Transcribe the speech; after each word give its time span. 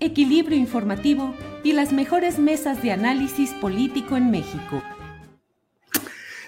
equilibrio 0.00 0.58
informativo 0.58 1.34
y 1.62 1.72
las 1.72 1.92
mejores 1.92 2.38
mesas 2.38 2.82
de 2.82 2.92
análisis 2.92 3.50
político 3.52 4.16
en 4.16 4.30
México. 4.30 4.82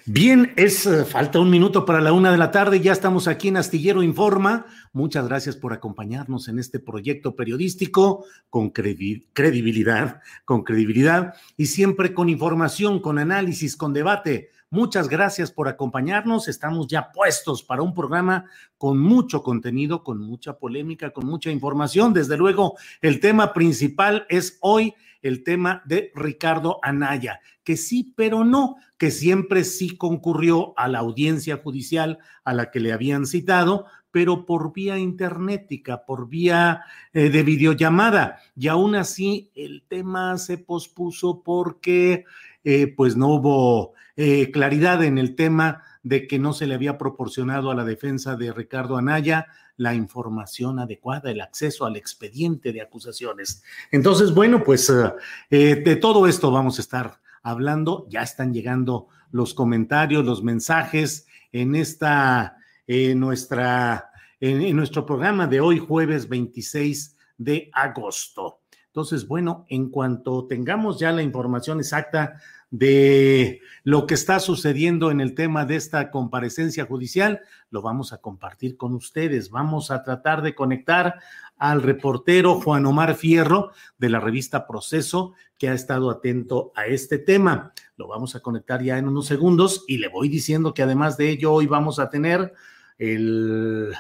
Bien, 0.05 0.53
es 0.57 0.85
eh, 0.85 1.05
falta 1.05 1.39
un 1.39 1.49
minuto 1.49 1.85
para 1.85 2.01
la 2.01 2.13
una 2.13 2.33
de 2.33 2.37
la 2.37 2.51
tarde. 2.51 2.81
Ya 2.81 2.91
estamos 2.91 3.29
aquí 3.29 3.49
en 3.49 3.57
Astillero 3.57 4.03
Informa. 4.03 4.67
Muchas 4.93 5.29
gracias 5.29 5.55
por 5.55 5.73
acompañarnos 5.73 6.49
en 6.49 6.59
este 6.59 6.81
proyecto 6.81 7.37
periodístico 7.37 8.25
con 8.51 8.73
credi- 8.73 9.27
credibilidad, 9.33 10.21
con 10.45 10.65
credibilidad 10.65 11.35
y 11.57 11.67
siempre 11.67 12.15
con 12.15 12.29
información, 12.29 13.01
con 13.01 13.21
análisis, 13.21 13.77
con 13.77 13.93
debate. 13.93 14.51
Muchas 14.73 15.11
gracias 15.11 15.53
por 15.53 15.69
acompañarnos. 15.69 16.49
Estamos 16.49 16.87
ya 16.87 17.13
puestos 17.13 17.63
para 17.63 17.83
un 17.83 17.93
programa 17.93 18.47
con 18.79 18.99
mucho 18.99 19.43
contenido, 19.43 20.03
con 20.03 20.19
mucha 20.19 20.57
polémica, 20.57 21.11
con 21.11 21.27
mucha 21.27 21.51
información. 21.51 22.15
Desde 22.15 22.39
luego, 22.39 22.79
el 23.03 23.21
tema 23.21 23.53
principal 23.53 24.25
es 24.31 24.57
hoy 24.63 24.95
el 25.21 25.45
tema 25.45 25.83
de 25.85 26.11
Ricardo 26.15 26.79
Anaya, 26.83 27.41
que 27.63 27.77
sí, 27.77 28.15
pero 28.17 28.47
no, 28.47 28.77
que 28.97 29.11
siempre 29.11 29.65
sí 29.65 29.95
concurrió 29.95 30.73
a 30.79 30.89
la 30.89 31.01
audiencia 31.01 31.59
judicial 31.59 32.19
a 32.43 32.55
la 32.55 32.71
que 32.71 32.81
le 32.81 32.95
habían 32.95 33.27
citado, 33.27 33.85
pero 34.11 34.47
por 34.47 34.73
vía 34.73 34.97
internetica, 34.97 36.07
por 36.07 36.31
vía 36.31 36.81
eh, 37.13 37.29
de 37.29 37.43
videollamada. 37.43 38.39
Y 38.57 38.69
aún 38.69 38.95
así, 38.95 39.51
el 39.55 39.85
tema 39.87 40.39
se 40.39 40.57
pospuso 40.57 41.43
porque 41.43 42.25
eh, 42.65 42.87
pues 42.87 43.19
no 43.19 43.35
hubo 43.35 43.93
eh, 44.17 44.51
claridad 44.51 45.03
en 45.05 45.19
el 45.19 45.35
tema 45.35 45.83
de 46.03 46.27
que 46.27 46.39
no 46.39 46.53
se 46.53 46.67
le 46.67 46.75
había 46.75 46.99
proporcionado 46.99 47.71
a 47.71 47.75
la 47.75 47.85
defensa 47.85 48.37
de 48.37 48.53
Ricardo 48.53 48.97
Anaya 48.97 49.47
la 49.77 49.95
información 49.95 50.79
adecuada, 50.79 51.31
el 51.31 51.41
acceso 51.41 51.87
al 51.87 51.97
expediente 51.97 52.73
de 52.73 52.83
acusaciones. 52.83 53.63
Entonces, 53.91 54.35
bueno, 54.35 54.63
pues 54.63 54.91
eh, 54.91 55.13
eh, 55.51 55.77
de 55.77 55.97
todo 55.97 56.27
esto 56.27 56.51
vamos 56.51 56.79
a 56.79 56.83
estar 56.83 57.21
hablando. 57.43 58.07
Ya 58.09 58.23
están 58.23 58.53
llegando 58.53 59.09
los 59.31 59.55
comentarios, 59.55 60.25
los 60.25 60.43
mensajes 60.43 61.27
en 61.53 61.75
esta, 61.75 62.57
en 62.87 63.19
nuestra, 63.19 64.11
en, 64.41 64.63
en 64.63 64.77
nuestro 64.77 65.07
programa 65.07 65.47
de 65.47 65.61
hoy, 65.61 65.79
jueves 65.79 66.29
26 66.29 67.17
de 67.39 67.71
agosto. 67.73 68.61
Entonces, 68.87 69.27
bueno, 69.27 69.65
en 69.69 69.89
cuanto 69.89 70.47
tengamos 70.47 70.99
ya 70.99 71.13
la 71.13 71.23
información 71.23 71.79
exacta 71.79 72.39
de 72.73 73.61
lo 73.85 74.07
que 74.07 74.15
está 74.15 74.41
sucediendo 74.41 75.11
en 75.11 75.21
el 75.21 75.35
tema 75.35 75.67
de 75.67 75.77
esta 75.77 76.11
comparecencia 76.11 76.87
judicial, 76.87 77.43
lo 77.71 77.83
vamos 77.83 78.15
a 78.15 78.19
compartir 78.19 78.79
con 78.79 78.95
ustedes. 78.95 79.51
Vamos 79.51 79.91
a 79.91 80.03
tratar 80.03 80.41
de 80.41 80.55
conectar 80.55 81.21
al 81.59 81.83
reportero 81.83 82.61
Juan 82.63 82.87
Omar 82.87 83.15
Fierro 83.15 83.73
de 83.99 84.09
la 84.09 84.21
revista 84.21 84.67
Proceso, 84.67 85.35
que 85.59 85.69
ha 85.69 85.75
estado 85.75 86.11
atento 86.11 86.73
a 86.75 86.87
este 86.87 87.19
tema. 87.19 87.75
Lo 87.97 88.09
vamos 88.09 88.35
a 88.37 88.41
conectar 88.41 88.83
ya 88.83 88.97
en 88.97 89.07
unos 89.07 89.27
segundos 89.27 89.85
y 89.87 89.99
le 89.99 90.09
voy 90.09 90.31
diciendo 90.31 90.73
que 90.73 90.83
además 90.83 91.19
de 91.19 91.29
ello 91.29 91.53
hoy 91.53 91.67
vamos 91.67 91.99
a 91.99 92.09
tener 92.09 92.55
eh, 92.99 93.93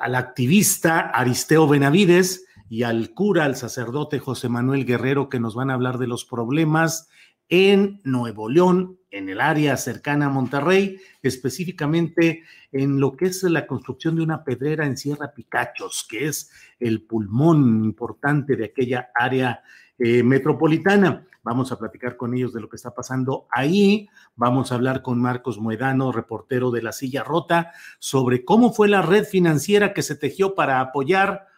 al 0.00 0.14
activista 0.16 0.98
Aristeo 0.98 1.68
Benavides 1.68 2.46
y 2.68 2.82
al 2.82 3.14
cura, 3.14 3.44
al 3.44 3.54
sacerdote 3.54 4.18
José 4.18 4.48
Manuel 4.48 4.84
Guerrero, 4.84 5.28
que 5.28 5.38
nos 5.38 5.54
van 5.54 5.70
a 5.70 5.74
hablar 5.74 5.98
de 5.98 6.08
los 6.08 6.24
problemas 6.24 7.08
en 7.50 8.00
Nuevo 8.04 8.48
León, 8.48 8.98
en 9.10 9.28
el 9.28 9.40
área 9.40 9.76
cercana 9.76 10.26
a 10.26 10.30
Monterrey, 10.30 10.98
específicamente 11.20 12.44
en 12.70 13.00
lo 13.00 13.16
que 13.16 13.26
es 13.26 13.42
la 13.42 13.66
construcción 13.66 14.14
de 14.14 14.22
una 14.22 14.44
pedrera 14.44 14.86
en 14.86 14.96
Sierra 14.96 15.34
Picachos, 15.34 16.06
que 16.08 16.26
es 16.26 16.50
el 16.78 17.02
pulmón 17.02 17.84
importante 17.84 18.54
de 18.54 18.66
aquella 18.66 19.10
área 19.14 19.62
eh, 19.98 20.22
metropolitana. 20.22 21.26
Vamos 21.42 21.72
a 21.72 21.78
platicar 21.78 22.16
con 22.16 22.34
ellos 22.34 22.52
de 22.52 22.60
lo 22.60 22.68
que 22.68 22.76
está 22.76 22.94
pasando 22.94 23.48
ahí. 23.50 24.08
Vamos 24.36 24.70
a 24.70 24.76
hablar 24.76 25.02
con 25.02 25.20
Marcos 25.20 25.58
Muedano, 25.58 26.12
reportero 26.12 26.70
de 26.70 26.82
La 26.82 26.92
Silla 26.92 27.24
Rota, 27.24 27.72
sobre 27.98 28.44
cómo 28.44 28.72
fue 28.72 28.88
la 28.88 29.02
red 29.02 29.24
financiera 29.24 29.92
que 29.92 30.02
se 30.02 30.14
tejió 30.14 30.54
para 30.54 30.80
apoyar 30.80 31.48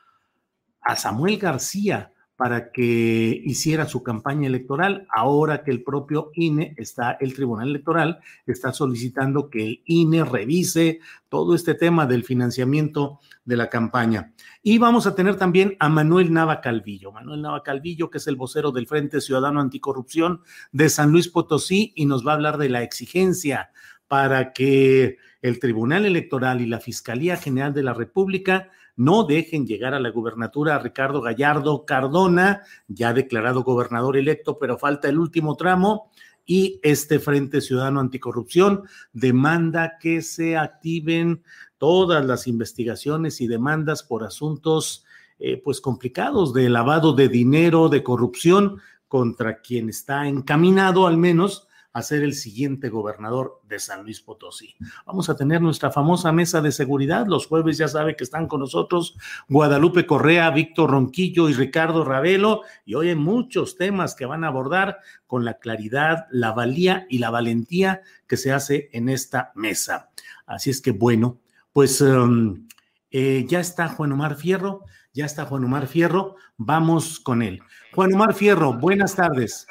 a 0.81 0.97
Samuel 0.97 1.39
García 1.39 2.12
para 2.43 2.73
que 2.73 3.41
hiciera 3.45 3.87
su 3.87 4.03
campaña 4.03 4.49
electoral, 4.49 5.07
ahora 5.15 5.63
que 5.63 5.71
el 5.71 5.85
propio 5.85 6.33
INE 6.35 6.75
está, 6.77 7.17
el 7.21 7.35
Tribunal 7.35 7.69
Electoral 7.69 8.19
está 8.49 8.73
solicitando 8.73 9.49
que 9.49 9.65
el 9.65 9.83
INE 9.85 10.25
revise 10.25 10.99
todo 11.29 11.55
este 11.55 11.77
tema 11.77 12.05
del 12.05 12.25
financiamiento 12.25 13.21
de 13.45 13.57
la 13.57 13.71
campaña. 13.71 14.33
Y 14.61 14.79
vamos 14.79 15.07
a 15.07 15.15
tener 15.15 15.37
también 15.37 15.77
a 15.79 15.89
Manuel 15.89 16.33
Nava 16.33 16.61
Calvillo, 16.61 17.13
Manuel 17.13 17.43
Nava 17.43 17.63
Calvillo, 17.63 18.11
que 18.11 18.19
es 18.19 18.27
el 18.27 18.35
vocero 18.35 18.73
del 18.73 18.89
Frente 18.89 19.21
Ciudadano 19.21 19.61
Anticorrupción 19.61 20.41
de 20.73 20.89
San 20.89 21.13
Luis 21.13 21.29
Potosí, 21.29 21.93
y 21.95 22.07
nos 22.07 22.27
va 22.27 22.33
a 22.33 22.35
hablar 22.35 22.59
de 22.59 22.71
la 22.71 22.83
exigencia 22.83 23.71
para 24.09 24.53
que 24.53 25.19
el 25.43 25.61
Tribunal 25.61 26.07
Electoral 26.07 26.61
y 26.61 26.67
la 26.67 26.81
Fiscalía 26.81 27.37
General 27.37 27.73
de 27.73 27.85
la 27.85 27.95
República 27.95 28.69
no 28.97 29.25
dejen 29.25 29.67
llegar 29.67 29.95
a 29.95 30.01
la 30.01 30.11
gubernatura 30.11 30.75
a 30.75 30.79
Ricardo 30.79 31.21
Gallardo 31.21 31.85
Cardona, 31.85 32.63
ya 32.89 33.13
declarado 33.13 33.63
gobernador 33.63 34.17
electo, 34.17 34.59
pero 34.59 34.79
falta 34.79 35.09
el 35.09 35.19
último 35.19 35.57
tramo. 35.57 36.11
Y 36.45 36.81
este 36.83 37.21
Frente 37.21 37.61
Ciudadano 37.61 38.01
Anticorrupción 38.01 38.83
demanda 39.13 39.99
que 40.01 40.23
se 40.23 40.57
activen 40.57 41.43
todas 41.79 42.25
las 42.25 42.47
investigaciones 42.47 43.41
y 43.41 43.47
demandas 43.47 44.03
por 44.03 44.25
asuntos 44.25 45.05
eh, 45.39 45.61
pues 45.63 45.81
complicados 45.81 46.53
de 46.53 46.69
lavado 46.69 47.15
de 47.15 47.29
dinero, 47.29 47.89
de 47.89 48.03
corrupción 48.03 48.81
contra 49.09 49.61
quien 49.61 49.89
está 49.89 50.27
encaminado 50.29 51.07
al 51.07 51.17
menos 51.17 51.67
a 51.93 52.03
ser 52.03 52.23
el 52.23 52.35
siguiente 52.35 52.89
gobernador 52.89 53.61
de 53.69 53.79
San 53.79 54.03
Luis 54.03 54.21
Potosí. 54.21 54.75
Vamos 55.05 55.29
a 55.29 55.37
tener 55.37 55.61
nuestra 55.61 55.91
famosa 55.91 56.33
mesa 56.33 56.61
de 56.61 56.73
seguridad. 56.73 57.27
Los 57.27 57.47
jueves 57.47 57.79
ya 57.79 57.89
sabe 57.89 58.17
que 58.17 58.25
están 58.25 58.47
con 58.47 58.61
nosotros 58.61 59.17
Guadalupe 59.49 60.07
Correa, 60.07 60.51
Víctor 60.51 60.91
Ronquillo 60.91 61.49
y 61.49 61.55
Ricardo 61.55 62.05
Ravelo. 62.05 62.63
Y 62.85 62.95
hoy 62.95 63.11
hay 63.11 63.15
muchos 63.15 63.77
temas 63.77 64.15
que 64.15 64.27
van 64.27 64.45
a 64.45 64.49
abordar 64.49 64.99
con 65.27 65.45
la 65.45 65.59
claridad, 65.59 66.27
la 66.31 66.53
valía 66.53 67.07
y 67.11 67.19
la 67.19 67.31
valentía 67.31 68.03
que 68.27 68.37
se 68.37 68.53
hace 68.53 68.89
en 68.93 69.09
esta 69.09 69.53
mesa. 69.55 70.11
Así 70.47 70.71
es 70.71 70.81
que 70.81 70.93
bueno, 70.93 71.41
pues 71.73 72.01
um, 72.01 72.67
eh, 73.11 73.45
ya 73.49 73.61
está 73.61 73.89
Juan 73.89 74.13
Omar 74.13 74.37
Fierro, 74.37 74.85
ya 75.13 75.27
está 75.27 75.45
Juan 75.45 75.65
Omar 75.65 75.87
Fierro, 75.87 76.37
vamos 76.57 77.21
con 77.21 77.43
él. 77.43 77.61
Juan 77.95 78.15
Omar 78.15 78.35
Fierro, 78.35 78.73
buenas 78.73 79.15
tardes. 79.15 79.67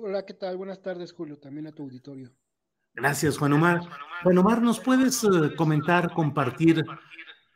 Hola, 0.00 0.24
¿qué 0.24 0.32
tal? 0.32 0.56
Buenas 0.56 0.80
tardes, 0.80 1.12
Julio, 1.12 1.38
también 1.38 1.66
a 1.66 1.72
tu 1.72 1.82
auditorio. 1.82 2.30
Gracias, 2.94 3.36
Juan 3.36 3.54
Omar. 3.54 3.80
Juan 4.22 4.38
Omar, 4.38 4.62
¿nos 4.62 4.78
puedes 4.78 5.24
uh, 5.24 5.52
comentar, 5.56 6.12
compartir 6.12 6.84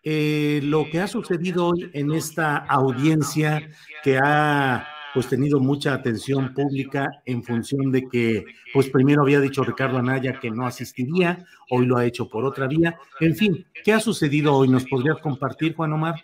eh, 0.02 0.58
lo 0.64 0.86
que 0.90 0.98
ha 0.98 1.06
sucedido 1.06 1.68
hoy 1.68 1.88
en 1.94 2.10
esta 2.10 2.56
audiencia 2.56 3.70
que 4.02 4.18
ha 4.20 4.84
pues 5.14 5.28
tenido 5.28 5.60
mucha 5.60 5.94
atención 5.94 6.52
pública 6.52 7.22
en 7.26 7.44
función 7.44 7.92
de 7.92 8.08
que, 8.08 8.44
pues 8.72 8.90
primero 8.90 9.22
había 9.22 9.38
dicho 9.38 9.62
Ricardo 9.62 9.98
Anaya 9.98 10.40
que 10.40 10.50
no 10.50 10.66
asistiría, 10.66 11.46
hoy 11.70 11.86
lo 11.86 11.96
ha 11.96 12.06
hecho 12.06 12.28
por 12.28 12.44
otra 12.44 12.66
vía. 12.66 12.98
En 13.20 13.36
fin, 13.36 13.64
¿qué 13.84 13.92
ha 13.92 14.00
sucedido 14.00 14.56
hoy? 14.56 14.68
¿Nos 14.68 14.84
podrías 14.86 15.20
compartir, 15.20 15.76
Juan 15.76 15.92
Omar? 15.92 16.16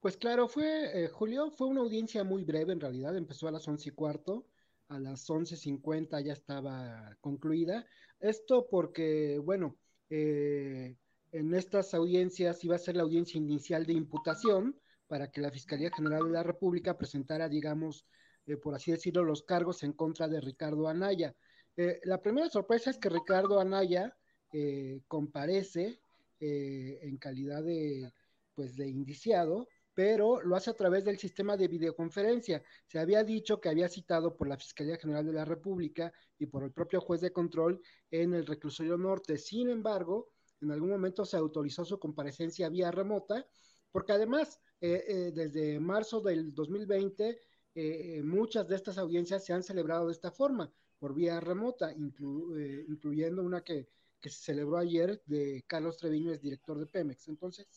Pues 0.00 0.16
claro, 0.16 0.48
fue, 0.48 1.04
eh, 1.04 1.08
Julio, 1.08 1.52
fue 1.52 1.68
una 1.68 1.82
audiencia 1.82 2.24
muy 2.24 2.42
breve 2.42 2.72
en 2.72 2.80
realidad, 2.80 3.16
empezó 3.16 3.46
a 3.46 3.52
las 3.52 3.68
once 3.68 3.90
y 3.90 3.92
cuarto, 3.92 4.44
a 4.88 4.98
las 4.98 5.28
once 5.30 5.56
cincuenta 5.56 6.20
ya 6.20 6.32
estaba 6.32 7.16
concluida. 7.20 7.86
Esto 8.20 8.68
porque, 8.70 9.38
bueno, 9.38 9.76
eh, 10.10 10.96
en 11.32 11.54
estas 11.54 11.94
audiencias 11.94 12.64
iba 12.64 12.76
a 12.76 12.78
ser 12.78 12.96
la 12.96 13.02
audiencia 13.02 13.38
inicial 13.38 13.86
de 13.86 13.92
imputación, 13.92 14.78
para 15.08 15.30
que 15.30 15.40
la 15.40 15.50
Fiscalía 15.50 15.90
General 15.90 16.24
de 16.24 16.32
la 16.32 16.42
República 16.42 16.98
presentara, 16.98 17.48
digamos, 17.48 18.06
eh, 18.46 18.58
por 18.58 18.74
así 18.74 18.90
decirlo, 18.90 19.24
los 19.24 19.42
cargos 19.42 19.82
en 19.82 19.94
contra 19.94 20.28
de 20.28 20.40
Ricardo 20.40 20.86
Anaya. 20.86 21.34
Eh, 21.76 21.98
la 22.04 22.20
primera 22.20 22.50
sorpresa 22.50 22.90
es 22.90 22.98
que 22.98 23.08
Ricardo 23.08 23.58
Anaya 23.58 24.14
eh, 24.52 25.00
comparece 25.08 26.00
en 26.40 27.16
calidad 27.16 27.64
de, 27.64 28.12
pues, 28.54 28.76
de 28.76 28.86
indiciado, 28.86 29.66
pero 29.98 30.40
lo 30.42 30.54
hace 30.54 30.70
a 30.70 30.76
través 30.76 31.04
del 31.04 31.18
sistema 31.18 31.56
de 31.56 31.66
videoconferencia. 31.66 32.62
Se 32.86 33.00
había 33.00 33.24
dicho 33.24 33.60
que 33.60 33.68
había 33.68 33.88
citado 33.88 34.36
por 34.36 34.46
la 34.46 34.56
Fiscalía 34.56 34.96
General 34.96 35.26
de 35.26 35.32
la 35.32 35.44
República 35.44 36.12
y 36.38 36.46
por 36.46 36.62
el 36.62 36.70
propio 36.70 37.00
juez 37.00 37.20
de 37.20 37.32
control 37.32 37.82
en 38.08 38.32
el 38.32 38.46
reclusorio 38.46 38.96
norte. 38.96 39.36
Sin 39.36 39.68
embargo, 39.68 40.30
en 40.60 40.70
algún 40.70 40.90
momento 40.90 41.24
se 41.24 41.36
autorizó 41.36 41.84
su 41.84 41.98
comparecencia 41.98 42.68
vía 42.68 42.92
remota, 42.92 43.44
porque 43.90 44.12
además 44.12 44.60
eh, 44.80 45.02
eh, 45.08 45.32
desde 45.34 45.80
marzo 45.80 46.20
del 46.20 46.54
2020, 46.54 47.40
eh, 47.74 48.22
muchas 48.22 48.68
de 48.68 48.76
estas 48.76 48.98
audiencias 48.98 49.44
se 49.44 49.52
han 49.52 49.64
celebrado 49.64 50.06
de 50.06 50.12
esta 50.12 50.30
forma, 50.30 50.72
por 51.00 51.12
vía 51.12 51.40
remota, 51.40 51.92
incluyendo 51.92 53.42
una 53.42 53.64
que, 53.64 53.88
se 54.22 54.42
celebró 54.42 54.78
ayer 54.78 55.22
de 55.26 55.64
Carlos 55.66 55.96
Treviño, 55.96 56.32
es 56.32 56.40
director 56.40 56.78
de 56.78 56.86
Pemex. 56.86 57.28
Entonces, 57.28 57.68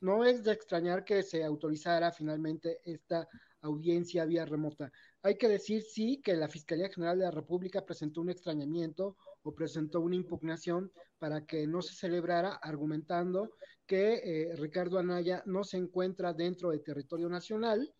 no 0.00 0.24
es 0.24 0.44
de 0.44 0.52
extrañar 0.52 1.04
que 1.04 1.22
se 1.22 1.44
autorizara 1.44 2.12
finalmente 2.12 2.80
esta 2.84 3.28
audiencia 3.62 4.24
vía 4.24 4.44
remota. 4.44 4.92
Hay 5.22 5.36
que 5.36 5.48
decir, 5.48 5.82
sí, 5.82 6.20
que 6.22 6.36
la 6.36 6.48
Fiscalía 6.48 6.88
General 6.88 7.18
de 7.18 7.24
la 7.24 7.30
República 7.30 7.84
presentó 7.84 8.20
un 8.20 8.30
extrañamiento 8.30 9.16
o 9.42 9.54
presentó 9.54 10.00
una 10.00 10.16
impugnación 10.16 10.92
para 11.18 11.44
que 11.44 11.66
no 11.66 11.82
se 11.82 11.94
celebrara, 11.94 12.54
argumentando 12.62 13.50
que 13.86 14.20
eh, 14.22 14.56
Ricardo 14.56 14.98
Anaya 14.98 15.42
no 15.46 15.64
se 15.64 15.78
encuentra 15.78 16.32
dentro 16.32 16.70
del 16.70 16.82
territorio 16.82 17.28
nacional. 17.28 17.92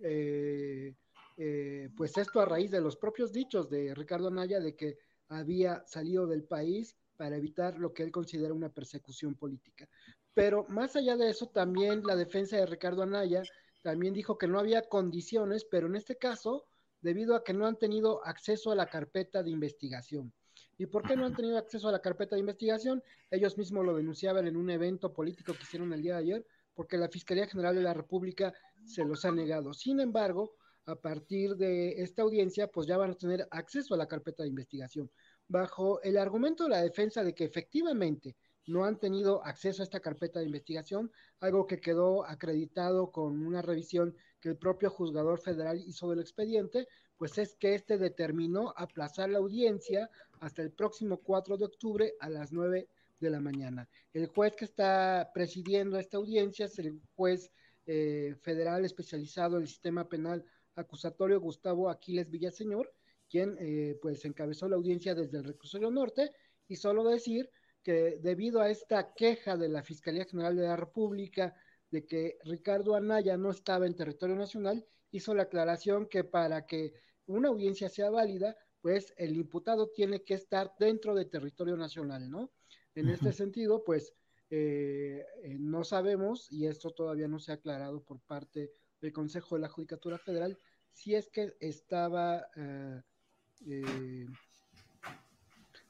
Eh, 0.00 0.94
eh, 1.36 1.90
pues 1.96 2.16
esto 2.16 2.40
a 2.40 2.44
raíz 2.44 2.70
de 2.70 2.80
los 2.80 2.96
propios 2.96 3.32
dichos 3.32 3.68
de 3.68 3.94
Ricardo 3.94 4.28
Anaya 4.28 4.60
de 4.60 4.74
que 4.74 4.98
había 5.28 5.84
salido 5.86 6.26
del 6.26 6.44
país 6.44 6.96
para 7.16 7.36
evitar 7.36 7.78
lo 7.78 7.92
que 7.92 8.02
él 8.02 8.10
considera 8.10 8.54
una 8.54 8.68
persecución 8.68 9.34
política. 9.34 9.88
Pero 10.34 10.66
más 10.68 10.96
allá 10.96 11.16
de 11.16 11.30
eso, 11.30 11.48
también 11.48 12.02
la 12.04 12.16
defensa 12.16 12.56
de 12.56 12.66
Ricardo 12.66 13.02
Anaya 13.02 13.42
también 13.82 14.14
dijo 14.14 14.38
que 14.38 14.48
no 14.48 14.58
había 14.58 14.88
condiciones, 14.88 15.64
pero 15.64 15.86
en 15.86 15.96
este 15.96 16.16
caso, 16.16 16.66
debido 17.00 17.36
a 17.36 17.44
que 17.44 17.52
no 17.52 17.66
han 17.66 17.78
tenido 17.78 18.24
acceso 18.24 18.72
a 18.72 18.74
la 18.74 18.86
carpeta 18.86 19.42
de 19.42 19.50
investigación. 19.50 20.32
¿Y 20.78 20.86
por 20.86 21.06
qué 21.06 21.16
no 21.16 21.26
han 21.26 21.36
tenido 21.36 21.58
acceso 21.58 21.88
a 21.88 21.92
la 21.92 22.00
carpeta 22.00 22.34
de 22.34 22.40
investigación? 22.40 23.02
Ellos 23.30 23.56
mismos 23.56 23.84
lo 23.84 23.94
denunciaban 23.94 24.46
en 24.46 24.56
un 24.56 24.70
evento 24.70 25.12
político 25.12 25.52
que 25.52 25.62
hicieron 25.62 25.92
el 25.92 26.02
día 26.02 26.14
de 26.14 26.20
ayer, 26.20 26.46
porque 26.74 26.96
la 26.96 27.08
Fiscalía 27.08 27.46
General 27.46 27.74
de 27.74 27.82
la 27.82 27.94
República 27.94 28.52
se 28.84 29.04
los 29.04 29.24
ha 29.24 29.30
negado. 29.30 29.72
Sin 29.72 30.00
embargo, 30.00 30.56
a 30.86 30.96
partir 30.96 31.56
de 31.56 32.02
esta 32.02 32.22
audiencia, 32.22 32.66
pues 32.68 32.86
ya 32.86 32.96
van 32.96 33.12
a 33.12 33.16
tener 33.16 33.46
acceso 33.50 33.94
a 33.94 33.98
la 33.98 34.08
carpeta 34.08 34.42
de 34.42 34.48
investigación. 34.48 35.10
Bajo 35.48 36.00
el 36.02 36.16
argumento 36.16 36.64
de 36.64 36.70
la 36.70 36.82
defensa 36.82 37.22
de 37.22 37.34
que 37.34 37.44
efectivamente 37.44 38.36
no 38.66 38.84
han 38.84 38.98
tenido 38.98 39.44
acceso 39.44 39.82
a 39.82 39.84
esta 39.84 40.00
carpeta 40.00 40.40
de 40.40 40.46
investigación, 40.46 41.10
algo 41.40 41.66
que 41.66 41.80
quedó 41.80 42.24
acreditado 42.24 43.10
con 43.10 43.46
una 43.46 43.62
revisión 43.62 44.16
que 44.40 44.48
el 44.50 44.56
propio 44.56 44.90
juzgador 44.90 45.38
federal 45.38 45.82
hizo 45.86 46.08
del 46.10 46.20
expediente, 46.20 46.88
pues 47.16 47.38
es 47.38 47.54
que 47.56 47.74
este 47.74 47.98
determinó 47.98 48.72
aplazar 48.76 49.30
la 49.30 49.38
audiencia 49.38 50.10
hasta 50.40 50.62
el 50.62 50.72
próximo 50.72 51.18
4 51.18 51.56
de 51.56 51.64
octubre 51.64 52.14
a 52.20 52.28
las 52.30 52.52
9 52.52 52.88
de 53.20 53.30
la 53.30 53.40
mañana. 53.40 53.88
El 54.12 54.26
juez 54.26 54.56
que 54.56 54.64
está 54.64 55.30
presidiendo 55.32 55.98
esta 55.98 56.16
audiencia 56.16 56.66
es 56.66 56.78
el 56.78 57.00
juez 57.14 57.50
eh, 57.86 58.34
federal 58.40 58.84
especializado 58.84 59.56
en 59.56 59.62
el 59.62 59.68
sistema 59.68 60.08
penal 60.08 60.44
acusatorio 60.74 61.40
Gustavo 61.40 61.88
Aquiles 61.88 62.30
Villaseñor, 62.30 62.92
quien 63.34 63.56
eh, 63.58 63.98
pues 64.00 64.24
encabezó 64.24 64.68
la 64.68 64.76
audiencia 64.76 65.12
desde 65.12 65.38
el 65.38 65.42
reclusorio 65.42 65.90
norte 65.90 66.30
y 66.68 66.76
solo 66.76 67.02
decir 67.02 67.50
que 67.82 68.20
debido 68.22 68.60
a 68.60 68.70
esta 68.70 69.12
queja 69.12 69.56
de 69.56 69.68
la 69.68 69.82
Fiscalía 69.82 70.24
General 70.24 70.54
de 70.54 70.62
la 70.62 70.76
República 70.76 71.52
de 71.90 72.06
que 72.06 72.38
Ricardo 72.44 72.94
Anaya 72.94 73.36
no 73.36 73.50
estaba 73.50 73.88
en 73.88 73.96
territorio 73.96 74.36
nacional, 74.36 74.86
hizo 75.10 75.34
la 75.34 75.42
aclaración 75.42 76.06
que 76.06 76.22
para 76.22 76.64
que 76.64 76.92
una 77.26 77.48
audiencia 77.48 77.88
sea 77.88 78.08
válida, 78.08 78.56
pues 78.80 79.12
el 79.16 79.34
imputado 79.34 79.88
tiene 79.88 80.22
que 80.22 80.34
estar 80.34 80.70
dentro 80.78 81.12
del 81.12 81.28
territorio 81.28 81.76
nacional, 81.76 82.30
¿no? 82.30 82.52
En 82.94 83.08
este 83.08 83.32
sentido, 83.32 83.82
pues 83.82 84.14
eh, 84.48 85.26
eh, 85.42 85.56
no 85.58 85.82
sabemos, 85.82 86.52
y 86.52 86.68
esto 86.68 86.90
todavía 86.90 87.26
no 87.26 87.40
se 87.40 87.50
ha 87.50 87.56
aclarado 87.56 88.00
por 88.04 88.20
parte 88.20 88.70
del 89.00 89.12
Consejo 89.12 89.56
de 89.56 89.62
la 89.62 89.68
Judicatura 89.68 90.18
Federal, 90.18 90.56
si 90.92 91.16
es 91.16 91.28
que 91.28 91.54
estaba, 91.58 92.46
eh, 92.56 93.02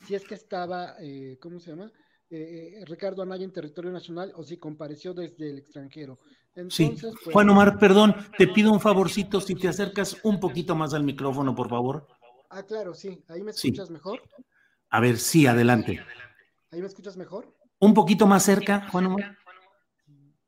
si 0.06 0.14
es 0.14 0.24
que 0.24 0.34
estaba, 0.34 0.96
¿cómo 1.40 1.60
se 1.60 1.70
llama? 1.70 1.90
Ricardo 2.86 3.22
Anaya 3.22 3.44
en 3.44 3.52
territorio 3.52 3.90
nacional 3.90 4.32
o 4.36 4.42
si 4.42 4.56
compareció 4.56 5.14
desde 5.14 5.50
el 5.50 5.58
extranjero 5.58 6.18
sí. 6.68 6.96
Pues, 7.00 7.14
Juan 7.32 7.50
Omar, 7.50 7.78
perdón, 7.78 8.14
te 8.38 8.48
pido 8.48 8.72
un 8.72 8.80
favorcito 8.80 9.40
si 9.40 9.54
te 9.54 9.68
acercas 9.68 10.16
un 10.22 10.40
poquito 10.40 10.74
más 10.74 10.94
al 10.94 11.04
micrófono, 11.04 11.54
por 11.54 11.68
favor. 11.68 12.06
Ah, 12.50 12.62
claro, 12.62 12.94
sí. 12.94 13.24
¿Ahí 13.28 13.42
me 13.42 13.50
escuchas 13.50 13.90
mejor? 13.90 14.22
A 14.90 15.00
ver, 15.00 15.18
sí, 15.18 15.46
adelante. 15.46 16.00
¿Ahí 16.70 16.80
me 16.80 16.86
escuchas 16.86 17.16
mejor? 17.16 17.52
Un 17.80 17.94
poquito 17.94 18.26
más 18.26 18.44
cerca, 18.44 18.88
Juan 18.90 19.06
Omar. 19.06 19.38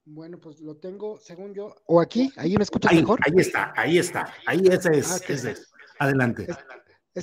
Bueno, 0.04 0.38
pues 0.38 0.60
lo 0.60 0.76
tengo, 0.76 1.18
según 1.18 1.52
yo. 1.52 1.74
¿O 1.86 2.00
aquí? 2.00 2.32
¿Ahí 2.36 2.56
me 2.56 2.62
escuchas 2.62 2.94
mejor? 2.94 3.18
Ahí 3.24 3.32
está, 3.36 3.72
ahí 3.76 3.98
está. 3.98 4.32
Ahí 4.46 4.62
ese 4.70 4.98
es. 4.98 5.10
Ah, 5.10 5.24
ese 5.28 5.50
es. 5.50 5.72
Adelante. 5.98 6.46
Es, 6.48 6.56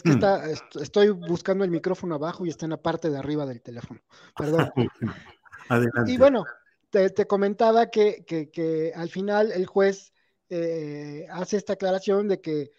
que 0.01 0.09
mm. 0.09 0.13
está, 0.13 0.51
estoy 0.81 1.09
buscando 1.09 1.63
el 1.63 1.71
micrófono 1.71 2.15
abajo 2.15 2.45
y 2.45 2.49
está 2.49 2.65
en 2.65 2.71
la 2.71 2.81
parte 2.81 3.09
de 3.09 3.17
arriba 3.17 3.45
del 3.45 3.61
teléfono. 3.61 4.01
Perdón. 4.35 4.71
Adelante. 5.69 6.11
Y 6.11 6.17
bueno, 6.17 6.43
te, 6.89 7.25
comentaba 7.25 7.89
que, 7.89 8.93
al 8.95 9.09
final 9.09 9.51
el 9.51 9.65
juez 9.65 10.13
eh, 10.49 11.25
hace 11.31 11.57
esta 11.57 11.73
aclaración 11.73 12.27
de 12.27 12.39
que 12.39 12.71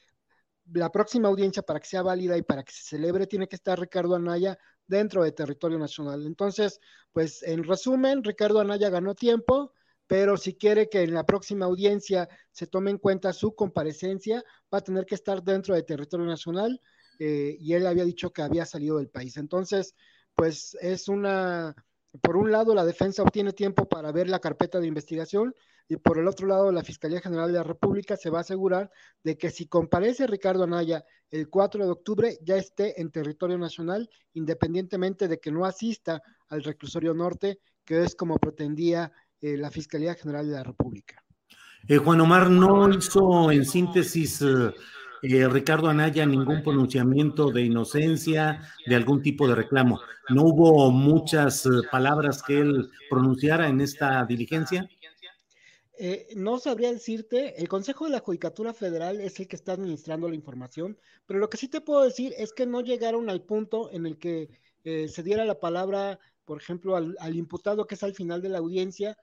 la 0.73 0.91
próxima 0.91 1.29
audiencia 1.29 1.63
para 1.63 1.81
que 1.81 1.89
sea 1.89 2.03
válida 2.03 2.37
y 2.37 2.43
para 2.43 2.63
que 2.63 2.73
se 2.73 2.83
celebre 2.83 3.27
tiene 3.27 3.49
que 3.49 3.57
estar 3.57 3.79
Ricardo 3.79 4.15
Anaya 4.15 4.59
dentro 4.87 5.25
del 5.25 5.35
territorio 5.35 5.79
nacional. 5.79 6.27
Entonces, 6.27 6.81
pues 7.13 7.43
en 7.43 7.65
resumen, 7.65 8.23
Ricardo 8.23 8.61
Anaya 8.61 8.89
ganó 8.89 9.15
tiempo, 9.15 9.73
pero 10.07 10.37
si 10.37 10.55
quiere 10.55 10.89
que 10.89 11.03
en 11.03 11.15
la 11.15 11.27
próxima 11.27 11.67
audiencia 11.67 12.29
se 12.53 12.67
tome 12.67 12.91
en 12.91 12.99
cuenta 12.99 13.33
su 13.33 13.55
comparecencia, 13.55 14.45
va 14.73 14.79
a 14.79 14.85
tener 14.85 15.07
que 15.07 15.15
estar 15.15 15.43
dentro 15.43 15.75
del 15.75 15.85
territorio 15.85 16.27
nacional 16.27 16.81
eh, 17.19 17.57
y 17.59 17.75
él 17.75 17.87
había 17.87 18.05
dicho 18.05 18.33
que 18.33 18.43
había 18.43 18.67
salido 18.67 18.99
del 18.99 19.09
país. 19.09 19.37
Entonces, 19.37 19.95
pues 20.35 20.77
es 20.81 21.09
una 21.09 21.75
por 22.23 22.37
un 22.37 22.53
lado, 22.53 22.75
la 22.75 22.85
defensa 22.85 23.23
obtiene 23.23 23.53
tiempo 23.53 23.89
para 23.89 24.13
ver 24.13 24.29
la 24.29 24.39
carpeta 24.39 24.79
de 24.79 24.87
investigación 24.87 25.55
y 25.89 25.97
por 25.97 26.19
el 26.19 26.29
otro 26.29 26.47
lado, 26.47 26.73
la 26.73 26.83
Fiscalía 26.83 27.21
General 27.21 27.49
de 27.49 27.59
la 27.59 27.65
República 27.65 28.17
se 28.17 28.31
va 28.31 28.39
a 28.39 28.41
asegurar 28.43 28.91
de 29.23 29.37
que 29.37 29.51
si 29.51 29.67
comparece 29.67 30.27
Ricardo 30.27 30.65
Anaya 30.65 31.05
el 31.31 31.49
4 31.49 31.85
de 31.85 31.91
octubre 31.91 32.39
ya 32.43 32.57
esté 32.57 33.01
en 33.01 33.11
territorio 33.11 33.59
nacional, 33.59 34.09
independientemente 34.33 35.29
de 35.29 35.41
que 35.41 35.51
no 35.51 35.65
asista 35.65 36.23
al 36.49 36.63
reclusorio 36.63 37.13
norte, 37.13 37.59
que 37.85 38.03
es 38.03 38.15
como 38.15 38.39
pretendía 38.39 39.13
eh, 39.41 39.57
la 39.59 39.71
Fiscalía 39.71 40.15
General 40.15 40.47
de 40.47 40.55
la 40.55 40.63
República. 40.63 41.23
Eh, 41.87 41.99
Juan 41.99 42.21
Omar 42.21 42.49
no 42.49 42.89
hizo 42.89 43.51
en 43.51 43.67
síntesis 43.67 44.41
eh, 44.41 44.73
eh, 45.27 45.49
Ricardo 45.49 45.89
Anaya 45.89 46.27
ningún 46.27 46.63
pronunciamiento 46.63 47.51
de 47.51 47.63
inocencia, 47.63 48.61
de 48.85 48.95
algún 48.95 49.23
tipo 49.23 49.49
de 49.49 49.55
reclamo. 49.55 49.99
¿No 50.29 50.43
hubo 50.45 50.91
muchas 50.91 51.65
eh, 51.65 51.71
palabras 51.91 52.43
que 52.43 52.59
él 52.59 52.91
pronunciara 53.09 53.69
en 53.69 53.81
esta 53.81 54.27
diligencia? 54.27 54.87
Eh, 55.99 56.29
no 56.37 56.59
sabría 56.59 56.93
decirte, 56.93 57.59
el 57.59 57.69
Consejo 57.69 58.05
de 58.05 58.11
la 58.11 58.21
Judicatura 58.21 58.75
Federal 58.75 59.19
es 59.23 59.41
el 59.41 59.49
que 59.49 59.57
está 59.57 59.73
administrando 59.73 60.29
la 60.29 60.35
información, 60.35 60.99
pero 61.25 61.39
lo 61.39 61.49
que 61.49 61.57
sí 61.57 61.69
te 61.69 61.81
puedo 61.81 62.03
decir 62.03 62.35
es 62.37 62.53
que 62.53 62.67
no 62.67 62.83
llegaron 62.83 63.31
al 63.31 63.43
punto 63.43 63.91
en 63.93 64.05
el 64.05 64.19
que 64.19 64.51
se 64.85 65.23
diera 65.23 65.47
la 65.47 65.59
palabra, 65.59 66.19
por 66.45 66.61
ejemplo, 66.61 66.95
al, 66.97 67.35
imputado 67.35 67.87
que 67.87 67.95
es 67.95 68.03
al 68.03 68.13
final 68.13 68.43
de 68.43 68.51
la 68.51 68.59
audiencia, 68.59 69.17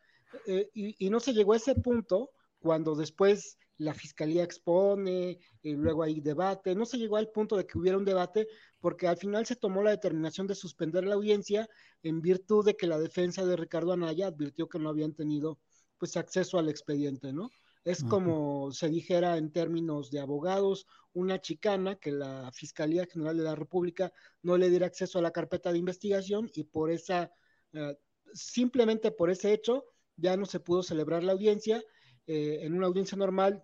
y, 0.74 1.08
no 1.12 1.20
se 1.20 1.34
llegó 1.34 1.53
a 1.53 1.58
ese 1.58 1.75
punto 1.75 2.31
cuando 2.60 2.96
después 2.96 3.60
la 3.82 3.94
fiscalía 3.96 4.44
expone, 4.44 5.40
y 5.64 5.74
luego 5.74 6.04
hay 6.04 6.22
debate, 6.22 6.76
no 6.76 6.86
se 6.86 6.98
llegó 6.98 7.18
al 7.18 7.30
punto 7.30 7.58
de 7.58 7.66
que 7.66 7.80
hubiera 7.80 7.98
un 7.98 8.06
debate 8.06 8.48
porque 8.80 9.08
al 9.08 9.18
final 9.18 9.46
se 9.48 9.56
tomó 9.56 9.82
la 9.82 9.90
determinación 9.90 10.46
de 10.46 10.54
suspender 10.54 11.04
la 11.04 11.16
audiencia 11.16 11.68
en 12.04 12.22
virtud 12.22 12.64
de 12.64 12.76
que 12.76 12.86
la 12.86 13.00
defensa 13.00 13.44
de 13.44 13.56
Ricardo 13.56 13.94
Anaya 13.94 14.28
advirtió 14.28 14.70
que 14.70 14.78
no 14.78 14.90
habían 14.90 15.14
tenido 15.14 15.60
pues 15.98 16.16
acceso 16.16 16.60
al 16.60 16.70
expediente, 16.70 17.34
¿no? 17.34 17.50
Es 17.84 18.04
como 18.04 18.72
se 18.72 18.90
dijera 18.90 19.38
en 19.38 19.52
términos 19.52 20.12
de 20.12 20.20
abogados, 20.20 20.86
una 21.14 21.42
chicana 21.42 21.96
que 21.96 22.12
la 22.12 22.52
Fiscalía 22.54 23.08
General 23.08 23.36
de 23.36 23.44
la 23.44 23.56
República 23.56 24.14
no 24.44 24.58
le 24.58 24.70
diera 24.70 24.86
acceso 24.86 25.18
a 25.18 25.24
la 25.24 25.32
carpeta 25.32 25.72
de 25.72 25.80
investigación 25.80 26.52
y 26.54 26.64
por 26.66 26.92
esa, 26.92 27.32
eh, 27.74 27.98
simplemente 28.34 29.10
por 29.10 29.32
ese 29.32 29.52
hecho, 29.52 29.86
ya 30.16 30.38
no 30.38 30.46
se 30.46 30.60
pudo 30.60 30.84
celebrar 30.84 31.24
la 31.24 31.32
audiencia. 31.32 31.84
Eh, 32.28 32.60
en 32.62 32.76
una 32.76 32.86
audiencia 32.86 33.18
normal 33.18 33.64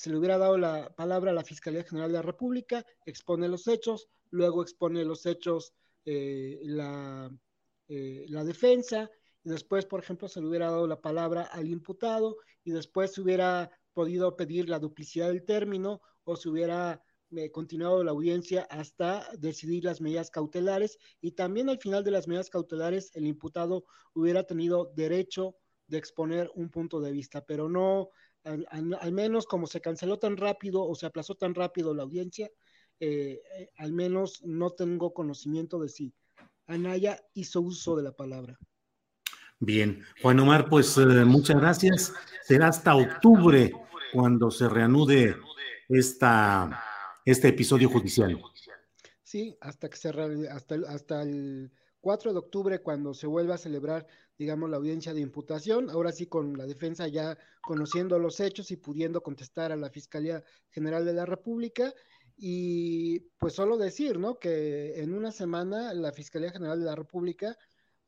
se 0.00 0.08
le 0.08 0.16
hubiera 0.16 0.38
dado 0.38 0.56
la 0.56 0.88
palabra 0.96 1.30
a 1.30 1.34
la 1.34 1.44
Fiscalía 1.44 1.84
General 1.84 2.10
de 2.10 2.16
la 2.16 2.22
República, 2.22 2.86
expone 3.04 3.48
los 3.48 3.68
hechos, 3.68 4.08
luego 4.30 4.62
expone 4.62 5.04
los 5.04 5.26
hechos 5.26 5.74
eh, 6.06 6.58
la, 6.62 7.30
la 7.86 8.44
defensa, 8.44 9.10
y 9.44 9.50
después, 9.50 9.84
por 9.84 10.00
ejemplo, 10.00 10.26
se 10.26 10.40
le 10.40 10.46
hubiera 10.46 10.70
dado 10.70 10.86
la 10.86 11.02
palabra 11.02 11.42
al 11.42 11.68
imputado 11.68 12.38
y 12.64 12.70
después 12.70 13.12
se 13.12 13.20
hubiera 13.20 13.70
podido 13.92 14.36
pedir 14.36 14.70
la 14.70 14.78
duplicidad 14.78 15.28
del 15.28 15.44
término 15.44 16.00
o 16.24 16.34
se 16.34 16.48
hubiera 16.48 17.04
eh, 17.32 17.50
continuado 17.50 18.02
la 18.02 18.12
audiencia 18.12 18.62
hasta 18.70 19.28
decidir 19.36 19.84
las 19.84 20.00
medidas 20.00 20.30
cautelares 20.30 20.96
y 21.20 21.32
también 21.32 21.68
al 21.68 21.78
final 21.78 22.04
de 22.04 22.10
las 22.12 22.26
medidas 22.26 22.48
cautelares 22.48 23.14
el 23.14 23.26
imputado 23.26 23.84
hubiera 24.14 24.44
tenido 24.44 24.92
derecho 24.96 25.56
de 25.88 25.98
exponer 25.98 26.50
un 26.54 26.70
punto 26.70 27.00
de 27.00 27.12
vista, 27.12 27.44
pero 27.44 27.68
no, 27.68 28.08
al, 28.44 29.12
menos 29.12 29.46
como 29.46 29.66
se 29.66 29.80
canceló 29.80 30.18
tan 30.18 30.36
rápido 30.36 30.82
o 30.82 30.94
se 30.94 31.06
aplazó 31.06 31.34
tan 31.34 31.54
rápido 31.54 31.94
la 31.94 32.02
audiencia, 32.02 32.50
eh, 32.98 33.40
eh, 33.58 33.70
al 33.76 33.92
menos 33.92 34.42
no 34.44 34.70
tengo 34.70 35.12
conocimiento 35.12 35.78
de 35.80 35.88
si 35.88 36.14
Anaya 36.66 37.20
hizo 37.34 37.60
uso 37.60 37.96
de 37.96 38.02
la 38.02 38.12
palabra. 38.12 38.58
Bien, 39.58 40.02
Juan 40.22 40.40
Omar, 40.40 40.68
pues 40.68 40.96
eh, 40.96 41.04
muchas 41.24 41.60
gracias. 41.60 42.14
Será 42.42 42.68
hasta 42.68 42.94
octubre 42.94 43.72
cuando 44.12 44.50
se 44.50 44.68
reanude 44.68 45.36
esta, 45.88 46.82
este 47.24 47.48
episodio 47.48 47.88
judicial. 47.88 48.40
Sí, 49.22 49.56
hasta 49.60 49.88
que 49.88 49.96
se 49.96 50.08
hasta, 50.50 50.76
hasta 50.88 51.22
el 51.22 51.70
4 52.00 52.32
de 52.32 52.38
octubre 52.38 52.82
cuando 52.82 53.14
se 53.14 53.26
vuelva 53.26 53.56
a 53.56 53.58
celebrar, 53.58 54.06
digamos, 54.40 54.70
la 54.70 54.78
audiencia 54.78 55.12
de 55.12 55.20
imputación, 55.20 55.90
ahora 55.90 56.12
sí 56.12 56.26
con 56.26 56.56
la 56.56 56.64
defensa 56.64 57.06
ya 57.06 57.36
conociendo 57.60 58.18
los 58.18 58.40
hechos 58.40 58.70
y 58.70 58.78
pudiendo 58.78 59.22
contestar 59.22 59.70
a 59.70 59.76
la 59.76 59.90
Fiscalía 59.90 60.42
General 60.70 61.04
de 61.04 61.12
la 61.12 61.26
República. 61.26 61.92
Y 62.38 63.20
pues 63.38 63.52
solo 63.52 63.76
decir, 63.76 64.18
¿no? 64.18 64.38
Que 64.38 64.98
en 65.02 65.12
una 65.12 65.30
semana 65.30 65.92
la 65.92 66.10
Fiscalía 66.10 66.52
General 66.52 66.80
de 66.80 66.86
la 66.86 66.94
República 66.94 67.54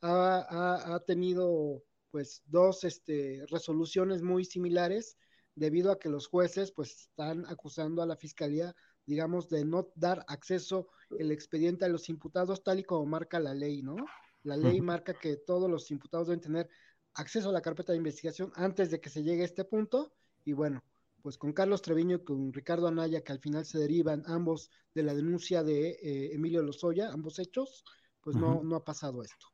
ha, 0.00 1.02
tenido 1.06 1.84
pues 2.10 2.40
dos 2.46 2.84
este, 2.84 3.44
resoluciones 3.50 4.22
muy 4.22 4.46
similares 4.46 5.18
debido 5.54 5.92
a 5.92 5.98
que 5.98 6.08
los 6.08 6.28
jueces 6.28 6.72
pues 6.72 7.08
están 7.10 7.44
acusando 7.44 8.00
a 8.00 8.06
la 8.06 8.16
fiscalía 8.16 8.74
digamos 9.04 9.50
de 9.50 9.66
no 9.66 9.92
dar 9.96 10.24
acceso 10.28 10.88
el 11.18 11.30
expediente 11.30 11.84
a 11.84 11.88
los 11.88 12.08
imputados 12.08 12.64
tal 12.64 12.80
y 12.80 12.84
como 12.84 13.04
marca 13.04 13.38
la 13.38 13.52
ley, 13.52 13.82
¿no? 13.82 13.96
La 14.44 14.56
ley 14.56 14.80
marca 14.80 15.14
que 15.14 15.36
todos 15.36 15.70
los 15.70 15.90
imputados 15.90 16.26
deben 16.26 16.40
tener 16.40 16.68
acceso 17.14 17.50
a 17.50 17.52
la 17.52 17.60
carpeta 17.60 17.92
de 17.92 17.98
investigación 17.98 18.52
antes 18.54 18.90
de 18.90 19.00
que 19.00 19.10
se 19.10 19.22
llegue 19.22 19.42
a 19.42 19.46
este 19.46 19.64
punto. 19.64 20.12
Y 20.44 20.52
bueno, 20.52 20.82
pues 21.22 21.38
con 21.38 21.52
Carlos 21.52 21.82
Treviño 21.82 22.16
y 22.16 22.24
con 22.24 22.52
Ricardo 22.52 22.88
Anaya 22.88 23.22
que 23.22 23.32
al 23.32 23.38
final 23.38 23.64
se 23.64 23.78
derivan 23.78 24.22
ambos 24.26 24.70
de 24.94 25.02
la 25.04 25.14
denuncia 25.14 25.62
de 25.62 25.90
eh, 25.90 26.34
Emilio 26.34 26.62
Lozoya, 26.62 27.10
ambos 27.12 27.38
hechos, 27.38 27.84
pues 28.20 28.36
no, 28.36 28.62
no 28.62 28.76
ha 28.76 28.84
pasado 28.84 29.22
esto. 29.22 29.46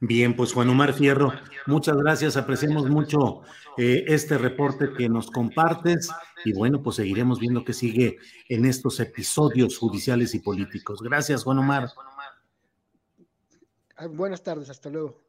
Bien, 0.00 0.34
pues 0.36 0.52
Juan 0.52 0.68
Omar 0.68 0.92
Fierro, 0.92 1.32
muchas 1.66 1.96
gracias, 1.96 2.36
apreciamos 2.36 2.88
mucho 2.88 3.42
eh, 3.76 4.04
este 4.06 4.38
reporte 4.38 4.92
que 4.96 5.08
nos 5.08 5.30
compartes. 5.30 6.10
y 6.44 6.52
bueno, 6.52 6.82
pues 6.82 6.96
seguiremos 6.96 7.40
viendo 7.40 7.64
qué 7.64 7.72
sigue 7.72 8.18
en 8.48 8.64
estos 8.66 9.00
episodios 9.00 9.78
judiciales 9.78 10.34
y 10.34 10.40
políticos. 10.40 11.00
Gracias, 11.02 11.44
Juan 11.44 11.58
Omar. 11.58 11.88
Ah, 13.96 14.06
buenas 14.06 14.42
tardes, 14.42 14.70
hasta 14.70 14.90
luego. 14.90 15.22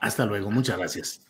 Hasta 0.00 0.26
luego, 0.26 0.50
muchas 0.50 0.78
gracias. 0.78 1.26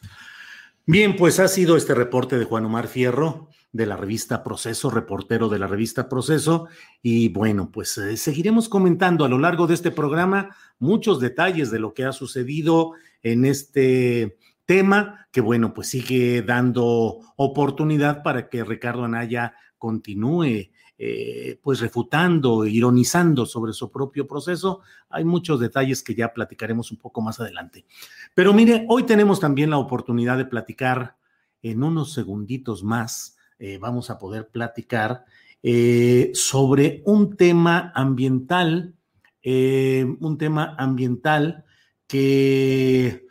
Bien, 0.86 1.16
pues 1.16 1.38
ha 1.38 1.48
sido 1.48 1.76
este 1.76 1.94
reporte 1.94 2.38
de 2.38 2.44
Juan 2.44 2.64
Omar 2.64 2.88
Fierro 2.88 3.48
de 3.72 3.86
la 3.86 3.96
revista 3.96 4.42
Proceso, 4.42 4.90
reportero 4.90 5.48
de 5.48 5.58
la 5.58 5.66
revista 5.66 6.08
Proceso. 6.08 6.68
Y 7.02 7.28
bueno, 7.28 7.70
pues 7.70 7.96
eh, 7.98 8.16
seguiremos 8.16 8.68
comentando 8.68 9.24
a 9.24 9.28
lo 9.28 9.38
largo 9.38 9.66
de 9.66 9.74
este 9.74 9.90
programa 9.90 10.56
muchos 10.78 11.20
detalles 11.20 11.70
de 11.70 11.78
lo 11.78 11.94
que 11.94 12.04
ha 12.04 12.12
sucedido 12.12 12.94
en 13.22 13.44
este 13.44 14.38
tema, 14.66 15.28
que 15.30 15.40
bueno, 15.40 15.74
pues 15.74 15.88
sigue 15.88 16.42
dando 16.42 17.20
oportunidad 17.36 18.22
para 18.22 18.48
que 18.48 18.64
Ricardo 18.64 19.04
Anaya 19.04 19.54
continúe 19.78 20.70
eh, 21.02 21.58
pues 21.62 21.80
refutando, 21.80 22.66
ironizando 22.66 23.46
sobre 23.46 23.72
su 23.72 23.90
propio 23.90 24.26
proceso. 24.26 24.82
Hay 25.08 25.24
muchos 25.24 25.58
detalles 25.58 26.02
que 26.02 26.14
ya 26.14 26.34
platicaremos 26.34 26.90
un 26.90 26.98
poco 26.98 27.22
más 27.22 27.40
adelante. 27.40 27.86
Pero 28.34 28.52
mire, 28.52 28.84
hoy 28.86 29.04
tenemos 29.04 29.40
también 29.40 29.70
la 29.70 29.78
oportunidad 29.78 30.36
de 30.36 30.44
platicar 30.44 31.16
en 31.62 31.82
unos 31.82 32.12
segunditos 32.12 32.84
más, 32.84 33.38
eh, 33.58 33.78
vamos 33.78 34.10
a 34.10 34.18
poder 34.18 34.48
platicar 34.48 35.24
eh, 35.62 36.32
sobre 36.34 37.02
un 37.06 37.34
tema 37.34 37.92
ambiental, 37.94 38.94
un 39.42 40.36
tema 40.38 40.74
ambiental 40.76 41.64
que 42.06 43.26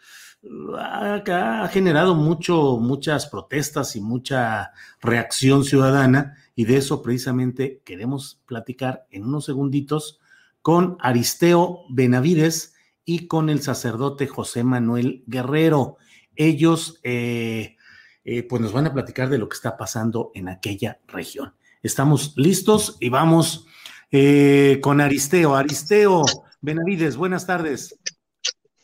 ha, 0.78 1.68
generado 1.72 2.16
mucho, 2.16 2.78
muchas 2.78 3.28
protestas 3.28 3.96
y 3.96 4.02
mucha 4.02 4.72
reacción 5.02 5.64
ciudadana 5.64 6.38
y 6.56 6.66
de 6.66 6.78
eso 6.78 7.02
precisamente 7.02 7.82
queremos 7.84 8.42
platicar 8.46 9.06
en 9.12 9.26
unos 9.26 9.46
segunditos 9.46 10.20
con 10.62 10.98
Aristeo 11.00 11.84
Benavides 11.90 12.74
y 13.06 13.28
con 13.28 13.50
el 13.50 13.62
sacerdote 13.62 14.28
José 14.28 14.64
Manuel 14.64 15.24
Guerrero. 15.28 15.98
Ellos 16.36 17.00
eh, 17.04 17.78
eh, 18.24 18.44
pues 18.44 18.62
nos 18.62 18.72
van 18.72 18.88
a 18.88 18.94
platicar 18.94 19.30
de 19.30 19.38
lo 19.38 19.50
que 19.50 19.56
está 19.56 19.78
pasando 19.78 20.32
en 20.36 20.48
aquella 20.50 21.00
región. 21.08 21.54
Estamos 21.82 22.34
listos 22.36 22.98
y 23.00 23.10
vamos 23.10 23.66
eh, 24.12 24.80
con 24.82 25.02
Aristeo. 25.02 25.56
Aristeo 25.56 26.24
Benavides, 26.62 27.16
buenas 27.16 27.48
tardes. 27.48 27.98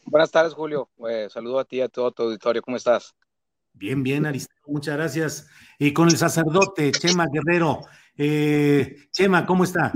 Buenas 0.06 0.32
tardes, 0.32 0.54
Julio. 0.54 0.90
saludo 1.30 1.60
a 1.60 1.66
ti 1.66 1.78
y 1.78 1.82
a 1.82 1.90
todo 1.90 2.12
tu 2.12 2.24
auditorio. 2.24 2.62
¿Cómo 2.62 2.78
estás? 2.78 3.16
Bien, 3.74 4.04
bien, 4.04 4.26
Aristeo, 4.26 4.56
muchas 4.68 4.96
gracias. 4.96 5.48
Y 5.80 5.92
con 5.94 6.08
el 6.08 6.18
sacerdote, 6.18 6.92
Chema 6.92 7.26
Guerrero. 7.32 7.82
Eh, 8.18 8.96
Chema, 9.12 9.46
¿cómo 9.46 9.64
está? 9.64 9.92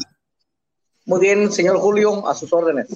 Muy 1.05 1.21
bien, 1.21 1.51
señor 1.51 1.77
Julio, 1.77 2.27
a 2.27 2.35
sus 2.35 2.51
órdenes. 2.51 2.87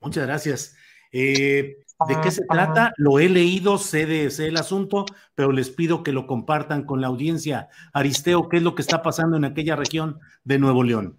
Muchas 0.00 0.26
gracias. 0.26 0.76
Eh, 1.12 1.78
¿De 2.08 2.20
qué 2.22 2.30
se 2.30 2.44
trata? 2.44 2.92
Lo 2.96 3.18
he 3.18 3.28
leído, 3.28 3.78
sé, 3.78 4.04
de, 4.04 4.30
sé 4.30 4.48
el 4.48 4.56
asunto, 4.56 5.06
pero 5.34 5.52
les 5.52 5.70
pido 5.70 6.02
que 6.02 6.12
lo 6.12 6.26
compartan 6.26 6.84
con 6.84 7.00
la 7.00 7.06
audiencia. 7.06 7.68
Aristeo, 7.92 8.48
¿qué 8.48 8.58
es 8.58 8.62
lo 8.62 8.74
que 8.74 8.82
está 8.82 9.02
pasando 9.02 9.36
en 9.36 9.44
aquella 9.44 9.76
región 9.76 10.20
de 10.44 10.58
Nuevo 10.58 10.82
León? 10.82 11.18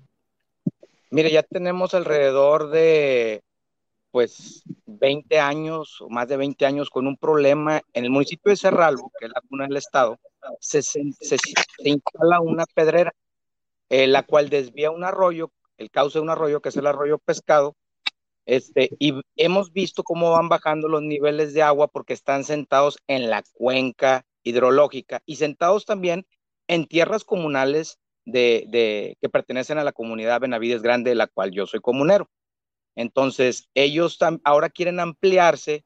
Mire, 1.09 1.31
ya 1.31 1.43
tenemos 1.43 1.93
alrededor 1.93 2.69
de 2.69 3.44
pues 4.15 4.63
20 4.85 5.41
años 5.41 5.99
o 5.99 6.07
más 6.07 6.29
de 6.29 6.37
20 6.37 6.65
años 6.65 6.89
con 6.89 7.05
un 7.05 7.17
problema 7.17 7.81
en 7.91 8.05
el 8.05 8.11
municipio 8.11 8.49
de 8.49 8.55
Cerralbo, 8.55 9.11
que 9.19 9.25
es 9.25 9.31
la 9.35 9.41
cuna 9.41 9.67
del 9.67 9.75
estado, 9.75 10.17
se, 10.61 10.79
instala 11.83 12.39
una 12.39 12.65
pedrera, 12.65 13.13
eh, 13.89 14.07
la 14.07 14.23
cual 14.23 14.47
desvía 14.47 14.89
un 14.89 15.03
arroyo, 15.03 15.51
el 15.77 15.91
cauce 15.91 16.17
de 16.17 16.23
un 16.23 16.29
arroyo 16.29 16.61
que 16.61 16.69
es 16.69 16.77
el 16.77 16.87
arroyo 16.87 17.17
pescado, 17.17 17.75
este, 18.45 18.89
y 18.99 19.19
hemos 19.35 19.73
visto 19.73 20.01
cómo 20.01 20.31
van 20.31 20.47
bajando 20.47 20.87
los 20.87 21.01
niveles 21.01 21.53
de 21.53 21.63
agua 21.63 21.89
porque 21.89 22.13
están 22.13 22.45
sentados 22.45 22.97
en 23.07 23.29
la 23.29 23.43
cuenca 23.51 24.25
hidrológica 24.43 25.23
y 25.25 25.35
sentados 25.35 25.85
también 25.85 26.25
en 26.69 26.85
tierras 26.85 27.25
comunales 27.25 27.99
de, 28.23 28.63
de, 28.69 29.17
que 29.19 29.27
pertenecen 29.27 29.77
a 29.77 29.83
la 29.83 29.91
comunidad 29.91 30.39
Benavides 30.39 30.81
Grande, 30.81 31.09
de 31.09 31.15
la 31.15 31.27
cual 31.27 31.51
yo 31.51 31.65
soy 31.65 31.81
comunero. 31.81 32.29
Entonces, 32.95 33.69
ellos 33.73 34.17
ahora 34.43 34.69
quieren 34.69 34.99
ampliarse 34.99 35.83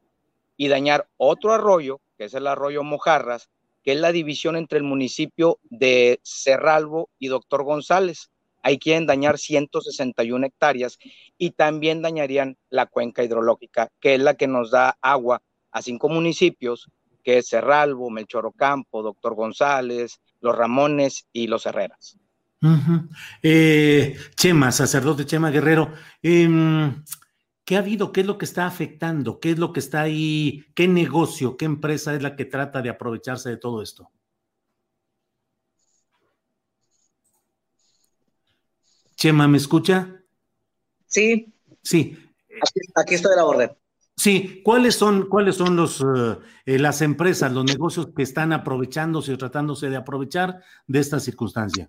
y 0.57 0.67
dañar 0.67 1.07
otro 1.17 1.53
arroyo, 1.53 2.01
que 2.17 2.25
es 2.25 2.33
el 2.33 2.47
arroyo 2.47 2.83
Mojarras, 2.83 3.49
que 3.83 3.93
es 3.93 3.99
la 3.99 4.11
división 4.11 4.55
entre 4.55 4.77
el 4.77 4.83
municipio 4.83 5.59
de 5.63 6.19
Cerralbo 6.23 7.09
y 7.17 7.27
Doctor 7.27 7.63
González. 7.63 8.29
Ahí 8.61 8.77
quieren 8.77 9.05
dañar 9.05 9.37
161 9.37 10.45
hectáreas 10.45 10.99
y 11.37 11.51
también 11.51 12.01
dañarían 12.01 12.57
la 12.69 12.87
cuenca 12.87 13.23
hidrológica, 13.23 13.89
que 14.01 14.15
es 14.15 14.21
la 14.21 14.35
que 14.35 14.47
nos 14.47 14.71
da 14.71 14.97
agua 15.01 15.41
a 15.71 15.81
cinco 15.81 16.09
municipios 16.09 16.89
que 17.23 17.37
es 17.37 17.49
Cerralvo, 17.49 18.09
Melchor 18.09 18.45
Ocampo, 18.45 19.03
Doctor 19.03 19.35
González, 19.35 20.21
los 20.41 20.55
Ramones 20.55 21.27
y 21.31 21.47
los 21.47 21.65
Herreras. 21.65 22.17
Eh, 23.41 24.17
Chema, 24.35 24.71
sacerdote 24.71 25.25
Chema 25.25 25.49
Guerrero, 25.49 25.93
em, 26.21 27.03
¿qué 27.63 27.75
ha 27.75 27.79
habido? 27.79 28.11
¿Qué 28.11 28.21
es 28.21 28.27
lo 28.27 28.37
que 28.37 28.45
está 28.45 28.65
afectando? 28.67 29.39
¿Qué 29.39 29.51
es 29.51 29.59
lo 29.59 29.71
que 29.71 29.79
está 29.79 30.01
ahí? 30.01 30.65
¿Qué 30.75 30.87
negocio, 30.87 31.55
qué 31.55 31.65
empresa 31.65 32.13
es 32.13 32.21
la 32.21 32.35
que 32.35 32.45
trata 32.45 32.81
de 32.81 32.89
aprovecharse 32.89 33.49
de 33.49 33.57
todo 33.57 33.81
esto? 33.81 34.11
Chema, 39.15 39.47
¿me 39.47 39.57
escucha? 39.57 40.21
Sí. 41.05 41.53
Sí. 41.81 42.17
Aquí, 42.95 43.15
estoy 43.15 43.33
a 43.33 43.37
la 43.37 43.45
orden. 43.45 43.71
Sí, 44.15 44.61
¿cuáles 44.63 44.95
son, 44.95 45.27
cuáles 45.27 45.55
son 45.55 45.75
los, 45.77 46.03
eh, 46.65 46.79
las 46.79 47.01
empresas, 47.01 47.51
los 47.53 47.63
negocios 47.63 48.09
que 48.13 48.23
están 48.23 48.51
aprovechándose 48.51 49.33
o 49.33 49.37
tratándose 49.37 49.89
de 49.89 49.95
aprovechar 49.95 50.61
de 50.87 50.99
esta 50.99 51.19
circunstancia? 51.19 51.87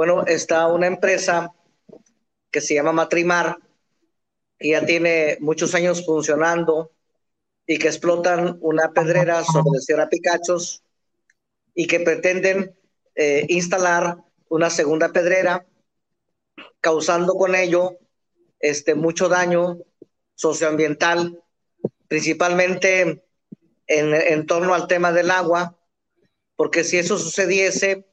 Bueno, 0.00 0.24
está 0.26 0.66
una 0.66 0.86
empresa 0.86 1.52
que 2.50 2.62
se 2.62 2.72
llama 2.72 2.90
Matrimar, 2.90 3.58
que 4.58 4.70
ya 4.70 4.86
tiene 4.86 5.36
muchos 5.40 5.74
años 5.74 6.06
funcionando 6.06 6.90
y 7.66 7.78
que 7.78 7.88
explotan 7.88 8.56
una 8.62 8.92
pedrera 8.94 9.44
sobre 9.44 9.78
Sierra 9.80 10.08
Picachos 10.08 10.82
y 11.74 11.86
que 11.86 12.00
pretenden 12.00 12.74
eh, 13.14 13.44
instalar 13.50 14.16
una 14.48 14.70
segunda 14.70 15.12
pedrera, 15.12 15.66
causando 16.80 17.34
con 17.34 17.54
ello 17.54 17.98
este, 18.58 18.94
mucho 18.94 19.28
daño 19.28 19.80
socioambiental, 20.34 21.44
principalmente 22.08 23.22
en, 23.86 24.14
en 24.14 24.46
torno 24.46 24.72
al 24.72 24.86
tema 24.86 25.12
del 25.12 25.30
agua, 25.30 25.76
porque 26.56 26.84
si 26.84 26.96
eso 26.96 27.18
sucediese, 27.18 28.09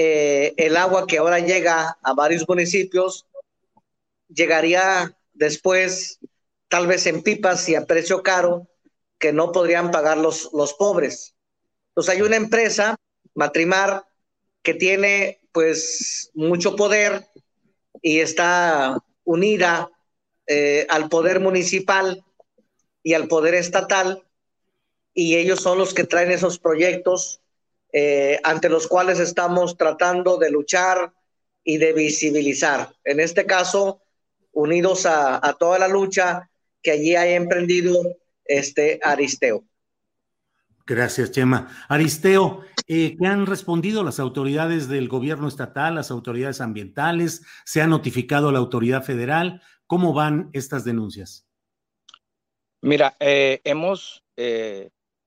eh, 0.00 0.54
el 0.58 0.76
agua 0.76 1.08
que 1.08 1.18
ahora 1.18 1.40
llega 1.40 1.98
a 2.04 2.14
varios 2.14 2.48
municipios 2.48 3.26
llegaría 4.28 5.18
después 5.32 6.20
tal 6.68 6.86
vez 6.86 7.08
en 7.08 7.24
pipas 7.24 7.68
y 7.68 7.74
a 7.74 7.84
precio 7.84 8.22
caro 8.22 8.68
que 9.18 9.32
no 9.32 9.50
podrían 9.50 9.90
pagar 9.90 10.16
los, 10.16 10.50
los 10.52 10.74
pobres. 10.74 11.34
Entonces 11.88 12.14
hay 12.14 12.22
una 12.22 12.36
empresa, 12.36 12.94
Matrimar, 13.34 14.06
que 14.62 14.74
tiene 14.74 15.40
pues 15.50 16.30
mucho 16.32 16.76
poder 16.76 17.26
y 18.00 18.20
está 18.20 19.02
unida 19.24 19.90
eh, 20.46 20.86
al 20.90 21.08
poder 21.08 21.40
municipal 21.40 22.24
y 23.02 23.14
al 23.14 23.26
poder 23.26 23.56
estatal 23.56 24.22
y 25.12 25.34
ellos 25.34 25.60
son 25.60 25.76
los 25.76 25.92
que 25.92 26.04
traen 26.04 26.30
esos 26.30 26.60
proyectos 26.60 27.40
eh, 27.92 28.38
ante 28.44 28.68
los 28.68 28.86
cuales 28.86 29.18
estamos 29.18 29.76
tratando 29.76 30.36
de 30.36 30.50
luchar 30.50 31.12
y 31.64 31.78
de 31.78 31.92
visibilizar. 31.92 32.94
En 33.04 33.20
este 33.20 33.46
caso, 33.46 34.02
unidos 34.52 35.06
a, 35.06 35.40
toda 35.58 35.78
la 35.78 35.88
lucha 35.88 36.50
que 36.82 36.90
allí 36.90 37.16
haya 37.16 37.36
emprendido 37.36 37.94
este 38.44 39.00
Aristeo. 39.02 39.64
Gracias, 40.86 41.30
Chema. 41.30 41.68
Aristeo, 41.88 42.62
eh, 42.86 43.16
¿qué 43.18 43.26
han 43.26 43.46
respondido 43.46 44.02
las 44.02 44.18
autoridades 44.20 44.88
del 44.88 45.08
gobierno 45.08 45.48
estatal, 45.48 45.94
las 45.94 46.10
autoridades 46.10 46.60
ambientales? 46.62 47.42
¿Se 47.64 47.82
ha 47.82 47.86
notificado 47.86 48.48
a 48.48 48.52
la 48.52 48.58
autoridad 48.58 49.04
federal? 49.04 49.62
¿Cómo 49.86 50.14
van 50.14 50.48
estas 50.54 50.84
denuncias? 50.84 51.46
Mira, 52.80 53.16
eh, 53.20 53.60
hemos 53.64 54.24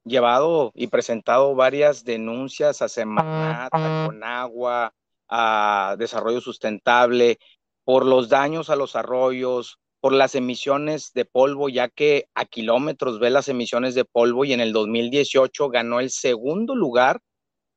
llevado 0.04 0.72
y 0.74 0.88
presentado 0.88 1.56
varias 1.56 2.04
denuncias 2.04 2.82
a 2.82 2.90
Semanat, 2.90 3.70
a 3.72 4.06
Conagua, 4.08 4.94
a 5.28 5.96
Desarrollo 5.98 6.42
Sustentable, 6.42 7.40
por 7.84 8.06
los 8.06 8.30
daños 8.30 8.70
a 8.70 8.76
los 8.76 8.96
arroyos, 8.96 9.80
por 10.00 10.14
las 10.14 10.36
emisiones 10.36 11.14
de 11.14 11.26
polvo, 11.26 11.70
ya 11.70 11.88
que 11.88 12.28
a 12.34 12.46
kilómetros 12.46 13.20
ve 13.20 13.30
las 13.30 13.48
emisiones 13.48 13.96
de 13.96 14.06
polvo 14.06 14.46
y 14.46 14.54
en 14.54 14.60
el 14.60 14.74
2018 14.74 15.70
ganó 15.70 16.00
el 16.00 16.10
segundo 16.10 16.76
lugar 16.76 17.22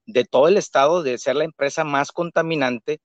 de 0.06 0.24
todo 0.24 0.48
el 0.48 0.56
estado 0.56 1.02
de 1.02 1.18
ser 1.18 1.36
la 1.36 1.44
empresa 1.44 1.84
más 1.84 2.12
contaminante, 2.12 3.00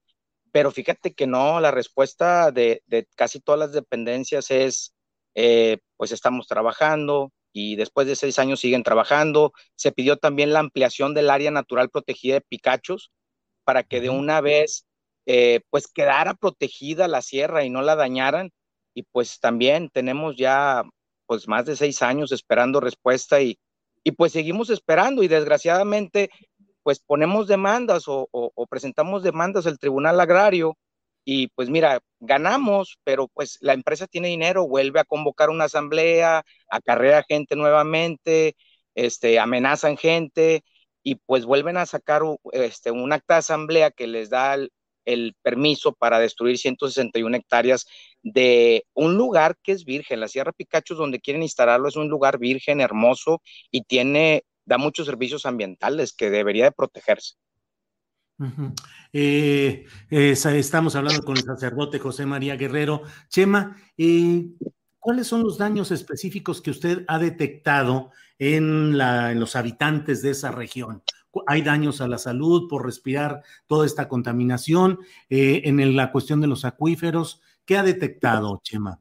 pero 0.51 0.71
fíjate 0.71 1.13
que 1.13 1.27
no, 1.27 1.59
la 1.59 1.71
respuesta 1.71 2.51
de, 2.51 2.81
casi 3.15 3.39
todas 3.39 3.59
las 3.59 3.71
dependencias 3.73 4.51
es, 4.51 4.93
eh, 5.35 5.79
pues 5.97 6.11
estamos 6.11 6.47
trabajando, 6.47 7.31
y 7.53 7.75
después 7.75 8.07
de 8.07 8.15
seis 8.15 8.39
años 8.39 8.59
siguen 8.59 8.83
trabajando. 8.83 9.53
Se 9.75 9.91
pidió 9.91 10.17
también 10.17 10.53
la 10.53 10.59
ampliación 10.59 11.13
del 11.13 11.29
área 11.29 11.51
natural 11.51 11.89
protegida 11.89 12.35
de 12.35 12.41
Picachos 12.41 13.11
para 13.63 13.83
que 13.83 14.01
de 14.01 14.09
una 14.09 14.41
vez 14.41 14.85
eh, 15.25 15.61
pues 15.69 15.87
quedara 15.87 16.33
protegida 16.33 17.07
la 17.07 17.21
sierra 17.21 17.63
y 17.63 17.69
no 17.69 17.81
la 17.81 17.95
dañaran. 17.95 18.51
Y 18.93 19.03
pues 19.03 19.39
también 19.39 19.89
tenemos 19.89 20.35
ya 20.37 20.83
pues 21.25 21.47
más 21.47 21.65
de 21.65 21.75
seis 21.75 22.01
años 22.01 22.31
esperando 22.31 22.79
respuesta 22.79 23.41
y, 23.41 23.59
y 24.03 24.11
pues 24.11 24.31
seguimos 24.31 24.69
esperando 24.69 25.23
y 25.23 25.27
desgraciadamente 25.27 26.29
pues 26.83 26.99
ponemos 26.99 27.47
demandas 27.47 28.07
o, 28.07 28.27
o 28.31 28.67
presentamos 28.67 29.21
demandas 29.21 29.67
al 29.67 29.77
Tribunal 29.77 30.19
Agrario 30.19 30.75
y 31.31 31.47
pues 31.49 31.69
mira, 31.69 31.99
ganamos, 32.19 32.97
pero 33.03 33.27
pues 33.27 33.59
la 33.61 33.73
empresa 33.73 34.07
tiene 34.07 34.29
dinero, 34.29 34.67
vuelve 34.67 34.99
a 34.99 35.03
convocar 35.03 35.51
una 35.51 35.65
asamblea, 35.65 36.43
acarrea 36.71 37.21
gente 37.21 37.55
nuevamente, 37.55 38.55
este, 38.95 39.37
amenazan 39.37 39.95
gente 39.95 40.63
y 41.03 41.15
pues 41.27 41.45
vuelven 41.45 41.77
a 41.77 41.85
sacar 41.85 42.23
este, 42.51 42.89
un 42.89 43.13
acta 43.13 43.35
de 43.35 43.39
asamblea 43.39 43.91
que 43.91 44.07
les 44.07 44.31
da 44.31 44.55
el, 44.55 44.71
permiso 45.43 45.93
para 45.93 46.19
destruir 46.19 46.57
161 46.57 47.37
hectáreas 47.37 47.85
de 48.23 48.85
un 48.95 49.15
lugar 49.15 49.55
que 49.61 49.73
es 49.73 49.85
virgen. 49.85 50.21
La 50.21 50.27
Sierra 50.27 50.51
Picachos, 50.51 50.97
donde 50.97 51.19
quieren 51.19 51.43
instalarlo, 51.43 51.89
es 51.89 51.95
un 51.95 52.09
lugar 52.09 52.39
virgen, 52.39 52.81
hermoso 52.81 53.43
y 53.69 53.83
tiene, 53.83 54.45
da 54.65 54.79
muchos 54.79 55.05
servicios 55.05 55.45
ambientales 55.45 56.11
que 56.11 56.31
debería 56.31 56.65
de 56.65 56.71
protegerse. 56.71 57.35
Eh, 59.11 59.85
estamos 60.11 60.95
hablando 60.95 61.23
con 61.23 61.35
el 61.37 61.43
sacerdote 61.43 61.99
José 61.99 62.25
María 62.25 62.55
Guerrero. 62.55 63.01
Chema, 63.27 63.75
eh, 63.97 64.45
¿cuáles 64.99 65.27
son 65.27 65.43
los 65.43 65.57
daños 65.57 65.91
específicos 65.91 66.61
que 66.61 66.71
usted 66.71 67.03
ha 67.07 67.17
detectado 67.19 68.11
en, 68.37 68.97
los 69.39 69.55
habitantes 69.55 70.21
de 70.21 70.31
esa 70.31 70.51
región? 70.51 71.03
¿Hay 71.47 71.61
daños 71.61 72.01
a 72.01 72.07
la 72.07 72.17
salud 72.17 72.67
por 72.67 72.85
respirar 72.85 73.43
toda 73.67 73.85
esta 73.85 74.07
contaminación? 74.07 74.99
Eh, 75.29 75.61
en 75.65 75.95
la 75.95 76.11
cuestión 76.11 76.41
de 76.41 76.47
los 76.47 76.65
acuíferos, 76.65 77.41
¿qué 77.65 77.77
ha 77.77 77.83
detectado, 77.83 78.61
Chema? 78.63 78.99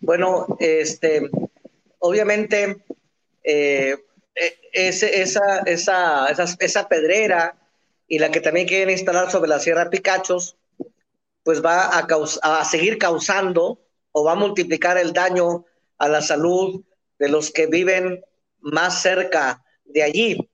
Bueno, 0.00 0.46
este, 0.60 1.30
obviamente, 1.98 2.84
esa, 4.72 5.58
esa 5.64 6.88
pedrera 6.88 7.56
y 8.08 8.18
la 8.18 8.30
que 8.30 8.40
también 8.40 8.66
quieren 8.66 8.90
instalar 8.90 9.30
sobre 9.30 9.48
la 9.48 9.58
Sierra 9.58 9.90
Picachos, 9.90 10.56
pues 11.42 11.64
va 11.64 11.86
a, 11.86 12.06
a 12.42 12.64
seguir 12.64 12.98
causando 12.98 13.80
o 14.12 14.24
va 14.24 14.32
a 14.32 14.36
multiplicar 14.36 14.98
el 14.98 15.12
daño 15.12 15.64
a 15.98 16.08
la 16.08 16.22
salud 16.22 16.82
de 17.18 17.28
los 17.28 17.50
que 17.50 17.66
viven 17.66 18.24
más 18.60 19.02
cerca 19.02 19.64
de 19.84 20.02
allí, 20.02 20.50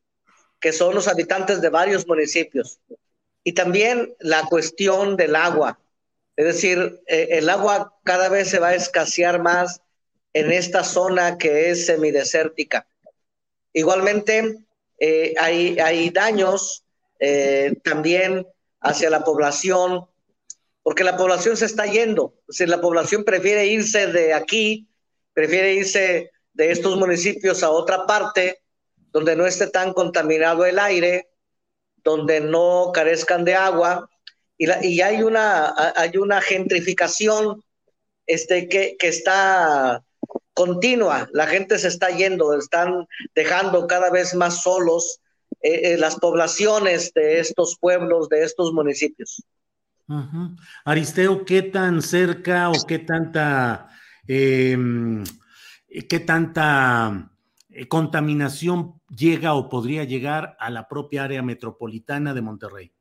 que 0.61 0.73
son 0.73 0.95
los 0.95 1.09
habitantes 1.09 1.61
de 1.61 1.69
varios 1.69 2.07
municipios. 2.07 2.79
Y 3.45 3.53
también 3.53 4.15
la 4.21 4.45
cuestión 4.45 5.17
del 5.17 5.35
agua. 5.35 5.81
Es 6.37 6.47
decir, 6.47 7.03
eh, 7.07 7.29
el 7.33 7.49
agua 7.49 7.99
cada 8.05 8.29
vez 8.29 8.49
se 8.51 8.59
va 8.59 8.69
a 8.69 8.75
escasear 8.75 9.43
más 9.43 9.81
en 10.33 10.53
esta 10.53 10.85
zona 10.85 11.39
que 11.39 11.71
es 11.71 11.87
semidesértica. 11.87 12.87
Igualmente, 13.73 14.65
eh, 14.99 15.35
hay, 15.39 15.79
hay 15.79 16.11
daños 16.11 16.85
eh, 17.25 17.77
también 17.85 18.45
hacia 18.81 19.09
la 19.09 19.23
población, 19.23 20.07
porque 20.83 21.05
la 21.05 21.17
población 21.17 21.57
se 21.57 21.67
está 21.67 21.87
yendo. 21.87 22.35
Si 22.49 22.67
la 22.67 22.81
población 22.81 23.23
prefiere 23.23 23.67
irse 23.67 24.09
de 24.09 24.35
aquí, 24.35 24.89
prefiere 25.33 25.73
irse 25.75 26.33
de 26.53 26.73
estos 26.73 26.97
municipios 26.97 27.63
a 27.63 27.71
otra 27.71 28.07
parte 28.07 28.61
donde 29.13 29.37
no 29.37 29.47
esté 29.47 29.69
tan 29.69 29.93
contaminado 29.93 30.65
el 30.67 30.81
aire, 30.81 31.31
donde 32.03 32.41
no 32.41 32.91
carezcan 32.93 33.45
de 33.45 33.55
agua. 33.55 34.11
Y, 34.59 34.67
y 34.85 35.01
hay, 35.01 35.23
una, 35.23 35.73
hay 35.95 36.17
una 36.17 36.41
gentrificación 36.41 37.63
este, 38.27 38.69
que, 38.69 38.97
que 38.99 39.07
está 39.07 40.03
continua. 40.55 41.29
La 41.33 41.47
gente 41.47 41.79
se 41.79 41.87
está 41.87 42.09
yendo, 42.11 42.53
están 42.59 43.07
dejando 43.37 43.87
cada 43.87 44.11
vez 44.11 44.35
más 44.35 44.61
solos 44.63 45.22
eh, 45.63 45.93
eh, 45.93 45.97
las 45.99 46.17
poblaciones 46.17 47.13
de 47.15 47.41
estos 47.41 47.77
pueblos, 47.79 48.29
de 48.29 48.43
estos 48.45 48.73
municipios. 48.73 49.43
Aristeo, 50.85 51.45
¿qué 51.45 51.63
tan 51.63 52.03
cerca 52.03 52.71
o 52.71 52.75
qué 52.87 52.99
tanta, 52.99 53.89
em, 54.27 55.25
qué 56.09 56.21
tanta 56.21 57.31
eh, 57.71 57.89
contaminación 57.89 59.01
llega 59.09 59.55
o 59.55 59.69
podría 59.69 60.05
llegar 60.05 60.57
a 60.59 60.69
la 60.71 60.89
propia 60.89 61.25
área 61.25 61.43
metropolitana 61.43 62.35
de 62.35 62.43
Monterrey? 62.43 62.93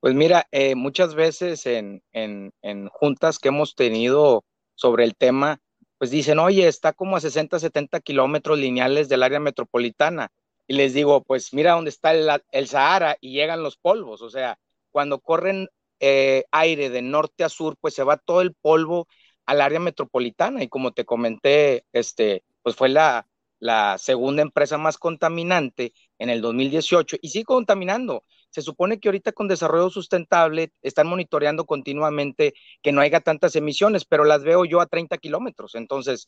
Pues 0.00 0.14
mira, 0.14 0.48
eh, 0.50 0.74
muchas 0.74 1.14
veces 1.14 1.64
en, 1.66 2.02
en, 2.12 2.52
en, 2.62 2.88
juntas 2.88 3.38
que 3.38 3.48
hemos 3.48 3.76
tenido 3.76 4.44
sobre 4.74 5.04
el 5.04 5.14
tema, 5.14 5.60
pues 5.98 6.10
dicen, 6.10 6.40
oye, 6.40 6.66
está 6.66 6.92
como 6.92 7.16
a 7.16 7.20
60, 7.20 7.60
70 7.60 8.00
kilómetros 8.00 8.58
lineales 8.58 9.08
del 9.08 9.22
área 9.22 9.38
metropolitana. 9.38 10.32
Y 10.66 10.74
les 10.74 10.94
digo, 10.94 11.22
pues 11.24 11.52
mira 11.54 11.72
dónde 11.72 11.90
está 11.90 12.12
el, 12.12 12.28
el 12.50 12.68
Sahara 12.68 13.16
y 13.20 13.32
llegan 13.32 13.62
los 13.62 13.76
polvos. 13.76 14.22
O 14.22 14.30
sea, 14.30 14.58
cuando 14.90 15.20
corren 15.20 15.68
eh, 16.00 16.44
aire 16.52 16.90
de 16.90 17.02
norte 17.02 17.44
a 17.44 17.48
sur, 17.48 17.76
pues 17.80 17.94
se 17.94 18.04
va 18.04 18.16
todo 18.16 18.40
el 18.40 18.54
polvo 18.54 19.08
al 19.46 19.60
área 19.60 19.80
metropolitana. 19.80 20.62
Y 20.62 20.68
como 20.68 20.92
te 20.92 21.04
comenté, 21.04 21.84
este, 21.92 22.44
pues 22.62 22.76
fue 22.76 22.88
la, 22.88 23.26
la 23.62 23.96
segunda 23.98 24.42
empresa 24.42 24.76
más 24.76 24.98
contaminante 24.98 25.92
en 26.18 26.30
el 26.30 26.40
2018 26.40 27.18
y 27.22 27.28
sigue 27.28 27.44
contaminando. 27.44 28.24
Se 28.50 28.60
supone 28.60 28.98
que 28.98 29.08
ahorita 29.08 29.30
con 29.30 29.46
desarrollo 29.46 29.88
sustentable 29.88 30.72
están 30.82 31.06
monitoreando 31.06 31.64
continuamente 31.64 32.54
que 32.82 32.90
no 32.90 33.00
haya 33.00 33.20
tantas 33.20 33.54
emisiones, 33.56 34.04
pero 34.04 34.24
las 34.24 34.42
veo 34.42 34.64
yo 34.64 34.80
a 34.80 34.86
30 34.86 35.16
kilómetros. 35.18 35.76
Entonces, 35.76 36.26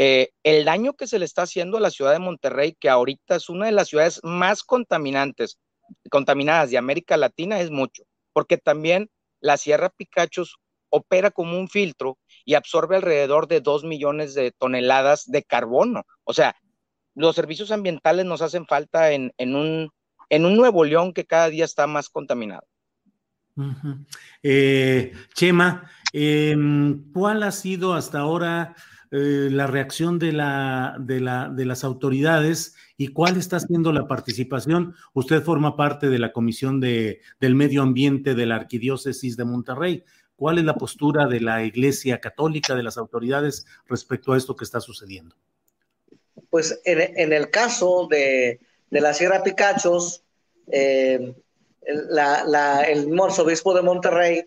eh, 0.00 0.30
el 0.44 0.64
daño 0.64 0.94
que 0.94 1.08
se 1.08 1.18
le 1.18 1.24
está 1.24 1.42
haciendo 1.42 1.76
a 1.76 1.80
la 1.80 1.90
ciudad 1.90 2.12
de 2.12 2.20
Monterrey, 2.20 2.76
que 2.78 2.88
ahorita 2.88 3.34
es 3.34 3.48
una 3.48 3.66
de 3.66 3.72
las 3.72 3.88
ciudades 3.88 4.20
más 4.22 4.62
contaminantes, 4.62 5.58
contaminadas 6.08 6.70
de 6.70 6.78
América 6.78 7.16
Latina, 7.16 7.58
es 7.58 7.72
mucho, 7.72 8.04
porque 8.32 8.58
también 8.58 9.10
la 9.40 9.56
Sierra 9.56 9.90
Picachos 9.90 10.58
opera 10.88 11.32
como 11.32 11.58
un 11.58 11.68
filtro 11.68 12.16
y 12.44 12.54
absorbe 12.54 12.94
alrededor 12.94 13.48
de 13.48 13.60
2 13.60 13.82
millones 13.82 14.34
de 14.34 14.52
toneladas 14.52 15.24
de 15.26 15.42
carbono. 15.42 16.04
O 16.22 16.32
sea, 16.32 16.54
los 17.16 17.34
servicios 17.34 17.72
ambientales 17.72 18.24
nos 18.24 18.40
hacen 18.40 18.66
falta 18.66 19.10
en, 19.10 19.32
un, 19.40 19.90
Nuevo 20.30 20.84
León 20.84 21.12
que 21.12 21.24
cada 21.24 21.48
día 21.48 21.64
está 21.64 21.88
más 21.88 22.08
contaminado. 22.08 22.62
eh, 24.44 25.12
Chema, 25.34 25.90
eh, 26.12 26.56
¿cuál 27.12 27.42
ha 27.42 27.50
sido 27.50 27.94
hasta 27.94 28.20
ahora 28.20 28.76
eh, 29.10 29.48
la 29.50 29.66
reacción 29.66 30.18
de, 30.18 30.32
la, 30.32 30.96
de, 31.00 31.20
la, 31.20 31.48
de 31.48 31.64
las 31.64 31.82
autoridades 31.84 32.74
y 32.96 33.08
cuál 33.08 33.36
está 33.36 33.58
siendo 33.58 33.92
la 33.92 34.06
participación? 34.06 34.94
Usted 35.14 35.42
forma 35.42 35.76
parte 35.76 36.08
de 36.08 36.18
la 36.18 36.32
Comisión 36.32 36.78
de, 36.80 37.20
del 37.40 37.54
Medio 37.54 37.82
Ambiente 37.82 38.34
de 38.34 38.46
la 38.46 38.56
Arquidiócesis 38.56 39.36
de 39.36 39.44
Monterrey. 39.44 40.04
¿Cuál 40.36 40.58
es 40.58 40.64
la 40.64 40.74
postura 40.74 41.26
de 41.26 41.40
la 41.40 41.64
Iglesia 41.64 42.20
Católica, 42.20 42.74
de 42.74 42.82
las 42.82 42.98
autoridades 42.98 43.66
respecto 43.86 44.32
a 44.32 44.36
esto 44.36 44.54
que 44.54 44.64
está 44.64 44.80
sucediendo? 44.80 45.34
Pues 46.50 46.80
en, 46.84 47.32
el 47.32 47.50
caso 47.50 48.08
de, 48.10 48.60
de, 48.90 49.00
la 49.00 49.14
Sierra 49.14 49.42
Picachos, 49.42 50.22
eh, 50.70 51.34
el 51.82 52.18
arzobispo 53.20 53.74
de 53.74 53.82
Monterrey 53.82 54.44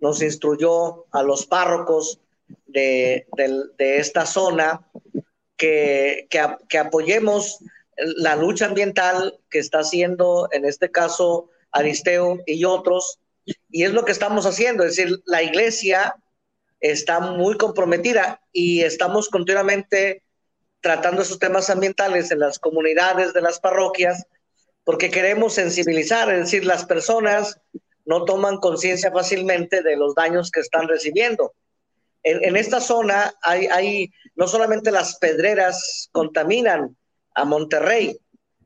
nos 0.00 0.22
instruyó 0.22 1.06
a 1.12 1.22
los 1.22 1.46
párrocos 1.46 2.20
de, 2.66 3.26
de, 3.36 3.96
esta 3.98 4.26
zona 4.26 4.86
que, 5.56 6.26
que, 6.30 6.40
que, 6.68 6.78
apoyemos 6.78 7.58
la 7.96 8.36
lucha 8.36 8.66
ambiental 8.66 9.38
que 9.50 9.58
está 9.58 9.80
haciendo, 9.80 10.48
en 10.52 10.64
este 10.64 10.90
caso, 10.90 11.50
Aristeo 11.70 12.38
y 12.46 12.64
otros, 12.64 13.18
y 13.70 13.84
es 13.84 13.92
lo 13.92 14.04
que 14.04 14.12
estamos 14.12 14.46
haciendo, 14.46 14.84
es 14.84 14.96
decir, 14.96 15.22
la 15.26 15.42
iglesia 15.42 16.16
está 16.80 17.20
muy 17.20 17.56
comprometida 17.56 18.40
y 18.52 18.82
estamos 18.82 19.28
continuamente 19.28 20.22
tratando 20.80 21.22
esos 21.22 21.38
temas 21.38 21.70
ambientales 21.70 22.30
en 22.30 22.40
las 22.40 22.58
comunidades 22.58 23.32
de 23.32 23.40
las 23.40 23.58
parroquias 23.58 24.26
porque 24.84 25.10
queremos 25.10 25.54
sensibilizar, 25.54 26.30
es 26.32 26.40
decir, 26.40 26.66
las 26.66 26.84
personas 26.84 27.58
no 28.04 28.24
toman 28.26 28.58
conciencia 28.58 29.10
fácilmente 29.10 29.82
de 29.82 29.96
los 29.96 30.14
daños 30.14 30.50
que 30.50 30.60
están 30.60 30.86
recibiendo. 30.88 31.54
En, 32.24 32.42
en 32.42 32.56
esta 32.56 32.80
zona 32.80 33.34
hay, 33.42 33.66
hay, 33.66 34.12
no 34.34 34.48
solamente 34.48 34.90
las 34.90 35.18
pedreras 35.18 36.08
contaminan 36.12 36.96
a 37.34 37.44
Monterrey, 37.44 38.18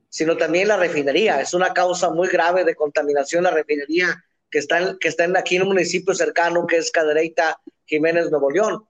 sino 0.08 0.36
también 0.36 0.68
la 0.68 0.76
refinería. 0.76 1.40
Es 1.40 1.54
una 1.54 1.74
causa 1.74 2.10
muy 2.10 2.28
grave 2.28 2.64
de 2.64 2.74
contaminación 2.74 3.44
la 3.44 3.50
refinería 3.50 4.24
que 4.50 4.58
están, 4.58 4.98
que 4.98 5.08
están 5.08 5.36
aquí 5.36 5.56
en 5.56 5.62
un 5.62 5.68
municipio 5.68 6.14
cercano 6.14 6.66
que 6.66 6.78
es 6.78 6.90
Cadereyta, 6.90 7.60
Jiménez, 7.84 8.30
Nuevo 8.30 8.50
León. 8.50 8.84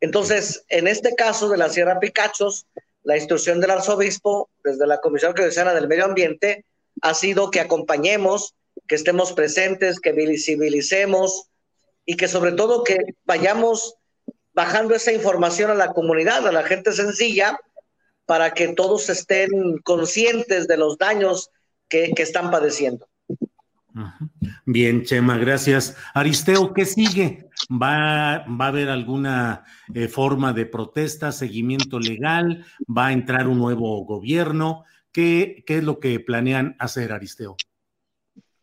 Entonces, 0.00 0.64
en 0.68 0.88
este 0.88 1.14
caso 1.14 1.48
de 1.48 1.58
la 1.58 1.68
Sierra 1.68 2.00
Picachos, 2.00 2.66
la 3.02 3.16
instrucción 3.16 3.60
del 3.60 3.70
arzobispo 3.70 4.50
desde 4.62 4.86
la 4.86 5.00
Comisión 5.00 5.32
Cristiana 5.32 5.74
del 5.74 5.88
Medio 5.88 6.04
Ambiente 6.04 6.64
ha 7.00 7.14
sido 7.14 7.50
que 7.50 7.60
acompañemos, 7.60 8.54
que 8.86 8.94
estemos 8.94 9.32
presentes, 9.32 10.00
que 10.00 10.12
visibilicemos 10.12 11.48
y 12.04 12.16
que 12.16 12.28
sobre 12.28 12.52
todo 12.52 12.84
que 12.84 12.98
vayamos 13.24 13.96
bajando 14.54 14.94
esa 14.94 15.12
información 15.12 15.70
a 15.70 15.74
la 15.74 15.92
comunidad, 15.92 16.46
a 16.46 16.52
la 16.52 16.62
gente 16.62 16.92
sencilla, 16.92 17.58
para 18.26 18.54
que 18.54 18.68
todos 18.74 19.08
estén 19.08 19.78
conscientes 19.84 20.68
de 20.68 20.76
los 20.76 20.98
daños 20.98 21.50
que, 21.88 22.12
que 22.14 22.22
están 22.22 22.50
padeciendo. 22.50 23.08
Bien, 24.64 25.04
Chema, 25.04 25.36
gracias. 25.36 25.96
Aristeo, 26.14 26.72
¿qué 26.72 26.86
sigue? 26.86 27.48
¿Va, 27.70 28.44
va 28.46 28.64
a 28.64 28.68
haber 28.68 28.88
alguna 28.88 29.64
eh, 29.94 30.08
forma 30.08 30.52
de 30.52 30.66
protesta, 30.66 31.32
seguimiento 31.32 31.98
legal? 31.98 32.64
¿Va 32.86 33.08
a 33.08 33.12
entrar 33.12 33.48
un 33.48 33.58
nuevo 33.58 34.04
gobierno? 34.04 34.84
¿Qué, 35.12 35.62
¿Qué, 35.66 35.78
es 35.78 35.84
lo 35.84 36.00
que 36.00 36.20
planean 36.20 36.74
hacer, 36.78 37.12
Aristeo? 37.12 37.56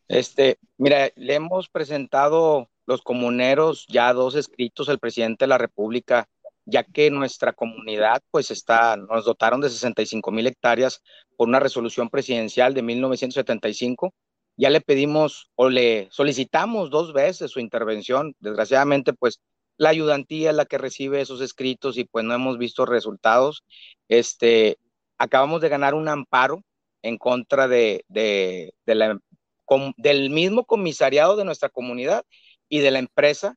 Este, 0.08 0.58
mira, 0.78 1.12
le 1.16 1.36
hemos 1.36 1.70
presentado 1.70 2.70
los 2.90 3.02
comuneros 3.02 3.86
ya 3.88 4.12
dos 4.14 4.36
escritos 4.36 4.90
al 4.90 5.00
presidente 5.00 5.46
de 5.46 5.50
la 5.50 5.58
República, 5.58 6.28
ya 6.66 6.84
que 6.84 7.10
nuestra 7.12 7.54
comunidad, 7.54 8.22
pues 8.32 8.52
está, 8.52 8.98
nos 8.98 9.26
dotaron 9.26 9.62
de 9.62 9.70
65 9.70 10.32
mil 10.32 10.48
hectáreas 10.48 11.02
por 11.38 11.48
una 11.48 11.60
resolución 11.60 12.10
presidencial 12.10 12.74
de 12.74 12.82
1975 12.82 14.14
ya 14.60 14.70
le 14.70 14.82
pedimos 14.82 15.50
o 15.56 15.70
le 15.70 16.10
solicitamos 16.12 16.90
dos 16.90 17.14
veces 17.14 17.50
su 17.50 17.62
intervención. 17.62 18.36
Desgraciadamente, 18.42 19.14
pues 19.14 19.40
la 19.78 19.88
ayudantía 19.88 20.50
es 20.50 20.56
la 20.58 20.66
que 20.66 20.78
recibe 20.78 21.22
esos 21.22 21.40
escritos 21.40 21.98
y 21.98 22.04
pues 22.04 22.26
no 22.26 22.34
hemos 22.34 22.58
visto 22.58 22.86
resultados. 22.86 23.64
Este, 24.10 24.78
acabamos 25.18 25.62
de 25.62 25.70
ganar 25.70 25.94
un 25.94 26.10
amparo 26.10 26.62
en 27.04 27.18
contra 27.18 27.70
de, 27.70 28.04
de, 28.10 28.74
de 28.86 28.96
la, 28.96 29.18
com, 29.64 29.94
del 29.96 30.30
mismo 30.30 30.66
comisariado 30.66 31.38
de 31.38 31.46
nuestra 31.46 31.70
comunidad 31.70 32.26
y 32.70 32.80
de 32.80 32.92
la 32.92 33.00
empresa. 33.00 33.56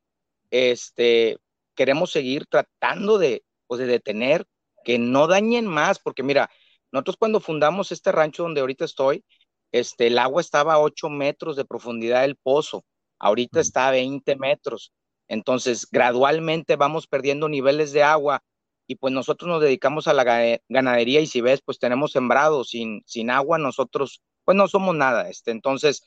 Este, 0.51 1.37
queremos 1.75 2.11
seguir 2.11 2.45
tratando 2.47 3.17
de, 3.17 3.43
pues, 3.67 3.79
de 3.79 3.87
detener 3.87 4.45
que 4.83 4.99
no 4.99 5.27
dañen 5.27 5.65
más, 5.65 5.99
porque 5.99 6.23
mira, 6.23 6.49
nosotros 6.91 7.17
cuando 7.17 7.39
fundamos 7.39 7.91
este 7.91 8.11
rancho 8.11 8.43
donde 8.43 8.61
ahorita 8.61 8.85
estoy, 8.85 9.23
este, 9.71 10.07
el 10.07 10.19
agua 10.19 10.41
estaba 10.41 10.73
a 10.75 10.79
8 10.79 11.09
metros 11.09 11.55
de 11.55 11.65
profundidad 11.65 12.21
del 12.21 12.35
pozo, 12.35 12.83
ahorita 13.19 13.59
está 13.61 13.87
a 13.87 13.91
20 13.91 14.35
metros. 14.35 14.93
Entonces, 15.27 15.87
gradualmente 15.89 16.75
vamos 16.75 17.07
perdiendo 17.07 17.49
niveles 17.49 17.91
de 17.93 18.03
agua 18.03 18.43
y 18.85 18.95
pues 18.95 19.13
nosotros 19.13 19.47
nos 19.49 19.61
dedicamos 19.61 20.07
a 20.07 20.13
la 20.13 20.59
ganadería 20.69 21.21
y 21.21 21.27
si 21.27 21.41
ves, 21.41 21.61
pues 21.65 21.79
tenemos 21.79 22.11
sembrado 22.11 22.63
sin, 22.63 23.01
sin 23.05 23.29
agua, 23.31 23.57
nosotros 23.57 24.21
pues 24.43 24.55
no 24.57 24.67
somos 24.67 24.95
nada. 24.95 25.29
Este, 25.29 25.51
entonces, 25.51 26.03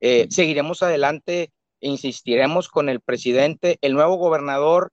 eh, 0.00 0.26
seguiremos 0.30 0.82
adelante, 0.82 1.52
insistiremos 1.88 2.68
con 2.68 2.88
el 2.88 3.00
presidente, 3.00 3.78
el 3.80 3.94
nuevo 3.94 4.16
gobernador, 4.16 4.92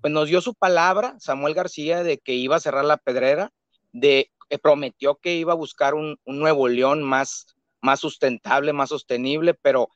pues 0.00 0.12
nos 0.12 0.28
dio 0.28 0.40
su 0.40 0.54
palabra, 0.54 1.14
Samuel 1.18 1.54
García, 1.54 2.02
de 2.02 2.18
que 2.18 2.34
iba 2.34 2.56
a 2.56 2.60
cerrar 2.60 2.84
la 2.84 2.96
pedrera, 2.96 3.50
de 3.92 4.30
eh, 4.50 4.58
prometió 4.58 5.16
que 5.16 5.36
iba 5.36 5.52
a 5.52 5.56
buscar 5.56 5.94
un, 5.94 6.18
Nuevo 6.26 6.68
León 6.68 7.02
más, 7.02 7.46
más 7.80 8.00
sustentable, 8.00 8.72
más 8.72 8.88
sostenible, 8.88 9.54
pero 9.54 9.88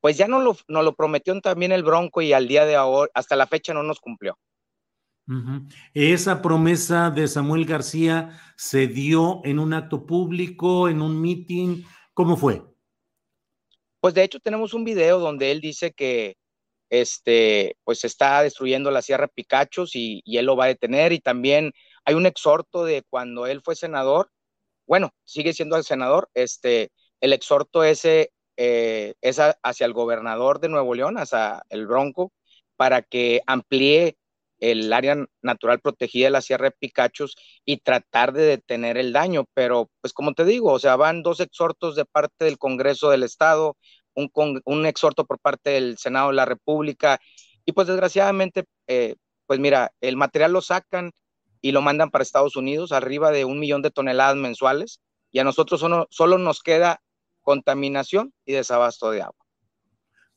pues 0.00 0.16
ya 0.16 0.28
no 0.28 0.40
lo, 0.40 0.56
no 0.68 0.82
lo 0.82 0.94
prometió 0.94 1.38
también 1.40 1.72
el 1.72 1.82
Bronco 1.82 2.22
y 2.22 2.32
al 2.32 2.46
día 2.46 2.64
de 2.64 2.76
ahora, 2.76 3.10
hasta 3.14 3.36
la 3.36 3.46
fecha 3.46 3.74
no 3.74 3.82
nos 3.82 4.00
cumplió. 4.00 4.38
Esa 5.92 6.40
promesa 6.40 7.10
de 7.10 7.28
Samuel 7.28 7.66
García 7.66 8.40
se 8.56 8.86
dio 8.86 9.42
en 9.44 9.58
un 9.58 9.74
acto 9.74 10.06
público, 10.06 10.88
en 10.88 11.02
un 11.02 11.20
meeting, 11.20 11.82
¿cómo 12.14 12.36
fue? 12.36 12.62
Pues 14.00 14.14
de 14.14 14.22
hecho 14.24 14.40
tenemos 14.40 14.74
un 14.74 14.84
video 14.84 15.18
donde 15.18 15.50
él 15.50 15.60
dice 15.60 15.92
que 15.92 16.36
este, 16.90 17.76
pues 17.84 18.04
está 18.04 18.42
destruyendo 18.42 18.90
la 18.90 19.02
Sierra 19.02 19.28
Picachos 19.28 19.94
y, 19.94 20.22
él 20.26 20.46
lo 20.46 20.56
va 20.56 20.64
a 20.64 20.68
detener. 20.68 21.12
Y 21.12 21.20
también 21.20 21.72
hay 22.04 22.14
un 22.14 22.26
exhorto 22.26 22.84
de 22.84 23.02
cuando 23.10 23.46
él 23.46 23.62
fue 23.62 23.76
senador, 23.76 24.30
bueno, 24.86 25.12
sigue 25.24 25.52
siendo 25.52 25.76
el 25.76 25.84
senador, 25.84 26.30
este, 26.34 26.90
el 27.20 27.32
exhorto 27.32 27.84
ese 27.84 28.32
eh, 28.56 29.14
es 29.20 29.38
hacia 29.38 29.86
el 29.86 29.92
gobernador 29.92 30.60
de 30.60 30.68
Nuevo 30.68 30.94
León, 30.94 31.18
hacia 31.18 31.62
el 31.68 31.86
Bronco, 31.86 32.32
para 32.76 33.02
que 33.02 33.42
amplíe 33.46 34.16
el 34.58 34.92
área 34.92 35.16
natural 35.42 35.80
protegida 35.80 36.26
de 36.26 36.30
la 36.30 36.40
Sierra 36.40 36.66
de 36.66 36.76
Picachos 36.78 37.36
y 37.64 37.78
tratar 37.78 38.32
de 38.32 38.42
detener 38.42 38.98
el 38.98 39.12
daño. 39.12 39.44
Pero, 39.54 39.90
pues 40.00 40.12
como 40.12 40.34
te 40.34 40.44
digo, 40.44 40.72
o 40.72 40.78
sea, 40.78 40.96
van 40.96 41.22
dos 41.22 41.40
exhortos 41.40 41.96
de 41.96 42.04
parte 42.04 42.44
del 42.44 42.58
Congreso 42.58 43.10
del 43.10 43.22
Estado, 43.22 43.76
un, 44.14 44.30
un 44.64 44.86
exhorto 44.86 45.24
por 45.24 45.38
parte 45.38 45.70
del 45.70 45.98
Senado 45.98 46.28
de 46.28 46.34
la 46.34 46.44
República 46.44 47.20
y 47.68 47.72
pues 47.72 47.86
desgraciadamente, 47.86 48.64
eh, 48.86 49.16
pues 49.44 49.60
mira, 49.60 49.92
el 50.00 50.16
material 50.16 50.52
lo 50.52 50.62
sacan 50.62 51.12
y 51.60 51.72
lo 51.72 51.82
mandan 51.82 52.10
para 52.10 52.22
Estados 52.22 52.56
Unidos, 52.56 52.92
arriba 52.92 53.30
de 53.30 53.44
un 53.44 53.60
millón 53.60 53.82
de 53.82 53.90
toneladas 53.90 54.36
mensuales, 54.36 55.00
y 55.30 55.40
a 55.40 55.44
nosotros 55.44 55.78
solo, 55.80 56.06
solo 56.08 56.38
nos 56.38 56.62
queda 56.62 57.02
contaminación 57.42 58.32
y 58.46 58.54
desabasto 58.54 59.10
de 59.10 59.20
agua. 59.20 59.47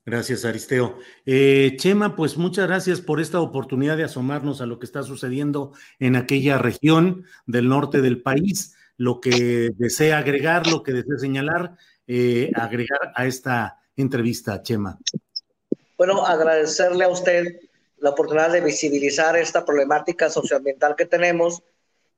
Gracias, 0.04 0.46
Aristeo. 0.46 0.98
Eh, 1.28 1.76
Chema, 1.78 2.16
pues 2.16 2.36
muchas 2.36 2.68
gracias 2.68 3.02
por 3.02 3.22
esta 3.22 3.40
oportunidad 3.40 3.98
de 3.98 4.04
asomarnos 4.04 4.60
a 4.60 4.66
lo 4.66 4.80
que 4.80 4.88
está 4.88 5.04
sucediendo 5.04 5.74
en 6.00 6.16
aquella 6.16 6.58
región 6.58 7.26
del 7.46 7.70
norte 7.70 8.02
del 8.02 8.22
país. 8.22 8.76
Lo 8.98 9.22
que 9.22 9.70
desea 9.78 10.18
agregar, 10.18 10.66
lo 10.66 10.82
que 10.82 10.94
desea 10.94 11.20
señalar, 11.20 11.76
eh, 12.08 12.52
agregar 12.56 13.14
a 13.16 13.28
esta 13.28 13.80
entrevista, 13.96 14.64
Chema. 14.64 14.98
Bueno, 15.98 16.26
agradecerle 16.26 17.04
a 17.04 17.10
usted 17.10 17.60
la 18.00 18.10
oportunidad 18.10 18.52
de 18.52 18.62
visibilizar 18.62 19.38
esta 19.38 19.64
problemática 19.64 20.32
socioambiental 20.32 20.96
que 20.96 21.06
tenemos 21.06 21.62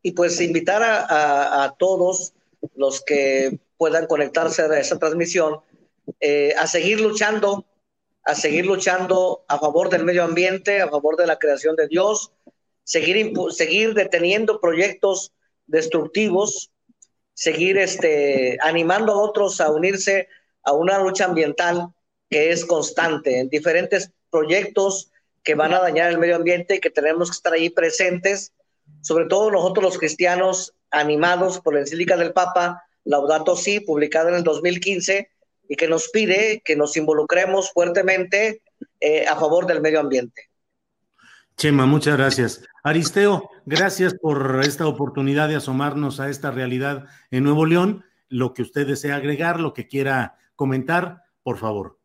y 0.02 0.14
pues 0.14 0.40
invitar 0.40 0.82
a, 0.84 1.76
todos 1.78 2.34
los 2.76 3.02
que 3.02 3.60
puedan 3.78 4.08
conectarse 4.08 4.62
a 4.62 4.80
esta 4.80 4.98
transmisión 4.98 5.60
eh, 6.22 6.54
a 6.58 6.66
seguir 6.68 7.02
luchando 7.02 7.66
a 8.24 8.36
seguir 8.36 8.66
luchando 8.66 9.44
a 9.48 9.60
favor 9.60 9.90
del 9.90 10.06
medio 10.06 10.24
ambiente, 10.24 10.82
a 10.82 10.90
favor 10.90 11.18
de 11.18 11.28
la 11.28 11.40
creación 11.40 11.76
de 11.76 11.88
Dios, 11.88 12.32
seguir, 12.84 13.34
seguir 13.52 13.94
deteniendo 13.94 14.60
proyectos 14.60 15.34
destructivos, 15.68 16.72
seguir 17.34 17.78
este, 17.78 18.58
animando 18.62 19.14
a 19.14 19.22
otros 19.22 19.60
a 19.60 19.72
unirse 19.72 20.28
a 20.64 20.72
una 20.74 21.00
lucha 21.00 21.26
ambiental 21.26 21.90
que 22.30 22.52
es 22.52 22.66
constante 22.66 23.40
en 23.40 23.50
diferentes 23.50 24.12
proyectos 24.30 25.12
que 25.44 25.56
van 25.56 25.74
a 25.74 25.80
dañar 25.80 26.10
el 26.10 26.18
medio 26.18 26.38
ambiente 26.38 26.76
y 26.76 26.80
que 26.80 26.90
tenemos 26.90 27.30
que 27.30 27.36
estar 27.36 27.54
ahí 27.54 27.70
presentes, 27.70 28.54
sobre 29.02 29.26
todo 29.26 29.52
nosotros 29.52 29.84
los 29.84 29.98
cristianos 29.98 30.74
animados 30.90 31.60
por 31.60 31.74
la 31.74 31.82
encíclica 31.82 32.16
del 32.16 32.34
Papa 32.34 32.84
Laudato 33.04 33.58
Si, 33.58 33.82
publicada 33.82 34.30
en 34.30 34.36
el 34.36 34.44
2015, 34.44 35.30
y 35.74 35.76
que 35.76 35.88
nos 35.88 36.10
pide 36.10 36.62
que 36.64 36.76
nos 36.76 36.96
involucremos 36.98 37.72
fuertemente 37.72 38.62
eh, 39.00 39.26
a 39.26 39.36
favor 39.36 39.66
del 39.66 39.82
medio 39.82 40.02
ambiente. 40.02 40.52
Chema, 41.58 41.88
muchas 41.88 42.16
gracias. 42.16 42.64
Aristeo, 42.84 43.50
gracias 43.66 44.14
por 44.14 44.62
esta 44.64 44.86
oportunidad 44.86 45.50
de 45.50 45.56
asomarnos 45.56 46.20
a 46.20 46.30
esta 46.30 46.52
realidad 46.52 47.06
en 47.32 47.44
Nuevo 47.44 47.66
León. 47.66 48.06
Lo 48.30 48.54
que 48.54 48.62
usted 48.62 48.86
desea 48.86 49.16
agregar, 49.16 49.60
lo 49.60 49.74
que 49.74 49.88
quiera 49.88 50.38
comentar, 50.56 51.24
por 51.42 51.58
favor. 51.58 51.98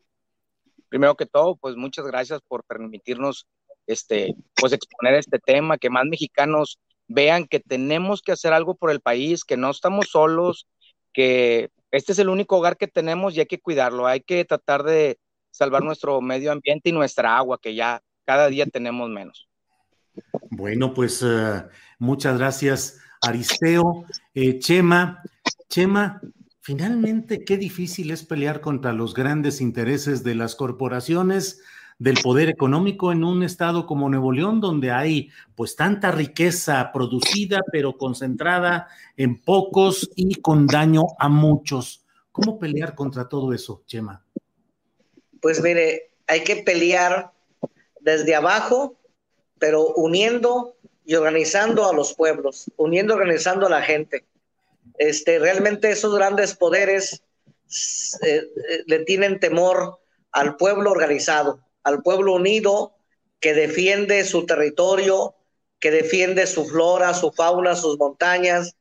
Primero 0.88 1.14
que 1.14 1.26
todo, 1.26 1.56
pues 1.56 1.76
muchas 1.76 2.06
gracias 2.06 2.40
por 2.48 2.64
permitirnos 2.64 3.46
este, 3.86 4.34
pues 4.54 4.72
exponer 4.72 5.12
este 5.12 5.38
tema, 5.38 5.76
que 5.76 5.90
más 5.90 6.06
mexicanos 6.06 6.78
vean 7.06 7.46
que 7.46 7.60
tenemos 7.60 8.22
que 8.22 8.32
hacer 8.32 8.54
algo 8.54 8.76
por 8.76 8.90
el 8.90 9.00
país, 9.00 9.44
que 9.44 9.58
no 9.58 9.70
estamos 9.70 10.08
solos, 10.08 10.66
que 11.12 11.70
este 11.90 12.12
es 12.12 12.18
el 12.18 12.28
único 12.28 12.58
hogar 12.58 12.76
que 12.76 12.88
tenemos 12.88 13.34
y 13.34 13.40
hay 13.40 13.46
que 13.46 13.60
cuidarlo, 13.60 14.06
hay 14.06 14.20
que 14.20 14.44
tratar 14.44 14.82
de 14.82 15.18
salvar 15.50 15.82
nuestro 15.82 16.20
medio 16.20 16.52
ambiente 16.52 16.90
y 16.90 16.92
nuestra 16.92 17.36
agua, 17.36 17.58
que 17.60 17.74
ya 17.74 18.02
cada 18.24 18.48
día 18.48 18.66
tenemos 18.66 19.08
menos. 19.08 19.48
Bueno, 20.50 20.92
pues 20.94 21.22
eh, 21.24 21.64
muchas 21.98 22.38
gracias, 22.38 23.00
Aristeo. 23.22 24.04
Eh, 24.34 24.58
Chema, 24.58 25.22
Chema, 25.68 26.20
finalmente 26.60 27.44
qué 27.44 27.56
difícil 27.56 28.10
es 28.10 28.24
pelear 28.24 28.60
contra 28.60 28.92
los 28.92 29.14
grandes 29.14 29.60
intereses 29.60 30.22
de 30.24 30.34
las 30.34 30.54
corporaciones 30.54 31.62
del 31.98 32.16
poder 32.22 32.48
económico 32.48 33.10
en 33.10 33.24
un 33.24 33.42
estado 33.42 33.84
como 33.84 34.08
Nuevo 34.08 34.30
León, 34.30 34.60
donde 34.60 34.92
hay 34.92 35.30
pues 35.56 35.74
tanta 35.74 36.12
riqueza 36.12 36.90
producida, 36.92 37.60
pero 37.72 37.96
concentrada 37.96 38.88
en 39.16 39.40
pocos 39.42 40.08
y 40.14 40.36
con 40.36 40.66
daño 40.66 41.02
a 41.18 41.28
muchos. 41.28 42.04
¿Cómo 42.30 42.58
pelear 42.58 42.94
contra 42.94 43.28
todo 43.28 43.52
eso, 43.52 43.82
Chema? 43.86 44.24
Pues 45.40 45.60
mire, 45.60 46.12
hay 46.28 46.44
que 46.44 46.56
pelear 46.56 47.32
desde 48.00 48.36
abajo, 48.36 48.96
pero 49.58 49.88
uniendo 49.88 50.76
y 51.04 51.16
organizando 51.16 51.88
a 51.90 51.92
los 51.92 52.14
pueblos, 52.14 52.70
uniendo 52.76 53.14
y 53.14 53.16
organizando 53.16 53.66
a 53.66 53.70
la 53.70 53.82
gente. 53.82 54.24
Este, 54.98 55.40
realmente 55.40 55.90
esos 55.90 56.14
grandes 56.14 56.54
poderes 56.54 57.22
eh, 58.22 58.36
eh, 58.36 58.84
le 58.86 59.00
tienen 59.00 59.40
temor 59.40 59.98
al 60.30 60.56
pueblo 60.56 60.90
organizado 60.92 61.60
al 61.88 62.02
pueblo 62.02 62.34
unido 62.34 62.94
que 63.40 63.54
defiende 63.54 64.24
su 64.24 64.46
territorio, 64.46 65.34
que 65.80 65.90
defiende 65.90 66.46
su 66.46 66.66
flora, 66.66 67.14
su 67.14 67.32
fauna, 67.32 67.76
sus 67.76 67.98
montañas. 67.98 68.74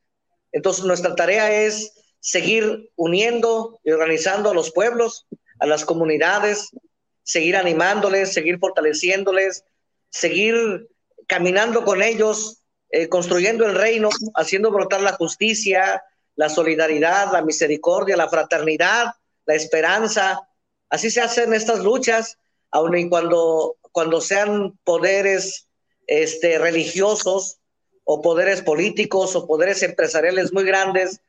Entonces 0.52 0.84
nuestra 0.84 1.14
tarea 1.14 1.62
es 1.62 1.92
seguir 2.20 2.90
uniendo 2.96 3.80
y 3.84 3.92
organizando 3.92 4.50
a 4.50 4.54
los 4.54 4.72
pueblos, 4.72 5.26
a 5.58 5.66
las 5.66 5.84
comunidades, 5.84 6.70
seguir 7.22 7.56
animándoles, 7.56 8.32
seguir 8.32 8.58
fortaleciéndoles, 8.58 9.64
seguir 10.10 10.88
caminando 11.26 11.84
con 11.84 12.02
ellos, 12.02 12.62
eh, 12.90 13.08
construyendo 13.08 13.66
el 13.66 13.74
reino, 13.74 14.08
haciendo 14.34 14.70
brotar 14.70 15.02
la 15.02 15.12
justicia, 15.12 16.02
la 16.34 16.48
solidaridad, 16.48 17.32
la 17.32 17.42
misericordia, 17.42 18.16
la 18.16 18.28
fraternidad, 18.28 19.14
la 19.46 19.54
esperanza. 19.54 20.40
Así 20.88 21.10
se 21.10 21.20
hacen 21.20 21.52
estas 21.52 21.80
luchas 21.80 22.38
aun 22.70 22.96
y 22.96 23.08
cuando, 23.08 23.76
cuando 23.92 24.20
sean 24.20 24.78
poderes 24.84 25.68
este, 26.06 26.58
religiosos 26.58 27.58
o 28.04 28.22
poderes 28.22 28.62
políticos 28.62 29.36
o 29.36 29.46
poderes 29.46 29.82
empresariales 29.82 30.52
muy 30.52 30.64
grandes, 30.64 31.20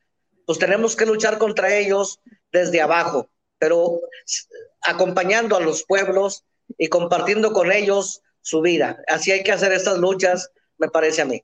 pues 0.45 0.59
tenemos 0.59 0.95
que 0.95 1.05
luchar 1.05 1.37
contra 1.37 1.75
ellos 1.75 2.19
desde 2.51 2.81
abajo, 2.81 3.29
pero 3.57 3.99
acompañando 4.81 5.55
a 5.55 5.59
los 5.59 5.83
pueblos 5.83 6.45
y 6.77 6.87
compartiendo 6.87 7.51
con 7.53 7.71
ellos 7.71 8.21
su 8.41 8.61
vida. 8.61 9.03
Así 9.07 9.31
hay 9.31 9.43
que 9.43 9.51
hacer 9.51 9.73
estas 9.73 9.99
luchas, 9.99 10.51
me 10.77 10.89
parece 10.89 11.21
a 11.21 11.25
mí. 11.25 11.43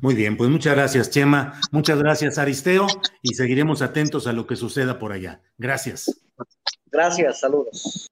Muy 0.00 0.14
bien, 0.14 0.36
pues 0.36 0.50
muchas 0.50 0.74
gracias, 0.74 1.10
Chema. 1.10 1.60
Muchas 1.70 1.98
gracias, 1.98 2.38
Aristeo, 2.38 2.86
y 3.22 3.34
seguiremos 3.34 3.82
atentos 3.82 4.26
a 4.26 4.32
lo 4.32 4.46
que 4.46 4.56
suceda 4.56 4.98
por 4.98 5.12
allá. 5.12 5.42
Gracias. 5.56 6.10
Gracias, 6.90 7.40
saludos. 7.40 8.07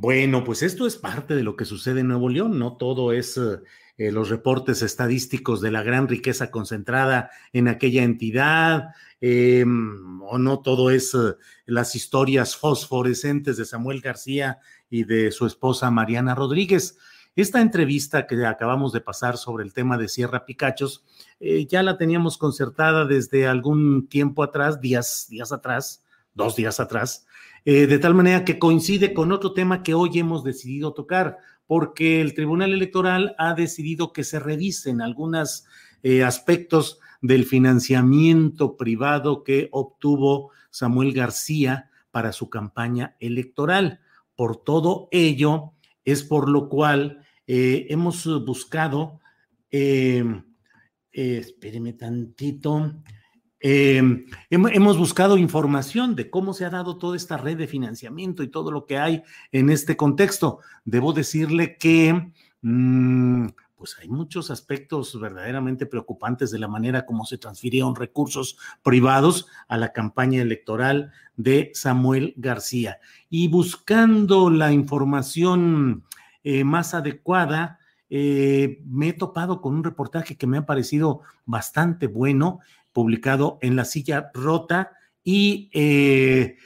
Bueno, 0.00 0.44
pues 0.44 0.62
esto 0.62 0.86
es 0.86 0.96
parte 0.96 1.34
de 1.34 1.42
lo 1.42 1.56
que 1.56 1.64
sucede 1.64 2.00
en 2.00 2.06
Nuevo 2.06 2.28
León, 2.28 2.56
no 2.56 2.76
todo 2.76 3.10
es 3.10 3.36
eh, 3.36 3.58
eh, 3.96 4.12
los 4.12 4.28
reportes 4.28 4.80
estadísticos 4.82 5.60
de 5.60 5.72
la 5.72 5.82
gran 5.82 6.06
riqueza 6.06 6.52
concentrada 6.52 7.32
en 7.52 7.66
aquella 7.66 8.04
entidad, 8.04 8.90
em, 9.20 10.22
o 10.22 10.38
no 10.38 10.60
todo 10.60 10.90
es 10.90 11.14
eh, 11.14 11.34
las 11.66 11.96
historias 11.96 12.54
fosforescentes 12.54 13.56
de 13.56 13.64
Samuel 13.64 14.00
García 14.00 14.60
y 14.88 15.02
de 15.02 15.32
su 15.32 15.46
esposa 15.46 15.90
Mariana 15.90 16.36
Rodríguez. 16.36 16.96
Esta 17.34 17.60
entrevista 17.60 18.28
que 18.28 18.46
acabamos 18.46 18.92
de 18.92 19.00
pasar 19.00 19.36
sobre 19.36 19.64
el 19.64 19.72
tema 19.72 19.98
de 19.98 20.06
Sierra 20.06 20.44
Picachos, 20.44 21.04
ya 21.68 21.82
la 21.82 21.98
teníamos 21.98 22.38
concertada 22.38 23.04
desde 23.04 23.48
algún 23.48 24.08
tiempo 24.08 24.44
atrás, 24.44 24.80
días, 24.80 25.26
días 25.28 25.50
atrás, 25.50 26.04
dos 26.34 26.54
días 26.54 26.78
atrás, 26.78 27.26
eh, 27.64 27.86
de 27.86 27.98
tal 27.98 28.14
manera 28.14 28.44
que 28.44 28.58
coincide 28.58 29.12
con 29.12 29.32
otro 29.32 29.52
tema 29.52 29.82
que 29.82 29.94
hoy 29.94 30.18
hemos 30.18 30.44
decidido 30.44 30.92
tocar, 30.94 31.38
porque 31.66 32.20
el 32.20 32.34
Tribunal 32.34 32.72
Electoral 32.72 33.34
ha 33.38 33.54
decidido 33.54 34.12
que 34.12 34.24
se 34.24 34.38
revisen 34.38 35.00
algunos 35.00 35.64
eh, 36.02 36.24
aspectos 36.24 36.98
del 37.20 37.44
financiamiento 37.44 38.76
privado 38.76 39.42
que 39.44 39.68
obtuvo 39.72 40.50
Samuel 40.70 41.12
García 41.12 41.90
para 42.10 42.32
su 42.32 42.48
campaña 42.48 43.16
electoral. 43.20 44.00
Por 44.34 44.56
todo 44.56 45.08
ello, 45.10 45.72
es 46.04 46.22
por 46.22 46.48
lo 46.48 46.68
cual 46.68 47.26
eh, 47.46 47.86
hemos 47.90 48.24
buscado, 48.44 49.20
espéreme 51.12 51.92
tantito, 51.92 53.02
eh, 53.60 54.26
hemos 54.50 54.98
buscado 54.98 55.36
información 55.36 56.14
de 56.14 56.30
cómo 56.30 56.54
se 56.54 56.64
ha 56.64 56.70
dado 56.70 56.98
toda 56.98 57.16
esta 57.16 57.36
red 57.36 57.56
de 57.56 57.66
financiamiento 57.66 58.42
y 58.42 58.48
todo 58.48 58.70
lo 58.70 58.86
que 58.86 58.98
hay 58.98 59.22
en 59.52 59.70
este 59.70 59.96
contexto. 59.96 60.60
Debo 60.84 61.12
decirle 61.12 61.76
que 61.76 62.30
mm, 62.62 63.48
pues 63.78 63.96
hay 64.00 64.08
muchos 64.08 64.50
aspectos 64.50 65.18
verdaderamente 65.18 65.86
preocupantes 65.86 66.50
de 66.50 66.58
la 66.58 66.68
manera 66.68 67.06
como 67.06 67.24
se 67.24 67.38
transfirieron 67.38 67.94
recursos 67.94 68.58
privados 68.82 69.46
a 69.68 69.76
la 69.76 69.92
campaña 69.92 70.42
electoral 70.42 71.12
de 71.36 71.70
Samuel 71.74 72.34
García. 72.36 72.98
Y 73.30 73.48
buscando 73.48 74.50
la 74.50 74.72
información 74.72 76.04
eh, 76.42 76.64
más 76.64 76.92
adecuada, 76.92 77.78
eh, 78.10 78.80
me 78.86 79.10
he 79.10 79.12
topado 79.12 79.60
con 79.60 79.74
un 79.74 79.84
reportaje 79.84 80.36
que 80.36 80.46
me 80.46 80.58
ha 80.58 80.66
parecido 80.66 81.20
bastante 81.44 82.06
bueno, 82.06 82.60
publicado 82.98 83.58
en 83.62 83.76
La 83.76 83.84
Silla 83.84 84.32
Rota 84.34 84.90
y 85.22 85.70
eh, 85.72 86.56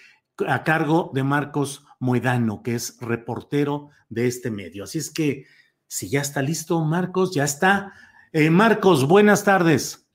a 0.46 0.64
cargo 0.64 1.10
de 1.12 1.22
Marcos 1.22 1.84
Moedano, 2.00 2.62
que 2.62 2.74
es 2.74 2.96
reportero 3.02 3.90
de 4.08 4.28
este 4.28 4.50
medio. 4.50 4.84
Así 4.84 4.96
es 4.96 5.10
que, 5.10 5.44
si 5.86 6.08
ya 6.08 6.22
está 6.22 6.40
listo, 6.40 6.82
Marcos, 6.86 7.34
ya 7.34 7.44
está. 7.44 7.92
Eh, 8.32 8.48
Marcos, 8.48 9.06
buenas 9.06 9.44
tardes. 9.44 10.08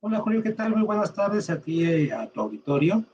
Hola 0.00 0.18
Julio, 0.18 0.42
¿qué 0.42 0.50
tal? 0.50 0.74
Muy 0.74 0.82
buenas 0.82 1.14
tardes 1.14 1.48
a 1.50 1.60
ti 1.60 1.84
y 1.84 2.10
a 2.10 2.26
tu 2.26 2.40
auditorio. 2.40 3.04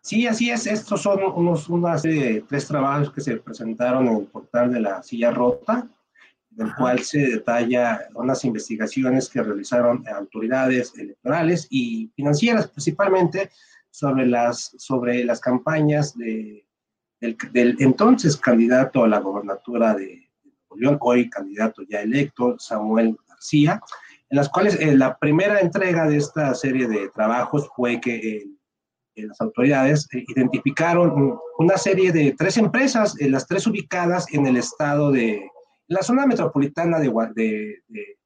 Sí, 0.00 0.26
así 0.26 0.50
es. 0.50 0.66
Estos 0.66 1.00
son 1.02 1.20
unos, 1.22 1.68
una 1.68 1.96
serie 1.96 2.24
de 2.24 2.40
tres 2.40 2.66
trabajos 2.66 3.12
que 3.12 3.20
se 3.20 3.36
presentaron 3.36 4.08
en 4.08 4.16
el 4.16 4.26
portal 4.26 4.72
de 4.72 4.80
la 4.80 5.00
silla 5.04 5.30
rota, 5.30 5.88
del 6.56 6.74
cual 6.74 7.00
se 7.00 7.18
detalla 7.18 8.08
unas 8.14 8.44
investigaciones 8.44 9.28
que 9.28 9.42
realizaron 9.42 10.04
autoridades 10.08 10.92
electorales 10.96 11.66
y 11.70 12.10
financieras, 12.14 12.68
principalmente 12.68 13.50
sobre 13.90 14.26
las, 14.26 14.74
sobre 14.78 15.24
las 15.24 15.40
campañas 15.40 16.16
de, 16.16 16.64
del, 17.20 17.76
entonces 17.80 18.36
candidato 18.36 19.04
a 19.04 19.08
la 19.08 19.18
gobernatura 19.18 19.94
de, 19.94 20.30
Nuevo 20.44 20.76
León, 20.76 20.98
hoy 21.00 21.30
candidato 21.30 21.82
ya 21.88 22.00
electo, 22.00 22.56
Samuel 22.58 23.16
García, 23.28 23.80
en 24.30 24.36
las 24.36 24.48
cuales 24.48 24.78
eh, 24.80 24.96
la 24.96 25.16
primera 25.18 25.60
entrega 25.60 26.08
de 26.08 26.16
esta 26.16 26.54
serie 26.54 26.88
de 26.88 27.08
trabajos 27.10 27.68
fue 27.76 28.00
que 28.00 28.44
eh, 29.16 29.26
las 29.26 29.40
autoridades 29.40 30.08
eh, 30.12 30.24
identificaron 30.28 31.38
una 31.58 31.76
serie 31.76 32.10
de 32.10 32.34
tres 32.36 32.56
empresas, 32.56 33.14
las 33.20 33.46
tres 33.46 33.66
ubicadas 33.66 34.26
en 34.32 34.46
el 34.46 34.56
estado 34.56 35.12
de, 35.12 35.48
la 35.88 36.02
zona 36.02 36.26
metropolitana 36.26 36.98
de, 36.98 37.08
de, 37.34 37.82
de, 37.88 38.18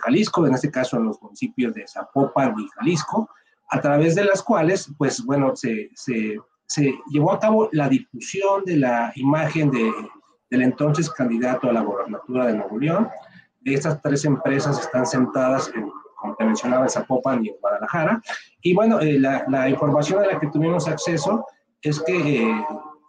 Jalisco, 0.00 0.46
en 0.46 0.54
este 0.54 0.70
caso 0.70 0.96
en 0.96 1.04
los 1.04 1.20
municipios 1.20 1.74
de 1.74 1.86
Zapopan 1.86 2.54
y 2.58 2.66
Jalisco, 2.68 3.28
a 3.70 3.80
través 3.80 4.14
de 4.14 4.24
las 4.24 4.42
cuales, 4.42 4.90
pues 4.96 5.24
bueno, 5.24 5.54
se, 5.54 5.90
se, 5.94 6.38
se 6.66 6.94
llevó 7.10 7.32
a 7.32 7.38
cabo 7.38 7.68
la 7.72 7.88
difusión 7.88 8.64
de 8.64 8.76
la 8.76 9.12
imagen 9.16 9.70
de, 9.70 9.92
del 10.50 10.62
entonces 10.62 11.10
candidato 11.10 11.68
a 11.68 11.72
la 11.72 11.82
gobernatura 11.82 12.46
de 12.46 12.54
Nuevo 12.54 12.78
León. 12.78 13.08
Estas 13.64 14.00
tres 14.02 14.24
empresas 14.24 14.80
están 14.80 15.06
sentadas, 15.06 15.70
en, 15.74 15.90
como 16.16 16.34
te 16.36 16.44
mencionaba, 16.44 16.84
en 16.84 16.90
Zapopan 16.90 17.44
y 17.44 17.48
en 17.48 17.56
Guadalajara. 17.60 18.22
Y 18.62 18.74
bueno, 18.74 19.00
eh, 19.00 19.18
la, 19.18 19.44
la, 19.48 19.68
información 19.68 20.22
a 20.22 20.26
la 20.26 20.40
que 20.40 20.48
tuvimos 20.48 20.88
acceso 20.88 21.46
es 21.82 22.00
que 22.00 22.42
eh, 22.42 22.66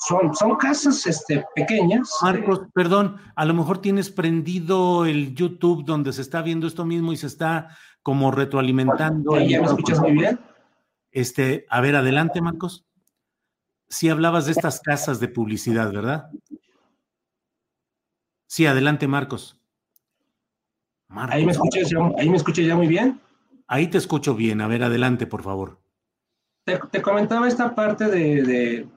son, 0.08 0.36
son 0.36 0.56
casas 0.56 1.06
este, 1.06 1.46
pequeñas. 1.56 2.10
Marcos, 2.22 2.62
perdón, 2.74 3.18
a 3.36 3.46
lo 3.46 3.54
mejor 3.54 3.80
tienes 3.80 4.10
prendido 4.10 5.06
el 5.06 5.34
YouTube 5.34 5.86
donde 5.86 6.12
se 6.12 6.22
está 6.22 6.42
viendo 6.42 6.68
esto 6.68 6.86
mismo 6.86 7.13
y 7.13 7.18
se 7.18 7.28
está 7.28 7.78
como 8.02 8.32
retroalimentando. 8.32 9.39
¿Ya 9.39 9.62
me 9.62 9.68
escuchas 9.68 10.00
muy 10.00 10.12
bien? 10.12 10.39
Este, 11.12 11.66
a 11.70 11.80
ver, 11.80 11.96
adelante, 11.96 12.42
Marcos. 12.42 12.86
Sí 13.88 14.10
hablabas 14.10 14.46
de 14.46 14.52
estas 14.54 14.82
casas 14.82 15.20
de 15.20 15.28
publicidad, 15.28 15.92
¿verdad? 15.92 16.30
Sí, 18.48 18.66
adelante, 18.66 19.08
Marcos. 19.08 19.58
Marcos. 21.08 21.36
Ahí 21.36 21.46
me 21.46 21.52
escuchas 21.52 21.89
ya, 21.89 22.00
ahí 22.18 22.30
me 22.30 22.38
escuchas 22.38 22.66
ya 22.66 22.76
muy 22.76 22.88
bien. 22.88 23.22
Ahí 23.68 23.88
te 23.88 24.00
escucho 24.00 24.36
bien. 24.36 24.62
A 24.62 24.68
ver, 24.68 24.84
adelante, 24.84 25.28
por 25.28 25.44
favor. 25.44 25.80
Te, 26.66 26.80
te 26.92 27.02
comentaba 27.02 27.48
esta 27.48 27.76
parte 27.76 28.08
de, 28.08 28.42
de, 28.44 28.88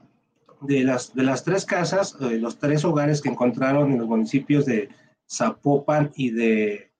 de, 0.61 0.83
las, 0.83 1.13
de 1.13 1.23
las 1.23 1.43
tres 1.43 1.65
casas, 1.65 2.17
de 2.19 2.39
los 2.39 2.57
tres 2.57 2.83
hogares 2.85 3.21
que 3.21 3.29
encontraron 3.29 3.91
en 3.91 3.99
los 3.99 4.07
municipios 4.07 4.65
de 4.65 4.89
Zapopan 5.29 6.11
y 6.15 6.31
de, 6.31 6.91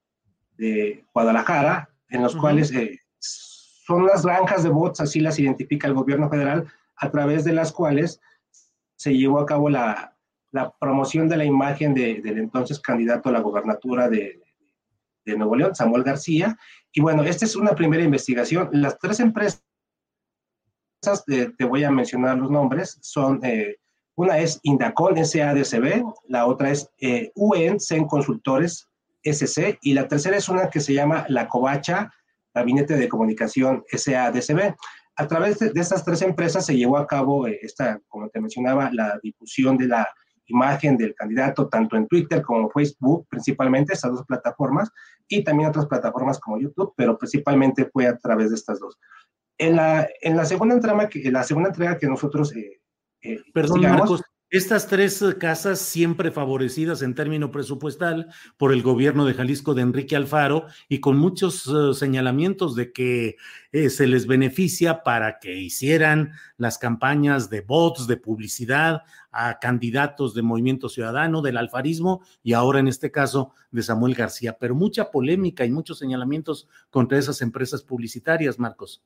de 0.57 1.05
Guadalajara, 1.13 1.89
en 2.09 2.21
los 2.23 2.33
uh 2.33 2.37
-huh. 2.37 2.41
cuales 2.41 2.71
eh, 2.73 2.99
son 3.19 4.05
las 4.05 4.25
granjas 4.25 4.63
de 4.63 4.69
bots, 4.69 4.99
así 4.99 5.19
las 5.19 5.39
identifica 5.39 5.87
el 5.87 5.93
gobierno 5.93 6.29
federal, 6.29 6.67
a 6.97 7.09
través 7.09 7.43
de 7.43 7.53
las 7.53 7.71
cuales 7.71 8.19
se 8.95 9.15
llevó 9.15 9.39
a 9.39 9.45
cabo 9.45 9.69
la, 9.69 10.17
la 10.51 10.73
promoción 10.79 11.29
de 11.29 11.37
la 11.37 11.45
imagen 11.45 11.93
de, 11.93 12.21
del 12.21 12.39
entonces 12.39 12.79
candidato 12.79 13.29
a 13.29 13.31
la 13.31 13.39
gobernatura 13.39 14.09
de, 14.09 14.41
de, 15.25 15.37
Nuevo 15.37 15.55
León, 15.55 15.75
Samuel 15.75 16.03
García. 16.03 16.57
Y 16.91 17.01
bueno, 17.01 17.23
esta 17.23 17.45
es 17.45 17.55
una 17.55 17.75
primera 17.75 18.03
investigación. 18.03 18.69
Las 18.71 18.97
tres 18.97 19.19
empresas, 19.19 19.63
eh, 21.27 21.51
te 21.57 21.65
voy 21.65 21.83
a 21.83 21.91
mencionar 21.91 22.37
los 22.37 22.51
nombres, 22.51 22.97
son, 23.01 23.39
eh, 23.43 23.77
una 24.15 24.39
es 24.39 24.59
Indacon 24.63 25.23
SADCB, 25.23 26.03
la 26.27 26.47
otra 26.47 26.71
es 26.71 26.89
eh, 26.99 27.31
UN, 27.35 27.79
CEN 27.79 28.07
Consultores 28.07 28.87
SC, 29.23 29.77
y 29.81 29.93
la 29.93 30.07
tercera 30.07 30.37
es 30.37 30.49
una 30.49 30.69
que 30.69 30.79
se 30.79 30.93
llama 30.93 31.25
La 31.29 31.47
Covacha 31.47 32.11
Gabinete 32.53 32.95
de 32.95 33.07
Comunicación 33.07 33.83
SADCB. 33.91 34.75
A 35.17 35.27
través 35.27 35.59
de, 35.59 35.71
de, 35.71 35.81
estas 35.81 36.03
tres 36.03 36.21
empresas 36.21 36.65
se 36.65 36.75
llevó 36.75 36.97
a 36.97 37.07
cabo 37.07 37.47
eh, 37.47 37.59
esta, 37.61 37.99
como 38.07 38.29
te 38.29 38.39
mencionaba, 38.39 38.89
la 38.91 39.19
difusión 39.21 39.77
de 39.77 39.87
la 39.87 40.07
imagen 40.47 40.97
del 40.97 41.13
candidato 41.13 41.67
tanto 41.67 41.95
en 41.95 42.07
Twitter 42.07 42.41
como 42.41 42.69
Facebook, 42.69 43.27
principalmente 43.29 43.93
estas 43.93 44.11
dos 44.11 44.25
plataformas, 44.25 44.89
y 45.27 45.43
también 45.43 45.69
otras 45.69 45.85
plataformas 45.87 46.39
como 46.39 46.59
YouTube, 46.59 46.93
pero 46.95 47.17
principalmente 47.17 47.89
fue 47.91 48.07
a 48.07 48.17
través 48.17 48.49
de 48.49 48.55
estas 48.55 48.79
dos. 48.79 48.97
En 49.57 49.75
la, 49.75 50.07
en 50.21 50.37
la, 50.37 50.45
segunda, 50.45 50.75
entrega 50.75 51.09
que, 51.09 51.31
la 51.31 51.43
segunda 51.43 51.69
entrega 51.69 51.97
que 51.97 52.07
nosotros... 52.07 52.55
Eh, 52.55 52.81
eh, 53.21 53.41
Perdón, 53.53 53.81
Marcos, 53.81 54.23
estas 54.49 54.87
tres 54.87 55.21
casas 55.41 55.79
siempre 55.79 56.31
favorecidas 56.31 57.01
en 57.01 57.15
término 57.15 57.51
presupuestal 57.51 58.29
por 58.55 58.71
el 58.71 58.81
gobierno 58.81 59.25
de 59.25 59.33
Jalisco 59.33 59.73
de 59.73 59.81
Enrique 59.81 60.15
Alfaro 60.15 60.67
y 60.87 61.01
con 61.01 61.17
muchos 61.17 61.67
uh, 61.67 61.93
señalamientos 61.93 62.73
de 62.73 62.93
que 62.93 63.35
eh, 63.73 63.89
se 63.89 64.07
les 64.07 64.25
beneficia 64.25 65.03
para 65.03 65.39
que 65.39 65.59
hicieran 65.59 66.31
las 66.55 66.77
campañas 66.77 67.49
de 67.49 67.59
bots, 67.59 68.07
de 68.07 68.15
publicidad 68.15 69.01
a 69.31 69.59
candidatos 69.59 70.33
de 70.33 70.43
Movimiento 70.43 70.87
Ciudadano, 70.87 71.41
del 71.41 71.57
alfarismo 71.57 72.21
y 72.41 72.53
ahora 72.53 72.79
en 72.79 72.87
este 72.87 73.11
caso 73.11 73.51
de 73.71 73.83
Samuel 73.83 74.15
García. 74.15 74.55
Pero 74.57 74.75
mucha 74.75 75.11
polémica 75.11 75.65
y 75.65 75.71
muchos 75.71 75.99
señalamientos 75.99 76.69
contra 76.89 77.17
esas 77.17 77.41
empresas 77.41 77.83
publicitarias, 77.83 78.57
Marcos. 78.59 79.03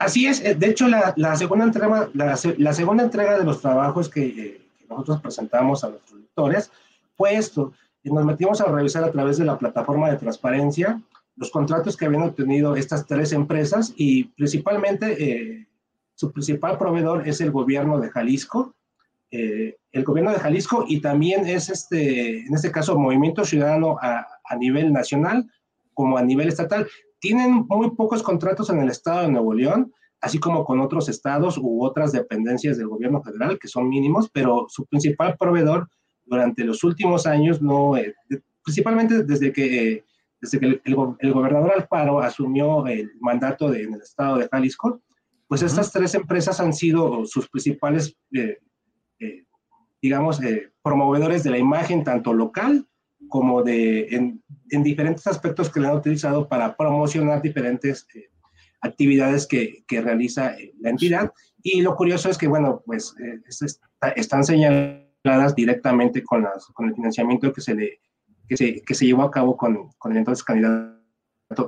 Así 0.00 0.26
es, 0.26 0.42
de 0.42 0.66
hecho 0.66 0.88
la, 0.88 1.36
segunda 1.36 1.66
entrega, 1.66 2.08
la, 2.14 2.72
segunda 2.72 3.04
entrega 3.04 3.38
de 3.38 3.44
los 3.44 3.60
trabajos 3.60 4.08
que, 4.08 4.26
eh, 4.26 4.60
nosotros 4.88 5.20
presentamos 5.20 5.84
a 5.84 5.90
nuestros 5.90 6.18
lectores 6.18 6.72
fue 7.18 7.34
esto. 7.36 7.74
Nos 8.02 8.24
metimos 8.24 8.62
a 8.62 8.72
revisar 8.72 9.04
a 9.04 9.12
través 9.12 9.36
de 9.36 9.44
la 9.44 9.58
plataforma 9.58 10.10
de 10.10 10.16
transparencia 10.16 10.98
los 11.36 11.50
contratos 11.50 11.98
que 11.98 12.06
habían 12.06 12.22
obtenido 12.22 12.76
estas 12.76 13.06
tres 13.06 13.34
empresas 13.34 13.92
y 13.94 14.24
principalmente 14.24 15.22
eh, 15.22 15.66
su 16.14 16.32
principal 16.32 16.78
proveedor 16.78 17.28
es 17.28 17.42
el 17.42 17.50
gobierno 17.50 18.00
de 18.00 18.08
Jalisco, 18.08 18.74
eh, 19.30 19.76
el 19.92 20.04
gobierno 20.04 20.32
de 20.32 20.38
Jalisco 20.38 20.86
y 20.88 21.02
también 21.02 21.46
es 21.46 21.68
este, 21.68 22.46
en 22.46 22.54
este 22.54 22.72
caso, 22.72 22.98
Movimiento 22.98 23.44
Ciudadano 23.44 23.98
a, 24.00 24.26
a 24.44 24.56
nivel 24.56 24.94
nacional 24.94 25.46
como 25.92 26.16
a 26.16 26.22
nivel 26.22 26.48
estatal. 26.48 26.88
Tienen 27.20 27.66
muy 27.68 27.90
pocos 27.90 28.22
contratos 28.22 28.70
en 28.70 28.80
el 28.80 28.88
estado 28.88 29.22
de 29.22 29.28
Nuevo 29.28 29.54
León, 29.54 29.92
así 30.20 30.38
como 30.38 30.64
con 30.64 30.80
otros 30.80 31.08
estados 31.08 31.58
u 31.58 31.84
otras 31.84 32.12
dependencias 32.12 32.78
del 32.78 32.88
gobierno 32.88 33.22
federal, 33.22 33.58
que 33.58 33.68
son 33.68 33.88
mínimos, 33.88 34.30
pero 34.32 34.66
su 34.68 34.86
principal 34.86 35.36
proveedor 35.38 35.88
durante 36.24 36.64
los 36.64 36.84
últimos 36.84 37.26
años, 37.26 37.60
no, 37.60 37.96
eh, 37.96 38.14
principalmente 38.64 39.24
desde 39.24 39.52
que, 39.52 39.92
eh, 39.92 40.04
desde 40.40 40.58
que 40.58 40.66
el, 40.66 40.82
el, 40.84 40.96
el, 41.18 41.32
gobernador 41.32 41.72
Alfaro 41.76 42.20
asumió 42.20 42.86
el 42.86 43.10
mandato 43.20 43.70
de, 43.70 43.84
en 43.84 43.94
el 43.94 44.00
estado 44.02 44.38
de 44.38 44.48
Jalisco, 44.48 45.00
pues 45.48 45.62
uh 45.62 45.64
-huh. 45.64 45.68
estas 45.68 45.92
tres 45.92 46.14
empresas 46.14 46.60
han 46.60 46.72
sido 46.72 47.24
sus 47.26 47.48
principales, 47.48 48.16
eh, 48.32 48.58
eh 49.18 49.44
digamos, 50.00 50.42
eh, 50.42 50.70
promovedores 50.82 51.42
de 51.42 51.50
la 51.50 51.58
imagen, 51.58 52.04
tanto 52.04 52.32
local 52.32 52.86
como 53.30 53.62
de, 53.62 54.08
en, 54.10 54.42
en, 54.70 54.82
diferentes 54.82 55.26
aspectos 55.26 55.70
que 55.70 55.80
le 55.80 55.88
han 55.88 55.96
utilizado 55.96 56.46
para 56.46 56.76
promocionar 56.76 57.40
diferentes 57.40 58.06
eh, 58.14 58.28
actividades 58.82 59.46
que, 59.46 59.84
que, 59.86 60.02
realiza 60.02 60.54
eh, 60.58 60.74
la 60.80 60.90
entidad. 60.90 61.32
Y 61.62 61.80
lo 61.80 61.96
curioso 61.96 62.28
es 62.28 62.36
que, 62.36 62.48
bueno, 62.48 62.82
pues 62.84 63.14
eh, 63.18 63.40
está, 63.48 64.10
están 64.10 64.44
señaladas 64.44 65.54
directamente 65.54 66.22
con, 66.22 66.42
las, 66.42 66.66
con 66.66 66.88
el 66.88 66.94
financiamiento 66.94 67.52
que 67.52 67.62
se, 67.62 67.74
le, 67.74 68.00
que, 68.46 68.56
se, 68.56 68.82
que 68.82 68.94
se 68.94 69.06
llevó 69.06 69.22
a 69.22 69.30
cabo 69.30 69.56
con, 69.56 69.88
con 69.96 70.12
el 70.12 70.18
entonces 70.18 70.44
candidato 70.44 71.00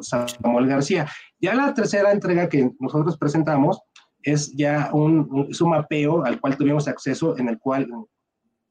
Samuel 0.02 0.68
García. 0.68 1.08
Ya 1.40 1.54
la 1.54 1.72
tercera 1.72 2.12
entrega 2.12 2.48
que 2.48 2.70
nosotros 2.78 3.16
presentamos 3.16 3.80
es 4.22 4.52
ya 4.52 4.90
un, 4.92 5.28
un, 5.30 5.46
es 5.50 5.60
un 5.60 5.70
mapeo 5.70 6.24
al 6.24 6.40
cual 6.40 6.56
tuvimos 6.56 6.86
acceso, 6.86 7.38
en 7.38 7.48
el 7.48 7.58
cual 7.58 7.88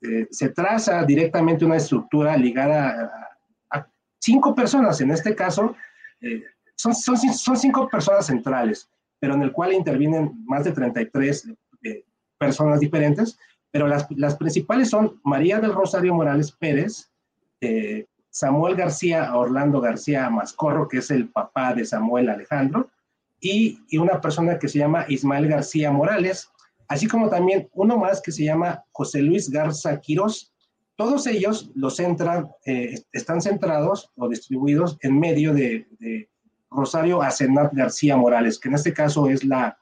eh, 0.02 0.28
se 0.32 0.50
traza 0.50 1.04
directamente 1.04 1.66
una 1.66 1.78
estructura 1.78 2.36
ligada 2.38 3.12
a, 3.70 3.88
cinco 4.20 4.54
personas, 4.54 5.02
en 5.02 5.12
este 5.12 5.36
caso, 5.36 5.76
eh, 6.22 6.44
son, 6.76 6.94
son, 6.96 7.18
son, 7.18 7.58
cinco 7.58 7.88
personas 7.90 8.26
centrales, 8.28 8.90
pero 9.20 9.36
en 9.36 9.42
el 9.44 9.52
cual 9.52 9.74
intervienen 9.74 10.44
más 10.46 10.64
de 10.64 10.72
33 10.72 11.52
eh, 11.84 12.06
personas 12.38 12.80
diferentes, 12.80 13.38
pero 13.72 13.88
las, 13.88 14.08
las, 14.12 14.36
principales 14.36 14.90
son 14.90 15.20
María 15.24 15.60
del 15.60 15.74
Rosario 15.74 16.14
Morales 16.14 16.52
Pérez, 16.52 17.12
eh, 17.62 18.08
Samuel 18.32 18.76
García 18.76 19.36
Orlando 19.36 19.82
García 19.82 20.30
Mascorro, 20.30 20.88
que 20.88 20.98
es 20.98 21.12
el 21.12 21.30
papá 21.30 21.74
de 21.74 21.86
Samuel 21.86 22.30
Alejandro, 22.30 22.90
y, 23.40 23.80
una 23.98 24.22
persona 24.22 24.58
que 24.58 24.68
se 24.68 24.80
llama 24.80 25.06
Ismael 25.08 25.48
García 25.48 25.92
Morales, 25.92 26.50
así 26.92 27.08
como 27.08 27.30
también 27.30 27.70
uno 27.72 27.98
más 27.98 28.22
que 28.22 28.34
se 28.34 28.44
llama 28.44 28.84
José 28.92 29.22
Luis 29.22 29.50
Garza 29.50 30.02
Quirós. 30.02 30.54
Todos 30.98 31.26
ellos 31.26 31.72
los 31.74 31.98
eh, 32.02 33.02
están 33.14 33.42
centrados 33.42 34.12
o 34.18 34.28
distribuidos 34.28 34.98
en 35.02 35.18
medio 35.18 35.54
de, 35.54 35.88
Rosario 36.70 37.22
Asenat 37.22 37.74
García 37.74 38.18
Morales, 38.18 38.60
que 38.60 38.68
en 38.68 38.76
este 38.76 38.94
caso 38.94 39.30
es 39.30 39.46
la, 39.46 39.78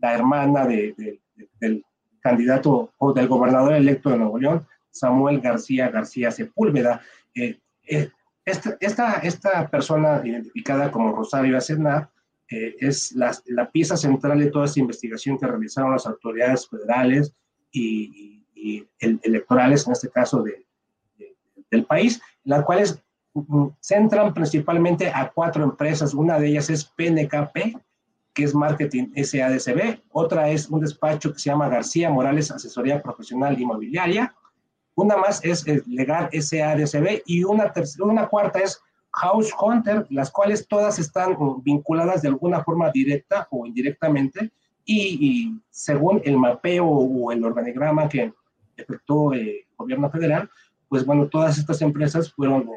hermana 0.00 0.66
de, 0.66 0.94
de, 0.96 1.20
del 1.60 1.84
candidato 2.20 2.92
o 2.96 3.12
del 3.12 3.28
gobernador 3.28 3.74
electo 3.74 4.08
de 4.08 4.18
Nuevo 4.18 4.38
León, 4.38 4.66
Samuel 4.90 5.40
García 5.40 5.90
García 5.90 6.30
Sepúlveda. 6.30 7.02
Eh, 7.34 7.58
eh, 7.86 8.10
esta, 8.46 8.76
esta, 8.80 9.12
esta, 9.18 9.68
persona 9.68 10.22
identificada 10.24 10.90
como 10.90 11.14
Rosario 11.14 11.58
Asenat 11.58 12.08
eh, 12.50 12.76
es 12.78 13.12
la, 13.12 13.36
la, 13.46 13.70
pieza 13.70 13.96
central 13.96 14.38
de 14.38 14.50
toda 14.50 14.66
esta 14.66 14.80
investigación 14.80 15.38
que 15.38 15.46
realizaron 15.46 15.92
las 15.92 16.06
autoridades 16.06 16.68
federales 16.68 17.34
y, 17.70 18.44
y, 18.54 18.78
y 18.78 18.88
el, 18.98 19.18
electorales, 19.22 19.86
en 19.86 19.92
este 19.92 20.10
caso 20.10 20.42
de, 20.42 20.66
de, 21.16 21.34
del 21.70 21.86
país, 21.86 22.20
las 22.44 22.64
cuales 22.64 23.02
mm, 23.32 23.68
centran 23.80 24.34
principalmente 24.34 25.08
a 25.08 25.30
cuatro 25.30 25.64
empresas. 25.64 26.12
Una 26.12 26.38
de 26.38 26.48
ellas 26.48 26.68
es 26.68 26.84
PNKP, 26.84 27.78
que 28.34 28.44
es 28.44 28.54
Marketing 28.54 29.06
SADCB. 29.16 30.02
Otra 30.10 30.50
es 30.50 30.68
un 30.68 30.80
despacho 30.80 31.32
que 31.32 31.38
se 31.38 31.48
llama 31.50 31.68
García 31.68 32.10
Morales 32.10 32.50
Asesoría 32.50 33.00
Profesional 33.00 33.58
Inmobiliaria. 33.58 34.34
Una 34.96 35.16
más 35.16 35.42
es 35.44 35.64
Legal 35.86 36.28
SADCB 36.30 37.22
y 37.24 37.44
una, 37.44 37.72
una 38.00 38.26
cuarta 38.28 38.58
es 38.58 38.80
House 39.14 39.52
Hunter, 39.60 40.06
las 40.10 40.30
cuales 40.30 40.66
todas 40.66 40.98
están 40.98 41.36
vinculadas 41.62 42.22
de 42.22 42.28
alguna 42.28 42.62
forma 42.64 42.90
directa 42.90 43.46
o 43.50 43.66
indirectamente 43.66 44.50
y, 44.84 45.52
según 45.70 46.20
el 46.24 46.36
mapeo 46.36 46.86
o 46.86 47.32
el 47.32 47.44
organigrama 47.44 48.08
que 48.08 48.32
efectuó 48.76 49.32
el 49.32 49.48
eh, 49.48 49.66
gobierno 49.76 50.10
federal, 50.10 50.50
pues 50.88 51.06
bueno, 51.06 51.28
todas 51.28 51.58
estas 51.58 51.80
empresas 51.80 52.32
fueron 52.32 52.68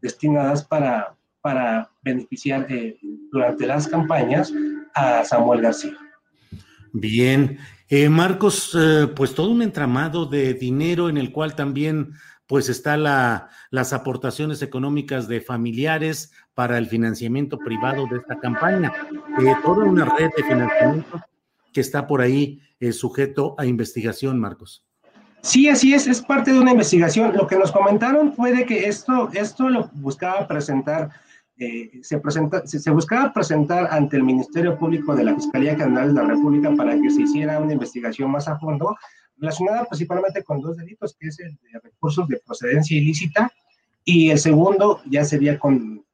destinadas 0.00 0.64
para, 0.64 1.16
para 1.40 1.90
beneficiar 2.02 2.66
eh, 2.70 2.98
durante 3.32 3.66
las 3.66 3.88
campañas 3.88 4.52
a 4.94 5.24
Samuel 5.24 5.62
García. 5.62 5.96
Bien, 6.92 7.58
eh, 7.88 8.08
Marcos, 8.08 8.76
eh, 8.78 9.08
pues 9.14 9.34
todo 9.34 9.50
un 9.50 9.62
entramado 9.62 10.26
de 10.26 10.54
dinero 10.54 11.08
en 11.08 11.18
el 11.18 11.32
cual 11.32 11.54
también 11.54 12.12
pues 12.50 12.68
está 12.68 12.96
la, 12.96 13.48
las 13.70 13.92
aportaciones 13.92 14.60
económicas 14.60 15.28
de 15.28 15.40
familiares 15.40 16.32
para 16.52 16.78
el 16.78 16.88
financiamiento 16.88 17.56
privado 17.56 18.08
de 18.10 18.16
esta 18.16 18.40
campaña. 18.40 18.92
Eh, 19.40 19.54
toda 19.62 19.84
una 19.84 20.04
red 20.16 20.30
de 20.36 20.42
financiamiento 20.42 21.20
que 21.72 21.80
está 21.80 22.08
por 22.08 22.20
ahí 22.20 22.60
eh, 22.80 22.90
sujeto 22.90 23.54
a 23.56 23.66
investigación, 23.66 24.40
Marcos. 24.40 24.84
Sí, 25.42 25.68
así 25.68 25.94
es, 25.94 26.08
es 26.08 26.22
parte 26.22 26.52
de 26.52 26.58
una 26.58 26.72
investigación. 26.72 27.36
Lo 27.36 27.46
que 27.46 27.56
nos 27.56 27.70
comentaron 27.70 28.32
fue 28.32 28.52
de 28.52 28.66
que 28.66 28.88
esto, 28.88 29.30
esto 29.32 29.68
lo 29.68 29.88
buscaba 29.92 30.48
presentar, 30.48 31.08
eh, 31.56 32.00
se, 32.02 32.18
presenta, 32.18 32.66
se, 32.66 32.80
se, 32.80 32.90
buscaba 32.90 33.32
presentar 33.32 33.86
ante 33.92 34.16
el 34.16 34.24
Ministerio 34.24 34.76
Público 34.76 35.14
de 35.14 35.22
la 35.22 35.36
Fiscalía 35.36 35.76
General 35.76 36.08
de 36.12 36.20
la 36.20 36.26
República 36.26 36.74
para 36.74 37.00
que 37.00 37.10
se 37.10 37.22
hiciera 37.22 37.60
una 37.60 37.74
investigación 37.74 38.28
más 38.32 38.48
a 38.48 38.58
fondo 38.58 38.96
relacionada 39.40 39.84
principalmente 39.86 40.44
con 40.44 40.60
dos 40.60 40.76
delitos, 40.76 41.16
que 41.18 41.28
es 41.28 41.40
el 41.40 41.56
de 41.56 41.80
recursos 41.82 42.28
de 42.28 42.40
procedencia 42.44 42.96
ilícita 42.96 43.50
y 44.04 44.30
el 44.30 44.38
segundo 44.38 45.00
ya 45.06 45.24
sería 45.24 45.58
con, 45.58 46.04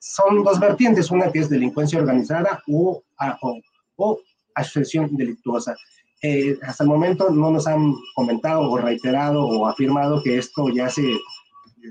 son 0.00 0.44
dos 0.44 0.60
vertientes, 0.60 1.10
una 1.10 1.30
que 1.30 1.40
es 1.40 1.48
delincuencia 1.48 1.98
organizada 1.98 2.62
o, 2.68 3.02
o, 3.42 3.60
o 3.96 4.20
asociación 4.54 5.16
delictuosa. 5.16 5.74
Eh, 6.22 6.56
hasta 6.62 6.84
el 6.84 6.90
momento 6.90 7.30
no 7.30 7.50
nos 7.50 7.66
han 7.66 7.94
comentado 8.14 8.70
o 8.70 8.78
reiterado 8.78 9.44
o 9.44 9.66
afirmado 9.66 10.22
que 10.22 10.38
esto 10.38 10.68
ya 10.68 10.88
se, 10.88 11.02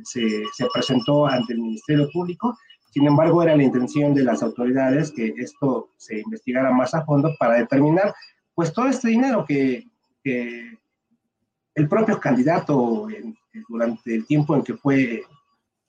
se, 0.06 0.44
se, 0.54 0.68
presentó 0.74 1.28
ante 1.28 1.54
el 1.54 1.60
Ministerio 1.60 2.10
Público. 2.14 2.58
Sin 2.92 3.06
embargo, 3.08 3.44
era 3.44 3.56
la 3.56 3.64
intención 3.64 4.14
de 4.14 4.24
las 4.24 4.42
autoridades 4.42 5.12
que 5.12 5.34
esto 5.38 5.90
se 5.98 6.20
investigara 6.20 6.72
más 6.72 6.94
a 6.94 7.04
fondo 7.04 7.36
para 7.38 7.56
determinar, 7.56 8.14
pues, 8.56 8.72
todo 8.72 8.88
este 8.88 9.10
dinero 9.10 9.46
que, 9.46 9.86
que 10.24 10.78
el 11.76 11.88
propio 11.88 12.20
candidato 12.20 13.08
durante 13.70 14.16
el 14.16 14.26
tiempo 14.26 14.56
en 14.56 14.64
que 14.64 14.76
fue, 14.76 15.24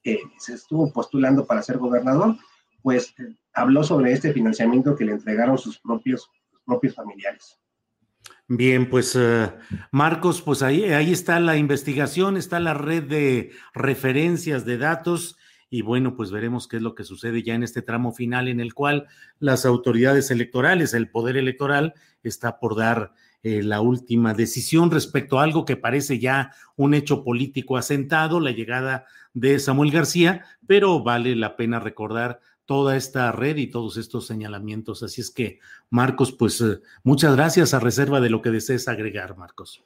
eh, 0.04 0.20
se 0.38 0.54
estuvo 0.54 0.92
postulando 0.92 1.46
para 1.46 1.62
ser 1.62 1.78
gobernador, 1.78 2.36
pues 2.82 3.14
eh, 3.18 3.34
habló 3.54 3.84
sobre 3.84 4.12
este 4.12 4.32
financiamiento 4.32 4.96
que 4.96 5.04
le 5.04 5.12
entregaron 5.12 5.58
sus 5.58 5.78
propios, 5.78 6.30
propios 6.64 6.94
familiares. 6.94 7.58
Bien, 8.48 8.90
pues 8.90 9.16
uh, 9.16 9.50
Marcos, 9.92 10.42
pues 10.42 10.62
ahí, 10.62 10.84
ahí 10.84 11.12
está 11.12 11.40
la 11.40 11.56
investigación, 11.56 12.36
está 12.36 12.60
la 12.60 12.74
red 12.74 13.04
de 13.04 13.52
referencias 13.72 14.64
de 14.64 14.78
datos 14.78 15.36
y 15.70 15.80
bueno, 15.80 16.16
pues 16.16 16.30
veremos 16.30 16.68
qué 16.68 16.76
es 16.76 16.82
lo 16.82 16.94
que 16.94 17.04
sucede 17.04 17.42
ya 17.42 17.54
en 17.54 17.62
este 17.62 17.80
tramo 17.80 18.12
final 18.12 18.48
en 18.48 18.60
el 18.60 18.74
cual 18.74 19.06
las 19.38 19.64
autoridades 19.64 20.30
electorales, 20.30 20.92
el 20.92 21.08
poder 21.08 21.38
electoral, 21.38 21.94
está 22.22 22.58
por 22.58 22.76
dar 22.76 23.14
eh, 23.42 23.62
la 23.62 23.80
última 23.80 24.34
decisión 24.34 24.90
respecto 24.90 25.38
a 25.38 25.44
algo 25.44 25.64
que 25.64 25.76
parece 25.76 26.18
ya 26.18 26.52
un 26.76 26.94
hecho 26.94 27.24
político 27.24 27.76
asentado, 27.76 28.40
la 28.40 28.50
llegada 28.50 29.06
de 29.34 29.58
Samuel 29.58 29.90
García, 29.90 30.44
pero 30.66 31.02
vale 31.02 31.34
la 31.36 31.56
pena 31.56 31.80
recordar 31.80 32.40
toda 32.66 32.96
esta 32.96 33.32
red 33.32 33.56
y 33.56 33.66
todos 33.66 33.96
estos 33.96 34.26
señalamientos. 34.26 35.02
Así 35.02 35.20
es 35.20 35.30
que, 35.30 35.58
Marcos, 35.90 36.32
pues 36.32 36.60
eh, 36.60 36.80
muchas 37.02 37.34
gracias 37.36 37.74
a 37.74 37.80
reserva 37.80 38.20
de 38.20 38.30
lo 38.30 38.42
que 38.42 38.50
desees 38.50 38.88
agregar, 38.88 39.36
Marcos. 39.36 39.82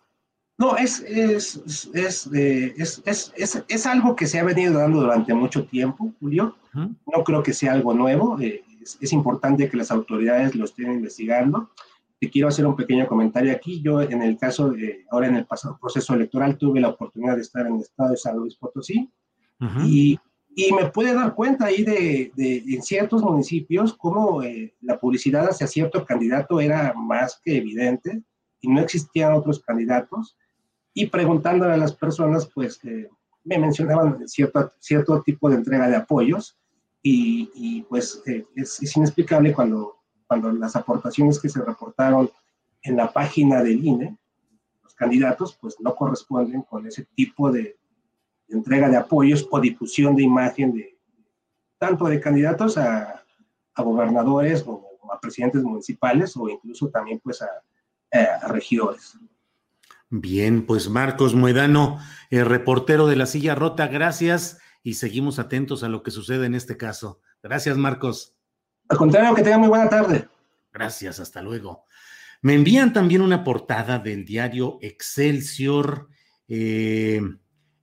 No, 0.59 0.77
es, 0.77 1.01
es, 1.01 1.91
es, 1.93 2.31
eh, 2.33 2.75
es, 2.79 3.03
es, 3.05 3.33
es, 3.37 3.63
es, 3.69 3.87
algo 3.87 4.17
que 4.17 4.27
se 4.27 4.39
ha 4.39 4.45
venido 4.45 4.79
dando 4.79 5.01
durante 5.01 5.35
mucho 5.35 5.67
tiempo, 5.67 6.15
Julio. 6.19 6.57
No 6.73 7.25
creo 7.25 7.43
que 7.43 7.53
sea 7.53 7.73
algo 7.73 7.93
nuevo. 7.93 8.41
Eh, 8.41 8.65
es, 9.01 9.13
importante 9.13 9.69
que 9.69 9.77
las 9.77 9.91
autoridades 9.91 10.55
lo 10.55 10.65
estén 10.65 10.93
investigando. 10.93 11.71
Te 12.19 12.31
quiero 12.31 12.49
hacer 12.49 12.67
un 12.67 12.77
pequeño 12.77 13.07
comentario 13.07 13.53
aquí. 13.53 13.83
Yo, 13.83 14.01
en 14.01 14.23
el 14.23 14.39
caso 14.39 14.71
de, 14.71 15.05
ahora 15.11 15.29
en 15.29 15.37
el 15.37 15.47
pasado 15.47 15.79
proceso 15.81 16.15
electoral, 16.15 16.57
tuve 16.57 16.81
la 16.81 16.89
oportunidad 16.89 17.37
de 17.37 17.43
estar 17.43 17.67
en 17.67 17.77
el 17.77 17.81
estado 17.83 18.11
de 18.11 18.17
San 18.17 18.37
Luis 18.37 18.57
Potosí 18.57 19.11
uh 19.61 19.65
-huh. 19.65 19.87
y, 19.87 20.19
y, 20.55 20.73
me 20.73 20.87
pude 20.91 21.13
dar 21.13 21.35
cuenta 21.35 21.67
ahí 21.67 21.85
de, 21.85 22.33
de 22.35 22.57
en 22.75 22.83
ciertos 22.83 23.23
municipios 23.23 23.95
cómo 23.95 24.43
eh, 24.43 24.75
la 24.81 24.99
publicidad 24.99 25.49
hacia 25.49 25.67
cierto 25.67 26.05
candidato 26.05 26.61
era 26.61 26.95
más 26.95 27.41
que 27.45 27.59
evidente 27.59 28.23
y 28.61 28.69
no 28.69 28.81
existían 28.81 29.33
otros 29.33 29.61
candidatos 29.61 30.37
y 30.99 31.07
preguntándole 31.07 31.75
a 31.75 31.77
las 31.77 31.95
personas, 31.95 32.49
pues 32.55 32.83
eh, 32.85 33.11
me 33.45 33.59
mencionaban 33.59 34.27
cierto, 34.27 34.73
cierto 34.81 35.23
tipo 35.23 35.51
de 35.51 35.57
entrega 35.57 35.89
de 35.89 35.97
apoyos 35.97 36.59
y, 37.03 37.51
y 37.55 37.83
pues 37.83 38.23
eh, 38.27 38.47
es, 38.57 38.83
es, 38.83 38.97
inexplicable 38.97 39.53
cuando, 39.53 39.96
cuando 40.27 40.51
las 40.53 40.77
aportaciones 40.77 41.41
que 41.41 41.49
se 41.49 41.63
reportaron 41.63 42.31
en 42.83 42.97
la 42.97 43.13
página 43.13 43.63
del 43.63 43.85
INE, 43.85 44.17
los 44.83 44.95
candidatos, 44.95 45.57
pues 45.61 45.77
no 45.81 45.95
corresponden 45.95 46.63
con 46.63 46.87
ese 46.87 47.07
tipo 47.15 47.51
de, 47.51 47.77
entrega 48.49 48.89
de 48.89 48.97
apoyos 48.97 49.47
o 49.51 49.61
difusión 49.61 50.15
de 50.15 50.23
imagen 50.23 50.73
de 50.73 50.97
tanto 51.79 52.07
de 52.07 52.21
candidatos 52.21 52.79
a, 52.79 53.23
gobernadores 53.77 54.65
o 54.67 54.83
a 55.13 55.21
presidentes 55.21 55.63
municipales 55.63 56.35
o 56.35 56.49
incluso 56.49 56.89
también 56.89 57.21
pues 57.23 57.43
a, 57.43 57.49
a 58.43 58.49
regidores. 58.49 59.19
Bien, 60.09 60.65
pues 60.65 60.89
Marcos 60.89 61.35
Muedano, 61.35 61.99
el 62.31 62.47
reportero 62.47 63.07
de 63.07 63.17
la 63.17 63.27
silla 63.27 63.55
rota, 63.55 63.89
gracias 63.89 64.59
y 64.83 64.95
seguimos 64.95 65.39
atentos 65.39 65.83
a 65.83 65.89
lo 65.89 66.03
que 66.03 66.11
sucede 66.11 66.47
en 66.47 66.55
este 66.55 66.77
caso. 66.77 67.21
Gracias, 67.43 67.77
Marcos. 67.77 68.36
Al 68.89 68.97
contrario, 68.97 69.35
que 69.35 69.43
tenga 69.43 69.59
muy 69.59 69.69
buena 69.69 69.89
tarde. 69.89 70.29
Gracias, 70.73 71.21
hasta 71.21 71.43
luego. 71.43 71.85
Me 72.43 72.55
envían 72.55 72.93
también 72.93 73.23
una 73.23 73.43
portada 73.43 73.99
del 73.99 74.25
diario 74.25 74.79
Excelsior, 74.81 76.09
eh, 76.49 77.21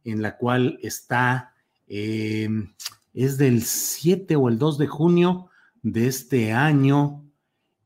en 0.03 0.21
la 0.21 0.37
cual 0.37 0.79
está, 0.81 1.53
eh, 1.87 2.47
es 3.13 3.37
del 3.37 3.63
7 3.63 4.35
o 4.35 4.49
el 4.49 4.57
2 4.57 4.77
de 4.77 4.87
junio 4.87 5.49
de 5.81 6.07
este 6.07 6.53
año, 6.53 7.23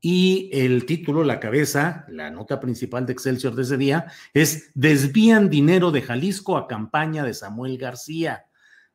y 0.00 0.48
el 0.52 0.86
título, 0.86 1.24
la 1.24 1.40
cabeza, 1.40 2.04
la 2.08 2.30
nota 2.30 2.60
principal 2.60 3.04
de 3.04 3.12
Excelsior 3.12 3.54
de 3.56 3.62
ese 3.62 3.76
día 3.76 4.06
es 4.32 4.70
Desvían 4.74 5.50
dinero 5.50 5.90
de 5.90 6.02
Jalisco 6.02 6.56
a 6.56 6.68
campaña 6.68 7.24
de 7.24 7.34
Samuel 7.34 7.78
García, 7.78 8.46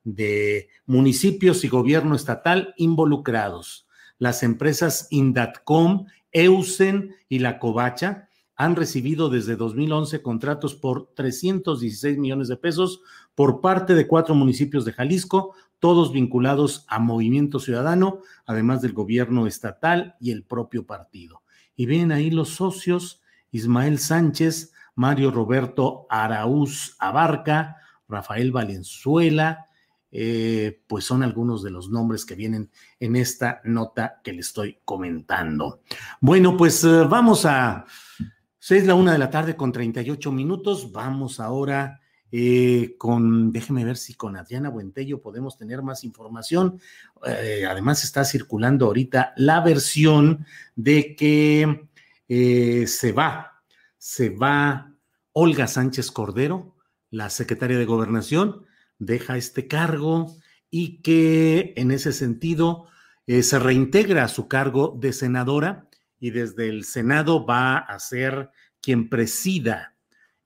de 0.04 0.70
municipios 0.86 1.64
y 1.66 1.68
gobierno 1.68 2.16
estatal 2.16 2.74
involucrados. 2.78 3.88
Las 4.24 4.42
empresas 4.42 5.08
Indatcom, 5.10 6.06
Eusen 6.32 7.14
y 7.28 7.40
La 7.40 7.60
Covacha 7.60 8.30
han 8.56 8.78
recibido 8.78 9.28
desde 9.28 9.58
2011 9.58 10.22
contratos 10.22 10.76
por 10.76 11.14
316 11.14 12.18
millones 12.20 12.48
de 12.48 12.56
pesos 12.56 13.02
por 13.36 13.60
parte 13.60 13.96
de 13.96 14.08
cuatro 14.08 14.34
municipios 14.34 14.86
de 14.86 14.94
Jalisco, 14.94 15.56
todos 15.80 16.14
vinculados 16.14 16.86
a 16.88 17.00
Movimiento 17.00 17.60
Ciudadano, 17.60 18.22
además 18.46 18.82
del 18.82 18.94
gobierno 18.94 19.46
estatal 19.46 20.16
y 20.22 20.32
el 20.32 20.46
propio 20.46 20.86
partido. 20.86 21.44
Y 21.76 21.86
ven 21.86 22.14
ahí 22.14 22.32
los 22.32 22.48
socios, 22.48 23.22
Ismael 23.52 24.00
Sánchez, 24.00 24.72
Mario 24.96 25.32
Roberto 25.32 26.08
Araúz 26.10 26.96
Abarca, 26.98 27.76
Rafael 28.08 28.54
Valenzuela, 28.54 29.68
eh, 30.16 30.80
pues 30.86 31.06
son 31.06 31.24
algunos 31.24 31.64
de 31.64 31.72
los 31.72 31.90
nombres 31.90 32.24
que 32.24 32.36
vienen 32.36 32.70
en 33.00 33.16
esta 33.16 33.62
nota 33.64 34.22
que 34.24 34.32
le 34.32 34.42
estoy 34.42 34.78
comentando. 34.86 35.82
Bueno, 36.22 36.56
pues 36.56 36.84
eh, 36.84 37.04
vamos 37.10 37.48
a, 37.48 37.88
seis 38.60 38.86
la 38.86 38.94
una 38.94 39.14
de 39.14 39.18
la 39.18 39.32
tarde 39.32 39.56
con 39.56 39.72
38 39.72 40.32
minutos, 40.32 40.92
vamos 40.92 41.40
ahora 41.40 42.00
eh, 42.32 42.94
con, 43.00 43.52
déjeme 43.52 43.84
ver 43.86 43.98
si 43.98 44.14
con 44.14 44.38
Adriana 44.38 44.70
Buentello 44.70 45.20
podemos 45.20 45.58
tener 45.58 45.82
más 45.82 46.04
información. 46.04 46.80
además 47.68 48.04
está 48.04 48.24
circulando 48.24 48.86
ahorita 48.86 49.34
la 49.36 49.62
versión 49.62 50.46
de 50.76 51.16
que 51.16 51.88
se 52.86 53.12
va, 53.14 53.64
se 53.98 54.30
va 54.30 54.94
Olga 55.32 55.66
Sánchez 55.66 56.12
Cordero, 56.12 56.76
la 57.10 57.32
secretaria 57.32 57.80
de 57.80 57.86
Gobernación, 57.86 58.68
deja 59.00 59.38
este 59.38 59.68
cargo 59.68 60.36
y 60.70 61.02
que 61.02 61.74
en 61.78 61.92
ese 61.92 62.14
sentido 62.14 62.88
eh, 63.28 63.44
se 63.44 63.60
reintegra 63.60 64.26
a 64.26 64.28
su 64.28 64.48
cargo 64.48 64.98
de 65.00 65.14
senadora 65.14 65.88
y 66.20 66.32
desde 66.32 66.70
el 66.70 66.84
Senado 66.84 67.46
va 67.46 67.78
a 67.78 68.00
ser 68.00 68.50
quien 68.82 69.10
presida 69.10 69.96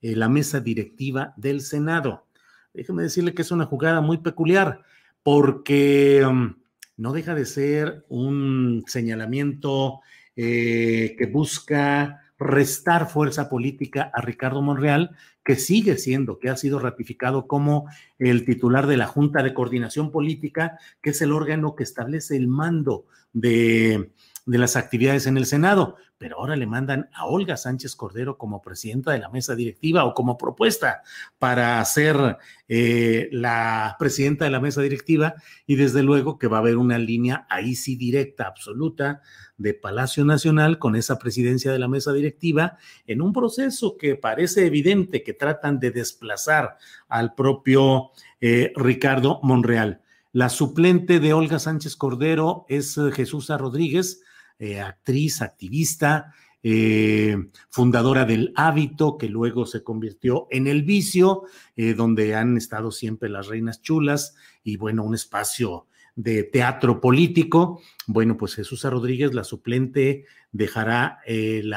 eh, 0.00 0.14
la 0.14 0.28
mesa 0.28 0.60
directiva 0.60 1.34
del 1.36 1.60
Senado. 1.60 2.26
Déjeme 2.72 3.02
decirle 3.02 3.34
que 3.34 3.42
es 3.42 3.50
una 3.50 3.66
jugada 3.66 4.00
muy 4.00 4.18
peculiar 4.18 4.82
porque 5.22 6.24
um, 6.24 6.54
no 6.96 7.12
deja 7.12 7.34
de 7.34 7.46
ser 7.46 8.04
un 8.08 8.84
señalamiento 8.86 10.00
eh, 10.36 11.16
que 11.18 11.26
busca 11.26 12.27
restar 12.38 13.08
fuerza 13.08 13.48
política 13.48 14.10
a 14.14 14.20
Ricardo 14.20 14.62
Monreal, 14.62 15.16
que 15.44 15.56
sigue 15.56 15.96
siendo, 15.96 16.38
que 16.38 16.50
ha 16.50 16.56
sido 16.56 16.78
ratificado 16.78 17.46
como 17.46 17.88
el 18.18 18.44
titular 18.44 18.86
de 18.86 18.96
la 18.96 19.06
Junta 19.06 19.42
de 19.42 19.54
Coordinación 19.54 20.10
Política, 20.10 20.78
que 21.02 21.10
es 21.10 21.22
el 21.22 21.32
órgano 21.32 21.74
que 21.74 21.82
establece 21.82 22.36
el 22.36 22.48
mando 22.48 23.06
de, 23.32 24.12
de 24.48 24.58
las 24.58 24.76
actividades 24.76 25.26
en 25.26 25.36
el 25.36 25.46
Senado 25.46 25.96
pero 26.18 26.38
ahora 26.38 26.56
le 26.56 26.66
mandan 26.66 27.08
a 27.14 27.26
Olga 27.26 27.56
Sánchez 27.56 27.94
Cordero 27.94 28.36
como 28.36 28.60
presidenta 28.60 29.12
de 29.12 29.20
la 29.20 29.30
mesa 29.30 29.54
directiva 29.54 30.04
o 30.04 30.14
como 30.14 30.36
propuesta 30.36 31.02
para 31.38 31.82
ser 31.84 32.36
eh, 32.68 33.28
la 33.30 33.96
presidenta 33.98 34.44
de 34.44 34.50
la 34.50 34.60
mesa 34.60 34.82
directiva 34.82 35.34
y 35.66 35.76
desde 35.76 36.02
luego 36.02 36.38
que 36.38 36.48
va 36.48 36.58
a 36.58 36.60
haber 36.60 36.76
una 36.76 36.98
línea 36.98 37.46
ahí 37.48 37.76
sí 37.76 37.96
directa, 37.96 38.46
absoluta 38.48 39.22
de 39.56 39.74
Palacio 39.74 40.24
Nacional 40.24 40.78
con 40.78 40.96
esa 40.96 41.18
presidencia 41.18 41.72
de 41.72 41.78
la 41.78 41.88
mesa 41.88 42.12
directiva 42.12 42.78
en 43.06 43.22
un 43.22 43.32
proceso 43.32 43.96
que 43.96 44.16
parece 44.16 44.66
evidente 44.66 45.22
que 45.22 45.34
tratan 45.34 45.78
de 45.78 45.92
desplazar 45.92 46.78
al 47.08 47.34
propio 47.34 48.10
eh, 48.40 48.72
Ricardo 48.74 49.38
Monreal. 49.42 50.02
La 50.32 50.48
suplente 50.48 51.20
de 51.20 51.32
Olga 51.32 51.58
Sánchez 51.58 51.96
Cordero 51.96 52.66
es 52.68 52.98
eh, 52.98 53.10
Jesús 53.12 53.48
Rodríguez, 53.48 54.22
eh, 54.58 54.80
actriz, 54.80 55.40
activista, 55.42 56.34
eh, 56.62 57.36
fundadora 57.70 58.24
del 58.24 58.52
hábito, 58.56 59.16
que 59.16 59.28
luego 59.28 59.66
se 59.66 59.84
convirtió 59.84 60.48
en 60.50 60.66
el 60.66 60.82
vicio, 60.82 61.44
eh, 61.76 61.94
donde 61.94 62.34
han 62.34 62.56
estado 62.56 62.90
siempre 62.90 63.28
las 63.28 63.46
reinas 63.46 63.80
chulas 63.82 64.34
y 64.64 64.76
bueno, 64.76 65.04
un 65.04 65.14
espacio 65.14 65.86
de 66.16 66.42
teatro 66.42 67.00
político. 67.00 67.80
Bueno, 68.06 68.36
pues 68.36 68.56
Jesús 68.56 68.82
Rodríguez, 68.82 69.32
la 69.32 69.44
suplente, 69.44 70.24
dejará 70.50 71.20
el 71.24 71.72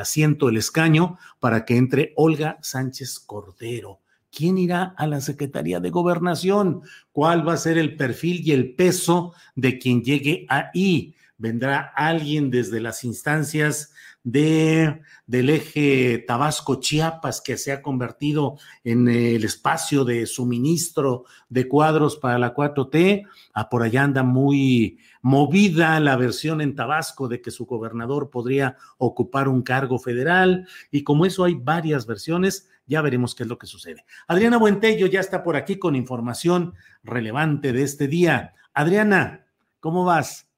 asiento, 0.00 0.48
el 0.48 0.56
escaño, 0.56 1.18
para 1.38 1.64
que 1.64 1.76
entre 1.76 2.12
Olga 2.16 2.58
Sánchez 2.62 3.20
Cordero. 3.20 4.00
¿Quién 4.36 4.58
irá 4.58 4.94
a 4.98 5.06
la 5.06 5.22
Secretaría 5.22 5.80
de 5.80 5.88
Gobernación? 5.88 6.82
¿Cuál 7.10 7.48
va 7.48 7.54
a 7.54 7.56
ser 7.56 7.78
el 7.78 7.96
perfil 7.96 8.46
y 8.46 8.52
el 8.52 8.74
peso 8.74 9.32
de 9.54 9.78
quien 9.78 10.02
llegue 10.02 10.44
ahí? 10.50 11.14
Vendrá 11.38 11.92
alguien 11.94 12.50
desde 12.50 12.80
las 12.80 13.04
instancias 13.04 13.92
de, 14.26 15.02
del 15.28 15.50
eje 15.50 16.24
Tabasco-Chiapas, 16.26 17.40
que 17.40 17.56
se 17.56 17.70
ha 17.70 17.80
convertido 17.80 18.58
en 18.82 19.06
el 19.06 19.44
espacio 19.44 20.04
de 20.04 20.26
suministro 20.26 21.26
de 21.48 21.68
cuadros 21.68 22.16
para 22.16 22.36
la 22.36 22.52
4T. 22.52 23.24
Ah, 23.54 23.68
por 23.68 23.84
allá 23.84 24.02
anda 24.02 24.24
muy 24.24 24.98
movida 25.22 26.00
la 26.00 26.16
versión 26.16 26.60
en 26.60 26.74
Tabasco 26.74 27.28
de 27.28 27.40
que 27.40 27.52
su 27.52 27.66
gobernador 27.66 28.28
podría 28.28 28.76
ocupar 28.98 29.48
un 29.48 29.62
cargo 29.62 29.98
federal. 30.00 30.66
Y 30.90 31.04
como 31.04 31.24
eso 31.24 31.44
hay 31.44 31.54
varias 31.54 32.04
versiones, 32.04 32.68
ya 32.84 33.02
veremos 33.02 33.36
qué 33.36 33.44
es 33.44 33.48
lo 33.48 33.58
que 33.58 33.68
sucede. 33.68 34.04
Adriana 34.26 34.58
Buentello 34.58 35.06
ya 35.06 35.20
está 35.20 35.44
por 35.44 35.54
aquí 35.54 35.78
con 35.78 35.94
información 35.94 36.74
relevante 37.04 37.72
de 37.72 37.84
este 37.84 38.08
día. 38.08 38.54
Adriana, 38.74 39.46
¿cómo 39.78 40.04
vas? 40.04 40.48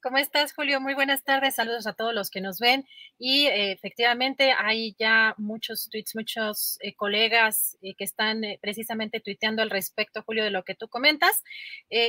¿Cómo 0.00 0.18
estás, 0.18 0.52
Julio? 0.52 0.80
Muy 0.80 0.94
buenas 0.94 1.24
tardes. 1.24 1.56
Saludos 1.56 1.88
a 1.88 1.92
todos 1.92 2.14
los 2.14 2.30
que 2.30 2.40
nos 2.40 2.60
ven. 2.60 2.86
Y 3.18 3.46
eh, 3.46 3.72
efectivamente 3.72 4.52
hay 4.56 4.94
ya 4.96 5.34
muchos 5.38 5.88
tweets, 5.90 6.14
muchos 6.14 6.78
eh, 6.82 6.94
colegas 6.94 7.76
eh, 7.82 7.96
que 7.96 8.04
están 8.04 8.42
precisamente 8.60 9.18
tuiteando 9.18 9.60
al 9.60 9.70
respecto, 9.70 10.22
Julio, 10.22 10.44
de 10.44 10.52
lo 10.52 10.62
que 10.62 10.76
tú 10.76 10.88
comentas. 10.88 11.42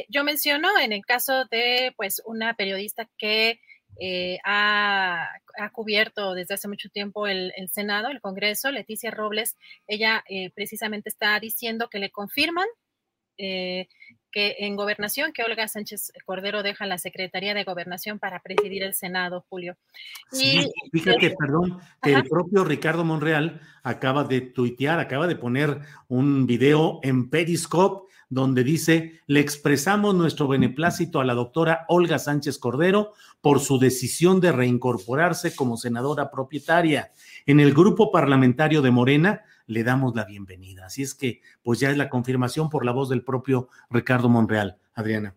yo 0.07 0.23
menciono 0.23 0.69
en 0.79 0.93
el 0.93 1.03
caso 1.03 1.45
de, 1.45 1.91
pues, 1.97 2.21
una 2.25 2.53
periodista 2.53 3.09
que 3.17 3.59
ha, 4.45 5.27
cubierto 5.73 6.35
desde 6.35 6.53
hace 6.53 6.67
mucho 6.67 6.89
tiempo 6.89 7.25
el, 7.27 7.51
el 7.55 7.69
Senado, 7.71 8.09
el 8.09 8.21
Congreso, 8.21 8.71
Leticia 8.71 9.09
Robles. 9.09 9.57
Ella 9.87 10.23
precisamente 10.53 11.09
está 11.09 11.39
diciendo 11.39 11.89
que 11.89 11.99
le 11.99 12.11
confirman 12.11 12.67
que 14.31 14.55
en 14.59 14.75
gobernación, 14.75 15.33
que 15.33 15.43
Olga 15.43 15.67
Sánchez 15.67 16.13
Cordero 16.25 16.63
deja 16.63 16.85
la 16.85 16.97
Secretaría 16.97 17.53
de 17.53 17.63
Gobernación 17.63 18.19
para 18.19 18.39
presidir 18.39 18.83
el 18.83 18.93
Senado, 18.93 19.45
Julio. 19.49 19.75
Sí, 20.31 20.71
fíjate, 20.91 21.35
perdón, 21.37 21.79
que 22.01 22.13
el 22.13 22.23
propio 22.23 22.63
Ricardo 22.63 23.03
Monreal 23.03 23.61
acaba 23.83 24.23
de 24.23 24.41
tuitear, 24.41 24.99
acaba 24.99 25.27
de 25.27 25.35
poner 25.35 25.81
un 26.07 26.45
video 26.45 26.99
en 27.03 27.29
Periscope 27.29 28.09
donde 28.29 28.63
dice, 28.63 29.21
le 29.25 29.39
expresamos 29.39 30.13
nuestro 30.13 30.47
beneplácito 30.47 31.19
a 31.19 31.25
la 31.25 31.33
doctora 31.33 31.85
Olga 31.87 32.19
Sánchez 32.19 32.59
Cordero 32.59 33.13
por 33.41 33.59
su 33.59 33.79
decisión 33.79 34.39
de 34.39 34.51
reincorporarse 34.51 35.55
como 35.55 35.77
senadora 35.77 36.29
propietaria. 36.29 37.11
En 37.47 37.59
el 37.59 37.73
grupo 37.73 38.11
parlamentario 38.11 38.83
de 38.83 38.91
Morena 38.91 39.41
le 39.69 39.83
damos 39.83 40.15
la 40.15 40.25
bienvenida. 40.25 40.87
Así 40.87 41.03
es 41.03 41.13
que, 41.13 41.41
pues 41.61 41.79
ya 41.79 41.91
es 41.91 41.97
la 41.97 42.09
confirmación 42.09 42.69
por 42.69 42.83
la 42.83 42.91
voz 42.91 43.07
del 43.07 43.23
propio 43.23 43.69
Ricardo 43.89 44.27
Monreal. 44.27 44.77
Adriana. 44.95 45.35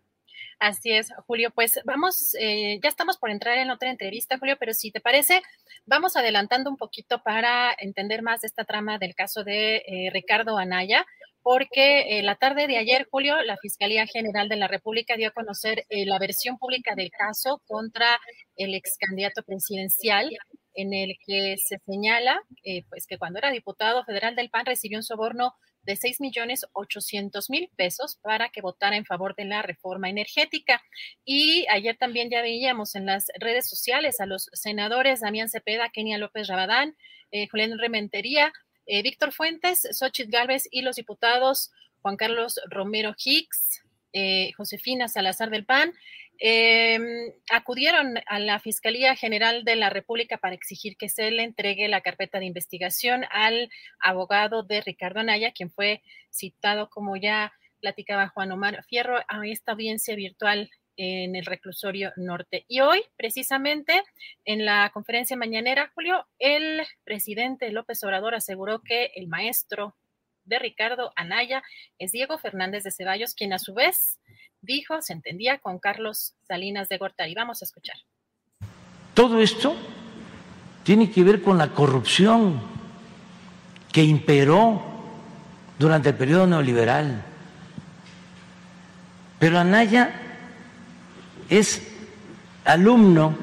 Así 0.59 0.91
es, 0.93 1.13
Julio. 1.27 1.51
Pues 1.55 1.81
vamos, 1.85 2.35
eh, 2.41 2.79
ya 2.83 2.89
estamos 2.89 3.19
por 3.19 3.31
entrar 3.31 3.59
en 3.59 3.71
otra 3.71 3.91
entrevista, 3.91 4.39
Julio, 4.39 4.57
pero 4.59 4.73
si 4.73 4.91
te 4.91 5.01
parece, 5.01 5.43
vamos 5.85 6.17
adelantando 6.17 6.71
un 6.71 6.77
poquito 6.77 7.23
para 7.23 7.75
entender 7.79 8.23
más 8.23 8.41
de 8.41 8.47
esta 8.47 8.65
trama 8.65 8.99
del 8.99 9.15
caso 9.15 9.45
de 9.45 9.83
eh, 9.87 10.11
Ricardo 10.13 10.57
Anaya, 10.57 11.05
porque 11.43 12.19
eh, 12.19 12.23
la 12.23 12.37
tarde 12.37 12.69
de 12.69 12.79
ayer, 12.79 13.07
Julio, 13.11 13.43
la 13.43 13.57
Fiscalía 13.59 14.07
General 14.07 14.49
de 14.49 14.57
la 14.57 14.69
República 14.69 15.17
dio 15.17 15.29
a 15.29 15.33
conocer 15.33 15.85
la 15.91 16.19
versión 16.19 16.57
pública 16.57 16.95
del 16.95 17.11
caso 17.11 17.61
contra 17.67 18.21
el 18.57 18.75
ex 18.75 18.97
candidato 18.99 19.43
presidencial 19.43 20.31
en 20.75 20.95
el 20.95 21.17
que 21.27 21.57
se 21.59 21.79
señala 21.87 22.43
eh, 22.65 22.85
pues 22.89 23.07
que 23.07 23.19
cuando 23.19 23.39
era 23.39 23.51
diputado 23.51 24.05
federal 24.05 24.37
del 24.37 24.51
PAN 24.51 24.67
recibió 24.67 24.99
un 24.99 25.03
soborno 25.03 25.55
de 25.83 25.97
6 25.97 26.21
millones 26.21 26.65
800 26.73 27.51
mil 27.51 27.69
pesos 27.77 28.19
para 28.23 28.49
que 28.51 28.61
votara 28.61 28.97
en 28.97 29.05
favor 29.05 29.35
de 29.35 29.45
la 29.45 29.63
reforma 29.63 30.09
energética. 30.09 30.83
Y 31.25 31.67
ayer 31.69 31.97
también 31.97 32.31
ya 32.31 32.43
veíamos 32.43 32.95
en 32.95 33.07
las 33.07 33.27
redes 33.39 33.69
sociales 33.69 34.21
a 34.21 34.27
los 34.27 34.49
senadores 34.53 35.21
Damián 35.21 35.49
Cepeda, 35.49 35.91
Kenia 35.91 36.19
López 36.19 36.49
Rabadán, 36.49 36.97
eh, 37.31 37.49
Julián 37.49 37.79
Rementería, 37.79 38.53
eh, 38.87 39.03
Víctor 39.03 39.33
Fuentes, 39.33 39.89
Xochitl 39.91 40.31
Gálvez 40.31 40.69
y 40.71 40.83
los 40.83 40.97
diputados 40.97 41.71
Juan 42.01 42.17
Carlos 42.17 42.61
Romero 42.69 43.15
Hicks, 43.17 43.83
Josefina 44.57 45.09
Salazar 45.09 45.51
del 45.51 45.65
PAN, 45.65 45.93
Em, 46.45 47.33
acudieron 47.53 48.15
a 48.27 48.41
la 48.41 48.59
Fiscalía 48.59 49.15
General 49.15 49.63
de 49.63 49.77
la 49.77 49.91
República 49.91 50.39
para 50.39 50.57
exigir 50.57 50.97
que 50.97 51.09
se 51.09 51.31
le 51.31 51.45
entregue 51.45 51.87
la 51.87 52.01
carpeta 52.01 52.41
de 52.41 52.47
investigación 52.47 53.25
al 53.31 53.71
abogado 54.01 54.65
de 54.65 54.81
Ricardo 54.81 55.21
Anaya, 55.21 55.53
quien 55.53 55.71
fue 55.71 56.03
citado, 56.31 56.91
como 56.91 57.17
ya 57.17 57.53
platicaba 57.81 58.27
Juan 58.27 58.51
Omar 58.51 58.83
Fierro, 58.89 59.19
a 59.29 59.47
esta 59.47 59.71
audiencia 59.71 60.17
virtual 60.17 60.69
en 60.97 61.37
el 61.37 61.47
reclusorio 61.47 62.13
norte. 62.17 62.65
Y 62.67 62.81
hoy, 62.81 63.05
precisamente, 63.17 64.03
en 64.45 64.65
la 64.65 64.91
conferencia 64.93 65.37
mañanera, 65.37 65.93
Julio, 65.95 66.27
el 66.41 66.83
presidente 67.05 67.71
López 67.71 68.03
Obrador 68.03 68.35
aseguró 68.35 68.83
que 68.83 69.13
el 69.15 69.29
maestro 69.29 69.95
de 70.45 70.59
Ricardo 70.59 71.13
Anaya 71.17 71.63
es 71.99 72.13
Diego 72.13 72.39
Fernández 72.39 72.85
de 72.85 72.91
Ceballos, 72.91 73.35
quien 73.35 73.53
a 73.53 73.59
su 73.59 73.75
vez 73.75 74.19
dijo, 74.61 75.01
se 75.03 75.13
entendía 75.13 75.59
con 75.59 75.79
Carlos 75.79 76.35
Salinas 76.47 76.89
de 76.89 76.99
Gortari. 76.99 77.35
Vamos 77.35 77.63
a 77.63 77.65
escuchar. 77.65 77.97
Todo 79.15 79.41
esto 79.41 79.77
tiene 80.85 81.11
que 81.11 81.23
ver 81.23 81.43
con 81.43 81.59
la 81.59 81.69
corrupción 81.69 82.61
que 83.93 84.03
imperó 84.03 84.83
durante 85.79 86.11
el 86.11 86.15
periodo 86.17 86.47
neoliberal. 86.47 87.23
Pero 89.39 89.59
Anaya 89.59 90.15
es 91.49 91.83
alumno 92.65 93.37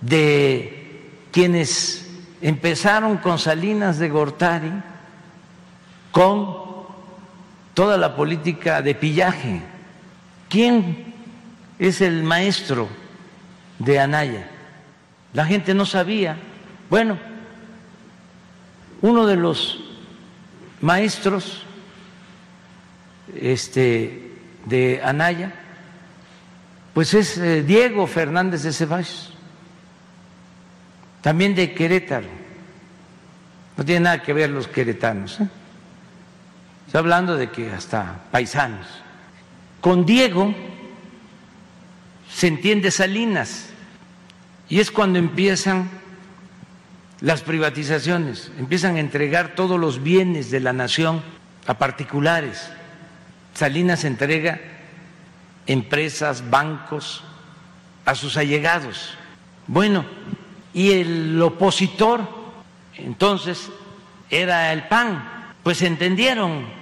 de 0.00 0.78
quienes 1.32 2.08
empezaron 2.40 3.18
con 3.18 3.38
Salinas 3.38 3.98
de 3.98 4.08
Gortari, 4.08 4.72
con 6.18 6.48
toda 7.74 7.96
la 7.96 8.16
política 8.16 8.82
de 8.82 8.96
pillaje. 8.96 9.62
¿Quién 10.48 11.14
es 11.78 12.00
el 12.00 12.24
maestro 12.24 12.88
de 13.78 14.00
Anaya? 14.00 14.50
La 15.32 15.44
gente 15.44 15.74
no 15.74 15.86
sabía. 15.86 16.36
Bueno, 16.90 17.16
uno 19.00 19.28
de 19.28 19.36
los 19.36 19.78
maestros 20.80 21.62
este, 23.40 24.32
de 24.64 25.00
Anaya, 25.04 25.52
pues 26.94 27.14
es 27.14 27.38
eh, 27.38 27.62
Diego 27.62 28.08
Fernández 28.08 28.64
de 28.64 28.72
Ceballos, 28.72 29.34
también 31.20 31.54
de 31.54 31.72
Querétaro. 31.72 32.26
No 33.76 33.84
tiene 33.84 34.00
nada 34.00 34.20
que 34.20 34.32
ver 34.32 34.50
los 34.50 34.66
queretanos. 34.66 35.38
¿eh? 35.38 35.48
Está 36.88 37.00
hablando 37.00 37.36
de 37.36 37.50
que 37.50 37.70
hasta 37.70 38.24
paisanos. 38.30 38.86
Con 39.82 40.06
Diego 40.06 40.54
se 42.32 42.46
entiende 42.46 42.90
Salinas 42.90 43.68
y 44.70 44.80
es 44.80 44.90
cuando 44.90 45.18
empiezan 45.18 45.90
las 47.20 47.42
privatizaciones, 47.42 48.50
empiezan 48.58 48.96
a 48.96 49.00
entregar 49.00 49.54
todos 49.54 49.78
los 49.78 50.02
bienes 50.02 50.50
de 50.50 50.60
la 50.60 50.72
nación 50.72 51.22
a 51.66 51.74
particulares. 51.74 52.70
Salinas 53.52 54.04
entrega 54.04 54.58
empresas, 55.66 56.48
bancos 56.48 57.22
a 58.06 58.14
sus 58.14 58.38
allegados. 58.38 59.12
Bueno, 59.66 60.06
y 60.72 60.92
el 60.92 61.42
opositor 61.42 62.26
entonces 62.94 63.68
era 64.30 64.72
el 64.72 64.88
PAN, 64.88 65.52
pues 65.62 65.82
entendieron. 65.82 66.77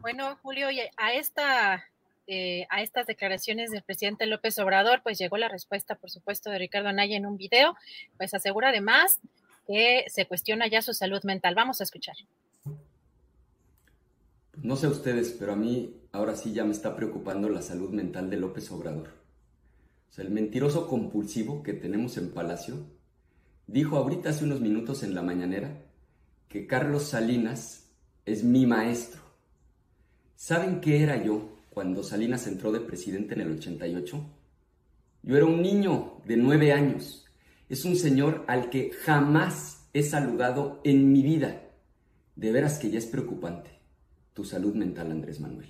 Bueno, 0.00 0.38
Julio, 0.42 0.68
a 0.96 1.12
esta 1.12 1.84
eh, 2.32 2.64
a 2.70 2.80
estas 2.80 3.06
declaraciones 3.06 3.72
del 3.72 3.82
presidente 3.82 4.24
López 4.24 4.56
Obrador, 4.60 5.02
pues 5.02 5.18
llegó 5.18 5.36
la 5.36 5.48
respuesta, 5.48 5.96
por 5.96 6.10
supuesto, 6.10 6.48
de 6.48 6.58
Ricardo 6.58 6.88
Anaya 6.88 7.16
en 7.16 7.26
un 7.26 7.36
video, 7.36 7.76
pues 8.18 8.32
asegura 8.34 8.68
además 8.68 9.18
que 9.66 10.04
se 10.08 10.26
cuestiona 10.26 10.68
ya 10.68 10.80
su 10.80 10.94
salud 10.94 11.22
mental. 11.24 11.56
Vamos 11.56 11.80
a 11.80 11.84
escuchar. 11.84 12.14
No 14.62 14.76
sé 14.76 14.86
ustedes, 14.86 15.34
pero 15.38 15.54
a 15.54 15.56
mí 15.56 15.96
ahora 16.12 16.36
sí 16.36 16.52
ya 16.52 16.64
me 16.64 16.70
está 16.70 16.94
preocupando 16.94 17.48
la 17.48 17.62
salud 17.62 17.90
mental 17.90 18.30
de 18.30 18.36
López 18.36 18.70
Obrador. 18.70 19.08
O 20.08 20.12
sea, 20.12 20.24
el 20.24 20.30
mentiroso 20.30 20.86
compulsivo 20.86 21.64
que 21.64 21.72
tenemos 21.72 22.16
en 22.16 22.32
Palacio 22.32 22.76
dijo 23.66 23.96
ahorita 23.96 24.30
hace 24.30 24.44
unos 24.44 24.60
minutos 24.60 25.02
en 25.02 25.16
la 25.16 25.22
mañanera 25.22 25.82
que 26.48 26.68
Carlos 26.68 27.08
Salinas 27.08 27.88
es 28.24 28.44
mi 28.44 28.66
maestro. 28.66 29.29
¿Saben 30.40 30.80
qué 30.80 31.02
era 31.02 31.22
yo 31.22 31.50
cuando 31.68 32.02
Salinas 32.02 32.46
entró 32.46 32.72
de 32.72 32.80
presidente 32.80 33.34
en 33.34 33.42
el 33.42 33.58
88? 33.58 34.24
Yo 35.22 35.36
era 35.36 35.44
un 35.44 35.60
niño 35.60 36.22
de 36.24 36.38
nueve 36.38 36.72
años. 36.72 37.26
Es 37.68 37.84
un 37.84 37.94
señor 37.94 38.46
al 38.48 38.70
que 38.70 38.90
jamás 38.90 39.86
he 39.92 40.02
saludado 40.02 40.80
en 40.82 41.12
mi 41.12 41.22
vida. 41.22 41.60
De 42.36 42.52
veras 42.52 42.78
que 42.78 42.90
ya 42.90 42.96
es 42.96 43.04
preocupante 43.04 43.68
tu 44.32 44.42
salud 44.42 44.74
mental, 44.74 45.10
Andrés 45.10 45.40
Manuel. 45.40 45.68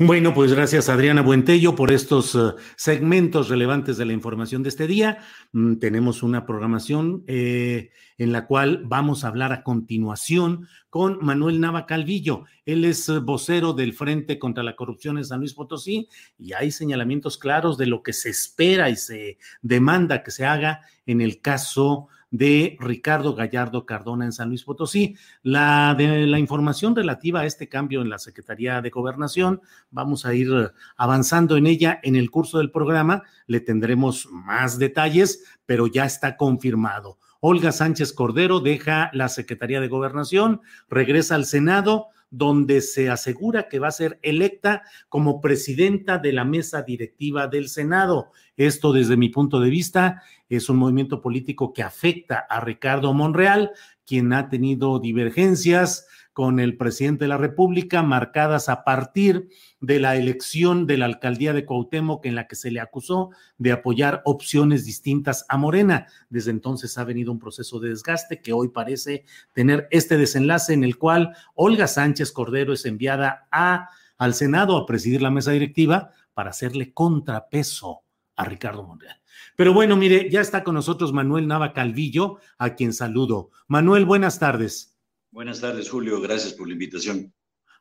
Bueno, 0.00 0.32
pues 0.32 0.52
gracias 0.52 0.88
Adriana 0.88 1.22
Buentello 1.22 1.74
por 1.74 1.90
estos 1.90 2.32
uh, 2.36 2.54
segmentos 2.76 3.48
relevantes 3.48 3.96
de 3.96 4.04
la 4.04 4.12
información 4.12 4.62
de 4.62 4.68
este 4.68 4.86
día. 4.86 5.18
Mm, 5.50 5.78
tenemos 5.78 6.22
una 6.22 6.46
programación 6.46 7.24
eh, 7.26 7.90
en 8.16 8.30
la 8.30 8.46
cual 8.46 8.82
vamos 8.84 9.24
a 9.24 9.28
hablar 9.28 9.52
a 9.52 9.64
continuación 9.64 10.68
con 10.88 11.18
Manuel 11.20 11.58
Nava 11.58 11.84
Calvillo. 11.84 12.44
Él 12.64 12.84
es 12.84 13.08
uh, 13.08 13.24
vocero 13.24 13.72
del 13.72 13.92
Frente 13.92 14.38
contra 14.38 14.62
la 14.62 14.76
Corrupción 14.76 15.18
en 15.18 15.24
San 15.24 15.40
Luis 15.40 15.54
Potosí 15.54 16.08
y 16.38 16.52
hay 16.52 16.70
señalamientos 16.70 17.36
claros 17.36 17.76
de 17.76 17.86
lo 17.86 18.04
que 18.04 18.12
se 18.12 18.28
espera 18.28 18.90
y 18.90 18.94
se 18.94 19.38
demanda 19.62 20.22
que 20.22 20.30
se 20.30 20.46
haga 20.46 20.82
en 21.06 21.20
el 21.20 21.40
caso 21.40 22.06
de 22.30 22.76
Ricardo 22.80 23.34
Gallardo 23.34 23.86
Cardona 23.86 24.24
en 24.24 24.32
San 24.32 24.48
Luis 24.48 24.64
Potosí. 24.64 25.16
La 25.42 25.94
de 25.96 26.26
la 26.26 26.38
información 26.38 26.94
relativa 26.94 27.40
a 27.40 27.46
este 27.46 27.68
cambio 27.68 28.02
en 28.02 28.10
la 28.10 28.18
Secretaría 28.18 28.80
de 28.80 28.90
Gobernación, 28.90 29.60
vamos 29.90 30.26
a 30.26 30.34
ir 30.34 30.72
avanzando 30.96 31.56
en 31.56 31.66
ella 31.66 32.00
en 32.02 32.16
el 32.16 32.30
curso 32.30 32.58
del 32.58 32.70
programa, 32.70 33.22
le 33.46 33.60
tendremos 33.60 34.28
más 34.30 34.78
detalles, 34.78 35.44
pero 35.66 35.86
ya 35.86 36.04
está 36.04 36.36
confirmado. 36.36 37.18
Olga 37.40 37.70
Sánchez 37.70 38.12
Cordero 38.12 38.60
deja 38.60 39.10
la 39.12 39.28
Secretaría 39.28 39.80
de 39.80 39.88
Gobernación, 39.88 40.60
regresa 40.88 41.36
al 41.36 41.44
Senado 41.44 42.08
donde 42.30 42.80
se 42.80 43.10
asegura 43.10 43.68
que 43.68 43.78
va 43.78 43.88
a 43.88 43.92
ser 43.92 44.18
electa 44.22 44.82
como 45.08 45.40
presidenta 45.40 46.18
de 46.18 46.32
la 46.32 46.44
mesa 46.44 46.82
directiva 46.82 47.46
del 47.48 47.68
Senado. 47.68 48.32
Esto, 48.56 48.92
desde 48.92 49.16
mi 49.16 49.28
punto 49.28 49.60
de 49.60 49.70
vista, 49.70 50.22
es 50.48 50.68
un 50.68 50.76
movimiento 50.76 51.20
político 51.20 51.72
que 51.72 51.82
afecta 51.82 52.38
a 52.38 52.60
Ricardo 52.60 53.12
Monreal, 53.14 53.72
quien 54.04 54.32
ha 54.32 54.48
tenido 54.48 54.98
divergencias 54.98 56.06
con 56.38 56.60
el 56.60 56.76
presidente 56.76 57.24
de 57.24 57.30
la 57.30 57.36
República 57.36 58.00
marcadas 58.04 58.68
a 58.68 58.84
partir 58.84 59.48
de 59.80 59.98
la 59.98 60.14
elección 60.14 60.86
de 60.86 60.96
la 60.96 61.06
alcaldía 61.06 61.52
de 61.52 61.64
Cuauhtémoc 61.64 62.24
en 62.26 62.36
la 62.36 62.46
que 62.46 62.54
se 62.54 62.70
le 62.70 62.78
acusó 62.78 63.30
de 63.56 63.72
apoyar 63.72 64.22
opciones 64.24 64.84
distintas 64.84 65.44
a 65.48 65.56
Morena. 65.56 66.06
Desde 66.30 66.52
entonces 66.52 66.96
ha 66.96 67.02
venido 67.02 67.32
un 67.32 67.40
proceso 67.40 67.80
de 67.80 67.88
desgaste 67.88 68.40
que 68.40 68.52
hoy 68.52 68.68
parece 68.68 69.24
tener 69.52 69.88
este 69.90 70.16
desenlace 70.16 70.74
en 70.74 70.84
el 70.84 70.96
cual 70.96 71.34
Olga 71.56 71.88
Sánchez 71.88 72.30
Cordero 72.30 72.72
es 72.72 72.84
enviada 72.84 73.48
al 73.50 74.34
Senado 74.34 74.76
a 74.76 74.86
presidir 74.86 75.20
la 75.20 75.32
mesa 75.32 75.50
directiva 75.50 76.12
para 76.34 76.50
hacerle 76.50 76.92
contrapeso 76.92 78.02
a 78.36 78.44
Ricardo 78.44 78.84
Monreal. 78.84 79.20
Pero 79.56 79.74
bueno, 79.74 79.96
mire, 79.96 80.30
ya 80.30 80.40
está 80.40 80.62
con 80.62 80.76
nosotros 80.76 81.12
Manuel 81.12 81.48
Nava 81.48 81.72
Calvillo, 81.72 82.36
a 82.58 82.76
quien 82.76 82.92
saludo. 82.92 83.50
Manuel, 83.66 84.04
buenas 84.04 84.38
tardes. 84.38 84.97
Buenas 85.30 85.60
tardes, 85.60 85.90
Julio. 85.90 86.20
Gracias 86.20 86.54
por 86.54 86.66
la 86.66 86.72
invitación. 86.72 87.32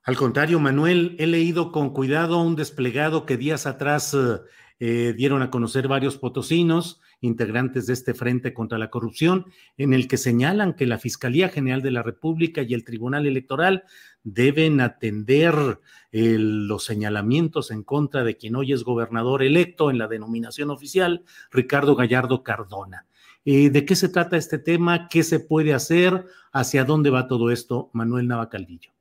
Al 0.04 0.16
contrario, 0.16 0.60
Manuel, 0.60 1.16
he 1.20 1.28
leído 1.28 1.72
con 1.72 1.92
cuidado 1.92 2.42
un 2.42 2.56
desplegado 2.56 3.26
que 3.26 3.36
días 3.36 3.66
atrás 3.66 4.14
eh, 4.14 4.40
eh, 4.80 5.14
dieron 5.18 5.42
a 5.42 5.50
conocer 5.50 5.88
varios 5.88 6.18
potosinos, 6.18 7.02
integrantes 7.20 7.88
de 7.88 7.94
este 7.94 8.14
Frente 8.14 8.54
contra 8.54 8.78
la 8.78 8.90
Corrupción, 8.90 9.46
en 9.76 9.94
el 9.94 10.08
que 10.08 10.18
señalan 10.18 10.76
que 10.76 10.86
la 10.86 11.00
Fiscalía 11.00 11.50
General 11.50 11.82
de 11.82 11.92
la 11.92 12.04
República 12.04 12.62
y 12.62 12.74
el 12.74 12.84
Tribunal 12.84 13.26
Electoral 13.26 13.86
deben 14.24 14.80
atender 14.82 15.80
los 16.12 16.86
señalamientos 16.86 17.72
en 17.72 17.84
contra 17.84 18.24
de 18.24 18.38
quien 18.38 18.56
hoy 18.56 18.72
es 18.72 18.84
gobernador 18.84 19.42
electo 19.42 19.90
en 19.90 19.98
la 19.98 20.08
denominación 20.08 20.70
oficial, 20.70 21.24
Ricardo 21.52 21.96
Gallardo 21.96 22.44
Cardona. 22.44 23.07
Eh, 23.50 23.70
¿De 23.70 23.86
qué 23.86 23.96
se 23.96 24.10
trata 24.10 24.36
este 24.36 24.60
tema? 24.60 25.08
¿Qué 25.08 25.24
se 25.24 25.40
puede 25.40 25.74
hacer? 25.74 26.26
¿Hacia 26.52 26.84
dónde 26.84 27.10
va 27.10 27.30
todo 27.30 27.50
esto, 27.50 27.90
Manuel 27.94 28.28
Navacaldillo? 28.28 28.92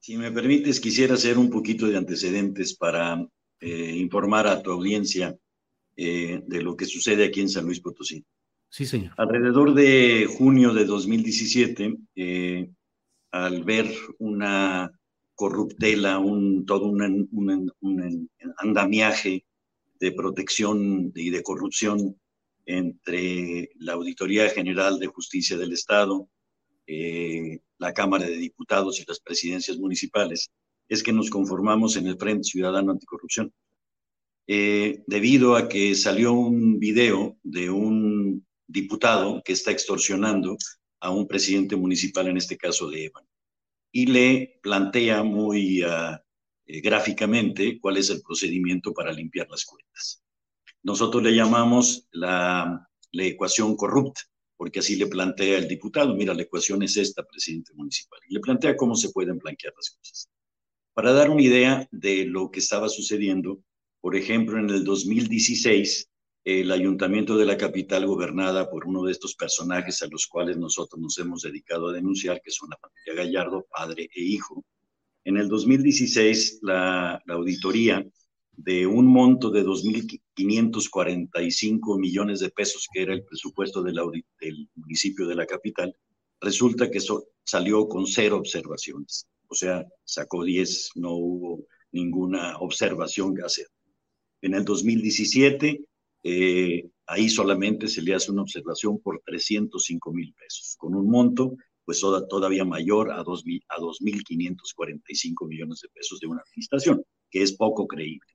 Si 0.00 0.18
me 0.18 0.30
permites, 0.30 0.78
quisiera 0.78 1.14
hacer 1.14 1.38
un 1.38 1.48
poquito 1.48 1.86
de 1.86 1.96
antecedentes 1.96 2.74
para 2.74 3.26
eh, 3.58 3.96
informar 3.96 4.46
a 4.46 4.60
tu 4.60 4.70
audiencia 4.70 5.34
eh, 5.96 6.42
de 6.46 6.62
lo 6.62 6.76
que 6.76 6.84
sucede 6.84 7.24
aquí 7.24 7.40
en 7.40 7.48
San 7.48 7.64
Luis 7.64 7.80
Potosí. 7.80 8.22
Sí, 8.68 8.84
señor. 8.84 9.14
Alrededor 9.16 9.72
de 9.72 10.28
junio 10.28 10.74
de 10.74 10.84
2017, 10.84 11.96
al 13.30 13.64
ver 13.64 13.90
una 14.18 14.92
corruptela, 15.34 16.18
un, 16.18 16.66
todo 16.66 16.84
un, 16.84 17.30
un 17.32 18.30
andamiaje 18.58 19.46
de 19.98 20.12
protección 20.12 21.12
y 21.14 21.30
de 21.30 21.42
corrupción 21.42 22.18
entre 22.66 23.70
la 23.78 23.94
Auditoría 23.94 24.48
General 24.50 24.98
de 24.98 25.06
Justicia 25.06 25.56
del 25.56 25.72
Estado, 25.72 26.28
eh, 26.86 27.60
la 27.78 27.92
Cámara 27.92 28.26
de 28.26 28.36
Diputados 28.36 29.00
y 29.00 29.04
las 29.06 29.20
presidencias 29.20 29.78
municipales, 29.78 30.50
es 30.88 31.02
que 31.02 31.12
nos 31.12 31.30
conformamos 31.30 31.96
en 31.96 32.06
el 32.06 32.18
Frente 32.18 32.44
Ciudadano 32.44 32.92
Anticorrupción. 32.92 33.52
Eh, 34.46 35.02
debido 35.06 35.56
a 35.56 35.68
que 35.68 35.94
salió 35.94 36.32
un 36.32 36.78
video 36.78 37.38
de 37.42 37.70
un 37.70 38.44
diputado 38.66 39.42
que 39.44 39.52
está 39.52 39.70
extorsionando 39.70 40.56
a 41.00 41.10
un 41.10 41.26
presidente 41.26 41.76
municipal, 41.76 42.28
en 42.28 42.36
este 42.36 42.56
caso 42.56 42.88
de 42.90 43.06
Evan. 43.06 43.24
y 43.94 44.06
le 44.06 44.58
plantea 44.62 45.22
muy 45.22 45.82
ah, 45.82 46.22
eh, 46.66 46.80
gráficamente 46.80 47.78
cuál 47.80 47.98
es 47.98 48.08
el 48.10 48.22
procedimiento 48.22 48.94
para 48.94 49.12
limpiar 49.12 49.48
las 49.50 49.64
cuentas. 49.64 50.22
Nosotros 50.82 51.22
le 51.22 51.34
llamamos 51.34 52.08
la, 52.12 52.88
la 53.12 53.24
ecuación 53.24 53.76
corrupta, 53.76 54.22
porque 54.56 54.80
así 54.80 54.96
le 54.96 55.06
plantea 55.06 55.58
el 55.58 55.68
diputado, 55.68 56.14
mira, 56.14 56.34
la 56.34 56.42
ecuación 56.42 56.82
es 56.82 56.96
esta, 56.96 57.24
presidente 57.24 57.72
municipal, 57.74 58.20
y 58.28 58.34
le 58.34 58.40
plantea 58.40 58.76
cómo 58.76 58.94
se 58.94 59.10
pueden 59.10 59.38
blanquear 59.38 59.72
las 59.76 59.90
cosas. 59.90 60.28
Para 60.94 61.12
dar 61.12 61.30
una 61.30 61.42
idea 61.42 61.88
de 61.90 62.24
lo 62.26 62.50
que 62.50 62.60
estaba 62.60 62.88
sucediendo, 62.88 63.62
por 64.00 64.16
ejemplo, 64.16 64.58
en 64.58 64.68
el 64.68 64.84
2016, 64.84 66.10
el 66.44 66.72
ayuntamiento 66.72 67.36
de 67.36 67.46
la 67.46 67.56
capital 67.56 68.06
gobernada 68.06 68.68
por 68.68 68.86
uno 68.86 69.04
de 69.04 69.12
estos 69.12 69.34
personajes 69.34 70.02
a 70.02 70.08
los 70.08 70.26
cuales 70.26 70.56
nosotros 70.56 71.00
nos 71.00 71.16
hemos 71.18 71.42
dedicado 71.42 71.88
a 71.88 71.92
denunciar, 71.92 72.40
que 72.42 72.50
son 72.50 72.70
la 72.70 72.78
familia 72.78 73.24
Gallardo, 73.24 73.66
padre 73.70 74.08
e 74.14 74.22
hijo. 74.22 74.64
En 75.24 75.36
el 75.36 75.48
2016, 75.48 76.58
la, 76.62 77.22
auditoría 77.28 78.04
de 78.56 78.86
un 78.86 79.06
monto 79.06 79.50
de 79.50 79.64
2.545 79.64 81.98
millones 81.98 82.40
de 82.40 82.50
pesos, 82.50 82.86
que 82.92 83.02
era 83.02 83.14
el 83.14 83.24
presupuesto 83.24 83.82
del, 83.82 83.98
municipio 84.74 85.26
de 85.26 85.34
la 85.34 85.46
capital, 85.46 85.96
resulta 86.40 86.90
que 86.90 87.00
salió 87.44 87.88
con 87.88 88.06
cero 88.06 88.36
observaciones. 88.36 89.26
O 89.48 89.54
sea, 89.54 89.86
sacó 90.04 90.44
10, 90.44 90.90
no 90.96 91.12
hubo 91.12 91.64
ninguna 91.92 92.58
observación 92.58 93.34
que 93.34 93.42
hacer. 93.42 93.66
En 94.40 94.54
el 94.54 94.64
2017 94.64 95.84
eh, 96.24 96.88
ahí 97.06 97.28
solamente 97.28 97.88
se 97.88 98.00
le 98.02 98.14
hace 98.14 98.30
una 98.30 98.42
observación 98.42 99.00
por 99.00 99.20
305 99.24 100.12
mil 100.12 100.32
pesos, 100.34 100.76
con 100.78 100.94
un 100.94 101.10
monto 101.10 101.56
pues 101.84 102.00
todavía 102.00 102.64
mayor 102.64 103.10
a 103.10 103.24
2.545 103.24 105.48
millones 105.48 105.80
de 105.80 105.88
pesos 105.88 106.20
de 106.20 106.28
una 106.28 106.40
administración, 106.46 107.02
que 107.28 107.42
es 107.42 107.56
poco 107.56 107.88
creíble. 107.88 108.31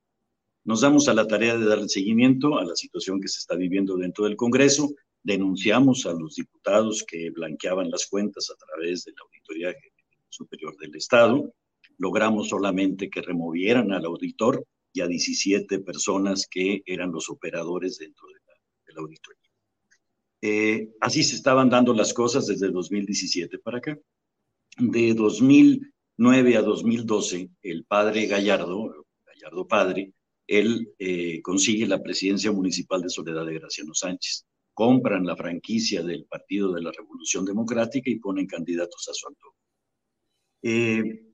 Nos 0.68 0.82
damos 0.82 1.08
a 1.08 1.14
la 1.14 1.26
tarea 1.26 1.58
de 1.58 1.66
darle 1.66 1.88
seguimiento 1.88 2.60
a 2.60 2.66
la 2.66 2.76
situación 2.76 3.22
que 3.22 3.30
se 3.30 3.40
está 3.40 3.56
viviendo 3.56 3.96
dentro 3.96 4.26
del 4.26 4.36
Congreso, 4.36 4.94
denunciamos 5.24 6.06
a 6.06 6.12
los 6.12 6.36
diputados 6.36 7.06
que 7.08 7.30
blanqueaban 7.30 7.90
las 7.90 8.06
cuentas 8.08 8.50
a 8.52 8.66
través 8.66 9.06
de 9.06 9.14
la 9.14 9.22
Auditoría 9.22 9.74
Superior 10.28 10.76
del 10.76 10.94
Estado, 10.98 11.54
logramos 11.98 12.50
solamente 12.50 13.10
que 13.10 13.22
removieran 13.22 13.94
al 13.94 14.04
auditor 14.04 14.62
y 14.92 15.00
a 15.00 15.08
17 15.08 15.80
personas 15.80 16.46
que 16.52 16.84
eran 16.86 17.14
los 17.14 17.30
operadores 17.30 17.98
dentro 18.00 18.28
de 18.28 18.94
la, 18.94 19.02
auditoría. 19.02 19.50
Eh, 20.42 20.90
así 21.00 21.24
se 21.24 21.36
estaban 21.38 21.70
dando 21.70 21.94
las 21.94 22.14
cosas 22.14 22.46
desde 22.46 22.72
2017 22.72 23.58
para 23.60 23.78
acá. 23.78 23.98
De 24.78 25.14
2009 25.14 26.58
a 26.58 26.62
2012, 26.62 27.52
el 27.62 27.86
padre 27.86 28.26
Gallardo, 28.26 29.06
Gallardo 29.26 29.66
padre, 29.66 30.14
él 30.48 30.94
eh, 30.98 31.42
consigue 31.42 31.86
la 31.86 32.02
presidencia 32.02 32.52
municipal 32.52 33.02
de 33.02 33.10
Soledad 33.10 33.46
de 33.46 33.60
Graciano 33.60 33.94
Sánchez. 33.94 34.46
Compran 34.74 35.26
la 35.26 35.36
franquicia 35.36 36.02
del 36.04 36.26
Partido 36.26 36.74
de 36.74 36.82
la 36.82 36.92
Revolución 36.92 37.46
Democrática 37.46 38.10
y 38.10 38.20
ponen 38.20 38.48
candidatos 38.48 39.08
a 39.10 39.14
su 39.14 39.28
antojo. 39.28 39.56
Eh, 40.64 41.28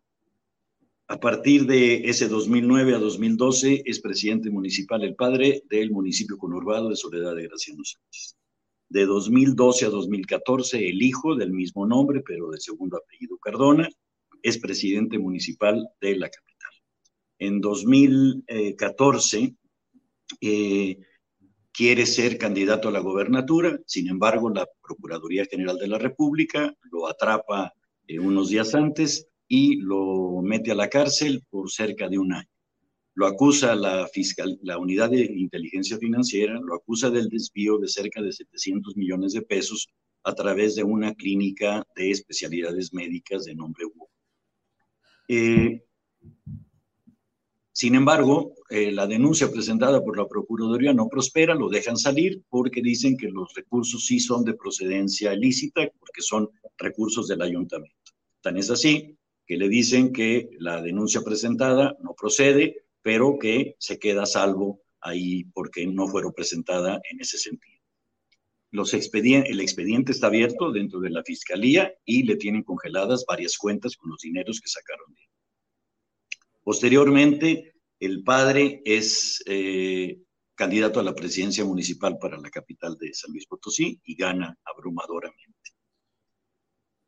a 1.07 1.19
partir 1.19 1.65
de 1.65 2.09
ese 2.09 2.27
2009 2.27 2.95
a 2.95 2.97
2012 2.97 3.83
es 3.85 3.99
presidente 3.99 4.49
municipal 4.49 5.03
el 5.03 5.15
padre 5.15 5.61
del 5.69 5.91
municipio 5.91 6.37
conurbado 6.37 6.89
de 6.89 6.95
Soledad 6.95 7.35
de 7.35 7.47
Graciano 7.47 7.83
Sánchez. 7.83 8.35
De 8.89 9.05
2012 9.05 9.85
a 9.85 9.89
2014 9.89 10.89
el 10.89 11.01
hijo 11.01 11.35
del 11.35 11.51
mismo 11.51 11.85
nombre, 11.85 12.23
pero 12.25 12.49
de 12.49 12.59
segundo 12.59 12.97
apellido 12.97 13.37
Cardona, 13.37 13.89
es 14.41 14.57
presidente 14.57 15.19
municipal 15.19 15.87
de 16.01 16.15
la 16.15 16.29
capital. 16.29 16.72
En 17.43 17.59
2014 17.59 19.53
eh, 20.39 20.97
quiere 21.73 22.05
ser 22.05 22.37
candidato 22.37 22.87
a 22.87 22.91
la 22.91 23.01
gobernatura, 23.01 23.77
sin 23.85 24.07
embargo 24.07 24.49
la 24.49 24.65
Procuraduría 24.81 25.43
General 25.51 25.77
de 25.77 25.89
la 25.89 25.97
República 25.97 26.73
lo 26.89 27.05
atrapa 27.05 27.73
eh, 28.07 28.17
unos 28.17 28.47
días 28.47 28.73
antes 28.75 29.27
y 29.45 29.75
lo 29.75 30.41
mete 30.41 30.71
a 30.71 30.75
la 30.75 30.87
cárcel 30.87 31.43
por 31.49 31.69
cerca 31.69 32.07
de 32.07 32.17
un 32.17 32.31
año. 32.31 32.47
Lo 33.13 33.27
acusa 33.27 33.75
la, 33.75 34.07
fiscal, 34.07 34.57
la 34.61 34.77
unidad 34.77 35.09
de 35.09 35.25
inteligencia 35.25 35.97
financiera, 35.97 36.57
lo 36.61 36.75
acusa 36.75 37.09
del 37.09 37.27
desvío 37.27 37.77
de 37.77 37.89
cerca 37.89 38.21
de 38.21 38.31
700 38.31 38.95
millones 38.95 39.33
de 39.33 39.41
pesos 39.41 39.89
a 40.23 40.33
través 40.33 40.75
de 40.75 40.85
una 40.85 41.13
clínica 41.13 41.85
de 41.93 42.09
especialidades 42.09 42.93
médicas 42.93 43.43
de 43.43 43.53
nombre 43.53 43.83
Hugo. 43.83 44.09
Eh, 45.27 45.83
sin 47.83 47.95
embargo, 47.95 48.55
eh, 48.69 48.93
la 48.93 49.07
denuncia 49.07 49.51
presentada 49.51 50.01
por 50.01 50.17
la 50.17 50.25
Procuraduría 50.25 50.93
no 50.93 51.09
prospera, 51.09 51.53
lo 51.53 51.67
dejan 51.67 51.97
salir 51.97 52.41
porque 52.47 52.81
dicen 52.81 53.17
que 53.17 53.27
los 53.27 53.53
recursos 53.53 54.05
sí 54.05 54.21
son 54.21 54.45
de 54.45 54.53
procedencia 54.53 55.33
ilícita, 55.33 55.91
porque 55.99 56.21
son 56.21 56.49
recursos 56.77 57.27
del 57.27 57.41
ayuntamiento. 57.41 58.13
Tan 58.39 58.55
es 58.55 58.69
así 58.69 59.17
que 59.45 59.57
le 59.57 59.67
dicen 59.67 60.13
que 60.13 60.47
la 60.59 60.81
denuncia 60.81 61.23
presentada 61.23 61.97
no 62.01 62.15
procede, 62.17 62.85
pero 63.01 63.37
que 63.37 63.75
se 63.79 63.99
queda 63.99 64.25
salvo 64.25 64.79
ahí 65.01 65.43
porque 65.53 65.85
no 65.85 66.07
fueron 66.07 66.31
presentada 66.31 67.01
en 67.11 67.19
ese 67.19 67.37
sentido. 67.37 67.81
El 68.71 69.59
expediente 69.59 70.13
está 70.13 70.27
abierto 70.27 70.71
dentro 70.71 71.01
de 71.01 71.09
la 71.09 71.21
fiscalía 71.21 71.93
y 72.05 72.23
le 72.23 72.37
tienen 72.37 72.63
congeladas 72.63 73.25
varias 73.27 73.57
cuentas 73.57 73.97
con 73.97 74.09
los 74.09 74.21
dineros 74.21 74.61
que 74.61 74.69
sacaron 74.69 75.13
de 75.13 75.19
él. 75.19 75.27
Posteriormente, 76.63 77.72
el 78.05 78.23
padre 78.23 78.81
es 78.83 79.41
eh, 79.45 80.19
candidato 80.55 80.99
a 80.99 81.03
la 81.03 81.15
presidencia 81.15 81.63
municipal 81.63 82.17
para 82.17 82.37
la 82.37 82.49
capital 82.49 82.97
de 82.97 83.13
San 83.13 83.31
Luis 83.31 83.45
Potosí 83.47 84.01
y 84.03 84.15
gana 84.15 84.57
abrumadoramente. 84.65 85.71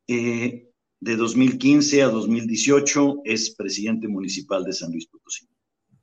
Eh, 0.08 0.70
de 0.98 1.16
2015 1.16 2.02
a 2.02 2.08
2018 2.08 3.22
es 3.24 3.54
presidente 3.54 4.08
municipal 4.08 4.64
de 4.64 4.72
San 4.72 4.90
Luis 4.90 5.06
Potosí. 5.06 5.46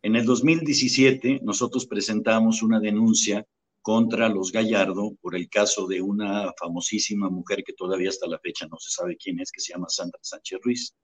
En 0.03 0.15
el 0.15 0.25
2017 0.25 1.39
nosotros 1.43 1.87
presentamos 1.87 2.61
una 2.61 2.79
denuncia 2.79 3.45
contra 3.81 4.29
los 4.29 4.51
Gallardo 4.51 5.15
por 5.21 5.35
el 5.35 5.49
caso 5.49 5.87
de 5.87 6.01
una 6.01 6.53
famosísima 6.59 7.29
mujer 7.29 7.63
que 7.65 7.73
todavía 7.73 8.09
hasta 8.09 8.27
la 8.27 8.39
fecha 8.39 8.67
no 8.67 8.77
se 8.77 8.91
sabe 8.91 9.17
quién 9.17 9.39
es, 9.39 9.51
que 9.51 9.59
se 9.59 9.73
llama 9.73 9.89
Sandra 9.89 10.19
Sánchez 10.21 10.59
Ruiz, 10.61 10.95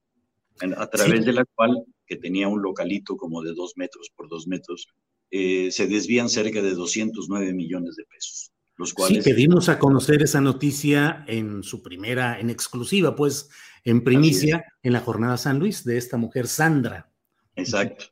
a 0.78 0.88
través 0.88 1.26
de 1.26 1.34
la 1.34 1.46
cual, 1.56 1.84
que 2.10 2.18
tenía 2.18 2.48
un 2.48 2.62
localito 2.62 3.16
como 3.16 3.44
de 3.44 3.54
dos 3.54 3.74
metros 3.76 4.12
por 4.16 4.28
dos 4.28 4.48
metros, 4.48 4.88
eh, 5.30 5.70
se 5.72 5.88
desvían 5.88 6.28
cerca 6.28 6.62
de 6.62 6.74
209 6.74 7.54
millones 7.54 7.96
de 7.96 8.04
pesos. 8.06 8.52
Los 8.76 8.94
cuales... 8.94 9.24
Sí, 9.24 9.30
pedimos 9.30 9.70
a 9.70 9.78
conocer 9.78 10.24
esa 10.24 10.42
noticia 10.42 11.24
en 11.28 11.62
su 11.62 11.84
primera, 11.84 12.40
en 12.40 12.50
exclusiva, 12.50 13.16
pues 13.16 13.50
en 13.84 14.04
primicia 14.04 14.66
en 14.82 14.94
la 14.94 15.02
jornada 15.02 15.38
San 15.38 15.60
Luis 15.60 15.84
de 15.84 15.98
esta 15.98 16.18
mujer 16.18 16.48
Sandra. 16.48 17.12
Exacto. 17.56 18.06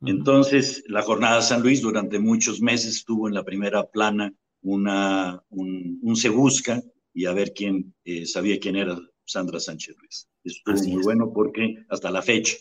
Entonces, 0.00 0.82
la 0.88 1.02
jornada 1.02 1.40
San 1.40 1.62
Luis 1.62 1.80
durante 1.80 2.18
muchos 2.18 2.60
meses 2.60 3.04
tuvo 3.04 3.28
en 3.28 3.34
la 3.34 3.44
primera 3.44 3.84
plana 3.84 4.34
una, 4.62 5.40
un, 5.50 6.16
se 6.16 6.28
busca 6.28 6.82
y 7.14 7.26
a 7.26 7.32
ver 7.32 7.52
quién 7.54 7.94
eh, 8.04 8.26
sabía 8.26 8.58
quién 8.58 8.76
era 8.76 8.98
Sandra 9.24 9.60
Sánchez 9.60 9.96
Luis. 9.98 10.28
Estuvo 10.42 10.94
muy 10.94 11.02
bueno 11.02 11.32
porque 11.32 11.76
hasta 11.88 12.10
la 12.10 12.22
fecha. 12.22 12.56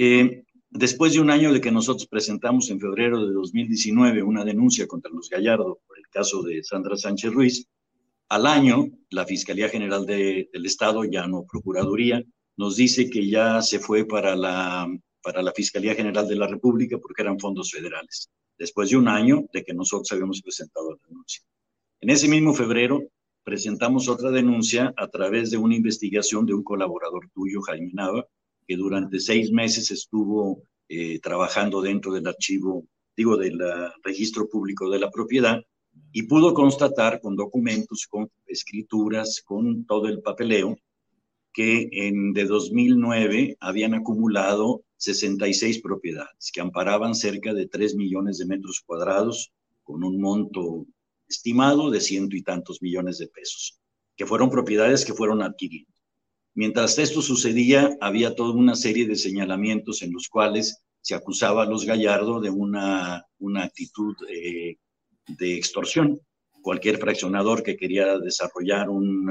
Eh, 0.00 0.44
después 0.70 1.14
de 1.14 1.18
un 1.18 1.28
año 1.28 1.52
de 1.52 1.60
que 1.60 1.72
nosotros 1.72 2.06
presentamos 2.06 2.70
en 2.70 2.78
febrero 2.78 3.26
de 3.26 3.32
2019 3.32 4.22
una 4.22 4.44
denuncia 4.44 4.86
contra 4.86 5.10
los 5.10 5.28
Gallardo 5.28 5.80
por 5.88 5.98
el 5.98 6.06
caso 6.06 6.40
de 6.44 6.62
Sandra 6.62 6.96
Sánchez 6.96 7.32
Ruiz, 7.32 7.66
al 8.28 8.46
año, 8.46 8.86
la 9.10 9.26
Fiscalía 9.26 9.68
General 9.68 10.06
del 10.06 10.46
Estado, 10.64 11.02
ya 11.02 11.26
no 11.26 11.44
Procuraduría, 11.50 12.22
nos 12.56 12.76
dice 12.76 13.10
que 13.10 13.28
ya 13.28 13.60
se 13.60 13.80
fue 13.80 14.04
para 14.04 14.36
la, 14.36 14.86
para 15.20 15.42
la 15.42 15.50
Fiscalía 15.50 15.96
General 15.96 16.28
de 16.28 16.36
la 16.36 16.46
República 16.46 16.96
porque 16.98 17.22
eran 17.22 17.40
fondos 17.40 17.72
federales, 17.72 18.30
después 18.56 18.90
de 18.90 18.98
un 18.98 19.08
año 19.08 19.46
de 19.52 19.64
que 19.64 19.74
nosotros 19.74 20.12
habíamos 20.12 20.40
presentado 20.42 20.92
la 20.92 21.08
denuncia. 21.08 21.42
En 22.00 22.10
ese 22.10 22.28
mismo 22.28 22.54
febrero 22.54 23.02
presentamos 23.42 24.08
otra 24.08 24.30
denuncia 24.30 24.94
a 24.96 25.08
través 25.08 25.50
de 25.50 25.56
una 25.56 25.74
investigación 25.74 26.46
de 26.46 26.54
un 26.54 26.62
colaborador 26.62 27.28
tuyo, 27.34 27.62
Jaime 27.62 27.90
Nava, 27.94 28.28
que 28.68 28.76
durante 28.76 29.18
seis 29.18 29.50
meses 29.50 29.90
estuvo 29.90 30.62
eh, 30.88 31.18
trabajando 31.20 31.80
dentro 31.80 32.12
del 32.12 32.26
archivo, 32.28 32.86
digo, 33.16 33.38
del 33.38 33.58
registro 34.04 34.46
público 34.46 34.90
de 34.90 34.98
la 34.98 35.10
propiedad, 35.10 35.58
y 36.12 36.24
pudo 36.24 36.52
constatar 36.52 37.20
con 37.20 37.34
documentos, 37.34 38.06
con 38.06 38.30
escrituras, 38.46 39.42
con 39.44 39.86
todo 39.86 40.06
el 40.06 40.20
papeleo, 40.20 40.76
que 41.52 41.88
en, 41.90 42.34
de 42.34 42.44
2009 42.44 43.56
habían 43.58 43.94
acumulado 43.94 44.84
66 44.98 45.80
propiedades 45.80 46.50
que 46.52 46.60
amparaban 46.60 47.14
cerca 47.14 47.54
de 47.54 47.66
3 47.66 47.96
millones 47.96 48.38
de 48.38 48.46
metros 48.46 48.82
cuadrados 48.84 49.50
con 49.82 50.04
un 50.04 50.20
monto 50.20 50.86
estimado 51.26 51.90
de 51.90 52.00
ciento 52.00 52.36
y 52.36 52.42
tantos 52.42 52.82
millones 52.82 53.18
de 53.18 53.28
pesos, 53.28 53.78
que 54.14 54.26
fueron 54.26 54.50
propiedades 54.50 55.04
que 55.04 55.14
fueron 55.14 55.42
adquiridas. 55.42 55.97
Mientras 56.58 56.98
esto 56.98 57.22
sucedía, 57.22 57.96
había 58.00 58.34
toda 58.34 58.52
una 58.52 58.74
serie 58.74 59.06
de 59.06 59.14
señalamientos 59.14 60.02
en 60.02 60.12
los 60.12 60.28
cuales 60.28 60.82
se 61.00 61.14
acusaba 61.14 61.62
a 61.62 61.66
los 61.66 61.84
Gallardo 61.84 62.40
de 62.40 62.50
una, 62.50 63.24
una 63.38 63.62
actitud 63.62 64.16
eh, 64.28 64.76
de 65.28 65.54
extorsión. 65.54 66.18
Cualquier 66.60 66.98
fraccionador 66.98 67.62
que 67.62 67.76
quería 67.76 68.18
desarrollar 68.18 68.90
un 68.90 69.30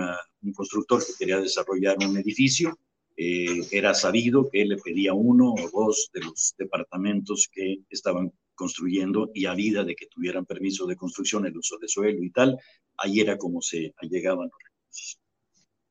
constructor 0.56 1.06
que 1.06 1.12
quería 1.20 1.42
desarrollar 1.42 1.98
un 2.00 2.16
edificio, 2.16 2.80
eh, 3.18 3.60
era 3.72 3.94
sabido 3.94 4.50
que 4.50 4.64
le 4.64 4.78
pedía 4.78 5.14
uno 5.14 5.54
o 5.54 5.70
dos 5.70 6.10
de 6.14 6.22
los 6.22 6.56
departamentos 6.58 7.50
que 7.52 7.80
estaban 7.90 8.32
construyendo 8.56 9.32
y 9.34 9.48
a 9.48 9.54
vida 9.54 9.84
de 9.84 9.98
que 9.98 10.08
tuvieran 10.08 10.46
permiso 10.46 10.88
de 10.88 10.96
construcción, 10.96 11.46
el 11.46 11.58
uso 11.58 11.78
de 11.78 11.90
suelo 11.90 12.24
y 12.24 12.32
tal, 12.32 12.58
ahí 12.96 13.20
era 13.20 13.38
como 13.38 13.62
se 13.62 13.94
allegaban 13.98 14.48
los 14.50 14.60
recursos. 14.64 15.20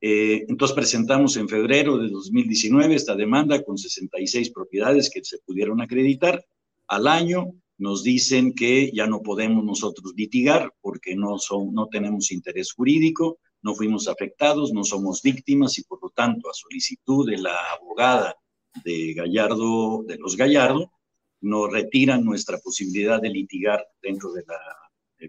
Eh, 0.08 0.46
entonces 0.48 0.72
presentamos 0.72 1.36
en 1.36 1.48
febrero 1.48 1.98
de 1.98 2.08
2019 2.08 2.94
esta 2.94 3.16
demanda 3.16 3.64
con 3.64 3.76
66 3.76 4.52
propiedades 4.52 5.10
que 5.10 5.24
se 5.24 5.38
pudieron 5.38 5.80
acreditar. 5.80 6.46
Al 6.86 7.08
año 7.08 7.50
nos 7.76 8.04
dicen 8.04 8.54
que 8.54 8.92
ya 8.94 9.08
no 9.08 9.20
podemos 9.20 9.64
nosotros 9.64 10.12
litigar 10.14 10.72
porque 10.80 11.16
no, 11.16 11.38
son, 11.38 11.74
no 11.74 11.88
tenemos 11.88 12.30
interés 12.30 12.72
jurídico, 12.72 13.40
no 13.62 13.74
fuimos 13.74 14.06
afectados, 14.06 14.72
no 14.72 14.84
somos 14.84 15.22
víctimas 15.22 15.76
y 15.78 15.82
por 15.82 15.98
lo 16.00 16.10
tanto 16.10 16.50
a 16.50 16.54
solicitud 16.54 17.28
de 17.28 17.38
la 17.38 17.56
abogada 17.72 18.36
de 18.84 19.12
Gallardo, 19.12 20.04
de 20.06 20.18
los 20.18 20.36
Gallardo, 20.36 20.92
nos 21.40 21.72
retiran 21.72 22.24
nuestra 22.24 22.58
posibilidad 22.58 23.20
de 23.20 23.30
litigar 23.30 23.84
dentro 24.00 24.32
de 24.32 24.44
la 24.46 24.60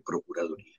Procuraduría. 0.06 0.77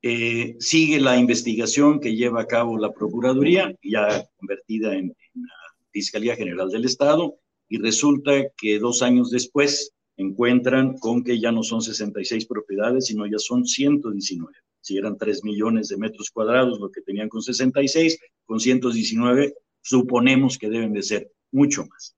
Eh, 0.00 0.56
sigue 0.60 1.00
la 1.00 1.16
investigación 1.16 1.98
que 1.98 2.14
lleva 2.14 2.42
a 2.42 2.46
cabo 2.46 2.78
la 2.78 2.92
Procuraduría, 2.92 3.74
ya 3.82 4.24
convertida 4.36 4.94
en, 4.94 5.08
la 5.34 5.52
Fiscalía 5.90 6.36
General 6.36 6.68
del 6.68 6.84
Estado, 6.84 7.36
y 7.68 7.78
resulta 7.78 8.30
que 8.56 8.78
dos 8.78 9.02
años 9.02 9.30
después 9.30 9.92
encuentran 10.16 10.96
con 10.98 11.24
que 11.24 11.40
ya 11.40 11.50
no 11.50 11.62
son 11.62 11.82
66 11.82 12.46
propiedades, 12.46 13.06
sino 13.06 13.26
ya 13.26 13.38
son 13.38 13.64
119. 13.64 14.52
Si 14.80 14.96
eran 14.96 15.18
3 15.18 15.44
millones 15.44 15.88
de 15.88 15.96
metros 15.96 16.30
cuadrados, 16.30 16.78
lo 16.78 16.90
que 16.90 17.02
tenían 17.02 17.28
con 17.28 17.42
66, 17.42 18.18
con 18.44 18.60
119, 18.60 19.54
suponemos 19.80 20.58
que 20.58 20.70
deben 20.70 20.92
de 20.92 21.02
ser 21.02 21.32
mucho 21.50 21.86
más. 21.86 22.16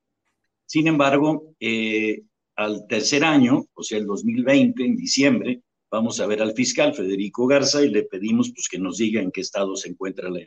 Sin 0.65 0.87
embargo, 0.87 1.53
eh, 1.59 2.21
al 2.55 2.85
tercer 2.87 3.23
año, 3.23 3.65
o 3.73 3.83
sea, 3.83 3.97
el 3.97 4.05
2020, 4.05 4.85
en 4.85 4.95
diciembre, 4.95 5.61
vamos 5.91 6.19
a 6.19 6.25
ver 6.25 6.41
al 6.41 6.53
fiscal 6.53 6.93
Federico 6.93 7.45
Garza 7.45 7.83
y 7.83 7.89
le 7.89 8.03
pedimos 8.03 8.51
pues, 8.51 8.67
que 8.69 8.79
nos 8.79 8.97
diga 8.97 9.21
en 9.21 9.31
qué 9.31 9.41
estado 9.41 9.75
se 9.75 9.89
encuentra 9.89 10.29
la, 10.29 10.39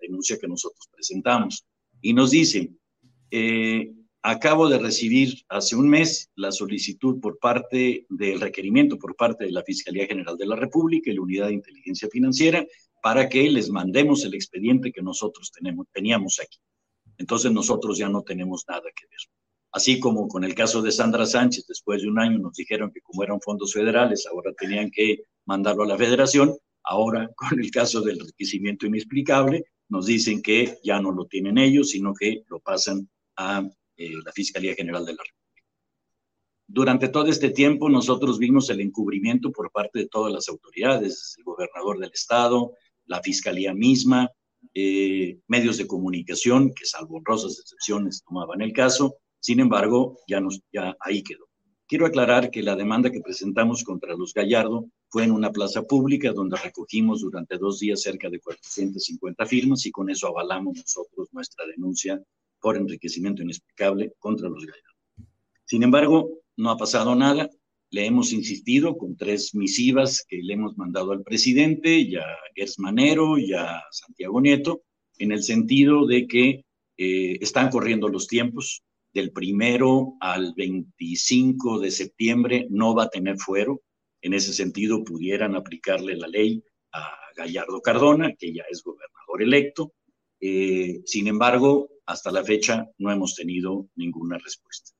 denuncia 0.00 0.38
que 0.38 0.48
nosotros 0.48 0.88
presentamos. 0.90 1.64
Y 2.00 2.12
nos 2.14 2.30
dice, 2.30 2.70
eh, 3.30 3.92
Acabo 4.24 4.68
de 4.68 4.78
recibir 4.78 5.42
hace 5.48 5.74
un 5.74 5.88
mes 5.88 6.30
la 6.36 6.52
solicitud 6.52 7.18
por 7.18 7.40
parte 7.40 8.06
del 8.08 8.40
requerimiento 8.40 8.96
por 8.96 9.16
parte 9.16 9.44
de 9.44 9.50
la 9.50 9.64
Fiscalía 9.64 10.06
General 10.06 10.36
de 10.36 10.46
la 10.46 10.54
República 10.54 11.10
y 11.10 11.14
la 11.14 11.22
Unidad 11.22 11.48
de 11.48 11.54
Inteligencia 11.54 12.08
Financiera 12.08 12.64
para 13.02 13.28
que 13.28 13.50
les 13.50 13.68
mandemos 13.68 14.24
el 14.24 14.34
expediente 14.34 14.92
que 14.92 15.02
nosotros 15.02 15.50
tenemos, 15.50 15.88
teníamos 15.92 16.38
aquí. 16.40 16.58
Entonces 17.18 17.50
nosotros 17.50 17.98
ya 17.98 18.08
no 18.08 18.22
tenemos 18.22 18.64
nada 18.68 18.88
que 18.94 19.06
ver. 19.10 19.18
Así 19.72 19.98
como 19.98 20.28
con 20.28 20.44
el 20.44 20.54
caso 20.54 20.82
de 20.82 20.92
Sandra 20.92 21.24
Sánchez, 21.24 21.66
después 21.66 22.02
de 22.02 22.08
un 22.08 22.18
año 22.18 22.38
nos 22.38 22.54
dijeron 22.54 22.90
que 22.92 23.00
como 23.00 23.22
eran 23.22 23.40
fondos 23.40 23.72
federales, 23.72 24.26
ahora 24.26 24.52
tenían 24.52 24.90
que 24.90 25.24
mandarlo 25.46 25.84
a 25.84 25.86
la 25.86 25.96
federación. 25.96 26.54
Ahora, 26.84 27.30
con 27.36 27.58
el 27.58 27.70
caso 27.70 28.02
del 28.02 28.20
enriquecimiento 28.20 28.86
inexplicable, 28.86 29.64
nos 29.88 30.06
dicen 30.06 30.42
que 30.42 30.78
ya 30.84 31.00
no 31.00 31.10
lo 31.10 31.26
tienen 31.26 31.56
ellos, 31.56 31.90
sino 31.90 32.12
que 32.14 32.44
lo 32.48 32.60
pasan 32.60 33.08
a 33.36 33.66
eh, 33.96 34.12
la 34.24 34.32
Fiscalía 34.32 34.74
General 34.74 35.04
de 35.04 35.12
la 35.12 35.22
República. 35.22 35.42
Durante 36.66 37.08
todo 37.08 37.26
este 37.26 37.50
tiempo 37.50 37.88
nosotros 37.88 38.38
vimos 38.38 38.68
el 38.70 38.80
encubrimiento 38.80 39.52
por 39.52 39.70
parte 39.70 40.00
de 40.00 40.08
todas 40.08 40.32
las 40.32 40.48
autoridades, 40.48 41.34
el 41.38 41.44
gobernador 41.44 41.98
del 41.98 42.10
estado, 42.12 42.74
la 43.06 43.20
Fiscalía 43.22 43.74
misma, 43.74 44.30
eh, 44.74 45.38
medios 45.48 45.78
de 45.78 45.86
comunicación, 45.86 46.72
que 46.74 46.84
salvo 46.86 47.16
honrosas 47.16 47.58
excepciones 47.58 48.22
tomaban 48.26 48.62
el 48.62 48.72
caso, 48.72 49.16
sin 49.42 49.58
embargo, 49.58 50.20
ya, 50.28 50.40
ya 50.72 50.96
ahí 51.00 51.22
quedó. 51.24 51.48
Quiero 51.88 52.06
aclarar 52.06 52.50
que 52.52 52.62
la 52.62 52.76
demanda 52.76 53.10
que 53.10 53.20
presentamos 53.20 53.82
contra 53.82 54.14
los 54.14 54.32
Gallardo 54.32 54.88
fue 55.08 55.24
en 55.24 55.32
una 55.32 55.50
plaza 55.50 55.82
pública 55.82 56.32
donde 56.32 56.56
recogimos 56.56 57.22
durante 57.22 57.58
dos 57.58 57.80
días 57.80 58.00
cerca 58.00 58.30
de 58.30 58.38
450 58.38 59.44
firmas 59.44 59.84
y 59.84 59.90
con 59.90 60.08
eso 60.08 60.28
avalamos 60.28 60.76
nosotros 60.76 61.28
nuestra 61.32 61.66
denuncia 61.66 62.22
por 62.60 62.76
enriquecimiento 62.76 63.42
inexplicable 63.42 64.12
contra 64.20 64.48
los 64.48 64.64
gallardos. 64.64 65.28
Sin 65.64 65.82
embargo, 65.82 66.30
no 66.56 66.70
ha 66.70 66.76
pasado 66.76 67.16
nada. 67.16 67.50
Le 67.90 68.06
hemos 68.06 68.32
insistido 68.32 68.96
con 68.96 69.16
tres 69.16 69.56
misivas 69.56 70.24
que 70.26 70.40
le 70.40 70.54
hemos 70.54 70.78
mandado 70.78 71.10
al 71.10 71.24
presidente, 71.24 71.98
y 71.98 72.14
a 72.14 72.24
Gers 72.54 72.78
Manero 72.78 73.38
y 73.38 73.54
a 73.54 73.82
Santiago 73.90 74.40
Nieto, 74.40 74.82
en 75.18 75.32
el 75.32 75.42
sentido 75.42 76.06
de 76.06 76.28
que 76.28 76.64
eh, 76.96 77.38
están 77.40 77.70
corriendo 77.70 78.08
los 78.08 78.28
tiempos. 78.28 78.84
Del 79.12 79.32
primero 79.32 80.14
al 80.20 80.54
25 80.56 81.80
de 81.80 81.90
septiembre 81.90 82.66
no 82.70 82.94
va 82.94 83.04
a 83.04 83.10
tener 83.10 83.36
fuero. 83.38 83.82
En 84.20 84.34
ese 84.34 84.52
sentido, 84.52 85.04
pudieran 85.04 85.54
aplicarle 85.54 86.16
la 86.16 86.28
ley 86.28 86.62
a 86.92 87.10
Gallardo 87.36 87.80
Cardona, 87.80 88.32
que 88.38 88.52
ya 88.52 88.62
es 88.70 88.82
gobernador 88.82 89.42
electo. 89.42 89.92
Eh, 90.40 91.02
sin 91.04 91.26
embargo, 91.26 91.90
hasta 92.06 92.30
la 92.30 92.42
fecha 92.42 92.88
no 92.98 93.10
hemos 93.12 93.34
tenido 93.34 93.88
ninguna 93.96 94.38
respuesta. 94.38 94.92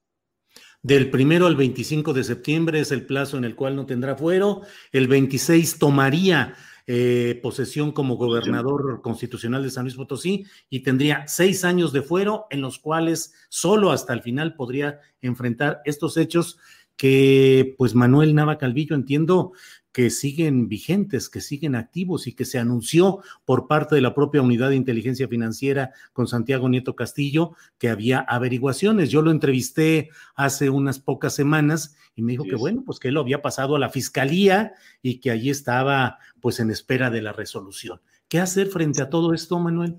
Del 0.83 1.11
primero 1.11 1.47
al 1.47 1.55
25 1.55 2.13
de 2.13 2.25
septiembre 2.25 2.81
es 2.81 2.91
el 2.91 3.07
plazo 3.07 3.37
en 3.37 3.45
el 3.45 3.55
cual 3.55 3.77
no 3.77 3.87
tendrá 3.87 4.17
fuero. 4.17 4.63
El 4.91 5.07
26 5.07 5.79
tomaría 5.79 6.57
eh, 6.87 7.39
posesión 7.43 7.93
como 7.93 8.16
gobernador 8.16 9.01
constitucional 9.03 9.62
de 9.62 9.70
San 9.70 9.85
Luis 9.85 9.97
Potosí 9.97 10.45
y 10.68 10.80
tendría 10.80 11.26
seis 11.28 11.64
años 11.64 11.93
de 11.93 12.03
fuero 12.03 12.47
en 12.51 12.61
los 12.61 12.78
cuales 12.78 13.35
solo 13.49 13.93
hasta 13.93 14.12
el 14.12 14.22
final 14.22 14.55
podría 14.55 15.01
enfrentar 15.20 15.80
estos 15.85 16.16
hechos 16.16 16.59
que 16.97 17.74
pues 17.78 17.95
Manuel 17.95 18.35
Nava 18.35 18.59
Calvillo 18.59 18.97
entiendo 18.97 19.53
que 19.93 20.11
siguen 20.11 20.68
vigentes, 20.68 21.28
que 21.28 21.40
siguen 21.40 21.74
activos 21.74 22.26
y 22.26 22.32
que 22.32 22.45
se 22.45 22.59
anunció 22.59 23.22
por 23.45 23.68
parte 23.68 23.95
de 23.95 24.01
la 24.01 24.14
propia 24.14 24.43
unidad 24.43 24.70
de 24.70 24.76
inteligencia 24.76 25.28
financiera 25.28 25.93
con 26.12 26.26
Santiago 26.26 26.68
Nieto 26.68 26.97
Castillo 26.97 27.53
que 27.78 27.90
había 27.90 28.20
averiguaciones. 28.20 29.11
Yo 29.11 29.22
lo 29.22 29.30
entrevisté 29.30 30.11
hace 30.34 30.70
unas 30.70 30.99
pocas 30.99 31.34
semanas 31.34 31.95
y 32.14 32.22
me 32.22 32.32
dijo 32.32 32.45
que 32.45 32.57
bueno, 32.57 32.82
pues 32.84 32.99
que 32.99 33.09
él 33.09 33.14
lo 33.14 33.20
había 33.20 33.43
pasado 33.43 33.76
a 33.76 33.78
la 33.78 33.90
fiscalía 33.90 34.72
y 35.03 35.20
que 35.20 35.30
allí 35.30 35.51
estaba 35.51 36.18
pues 36.40 36.59
en 36.61 36.70
espera 36.70 37.11
de 37.11 37.22
la 37.22 37.32
resolución. 37.32 38.01
¿Qué 38.28 38.40
hacer 38.40 38.68
frente 38.68 39.03
a 39.03 39.11
todo 39.11 39.34
esto, 39.34 39.59
Manuel? 39.59 39.99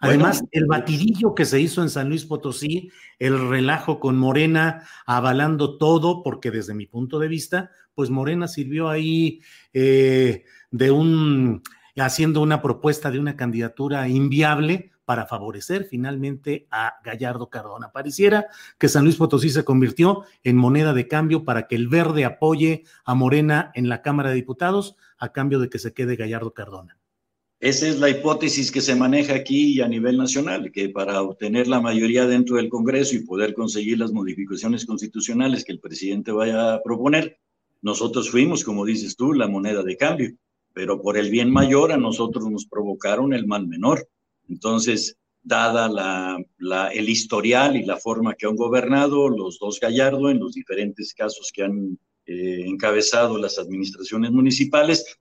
Además, 0.00 0.44
el 0.52 0.66
batidillo 0.66 1.34
que 1.34 1.44
se 1.44 1.60
hizo 1.60 1.82
en 1.82 1.90
San 1.90 2.08
Luis 2.08 2.24
Potosí, 2.24 2.90
el 3.18 3.48
relajo 3.48 3.98
con 3.98 4.16
Morena 4.16 4.86
avalando 5.06 5.76
todo, 5.76 6.22
porque 6.22 6.52
desde 6.52 6.74
mi 6.74 6.86
punto 6.86 7.18
de 7.18 7.26
vista, 7.26 7.72
pues 7.98 8.10
Morena 8.10 8.46
sirvió 8.46 8.88
ahí 8.88 9.40
eh, 9.72 10.44
de 10.70 10.92
un, 10.92 11.64
haciendo 11.96 12.40
una 12.42 12.62
propuesta 12.62 13.10
de 13.10 13.18
una 13.18 13.34
candidatura 13.34 14.08
inviable 14.08 14.92
para 15.04 15.26
favorecer 15.26 15.82
finalmente 15.82 16.68
a 16.70 17.00
Gallardo 17.02 17.50
Cardona. 17.50 17.90
Pareciera 17.90 18.46
que 18.78 18.88
San 18.88 19.02
Luis 19.02 19.16
Potosí 19.16 19.50
se 19.50 19.64
convirtió 19.64 20.22
en 20.44 20.56
moneda 20.56 20.94
de 20.94 21.08
cambio 21.08 21.44
para 21.44 21.66
que 21.66 21.74
el 21.74 21.88
verde 21.88 22.24
apoye 22.24 22.84
a 23.04 23.16
Morena 23.16 23.72
en 23.74 23.88
la 23.88 24.00
Cámara 24.00 24.28
de 24.28 24.36
Diputados 24.36 24.94
a 25.18 25.32
cambio 25.32 25.58
de 25.58 25.68
que 25.68 25.80
se 25.80 25.92
quede 25.92 26.14
Gallardo 26.14 26.54
Cardona. 26.54 27.00
Esa 27.58 27.88
es 27.88 27.98
la 27.98 28.10
hipótesis 28.10 28.70
que 28.70 28.80
se 28.80 28.94
maneja 28.94 29.34
aquí 29.34 29.74
y 29.74 29.80
a 29.80 29.88
nivel 29.88 30.18
nacional, 30.18 30.70
que 30.70 30.88
para 30.90 31.20
obtener 31.20 31.66
la 31.66 31.80
mayoría 31.80 32.28
dentro 32.28 32.58
del 32.58 32.68
Congreso 32.68 33.16
y 33.16 33.26
poder 33.26 33.54
conseguir 33.54 33.98
las 33.98 34.12
modificaciones 34.12 34.86
constitucionales 34.86 35.64
que 35.64 35.72
el 35.72 35.80
presidente 35.80 36.30
vaya 36.30 36.74
a 36.74 36.82
proponer, 36.84 37.40
nosotros 37.80 38.30
fuimos, 38.30 38.64
como 38.64 38.84
dices 38.84 39.16
tú, 39.16 39.32
la 39.32 39.48
moneda 39.48 39.82
de 39.82 39.96
cambio, 39.96 40.30
pero 40.72 41.00
por 41.00 41.16
el 41.16 41.30
bien 41.30 41.50
mayor 41.50 41.92
a 41.92 41.96
nosotros 41.96 42.50
nos 42.50 42.66
provocaron 42.66 43.32
el 43.32 43.46
mal 43.46 43.66
menor. 43.66 44.08
Entonces, 44.48 45.16
dada 45.42 45.88
la, 45.88 46.88
el 46.88 47.08
historial 47.08 47.76
y 47.76 47.84
la 47.84 47.96
forma 47.96 48.34
que 48.34 48.46
han 48.46 48.56
gobernado 48.56 49.28
los 49.28 49.58
dos 49.58 49.80
Gallardo 49.80 50.30
en 50.30 50.40
los 50.40 50.52
diferentes 50.52 51.14
casos 51.14 51.50
que 51.52 51.64
han 51.64 51.98
eh, 52.26 52.64
encabezado 52.66 53.38
las 53.38 53.58
administraciones 53.58 54.30
municipales, 54.30 55.18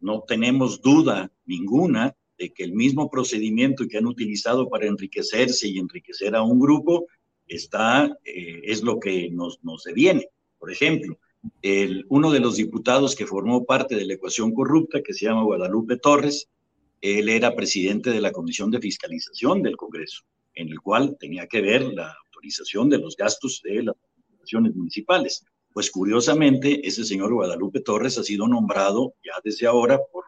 no 0.00 0.22
tenemos 0.26 0.80
duda 0.82 1.30
ninguna 1.46 2.14
de 2.38 2.52
que 2.52 2.64
el 2.64 2.72
mismo 2.74 3.10
procedimiento 3.10 3.86
que 3.88 3.98
han 3.98 4.06
utilizado 4.06 4.68
para 4.68 4.86
enriquecerse 4.86 5.68
y 5.68 5.78
enriquecer 5.78 6.34
a 6.34 6.42
un 6.42 6.60
grupo 6.60 7.06
está, 7.46 8.06
eh, 8.24 8.60
es 8.64 8.82
lo 8.82 9.00
que 9.00 9.30
nos, 9.30 9.62
nos 9.64 9.84
deviene. 9.84 10.28
Por 10.58 10.70
ejemplo, 10.70 11.18
uno 12.08 12.30
de 12.30 12.40
los 12.40 12.56
diputados 12.56 13.14
que 13.14 13.26
formó 13.26 13.64
parte 13.64 13.96
de 13.96 14.06
la 14.06 14.14
ecuación 14.14 14.52
corrupta, 14.52 15.02
que 15.02 15.12
se 15.12 15.26
llama 15.26 15.44
Guadalupe 15.44 15.96
Torres, 15.96 16.48
él 17.00 17.28
era 17.28 17.54
presidente 17.54 18.10
de 18.10 18.20
la 18.20 18.32
Comisión 18.32 18.70
de 18.70 18.80
Fiscalización 18.80 19.62
del 19.62 19.76
Congreso, 19.76 20.22
en 20.54 20.68
el 20.68 20.80
cual 20.80 21.16
tenía 21.18 21.46
que 21.46 21.60
ver 21.60 21.82
la 21.82 22.14
autorización 22.26 22.88
de 22.88 22.98
los 22.98 23.16
gastos 23.16 23.60
de 23.62 23.82
las 23.82 23.96
administraciones 23.96 24.74
municipales. 24.74 25.44
Pues 25.72 25.90
curiosamente, 25.90 26.86
ese 26.86 27.04
señor 27.04 27.34
Guadalupe 27.34 27.80
Torres 27.80 28.16
ha 28.18 28.22
sido 28.22 28.48
nombrado 28.48 29.14
ya 29.22 29.34
desde 29.44 29.66
ahora 29.66 30.00
por, 30.10 30.24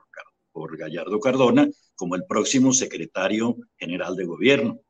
por 0.53 0.77
Gallardo 0.77 1.21
Cardona 1.21 1.69
como 1.95 2.15
el 2.15 2.25
próximo 2.25 2.73
secretario 2.73 3.57
general 3.77 4.15
de 4.17 4.25
gobierno. 4.25 4.81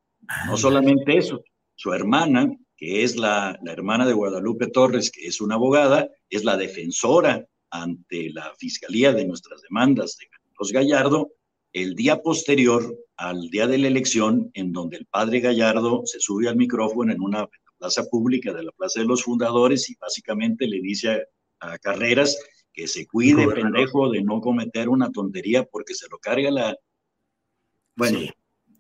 No 0.47 0.57
solamente 0.57 1.17
eso, 1.17 1.43
su 1.75 1.93
hermana, 1.93 2.51
que 2.79 3.03
es 3.03 3.17
la, 3.17 3.59
la 3.63 3.73
hermana 3.73 4.07
de 4.07 4.15
Guadalupe 4.15 4.69
Torres, 4.69 5.11
que 5.11 5.27
es 5.27 5.43
una 5.43 5.57
abogada, 5.57 6.09
es 6.31 6.45
la 6.45 6.57
defensora 6.57 7.47
ante 7.71 8.31
la 8.31 8.55
fiscalía 8.57 9.13
de 9.13 9.27
nuestras 9.27 9.61
demandas 9.61 10.17
de 10.17 10.29
Carlos 10.29 10.73
Gallardo 10.73 11.33
el 11.73 11.95
día 11.95 12.23
posterior 12.23 12.97
al 13.17 13.51
día 13.51 13.67
de 13.67 13.79
la 13.79 13.89
elección, 13.89 14.51
en 14.55 14.73
donde 14.73 14.97
el 14.97 15.07
padre 15.07 15.41
Gallardo 15.41 16.03
se 16.07 16.21
sube 16.21 16.49
al 16.49 16.57
micrófono 16.57 17.13
en 17.13 17.21
una 17.21 17.49
plaza 17.79 18.05
pública 18.05 18.53
de 18.53 18.63
la 18.63 18.73
Plaza 18.73 19.01
de 19.01 19.07
los 19.07 19.23
Fundadores 19.23 19.91
y 19.91 19.97
básicamente 19.97 20.67
le 20.67 20.81
dice 20.81 21.27
a, 21.61 21.79
Carreras 21.79 22.39
que 22.73 22.87
se 22.87 23.07
cuide, 23.07 23.49
pendejo, 23.49 24.11
de 24.11 24.23
no 24.23 24.41
cometer 24.41 24.89
una 24.89 25.11
tontería 25.11 25.65
porque 25.65 25.95
se 25.95 26.09
lo 26.09 26.19
carga 26.19 26.51
la... 26.51 26.77
Bueno, 27.97 28.21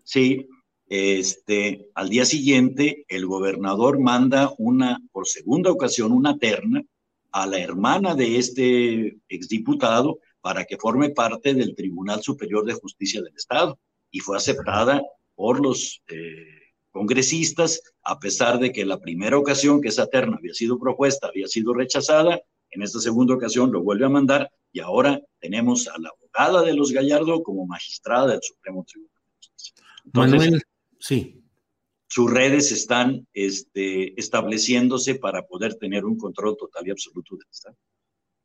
sí. 0.05 0.47
Este, 0.89 1.89
al 1.95 2.09
día 2.09 2.25
siguiente 2.25 3.05
el 3.09 3.27
gobernador 3.27 3.99
manda 3.99 4.53
una, 4.59 4.99
por 5.13 5.27
segunda 5.27 5.71
ocasión, 5.71 6.13
una 6.13 6.39
terna 6.39 6.83
a 7.31 7.47
la 7.47 7.59
hermana 7.59 8.15
de 8.15 8.39
este 8.39 9.19
exdiputado 9.29 10.19
para 10.41 10.65
que 10.65 10.79
forme 10.79 11.11
parte 11.11 11.53
del 11.55 11.75
Tribunal 11.75 12.23
Superior 12.23 12.65
de 12.65 12.75
Justicia 12.75 13.21
del 13.21 13.35
Estado 13.37 13.79
y 14.11 14.21
fue 14.21 14.37
aceptada 14.37 15.03
por 15.35 15.61
los 15.61 16.03
eh, 16.09 16.73
congresistas, 16.91 17.83
a 18.03 18.19
pesar 18.19 18.59
de 18.59 18.73
que 18.73 18.87
la 18.87 18.99
primera 18.99 19.37
ocasión 19.37 19.81
que 19.81 19.89
esa 19.89 20.07
terna 20.07 20.37
había 20.39 20.55
sido 20.55 20.79
propuesta 20.79 21.29
había 21.29 21.47
sido 21.49 21.75
rechazada, 21.75 22.41
en 22.71 22.83
esta 22.83 22.99
segunda 23.01 23.35
ocasión 23.35 23.71
lo 23.73 23.83
vuelve 23.83 24.07
a 24.07 24.11
mandar 24.11 24.51
y 24.73 24.81
ahora 24.81 25.21
tenemos 25.39 25.87
a 25.89 25.99
la 25.99 26.11
abogada 26.11 26.63
de 26.63 26.75
los 26.75 26.93
Gallardo 26.93 27.43
como 27.43 27.67
magistrada 27.67 28.29
del 28.29 28.41
Supremo 28.43 28.85
Tribunal 28.85 29.23
de 29.27 29.49
Justicia. 29.49 29.75
Manuel, 30.13 30.63
sí. 30.99 31.43
Sus 32.11 32.31
redes 32.31 32.73
están 32.73 33.27
este, 33.35 34.19
estableciéndose 34.19 35.17
para 35.17 35.47
poder 35.47 35.75
tener 35.75 36.07
un 36.07 36.17
control 36.17 36.57
total 36.57 36.87
y 36.87 36.91
absoluto 36.91 37.37
del 37.37 37.47
Estado. 37.51 37.77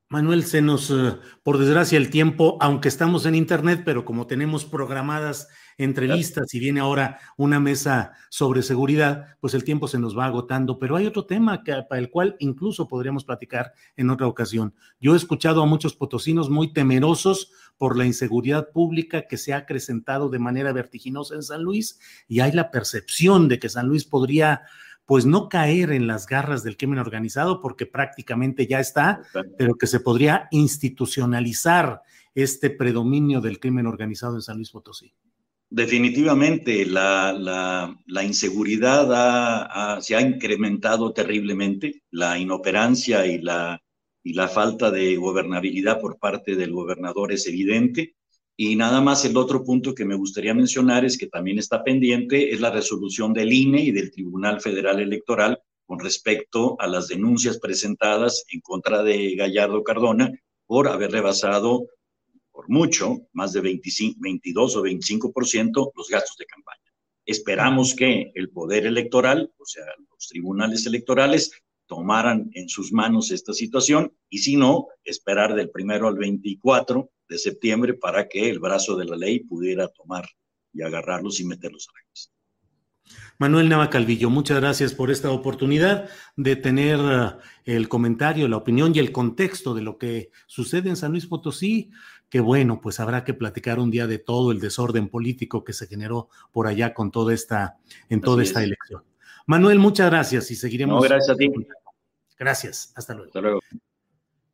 Manuel, 0.10 0.44
se 0.44 0.62
nos, 0.62 0.92
eh, 0.92 1.18
por 1.44 1.58
desgracia, 1.58 1.98
el 1.98 2.10
tiempo, 2.10 2.58
aunque 2.60 2.88
estamos 2.88 3.26
en 3.26 3.36
Internet, 3.36 3.82
pero 3.86 4.06
como 4.06 4.28
tenemos 4.28 4.66
programadas 4.66 5.48
entrevistas 5.78 6.54
y 6.54 6.60
viene 6.60 6.80
ahora 6.80 7.20
una 7.38 7.60
mesa 7.60 8.14
sobre 8.30 8.62
seguridad, 8.64 9.38
pues 9.40 9.54
el 9.54 9.64
tiempo 9.64 9.88
se 9.88 10.00
nos 10.00 10.18
va 10.18 10.26
agotando. 10.26 10.80
Pero 10.80 10.96
hay 10.96 11.06
otro 11.06 11.26
tema 11.26 11.64
que, 11.64 11.74
para 11.90 12.00
el 12.00 12.10
cual 12.10 12.36
incluso 12.40 12.88
podríamos 12.88 13.26
platicar 13.26 13.74
en 13.96 14.10
otra 14.10 14.28
ocasión. 14.28 14.74
Yo 15.00 15.14
he 15.14 15.18
escuchado 15.18 15.62
a 15.62 15.66
muchos 15.66 15.96
potosinos 15.96 16.50
muy 16.50 16.74
temerosos 16.74 17.52
por 17.78 17.98
la 17.98 18.06
inseguridad 18.06 18.70
pública 18.72 19.28
que 19.28 19.38
se 19.38 19.54
ha 19.54 19.58
acrecentado 19.58 20.30
de 20.30 20.40
manera 20.40 20.74
vertiginosa 20.74 21.36
en 21.36 21.44
San 21.44 21.64
Luis 21.64 22.00
y 22.28 22.40
hay 22.40 22.52
la 22.52 22.72
percepción 22.72 23.48
de 23.48 23.60
que 23.60 23.70
San 23.70 23.88
Luis 23.88 24.06
podría 24.06 24.62
pues 25.06 25.26
no 25.26 25.50
caer 25.50 25.92
en 25.92 26.08
las 26.08 26.28
garras 26.28 26.64
del 26.64 26.78
crimen 26.78 27.00
organizado, 27.00 27.60
porque 27.60 27.86
prácticamente 27.86 28.68
ya 28.68 28.80
está, 28.80 29.22
pero 29.58 29.76
que 29.76 29.88
se 29.88 30.00
podría 30.00 30.48
institucionalizar 30.52 32.02
este 32.36 32.70
predominio 32.70 33.42
del 33.42 33.60
crimen 33.60 33.86
organizado 33.86 34.36
en 34.36 34.42
San 34.42 34.58
Luis 34.58 34.72
Potosí. 34.72 35.14
Definitivamente, 35.76 36.86
la, 36.86 37.98
inseguridad 38.24 40.00
se 40.02 40.16
ha 40.16 40.22
incrementado 40.22 41.14
terriblemente, 41.14 42.04
la 42.12 42.38
inoperancia 42.38 43.26
y 43.26 43.42
la, 43.42 43.82
y 44.24 44.34
la 44.34 44.48
falta 44.48 44.92
de 44.92 45.16
gobernabilidad 45.16 46.00
por 46.00 46.20
parte 46.20 46.56
del 46.56 46.74
gobernador 46.74 47.32
es 47.32 47.48
evidente. 47.48 48.14
Y 48.56 48.76
nada 48.76 49.02
más 49.02 49.26
el 49.26 49.36
otro 49.36 49.64
punto 49.64 49.96
que 49.96 50.06
me 50.06 50.14
gustaría 50.14 50.54
mencionar 50.54 51.06
es 51.06 51.18
que 51.18 51.26
también 51.26 51.58
está 51.58 51.84
pendiente 51.84 52.54
es 52.54 52.62
la 52.62 52.70
resolución 52.70 53.34
del 53.34 53.52
INE 53.52 53.82
y 53.82 53.90
del 53.90 54.12
Tribunal 54.12 54.62
Federal 54.62 55.00
Electoral 55.00 55.60
con 55.88 56.00
respecto 56.00 56.76
a 56.80 56.86
las 56.86 57.08
denuncias 57.08 57.58
presentadas 57.58 58.46
en 58.52 58.62
contra 58.62 59.02
de 59.02 59.34
Gallardo 59.34 59.84
Cardona 59.84 60.32
por 60.68 60.88
haber 60.88 61.10
rebasado 61.10 61.88
por 62.54 62.70
mucho, 62.70 63.28
más 63.34 63.52
de 63.52 63.60
25, 63.60 64.20
22 64.22 64.76
o 64.78 64.84
25% 64.84 65.92
los 65.96 66.08
gastos 66.08 66.38
de 66.38 66.46
campaña. 66.46 66.80
Esperamos 67.26 67.96
que 67.96 68.32
el 68.36 68.50
poder 68.50 68.86
electoral, 68.86 69.52
o 69.58 69.66
sea, 69.66 69.86
los 70.10 70.28
tribunales 70.30 70.86
electorales, 70.86 71.52
tomaran 71.88 72.50
en 72.54 72.70
sus 72.70 72.94
manos 72.94 73.32
esta 73.32 73.54
situación 73.54 74.14
y 74.30 74.38
si 74.38 74.56
no, 74.56 74.88
esperar 75.04 75.54
del 75.56 75.70
primero 75.70 76.08
al 76.08 76.18
24 76.18 77.10
de 77.28 77.38
septiembre 77.38 77.96
para 77.96 78.28
que 78.28 78.50
el 78.50 78.60
brazo 78.60 78.96
de 78.96 79.06
la 79.06 79.18
ley 79.18 79.40
pudiera 79.42 79.88
tomar 79.88 80.26
y 80.72 80.82
agarrarlos 80.82 81.40
y 81.40 81.46
meterlos 81.46 81.88
a 81.90 81.94
la 81.98 82.06
cárcel. 82.08 82.34
Manuel 83.38 83.68
Nava 83.68 83.90
Calvillo, 83.90 84.30
muchas 84.30 84.60
gracias 84.60 84.94
por 84.94 85.12
esta 85.12 85.32
oportunidad 85.32 86.10
de 86.38 86.56
tener 86.56 87.00
eh, 87.00 87.76
el 87.76 87.90
comentario, 87.90 88.48
la 88.48 88.58
opinión 88.58 88.94
y 88.96 89.00
el 89.00 89.12
contexto 89.12 89.74
de 89.74 89.82
lo 89.82 89.98
que 89.98 90.30
sucede 90.48 90.90
en 90.90 90.96
San 90.96 91.12
Luis 91.12 91.28
Potosí, 91.28 91.92
que 92.34 92.40
bueno, 92.40 92.82
pues 92.82 93.00
habrá 93.00 93.24
que 93.24 93.36
platicar 93.36 93.78
un 93.78 93.92
día 93.92 94.08
de 94.08 94.18
todo 94.18 94.52
el 94.52 94.60
desorden 94.60 95.08
político 95.08 95.64
que 95.64 95.72
se 95.72 95.86
generó 95.86 96.30
por 96.52 96.66
allá 96.66 96.92
con 96.96 97.12
toda 97.12 97.32
esta, 97.32 97.78
en 98.10 98.22
toda 98.22 98.42
esta 98.42 98.64
elección. 98.64 99.04
Manuel, 99.46 99.78
muchas 99.78 100.10
gracias 100.10 100.50
y 100.50 100.56
seguiremos. 100.56 100.96
No, 100.96 101.08
gracias 101.08 101.30
a 101.30 101.36
ti. 101.36 101.52
Gracias, 102.36 102.92
hasta 102.96 103.14
luego. 103.14 103.28
Hasta 103.28 103.42
luego. 103.42 103.60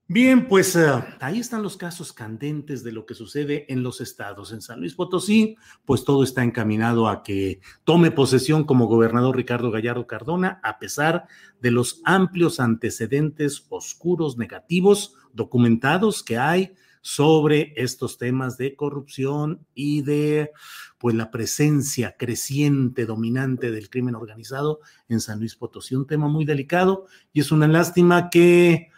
Bien, 0.09 0.49
pues 0.49 0.75
eh, 0.75 0.89
ahí 1.21 1.39
están 1.39 1.63
los 1.63 1.77
casos 1.77 2.11
candentes 2.11 2.83
de 2.83 2.91
lo 2.91 3.05
que 3.05 3.13
sucede 3.13 3.65
en 3.71 3.81
los 3.81 4.01
estados. 4.01 4.51
En 4.51 4.59
San 4.59 4.81
Luis 4.81 4.95
Potosí, 4.95 5.55
pues 5.85 6.03
todo 6.03 6.23
está 6.23 6.43
encaminado 6.43 7.07
a 7.07 7.23
que 7.23 7.61
tome 7.85 8.11
posesión 8.11 8.65
como 8.65 8.87
gobernador 8.87 9.37
Ricardo 9.37 9.71
Gallardo 9.71 10.05
Cardona, 10.05 10.59
a 10.63 10.79
pesar 10.79 11.27
de 11.61 11.71
los 11.71 12.01
amplios 12.03 12.59
antecedentes 12.59 13.65
oscuros, 13.69 14.37
negativos, 14.37 15.13
documentados 15.31 16.23
que 16.23 16.37
hay 16.37 16.73
sobre 17.01 17.73
estos 17.75 18.17
temas 18.17 18.57
de 18.57 18.75
corrupción 18.75 19.65
y 19.73 20.01
de 20.01 20.51
pues 20.97 21.15
la 21.15 21.31
presencia 21.31 22.15
creciente, 22.17 23.05
dominante 23.05 23.71
del 23.71 23.89
crimen 23.89 24.15
organizado 24.15 24.79
en 25.07 25.21
San 25.21 25.39
Luis 25.39 25.55
Potosí. 25.55 25.95
Un 25.95 26.07
tema 26.07 26.27
muy 26.27 26.45
delicado 26.45 27.05
y 27.31 27.39
es 27.39 27.51
una 27.51 27.67
lástima 27.67 28.29
que 28.29 28.89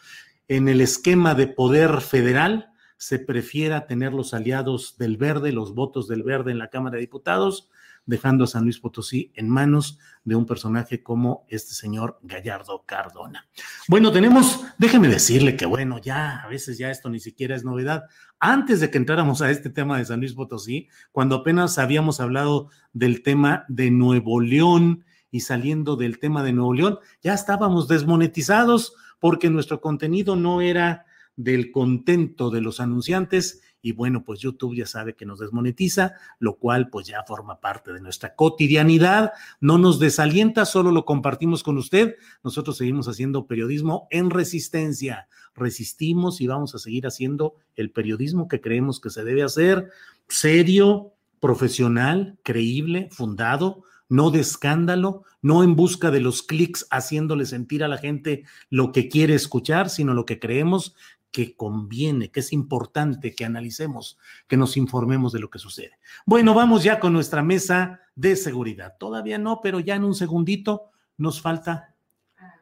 en 0.48 0.68
el 0.68 0.82
esquema 0.82 1.36
de 1.36 1.48
poder 1.48 2.02
federal 2.02 2.72
se 2.98 3.18
prefiera 3.18 3.88
tener 3.88 4.14
los 4.14 4.34
aliados 4.34 4.96
del 4.98 5.18
verde, 5.18 5.52
los 5.52 5.74
votos 5.74 6.08
del 6.08 6.24
verde 6.24 6.52
en 6.52 6.60
la 6.60 6.70
Cámara 6.70 6.96
de 6.96 7.02
Diputados, 7.02 7.70
dejando 8.06 8.44
a 8.44 8.48
San 8.48 8.64
Luis 8.64 8.80
Potosí 8.80 9.32
en 9.36 9.50
manos 9.50 10.00
de 10.24 10.36
un 10.36 10.46
personaje 10.46 11.04
como 11.04 11.46
este 11.50 11.74
señor 11.74 12.20
Gallardo 12.24 12.84
Cardona. 12.86 13.48
Bueno, 13.88 14.12
tenemos, 14.12 14.64
déjeme 14.78 15.08
decirle 15.08 15.56
que 15.56 15.66
bueno, 15.66 16.00
ya 16.00 16.42
a 16.42 16.48
veces 16.48 16.78
ya 16.78 16.90
esto 16.90 17.10
ni 17.10 17.20
siquiera 17.20 17.56
es 17.56 17.64
novedad. 17.64 18.04
Antes 18.40 18.80
de 18.80 18.90
que 18.90 18.98
entráramos 18.98 19.42
a 19.42 19.52
este 19.52 19.70
tema 19.70 19.98
de 19.98 20.06
San 20.06 20.20
Luis 20.20 20.34
Potosí, 20.34 20.90
cuando 21.12 21.36
apenas 21.38 21.78
habíamos 21.78 22.20
hablado 22.20 22.70
del 22.94 23.24
tema 23.24 23.66
de 23.68 23.92
Nuevo 23.92 24.40
León 24.40 25.06
y 25.30 25.42
saliendo 25.42 25.96
del 25.96 26.20
tema 26.20 26.44
de 26.44 26.54
Nuevo 26.54 26.74
León, 26.74 27.00
ya 27.22 27.34
estábamos 27.34 27.88
desmonetizados 27.88 28.94
porque 29.20 29.50
nuestro 29.50 29.80
contenido 29.80 30.36
no 30.36 30.62
era 30.62 31.06
del 31.36 31.72
contento 31.72 32.50
de 32.50 32.62
los 32.62 32.80
anunciantes 32.80 33.62
y 33.82 33.94
bueno, 33.94 34.24
pues 34.24 34.40
YouTube 34.40 34.76
ya 34.76 34.86
sabe 34.86 35.16
que 35.16 35.26
nos 35.26 35.40
desmonetiza, 35.40 36.14
lo 36.40 36.58
cual 36.58 36.90
pues 36.90 37.08
ya 37.08 37.24
forma 37.24 37.60
parte 37.60 37.92
de 37.94 38.02
nuestra 38.02 38.36
cotidianidad, 38.36 39.34
no 39.60 39.78
nos 39.78 40.00
desalienta, 40.00 40.66
solo 40.66 40.92
lo 40.92 41.06
compartimos 41.06 41.64
con 41.64 41.78
usted. 41.78 42.16
Nosotros 42.44 42.78
seguimos 42.78 43.08
haciendo 43.08 43.48
periodismo 43.48 44.08
en 44.12 44.30
resistencia, 44.30 45.28
resistimos 45.56 46.42
y 46.42 46.48
vamos 46.48 46.76
a 46.76 46.80
seguir 46.80 47.08
haciendo 47.08 47.56
el 47.76 47.92
periodismo 47.92 48.48
que 48.48 48.62
creemos 48.62 49.00
que 49.00 49.10
se 49.10 49.24
debe 49.24 49.44
hacer, 49.44 49.90
serio, 50.28 51.14
profesional, 51.40 52.38
creíble, 52.44 53.10
fundado, 53.12 53.84
no 54.08 54.30
de 54.30 54.42
escándalo, 54.42 55.24
no 55.42 55.64
en 55.64 55.76
busca 55.76 56.12
de 56.12 56.20
los 56.20 56.44
clics 56.44 56.86
haciéndole 56.92 57.46
sentir 57.46 57.84
a 57.84 57.88
la 57.88 57.98
gente 57.98 58.44
lo 58.70 58.92
que 58.92 59.08
quiere 59.08 59.34
escuchar, 59.34 59.90
sino 59.90 60.14
lo 60.14 60.26
que 60.26 60.38
creemos 60.38 60.96
que 61.32 61.56
conviene, 61.56 62.30
que 62.30 62.42
es 62.42 62.54
importante 62.54 63.34
que 63.34 63.46
analicemos, 63.46 64.18
que 64.48 64.58
nos 64.58 64.78
informemos 64.78 65.32
de 65.32 65.40
lo 65.40 65.50
que 65.50 65.60
sucede. 65.60 65.98
Bueno, 66.26 66.54
vamos 66.54 66.84
ya 66.84 67.00
con 67.00 67.14
nuestra 67.14 67.42
mesa 67.42 68.02
de 68.16 68.36
seguridad. 68.36 68.98
Todavía 69.00 69.38
no, 69.38 69.62
pero 69.62 69.80
ya 69.80 69.96
en 69.96 70.04
un 70.04 70.14
segundito 70.14 70.92
nos 71.18 71.42
falta. 71.42 71.96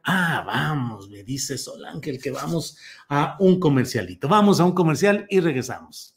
Ah, 0.03 0.43
vamos, 0.45 1.09
me 1.09 1.23
dice 1.23 1.57
Sol 1.57 1.83
Ángel 1.85 2.21
que 2.21 2.31
vamos 2.31 2.77
a 3.09 3.35
un 3.39 3.59
comercialito. 3.59 4.27
Vamos 4.27 4.59
a 4.59 4.65
un 4.65 4.71
comercial 4.71 5.25
y 5.29 5.39
regresamos. 5.39 6.15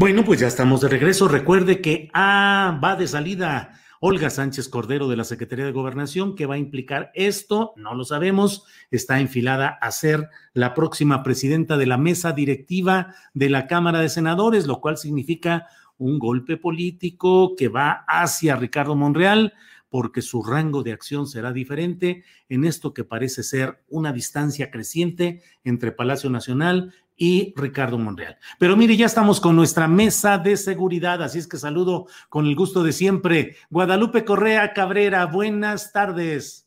Bueno, 0.00 0.24
pues 0.24 0.40
ya 0.40 0.46
estamos 0.46 0.80
de 0.80 0.88
regreso. 0.88 1.28
Recuerde 1.28 1.82
que 1.82 2.08
ah, 2.14 2.80
va 2.82 2.96
de 2.96 3.06
salida 3.06 3.78
Olga 4.00 4.30
Sánchez 4.30 4.70
Cordero 4.70 5.08
de 5.08 5.16
la 5.18 5.24
Secretaría 5.24 5.66
de 5.66 5.72
Gobernación. 5.72 6.36
¿Qué 6.36 6.46
va 6.46 6.54
a 6.54 6.58
implicar 6.58 7.10
esto? 7.12 7.74
No 7.76 7.94
lo 7.94 8.04
sabemos. 8.04 8.64
Está 8.90 9.20
enfilada 9.20 9.68
a 9.68 9.90
ser 9.90 10.30
la 10.54 10.72
próxima 10.72 11.22
presidenta 11.22 11.76
de 11.76 11.84
la 11.84 11.98
mesa 11.98 12.32
directiva 12.32 13.14
de 13.34 13.50
la 13.50 13.66
Cámara 13.66 14.00
de 14.00 14.08
Senadores, 14.08 14.66
lo 14.66 14.80
cual 14.80 14.96
significa 14.96 15.66
un 15.98 16.18
golpe 16.18 16.56
político 16.56 17.54
que 17.54 17.68
va 17.68 18.06
hacia 18.08 18.56
Ricardo 18.56 18.96
Monreal 18.96 19.52
porque 19.90 20.22
su 20.22 20.42
rango 20.42 20.82
de 20.82 20.92
acción 20.92 21.26
será 21.26 21.52
diferente 21.52 22.24
en 22.48 22.64
esto 22.64 22.94
que 22.94 23.04
parece 23.04 23.42
ser 23.42 23.82
una 23.88 24.14
distancia 24.14 24.70
creciente 24.70 25.42
entre 25.62 25.92
Palacio 25.92 26.30
Nacional 26.30 26.94
y 27.20 27.52
Ricardo 27.54 27.98
Monreal. 27.98 28.38
Pero 28.58 28.78
mire, 28.78 28.96
ya 28.96 29.04
estamos 29.04 29.40
con 29.40 29.54
nuestra 29.54 29.86
mesa 29.86 30.38
de 30.38 30.56
seguridad, 30.56 31.22
así 31.22 31.38
es 31.38 31.46
que 31.46 31.58
saludo 31.58 32.06
con 32.30 32.46
el 32.46 32.56
gusto 32.56 32.82
de 32.82 32.92
siempre. 32.92 33.56
Guadalupe 33.68 34.24
Correa 34.24 34.72
Cabrera, 34.72 35.26
buenas 35.26 35.92
tardes. 35.92 36.66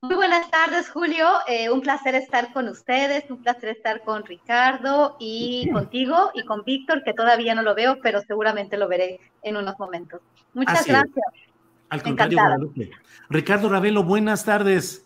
Muy 0.00 0.14
buenas 0.14 0.50
tardes, 0.50 0.88
Julio. 0.88 1.28
Eh, 1.46 1.68
un 1.68 1.82
placer 1.82 2.14
estar 2.14 2.54
con 2.54 2.68
ustedes, 2.68 3.24
un 3.28 3.42
placer 3.42 3.68
estar 3.68 4.02
con 4.02 4.24
Ricardo 4.24 5.16
y 5.20 5.68
contigo 5.70 6.30
y 6.32 6.42
con 6.46 6.64
Víctor, 6.64 7.02
que 7.04 7.12
todavía 7.12 7.54
no 7.54 7.60
lo 7.60 7.74
veo, 7.74 7.98
pero 8.02 8.22
seguramente 8.22 8.78
lo 8.78 8.88
veré 8.88 9.20
en 9.42 9.58
unos 9.58 9.78
momentos. 9.78 10.22
Muchas 10.54 10.86
gracias. 10.86 11.26
Al 11.90 12.02
contrario, 12.02 12.38
Guadalupe. 12.38 12.90
Ricardo 13.28 13.68
Ravelo, 13.68 14.04
buenas 14.04 14.46
tardes. 14.46 15.04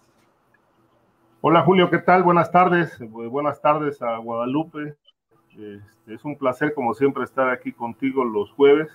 Hola 1.43 1.63
Julio, 1.63 1.91
¿qué 1.91 1.99
tal? 1.99 2.23
Buenas 2.23 2.51
tardes. 2.51 2.99
Buenas 2.99 3.61
tardes 3.61 4.01
a 4.01 4.17
Guadalupe. 4.17 4.97
Este, 5.51 6.15
es 6.15 6.25
un 6.25 6.37
placer, 6.39 6.73
como 6.75 6.95
siempre, 6.95 7.25
estar 7.25 7.51
aquí 7.51 7.73
contigo 7.73 8.25
los 8.25 8.51
jueves. 8.53 8.89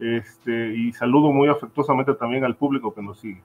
Este, 0.00 0.74
y 0.76 0.92
saludo 0.92 1.32
muy 1.32 1.48
afectuosamente 1.48 2.14
también 2.14 2.44
al 2.44 2.56
público 2.56 2.92
que 2.92 3.00
nos 3.00 3.20
sigue. 3.20 3.42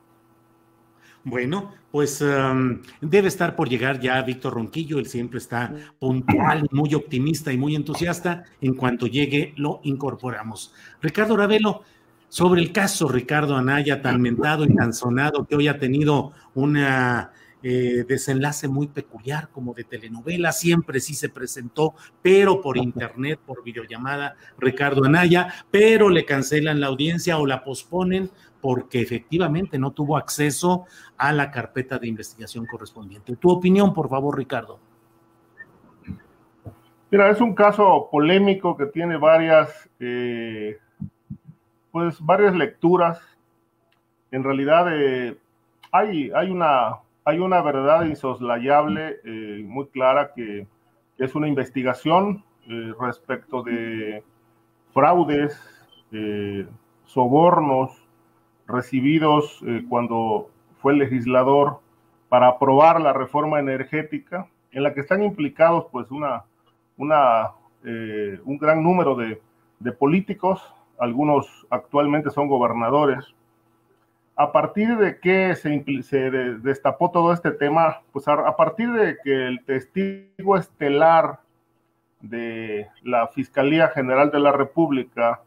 Bueno, 1.23 1.71
pues 1.91 2.21
um, 2.21 2.81
debe 3.01 3.27
estar 3.27 3.55
por 3.55 3.69
llegar 3.69 3.99
ya 3.99 4.21
Víctor 4.23 4.55
Ronquillo, 4.55 4.99
él 4.99 5.05
siempre 5.05 5.38
está 5.38 5.73
puntual, 5.99 6.67
muy 6.71 6.93
optimista 6.95 7.53
y 7.53 7.57
muy 7.57 7.75
entusiasta. 7.75 8.43
En 8.61 8.73
cuanto 8.73 9.05
llegue, 9.05 9.53
lo 9.57 9.79
incorporamos. 9.84 10.73
Ricardo 11.01 11.38
Ravelo, 11.38 11.84
sobre 12.29 12.61
el 12.61 12.73
caso 12.73 13.07
Ricardo 13.07 13.55
Anaya, 13.55 14.01
tan 14.01 14.19
mentado 14.19 14.65
y 14.65 14.73
tan 14.75 14.91
sonado, 14.91 15.45
que 15.45 15.55
hoy 15.55 15.67
ha 15.67 15.77
tenido 15.77 16.34
un 16.55 16.77
eh, 17.64 18.05
desenlace 18.07 18.68
muy 18.68 18.88
peculiar, 18.88 19.49
como 19.49 19.74
de 19.74 19.86
telenovela, 19.86 20.51
siempre 20.51 20.99
sí 20.99 21.14
se 21.14 21.30
presentó, 21.30 21.95
pero 22.22 22.61
por 22.61 22.78
internet, 22.78 23.39
por 23.45 23.64
videollamada, 23.64 24.36
Ricardo 24.57 25.05
Anaya, 25.05 25.47
pero 25.72 26.09
le 26.09 26.26
cancelan 26.26 26.80
la 26.80 26.88
audiencia 26.88 27.38
o 27.38 27.47
la 27.47 27.64
posponen 27.64 28.30
porque 28.61 29.01
efectivamente 29.01 29.80
no 29.80 29.91
tuvo 29.91 30.18
acceso 30.18 30.86
a 31.18 31.34
la 31.34 31.51
carpeta 31.51 31.97
de 31.97 32.07
investigación 32.07 32.66
correspondiente. 32.66 33.36
Tu 33.36 33.49
opinión, 33.49 33.93
por 33.93 34.09
favor, 34.09 34.38
Ricardo. 34.38 34.80
Mira, 37.11 37.30
es 37.30 37.41
un 37.41 37.53
caso 37.53 38.09
polémico 38.11 38.76
que 38.76 38.88
tiene 38.88 39.18
varias 39.18 39.89
eh, 39.99 40.80
pues 41.93 42.20
varias 42.20 42.55
lecturas. 42.55 43.22
En 44.32 44.43
realidad 44.43 44.88
eh, 44.91 45.38
hay, 45.91 46.32
hay, 46.34 46.49
una, 46.49 46.97
hay 47.26 47.39
una 47.39 47.61
verdad 47.61 48.05
insoslayable, 48.05 49.19
eh, 49.24 49.63
muy 49.65 49.88
clara, 49.88 50.32
que, 50.34 50.67
es 51.17 51.36
una 51.36 51.47
investigación 51.47 52.43
eh, 52.67 52.93
respecto 52.99 53.61
de 53.61 54.24
fraudes, 54.93 55.57
sobornos 57.05 57.91
recibidos 58.67 59.63
cuando 59.89 60.49
fue 60.80 60.93
legislador 60.93 61.80
para 62.30 62.49
aprobar 62.49 63.01
la 63.01 63.13
reforma 63.13 63.59
energética, 63.59 64.47
en 64.71 64.84
la 64.84 64.93
que 64.93 64.99
están 64.99 65.24
implicados 65.24 65.86
pues 65.91 66.11
una, 66.11 66.43
una, 66.97 67.51
un 67.84 68.57
gran 68.59 68.84
número 68.84 69.15
de 69.15 69.91
políticos, 69.91 70.61
algunos 70.99 71.47
actualmente 71.69 72.30
son 72.30 72.47
gobernadores. 72.47 73.26
A 74.36 74.51
partir 74.51 74.97
de 74.97 75.19
que 75.19 75.55
se, 75.55 75.84
se 76.01 76.31
destapó 76.31 77.11
todo 77.11 77.34
este 77.34 77.51
tema, 77.51 78.01
pues 78.11 78.27
a, 78.27 78.55
partir 78.55 78.91
de 78.91 79.17
que 79.23 79.47
el 79.47 79.63
testigo 79.63 80.57
estelar 80.57 81.39
de 82.19 82.88
la 83.03 83.27
Fiscalía 83.27 83.89
General 83.89 84.31
de 84.31 84.39
la 84.39 84.51
República, 84.51 85.41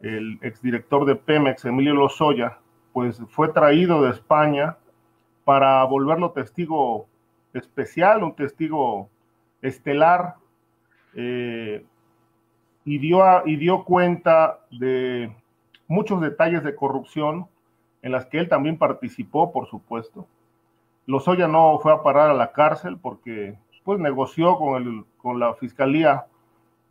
el 0.00 0.38
exdirector 0.42 1.06
de 1.06 1.16
Pemex, 1.16 1.64
Emilio 1.64 1.94
Lozoya, 1.94 2.58
pues 2.92 3.20
fue 3.30 3.48
traído 3.48 4.02
de 4.02 4.10
España 4.10 4.76
para 5.44 5.82
volverlo 5.84 6.30
testigo 6.30 7.08
especial, 7.52 8.22
un 8.22 8.36
testigo 8.36 9.08
estelar, 9.60 10.36
eh, 11.14 11.84
y 12.84 12.98
dio, 12.98 13.22
y 13.44 13.56
dio 13.56 13.84
cuenta 13.84 14.60
de 14.70 15.34
muchos 15.88 16.20
detalles 16.20 16.62
de 16.62 16.76
corrupción 16.76 17.46
en 18.02 18.12
las 18.12 18.26
que 18.26 18.38
él 18.38 18.48
también 18.48 18.78
participó, 18.78 19.52
por 19.52 19.66
supuesto. 19.68 20.26
Lozoya 21.06 21.48
no 21.48 21.78
fue 21.80 21.92
a 21.92 22.02
parar 22.02 22.30
a 22.30 22.34
la 22.34 22.52
cárcel 22.52 22.98
porque 22.98 23.58
pues 23.84 23.98
negoció 23.98 24.56
con, 24.56 24.82
el, 24.82 25.04
con 25.18 25.40
la 25.40 25.54
fiscalía 25.54 26.26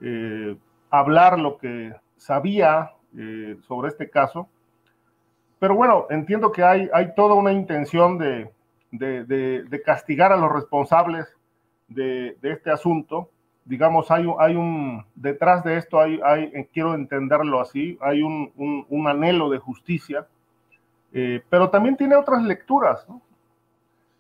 eh, 0.02 0.58
hablar 0.90 1.40
lo 1.40 1.58
que 1.58 1.94
sabía 2.18 2.92
eh, 3.18 3.58
sobre 3.68 3.90
este 3.90 4.10
caso. 4.10 4.50
Pero 5.60 5.76
bueno, 5.76 6.08
entiendo 6.10 6.52
que 6.52 6.64
hay, 6.64 6.90
hay 6.94 7.14
toda 7.16 7.36
una 7.36 7.52
intención 7.52 8.18
de, 8.18 8.52
de, 8.92 9.24
de, 9.24 9.82
castigar 9.82 10.32
a 10.32 10.38
los 10.38 10.52
responsables 10.52 11.28
de, 11.88 12.38
este 12.42 12.72
asunto 12.72 13.30
digamos, 13.66 14.10
hay, 14.10 14.26
hay 14.40 14.56
un, 14.56 15.06
detrás 15.14 15.64
de 15.64 15.78
esto 15.78 16.00
hay, 16.00 16.20
hay 16.24 16.46
eh, 16.56 16.68
quiero 16.74 16.96
entenderlo 16.96 17.62
así, 17.62 18.00
hay 18.02 18.24
un, 18.24 18.52
un, 18.90 19.08
anhelo 19.08 19.48
de 19.52 19.60
justicia, 19.60 20.28
eh, 21.14 21.42
pero 21.50 21.70
también 21.70 21.98
tiene 21.98 22.16
otras 22.16 22.44
lecturas, 22.44 23.06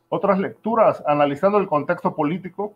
otras 0.09 0.39
lecturas, 0.39 1.03
analizando 1.05 1.57
el 1.57 1.67
contexto 1.67 2.15
político, 2.15 2.75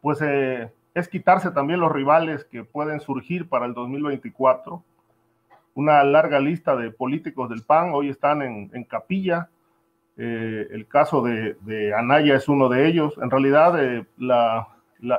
pues 0.00 0.20
eh, 0.22 0.72
es 0.94 1.08
quitarse 1.08 1.50
también 1.50 1.80
los 1.80 1.92
rivales 1.92 2.44
que 2.44 2.64
pueden 2.64 3.00
surgir 3.00 3.48
para 3.48 3.66
el 3.66 3.74
2024. 3.74 4.82
Una 5.74 6.02
larga 6.04 6.40
lista 6.40 6.74
de 6.74 6.90
políticos 6.90 7.50
del 7.50 7.62
PAN 7.62 7.90
hoy 7.92 8.08
están 8.08 8.40
en, 8.40 8.84
capilla. 8.84 9.50
el 10.16 10.86
caso 10.88 11.20
de, 11.20 11.92
Anaya 11.94 12.36
es 12.36 12.48
uno 12.48 12.70
de 12.70 12.88
ellos. 12.88 13.18
En 13.20 13.30
realidad, 13.30 13.78
la, 14.16 14.68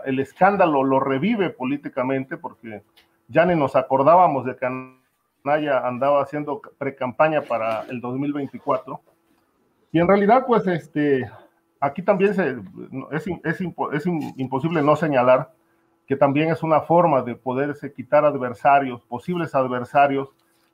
el 0.06 0.20
escándalo 0.20 0.84
lo 0.84 1.00
revive 1.00 1.50
políticamente 1.50 2.38
porque 2.38 2.82
ya 3.28 3.46
ni 3.46 3.56
nos 3.56 3.76
acordábamos 3.76 4.46
de 4.46 4.56
que 4.56 4.66
Anaya 5.48 5.86
andaba 5.86 6.22
haciendo 6.22 6.62
pre-campaña 6.78 7.42
para 7.42 7.82
el 7.84 8.02
2024. 8.02 9.02
Y 9.92 10.00
en 10.00 10.08
realidad, 10.08 10.46
pues, 10.46 10.68
este, 10.68 11.30
aquí 11.80 12.02
también 12.02 12.34
se, 12.34 12.58
es, 13.12 13.28
es, 13.44 13.62
es 13.94 14.06
imposible 14.06 14.82
no 14.82 14.96
señalar 14.96 15.52
que 16.08 16.16
también 16.16 16.50
es 16.50 16.64
una 16.64 16.82
forma 16.82 17.22
de 17.22 17.36
poderse 17.36 17.92
quitar 17.92 18.24
adversarios, 18.24 19.04
posibles 19.04 19.54
adversarios 19.54 20.30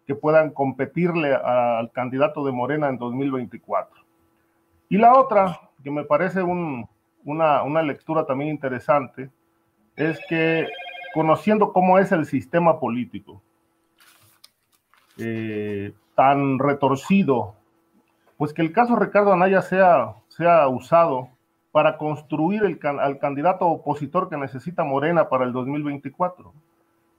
que 0.06 0.16
puedan 0.16 0.52
competirle 0.52 1.34
al 1.34 1.92
candidato 1.92 2.46
de 2.46 2.52
Morena 2.52 2.90
en 2.90 2.98
2024. 2.98 4.04
Y 4.90 4.98
la 4.98 5.18
otra, 5.18 5.60
que 5.84 5.90
me 5.90 6.04
parece 6.04 6.44
un, 6.44 6.88
una, 7.26 7.82
lectura 7.82 8.26
también 8.26 8.52
interesante 8.52 9.32
es 9.96 10.20
que 10.28 10.68
conociendo 11.14 11.74
cómo 11.74 11.98
es 11.98 12.12
el 12.12 12.26
sistema 12.26 12.80
político, 12.80 13.42
eh, 15.18 15.94
tan 16.16 16.60
retorcido, 16.60 17.56
pues 18.38 18.54
que 18.54 18.62
el 18.62 18.72
caso 18.72 18.96
Ricardo 18.96 19.34
Anaya 19.34 19.62
sea, 19.62 20.16
sea 20.28 20.68
usado 20.68 21.30
para 21.72 21.98
construir 21.98 22.64
el, 22.64 22.80
al 23.00 23.20
candidato 23.20 23.66
opositor 23.68 24.30
que 24.30 24.38
necesita 24.38 24.84
Morena 24.84 25.30
para 25.30 25.46
el 25.46 25.54
2024. 25.54 26.54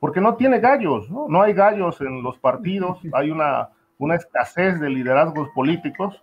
Porque 0.01 0.21
no 0.21 0.37
tiene 0.37 0.61
gallos, 0.61 1.11
¿no? 1.11 1.27
No 1.29 1.43
hay 1.43 1.55
gallos 1.55 2.01
en 2.01 2.23
los 2.23 2.39
partidos, 2.39 2.99
hay 3.12 3.31
una, 3.31 3.71
una 3.99 4.15
escasez 4.16 4.79
de 4.81 4.91
liderazgos 4.91 5.49
políticos 5.51 6.23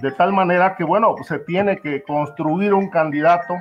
de 0.00 0.12
tal 0.12 0.32
manera 0.32 0.76
que, 0.76 0.84
bueno, 0.84 1.16
se 1.24 1.40
tiene 1.40 1.78
que 1.78 2.02
construir 2.02 2.72
un 2.72 2.88
candidato 2.88 3.54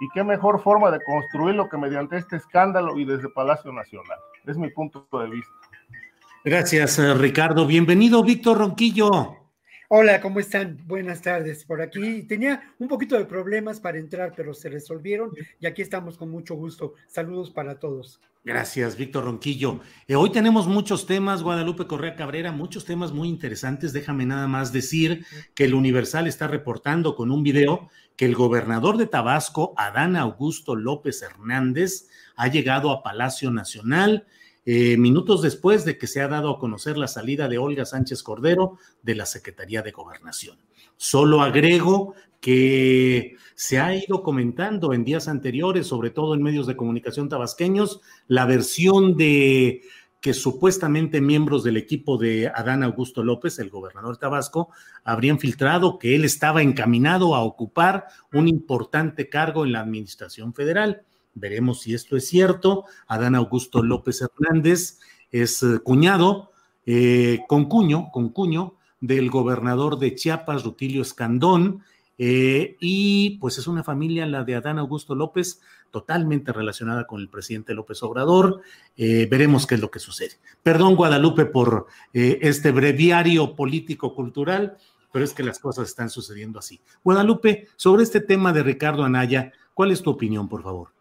y 0.00 0.08
qué 0.10 0.22
mejor 0.22 0.62
forma 0.62 0.90
de 0.90 1.02
construirlo 1.02 1.68
que 1.68 1.78
mediante 1.78 2.16
este 2.16 2.36
escándalo 2.36 2.98
y 2.98 3.04
desde 3.04 3.28
Palacio 3.30 3.72
Nacional. 3.72 4.18
Es 4.46 4.58
mi 4.58 4.70
punto 4.70 5.06
de 5.12 5.30
vista. 5.30 5.54
Gracias, 6.44 6.98
eh, 6.98 7.14
Ricardo. 7.14 7.66
Bienvenido, 7.66 8.22
Víctor 8.22 8.58
Ronquillo. 8.58 9.36
Hola, 9.88 10.20
¿cómo 10.20 10.38
están? 10.38 10.78
Buenas 10.86 11.20
tardes. 11.22 11.64
Por 11.64 11.82
aquí 11.82 12.22
tenía 12.22 12.74
un 12.78 12.88
poquito 12.88 13.16
de 13.16 13.24
problemas 13.24 13.80
para 13.80 13.98
entrar, 13.98 14.34
pero 14.36 14.54
se 14.54 14.68
resolvieron 14.68 15.32
y 15.58 15.66
aquí 15.66 15.82
estamos 15.82 16.16
con 16.16 16.30
mucho 16.30 16.54
gusto. 16.54 16.94
Saludos 17.08 17.50
para 17.50 17.78
todos. 17.78 18.20
Gracias, 18.44 18.96
Víctor 18.96 19.24
Ronquillo. 19.24 19.80
Eh, 20.06 20.14
hoy 20.14 20.30
tenemos 20.30 20.68
muchos 20.68 21.06
temas, 21.06 21.42
Guadalupe 21.42 21.86
Correa 21.86 22.14
Cabrera, 22.14 22.52
muchos 22.52 22.84
temas 22.84 23.12
muy 23.12 23.28
interesantes. 23.28 23.92
Déjame 23.92 24.24
nada 24.24 24.46
más 24.46 24.72
decir 24.72 25.24
que 25.54 25.64
el 25.64 25.74
Universal 25.74 26.28
está 26.28 26.46
reportando 26.46 27.16
con 27.16 27.30
un 27.30 27.42
video 27.42 27.88
que 28.16 28.26
el 28.26 28.34
gobernador 28.34 28.96
de 28.96 29.06
Tabasco, 29.06 29.74
Adán 29.76 30.16
Augusto 30.16 30.76
López 30.76 31.20
Hernández, 31.22 32.08
ha 32.36 32.46
llegado 32.48 32.90
a 32.90 33.02
Palacio 33.02 33.50
Nacional 33.50 34.26
eh, 34.70 34.98
minutos 34.98 35.40
después 35.40 35.86
de 35.86 35.96
que 35.96 36.06
se 36.06 36.20
ha 36.20 36.28
dado 36.28 36.50
a 36.50 36.58
conocer 36.58 36.98
la 36.98 37.08
salida 37.08 37.48
de 37.48 37.56
Olga 37.56 37.86
Sánchez 37.86 38.22
Cordero 38.22 38.76
de 39.02 39.14
la 39.14 39.24
Secretaría 39.24 39.80
de 39.80 39.92
Gobernación. 39.92 40.58
Solo 40.98 41.40
agrego 41.40 42.12
que 42.38 43.36
se 43.54 43.80
ha 43.80 43.96
ido 43.96 44.22
comentando 44.22 44.92
en 44.92 45.06
días 45.06 45.26
anteriores, 45.26 45.86
sobre 45.86 46.10
todo 46.10 46.34
en 46.34 46.42
medios 46.42 46.66
de 46.66 46.76
comunicación 46.76 47.30
tabasqueños, 47.30 48.02
la 48.26 48.44
versión 48.44 49.16
de 49.16 49.80
que 50.20 50.34
supuestamente 50.34 51.22
miembros 51.22 51.64
del 51.64 51.78
equipo 51.78 52.18
de 52.18 52.48
Adán 52.54 52.82
Augusto 52.82 53.24
López, 53.24 53.58
el 53.60 53.70
gobernador 53.70 54.18
Tabasco, 54.18 54.68
habrían 55.02 55.38
filtrado 55.38 55.98
que 55.98 56.14
él 56.14 56.26
estaba 56.26 56.60
encaminado 56.60 57.34
a 57.34 57.42
ocupar 57.42 58.08
un 58.34 58.48
importante 58.48 59.30
cargo 59.30 59.64
en 59.64 59.72
la 59.72 59.80
administración 59.80 60.52
federal. 60.52 61.06
Veremos 61.38 61.80
si 61.80 61.94
esto 61.94 62.16
es 62.16 62.28
cierto. 62.28 62.84
Adán 63.06 63.34
Augusto 63.34 63.82
López 63.82 64.22
Hernández 64.22 64.98
es 65.30 65.62
eh, 65.62 65.80
cuñado, 65.82 66.52
eh, 66.86 67.40
con 67.48 67.66
cuño, 67.66 68.10
con 68.12 68.30
cuño 68.30 68.74
del 69.00 69.30
gobernador 69.30 69.98
de 69.98 70.14
Chiapas, 70.14 70.64
Rutilio 70.64 71.02
Escandón, 71.02 71.82
eh, 72.20 72.76
y 72.80 73.38
pues 73.38 73.58
es 73.58 73.68
una 73.68 73.84
familia, 73.84 74.26
la 74.26 74.42
de 74.42 74.56
Adán 74.56 74.78
Augusto 74.78 75.14
López, 75.14 75.60
totalmente 75.92 76.52
relacionada 76.52 77.06
con 77.06 77.20
el 77.20 77.28
presidente 77.28 77.74
López 77.74 78.02
Obrador. 78.02 78.60
veremos 78.96 79.66
qué 79.66 79.76
es 79.76 79.80
lo 79.80 79.90
que 79.90 80.00
sucede. 80.00 80.32
Perdón, 80.62 80.96
Guadalupe, 80.96 81.46
por 81.46 81.86
este 82.12 82.72
breviario 82.72 83.54
político-cultural, 83.54 84.76
pero 85.12 85.24
es 85.24 85.32
que 85.32 85.42
las 85.42 85.60
cosas 85.60 85.88
están 85.88 86.10
sucediendo 86.10 86.58
así. 86.58 86.80
Guadalupe, 87.02 87.68
sobre 87.76 88.02
este 88.02 88.20
tema 88.20 88.52
de 88.52 88.64
Ricardo 88.64 89.04
Anaya, 89.04 89.52
¿cuál 89.72 89.92
es 89.92 90.02
tu 90.02 90.10
opinión, 90.10 90.48
por 90.48 90.62
favor? 90.62 90.97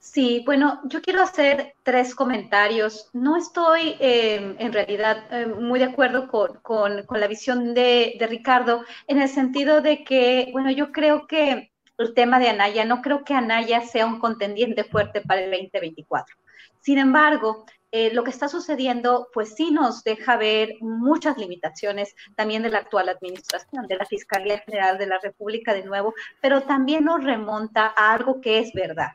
Sí, 0.00 0.42
bueno, 0.46 0.80
yo 0.84 1.02
quiero 1.02 1.22
hacer 1.22 1.74
tres 1.82 2.14
comentarios. 2.14 3.10
No 3.12 3.36
estoy 3.36 3.96
em, 3.98 4.54
en 4.58 4.72
realidad 4.72 5.24
em, 5.30 5.60
muy 5.60 5.80
de 5.80 5.86
acuerdo 5.86 6.28
con, 6.28 7.04
la 7.10 7.26
visión 7.26 7.74
de, 7.74 8.16
Ricardo 8.28 8.84
en 9.08 9.20
el 9.20 9.28
sentido 9.28 9.80
de 9.80 10.04
que, 10.04 10.50
bueno, 10.52 10.70
yo 10.70 10.92
creo 10.92 11.26
que 11.26 11.72
el 11.98 12.14
tema 12.14 12.38
de 12.38 12.48
Anaya, 12.48 12.84
no 12.84 13.02
creo 13.02 13.24
que 13.24 13.34
Anaya 13.34 13.80
sea 13.82 14.06
un 14.06 14.20
contendiente 14.20 14.84
fuerte 14.84 15.20
para 15.20 15.42
el 15.42 15.50
2024. 15.50 16.36
Sin 16.80 16.98
embargo, 16.98 17.66
eh, 17.90 18.12
lo 18.14 18.22
que 18.22 18.30
está 18.30 18.48
sucediendo, 18.48 19.28
pues 19.34 19.54
sí 19.56 19.72
nos 19.72 20.04
deja 20.04 20.36
ver 20.36 20.74
muchas 20.80 21.36
limitaciones 21.38 22.14
también 22.36 22.62
de 22.62 22.70
la 22.70 22.78
actual 22.78 23.08
administración, 23.08 23.86
de 23.88 23.96
la 23.96 24.06
Fiscalía 24.06 24.58
General 24.60 24.96
de 24.96 25.06
la 25.06 25.18
República 25.18 25.74
de 25.74 25.84
nuevo, 25.84 26.14
pero 26.40 26.62
también 26.62 27.04
nos 27.04 27.24
remonta 27.24 27.92
a 27.96 28.12
algo 28.12 28.40
que 28.40 28.60
es 28.60 28.72
verdad 28.72 29.10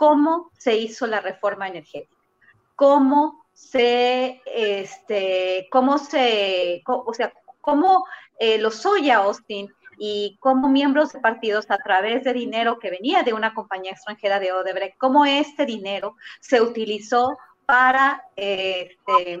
cómo 0.00 0.50
se 0.56 0.78
hizo 0.78 1.06
la 1.06 1.20
reforma 1.20 1.68
energética, 1.68 2.16
cómo 2.74 3.44
se, 3.52 4.40
este, 4.46 5.68
cómo 5.70 5.98
se, 5.98 6.82
o 6.86 7.12
sea, 7.12 7.34
cómo 7.60 8.06
eh, 8.38 8.56
los 8.56 8.76
Soya 8.76 9.18
Austin 9.18 9.70
y 9.98 10.38
como 10.40 10.70
miembros 10.70 11.12
de 11.12 11.20
partidos 11.20 11.70
a 11.70 11.76
través 11.76 12.24
de 12.24 12.32
dinero 12.32 12.78
que 12.78 12.88
venía 12.88 13.22
de 13.24 13.34
una 13.34 13.52
compañía 13.52 13.92
extranjera 13.92 14.40
de 14.40 14.52
Odebrecht, 14.52 14.96
cómo 14.96 15.26
este 15.26 15.66
dinero 15.66 16.16
se 16.40 16.62
utilizó 16.62 17.36
para, 17.70 18.24
este, 18.34 19.34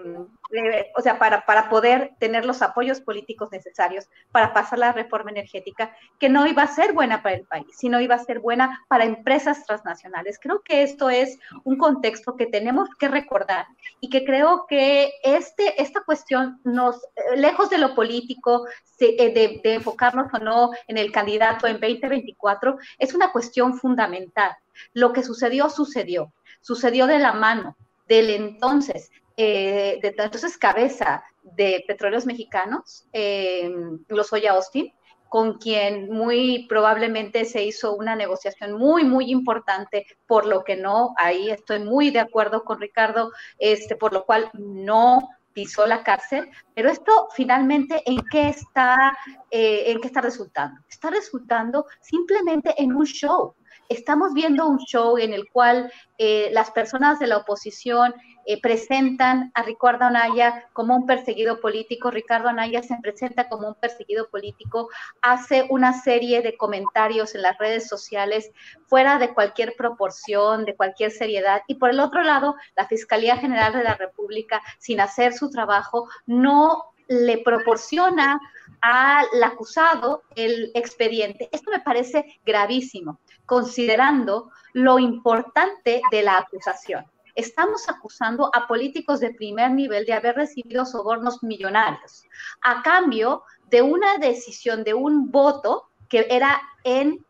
eh, 0.52 0.92
o 0.96 1.02
sea, 1.02 1.18
para, 1.18 1.44
para 1.44 1.68
poder 1.68 2.12
tener 2.20 2.46
los 2.46 2.62
apoyos 2.62 3.00
políticos 3.00 3.48
necesarios 3.50 4.08
para 4.30 4.52
pasar 4.52 4.78
la 4.78 4.92
reforma 4.92 5.32
energética, 5.32 5.96
que 6.20 6.28
no 6.28 6.46
iba 6.46 6.62
a 6.62 6.68
ser 6.68 6.92
buena 6.92 7.24
para 7.24 7.34
el 7.34 7.44
país, 7.44 7.66
sino 7.72 8.00
iba 8.00 8.14
a 8.14 8.24
ser 8.24 8.38
buena 8.38 8.84
para 8.86 9.04
empresas 9.04 9.66
transnacionales. 9.66 10.38
Creo 10.40 10.62
que 10.62 10.84
esto 10.84 11.10
es 11.10 11.40
un 11.64 11.76
contexto 11.76 12.36
que 12.36 12.46
tenemos 12.46 12.88
que 13.00 13.08
recordar 13.08 13.66
y 13.98 14.10
que 14.10 14.24
creo 14.24 14.64
que 14.68 15.10
este, 15.24 15.82
esta 15.82 16.02
cuestión 16.02 16.60
nos, 16.62 17.02
eh, 17.16 17.36
lejos 17.36 17.68
de 17.68 17.78
lo 17.78 17.96
político, 17.96 18.68
eh, 19.00 19.34
de, 19.34 19.60
de 19.60 19.74
enfocarnos 19.74 20.32
o 20.32 20.38
no 20.38 20.70
en 20.86 20.98
el 20.98 21.10
candidato 21.10 21.66
en 21.66 21.80
2024, 21.80 22.78
es 22.96 23.12
una 23.12 23.32
cuestión 23.32 23.76
fundamental. 23.76 24.56
Lo 24.92 25.12
que 25.12 25.24
sucedió, 25.24 25.68
sucedió. 25.68 26.32
Sucedió 26.60 27.08
de 27.08 27.18
la 27.18 27.32
mano 27.32 27.76
del 28.10 28.28
entonces, 28.30 29.08
eh, 29.36 30.00
de 30.02 30.08
entonces 30.08 30.58
cabeza 30.58 31.22
de 31.44 31.84
Petróleos 31.86 32.26
Mexicanos, 32.26 33.06
eh, 33.12 33.72
Lozoya 34.08 34.50
Austin, 34.52 34.92
con 35.28 35.58
quien 35.58 36.10
muy 36.10 36.66
probablemente 36.68 37.44
se 37.44 37.62
hizo 37.62 37.94
una 37.94 38.16
negociación 38.16 38.72
muy, 38.72 39.04
muy 39.04 39.30
importante, 39.30 40.06
por 40.26 40.44
lo 40.44 40.64
que 40.64 40.74
no, 40.74 41.14
ahí 41.18 41.50
estoy 41.50 41.78
muy 41.78 42.10
de 42.10 42.18
acuerdo 42.18 42.64
con 42.64 42.80
Ricardo, 42.80 43.30
este, 43.60 43.94
por 43.94 44.12
lo 44.12 44.24
cual 44.24 44.50
no 44.54 45.28
pisó 45.52 45.86
la 45.86 46.02
cárcel, 46.02 46.50
pero 46.74 46.90
esto 46.90 47.28
finalmente 47.36 48.02
en 48.06 48.18
qué 48.28 48.48
está, 48.48 49.16
eh, 49.52 49.84
en 49.86 50.00
qué 50.00 50.08
está 50.08 50.20
resultando? 50.20 50.80
Está 50.88 51.10
resultando 51.10 51.86
simplemente 52.00 52.74
en 52.76 52.92
un 52.92 53.06
show, 53.06 53.54
estamos 53.90 54.32
viendo 54.32 54.66
un 54.66 54.78
show 54.78 55.18
en 55.18 55.34
el 55.34 55.50
cual 55.50 55.92
eh, 56.16 56.48
las 56.52 56.70
personas 56.70 57.18
de 57.18 57.26
la 57.26 57.38
oposición 57.38 58.14
eh, 58.46 58.60
presentan 58.60 59.50
a 59.54 59.62
Ricardo 59.62 60.04
Anaya 60.04 60.68
como 60.72 60.96
un 60.96 61.06
perseguido 61.06 61.60
político. 61.60 62.10
Ricardo 62.10 62.48
Anaya 62.48 62.82
se 62.82 62.96
presenta 63.02 63.48
como 63.48 63.68
un 63.68 63.74
perseguido 63.74 64.30
político, 64.30 64.88
hace 65.20 65.66
una 65.70 65.92
serie 65.92 66.40
de 66.40 66.56
comentarios 66.56 67.34
en 67.34 67.42
las 67.42 67.58
redes 67.58 67.88
sociales 67.88 68.50
fuera 68.86 69.18
de 69.18 69.34
cualquier 69.34 69.74
proporción, 69.76 70.64
de 70.64 70.76
cualquier 70.76 71.10
seriedad. 71.10 71.62
Y 71.66 71.74
por 71.74 71.90
el 71.90 72.00
otro 72.00 72.22
lado, 72.22 72.54
la 72.76 72.86
Fiscalía 72.86 73.36
General 73.36 73.72
de 73.72 73.84
la 73.84 73.96
República, 73.96 74.62
sin 74.78 75.00
hacer 75.00 75.32
su 75.32 75.50
trabajo, 75.50 76.08
no 76.26 76.92
le 77.08 77.38
proporciona 77.38 78.40
al 78.80 79.42
acusado 79.42 80.22
el 80.36 80.70
expediente. 80.74 81.48
Esto 81.52 81.70
me 81.70 81.80
parece 81.80 82.40
gravísimo 82.44 83.20
considerando 83.46 84.50
lo 84.72 84.98
importante 84.98 86.00
de 86.10 86.22
la 86.22 86.38
acusación. 86.38 87.04
Estamos 87.34 87.88
acusando 87.88 88.50
a 88.54 88.66
políticos 88.66 89.20
de 89.20 89.34
primer 89.34 89.70
nivel 89.72 90.04
de 90.04 90.12
haber 90.12 90.36
recibido 90.36 90.84
sobornos 90.84 91.42
millonarios 91.42 92.24
a 92.62 92.82
cambio 92.82 93.42
de 93.68 93.82
una 93.82 94.18
decisión, 94.18 94.84
de 94.84 94.94
un 94.94 95.30
voto 95.30 95.90
que 96.08 96.26
era 96.28 96.60
en, 96.84 97.24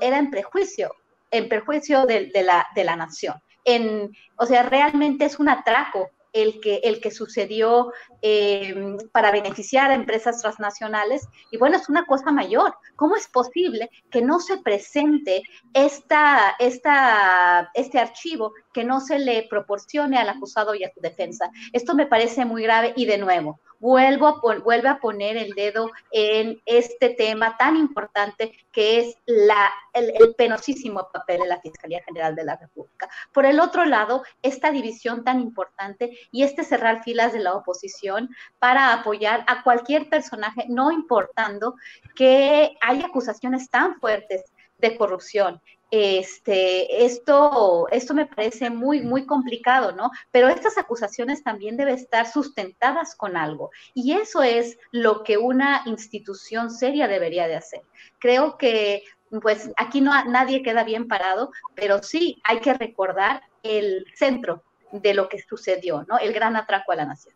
era 0.00 0.18
en 0.18 0.30
prejuicio, 0.30 0.92
en 1.30 1.48
perjuicio 1.48 2.06
de, 2.06 2.30
la, 2.44 2.66
de 2.74 2.84
la 2.84 2.96
nación. 2.96 3.40
En, 3.64 4.12
o 4.36 4.46
sea, 4.46 4.62
realmente 4.62 5.24
es 5.24 5.38
un 5.38 5.48
atraco 5.48 6.10
el 6.36 6.60
que, 6.60 6.76
el 6.84 7.00
que 7.00 7.10
sucedió 7.10 7.92
eh, 8.20 8.96
para 9.10 9.32
beneficiar 9.32 9.90
a 9.90 9.94
empresas 9.94 10.42
transnacionales. 10.42 11.26
Y 11.50 11.56
bueno, 11.56 11.76
es 11.76 11.88
una 11.88 12.04
cosa 12.04 12.30
mayor. 12.30 12.74
¿Cómo 12.94 13.16
es 13.16 13.26
posible 13.28 13.90
que 14.10 14.20
no 14.20 14.38
se 14.38 14.58
presente 14.58 15.42
esta, 15.72 16.54
esta, 16.58 17.70
este 17.74 17.98
archivo, 17.98 18.52
que 18.74 18.84
no 18.84 19.00
se 19.00 19.18
le 19.18 19.46
proporcione 19.48 20.18
al 20.18 20.28
acusado 20.28 20.74
y 20.74 20.84
a 20.84 20.92
su 20.92 21.00
defensa? 21.00 21.50
Esto 21.72 21.94
me 21.94 22.06
parece 22.06 22.44
muy 22.44 22.62
grave 22.62 22.92
y 22.96 23.06
de 23.06 23.16
nuevo, 23.16 23.60
vuelvo 23.78 24.26
a 24.26 24.58
vuelve 24.58 24.88
a 24.88 24.98
poner 24.98 25.36
el 25.36 25.52
dedo 25.52 25.90
en 26.10 26.60
este 26.66 27.10
tema 27.10 27.56
tan 27.56 27.76
importante 27.76 28.52
que 28.72 29.00
es 29.00 29.16
la, 29.26 29.70
el, 29.92 30.34
penosísimo 30.36 31.08
papel 31.12 31.40
de 31.40 31.46
la 31.46 31.60
Fiscalía 31.60 32.02
General 32.04 32.34
de 32.34 32.44
la 32.44 32.56
República. 32.56 33.08
Por 33.32 33.46
el 33.46 33.60
otro 33.60 33.84
lado, 33.84 34.22
esta 34.42 34.70
división 34.70 35.24
tan 35.24 35.40
importante 35.40 36.18
y 36.30 36.42
este 36.42 36.64
cerrar 36.64 37.02
filas 37.02 37.32
de 37.32 37.40
la 37.40 37.54
oposición 37.54 38.30
para 38.58 38.92
apoyar 38.92 39.44
a 39.46 39.62
cualquier 39.62 40.08
personaje, 40.08 40.66
no 40.68 40.92
importando 40.92 41.74
que 42.14 42.76
hay 42.80 43.02
acusaciones 43.02 43.70
tan 43.70 43.98
fuertes 44.00 44.44
de 44.78 44.96
corrupción 44.96 45.60
este, 45.90 47.04
esto, 47.04 47.86
esto 47.90 48.14
me 48.14 48.26
parece 48.26 48.70
muy, 48.70 49.02
muy 49.02 49.24
complicado, 49.24 49.92
¿no? 49.92 50.10
Pero 50.30 50.48
estas 50.48 50.78
acusaciones 50.78 51.42
también 51.42 51.76
deben 51.76 51.94
estar 51.94 52.26
sustentadas 52.26 53.14
con 53.14 53.36
algo. 53.36 53.70
Y 53.94 54.12
eso 54.12 54.42
es 54.42 54.78
lo 54.90 55.22
que 55.22 55.38
una 55.38 55.82
institución 55.86 56.70
seria 56.70 57.08
debería 57.08 57.46
de 57.46 57.56
hacer. 57.56 57.82
Creo 58.18 58.58
que, 58.58 59.04
pues, 59.42 59.70
aquí 59.76 60.00
no 60.00 60.12
nadie 60.24 60.62
queda 60.62 60.84
bien 60.84 61.06
parado, 61.08 61.50
pero 61.74 62.02
sí 62.02 62.40
hay 62.44 62.60
que 62.60 62.74
recordar 62.74 63.42
el 63.62 64.06
centro 64.14 64.62
de 64.92 65.14
lo 65.14 65.28
que 65.28 65.40
sucedió, 65.40 66.04
¿no? 66.08 66.18
El 66.18 66.32
gran 66.32 66.56
atraco 66.56 66.92
a 66.92 66.96
la 66.96 67.06
nación. 67.06 67.34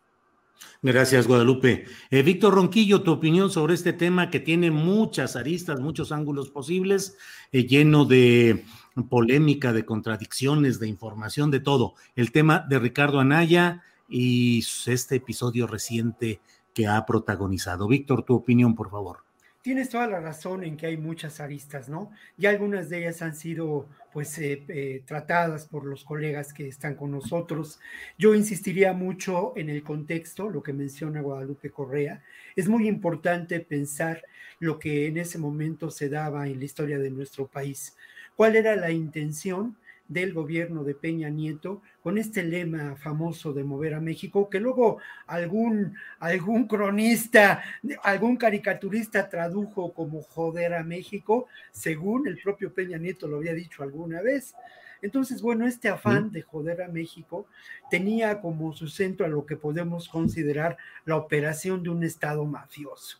Gracias, 0.81 1.27
Guadalupe. 1.27 1.85
Eh, 2.09 2.23
Víctor 2.23 2.55
Ronquillo, 2.55 3.03
tu 3.03 3.11
opinión 3.11 3.51
sobre 3.51 3.75
este 3.75 3.93
tema 3.93 4.29
que 4.29 4.39
tiene 4.39 4.71
muchas 4.71 5.35
aristas, 5.35 5.79
muchos 5.79 6.11
ángulos 6.11 6.49
posibles, 6.49 7.17
eh, 7.51 7.67
lleno 7.67 8.05
de 8.05 8.65
polémica, 9.09 9.73
de 9.73 9.85
contradicciones, 9.85 10.79
de 10.79 10.87
información, 10.87 11.51
de 11.51 11.59
todo. 11.59 11.93
El 12.15 12.31
tema 12.31 12.65
de 12.67 12.79
Ricardo 12.79 13.19
Anaya 13.19 13.83
y 14.09 14.65
este 14.87 15.17
episodio 15.17 15.67
reciente 15.67 16.41
que 16.73 16.87
ha 16.87 17.05
protagonizado. 17.05 17.87
Víctor, 17.87 18.23
tu 18.23 18.33
opinión, 18.33 18.75
por 18.75 18.89
favor. 18.89 19.30
Tienes 19.61 19.89
toda 19.89 20.07
la 20.07 20.19
razón 20.19 20.63
en 20.63 20.75
que 20.75 20.87
hay 20.87 20.97
muchas 20.97 21.39
aristas, 21.39 21.87
¿no? 21.87 22.11
Y 22.35 22.47
algunas 22.47 22.89
de 22.89 22.99
ellas 22.99 23.21
han 23.21 23.35
sido, 23.35 23.87
pues, 24.11 24.35
eh, 24.39 24.63
eh, 24.67 25.03
tratadas 25.05 25.67
por 25.67 25.85
los 25.85 26.03
colegas 26.03 26.51
que 26.51 26.67
están 26.67 26.95
con 26.95 27.11
nosotros. 27.11 27.79
Yo 28.17 28.33
insistiría 28.33 28.93
mucho 28.93 29.53
en 29.55 29.69
el 29.69 29.83
contexto, 29.83 30.49
lo 30.49 30.63
que 30.63 30.73
menciona 30.73 31.21
Guadalupe 31.21 31.69
Correa. 31.69 32.23
Es 32.55 32.67
muy 32.69 32.87
importante 32.87 33.59
pensar 33.59 34.23
lo 34.59 34.79
que 34.79 35.05
en 35.07 35.17
ese 35.17 35.37
momento 35.37 35.91
se 35.91 36.09
daba 36.09 36.47
en 36.47 36.57
la 36.57 36.65
historia 36.65 36.97
de 36.97 37.11
nuestro 37.11 37.45
país. 37.47 37.95
¿Cuál 38.35 38.55
era 38.55 38.75
la 38.75 38.89
intención 38.89 39.77
del 40.11 40.33
gobierno 40.33 40.83
de 40.83 40.93
Peña 40.93 41.29
Nieto 41.29 41.81
con 42.03 42.17
este 42.17 42.43
lema 42.43 42.97
famoso 42.97 43.53
de 43.53 43.63
mover 43.63 43.93
a 43.93 44.01
México, 44.01 44.49
que 44.49 44.59
luego 44.59 44.97
algún, 45.25 45.95
algún 46.19 46.67
cronista, 46.67 47.63
algún 48.03 48.35
caricaturista 48.35 49.29
tradujo 49.29 49.93
como 49.93 50.21
joder 50.21 50.73
a 50.73 50.83
México, 50.83 51.47
según 51.71 52.27
el 52.27 52.37
propio 52.41 52.73
Peña 52.73 52.97
Nieto 52.97 53.27
lo 53.27 53.37
había 53.37 53.53
dicho 53.53 53.83
alguna 53.83 54.21
vez. 54.21 54.53
Entonces, 55.01 55.41
bueno, 55.41 55.65
este 55.65 55.87
afán 55.87 56.31
de 56.31 56.41
joder 56.41 56.81
a 56.81 56.89
México 56.89 57.47
tenía 57.89 58.41
como 58.41 58.73
su 58.73 58.87
centro 58.87 59.25
a 59.25 59.29
lo 59.29 59.45
que 59.45 59.55
podemos 59.55 60.09
considerar 60.09 60.77
la 61.05 61.15
operación 61.15 61.83
de 61.83 61.89
un 61.89 62.03
Estado 62.03 62.43
mafioso. 62.45 63.17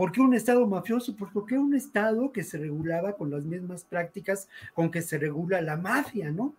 ¿Por 0.00 0.12
qué 0.12 0.22
un 0.22 0.32
Estado 0.32 0.66
mafioso? 0.66 1.14
Pues 1.14 1.30
porque 1.30 1.58
un 1.58 1.74
Estado 1.74 2.32
que 2.32 2.42
se 2.42 2.56
regulaba 2.56 3.18
con 3.18 3.30
las 3.30 3.44
mismas 3.44 3.84
prácticas 3.84 4.48
con 4.72 4.90
que 4.90 5.02
se 5.02 5.18
regula 5.18 5.60
la 5.60 5.76
mafia, 5.76 6.30
¿no? 6.30 6.54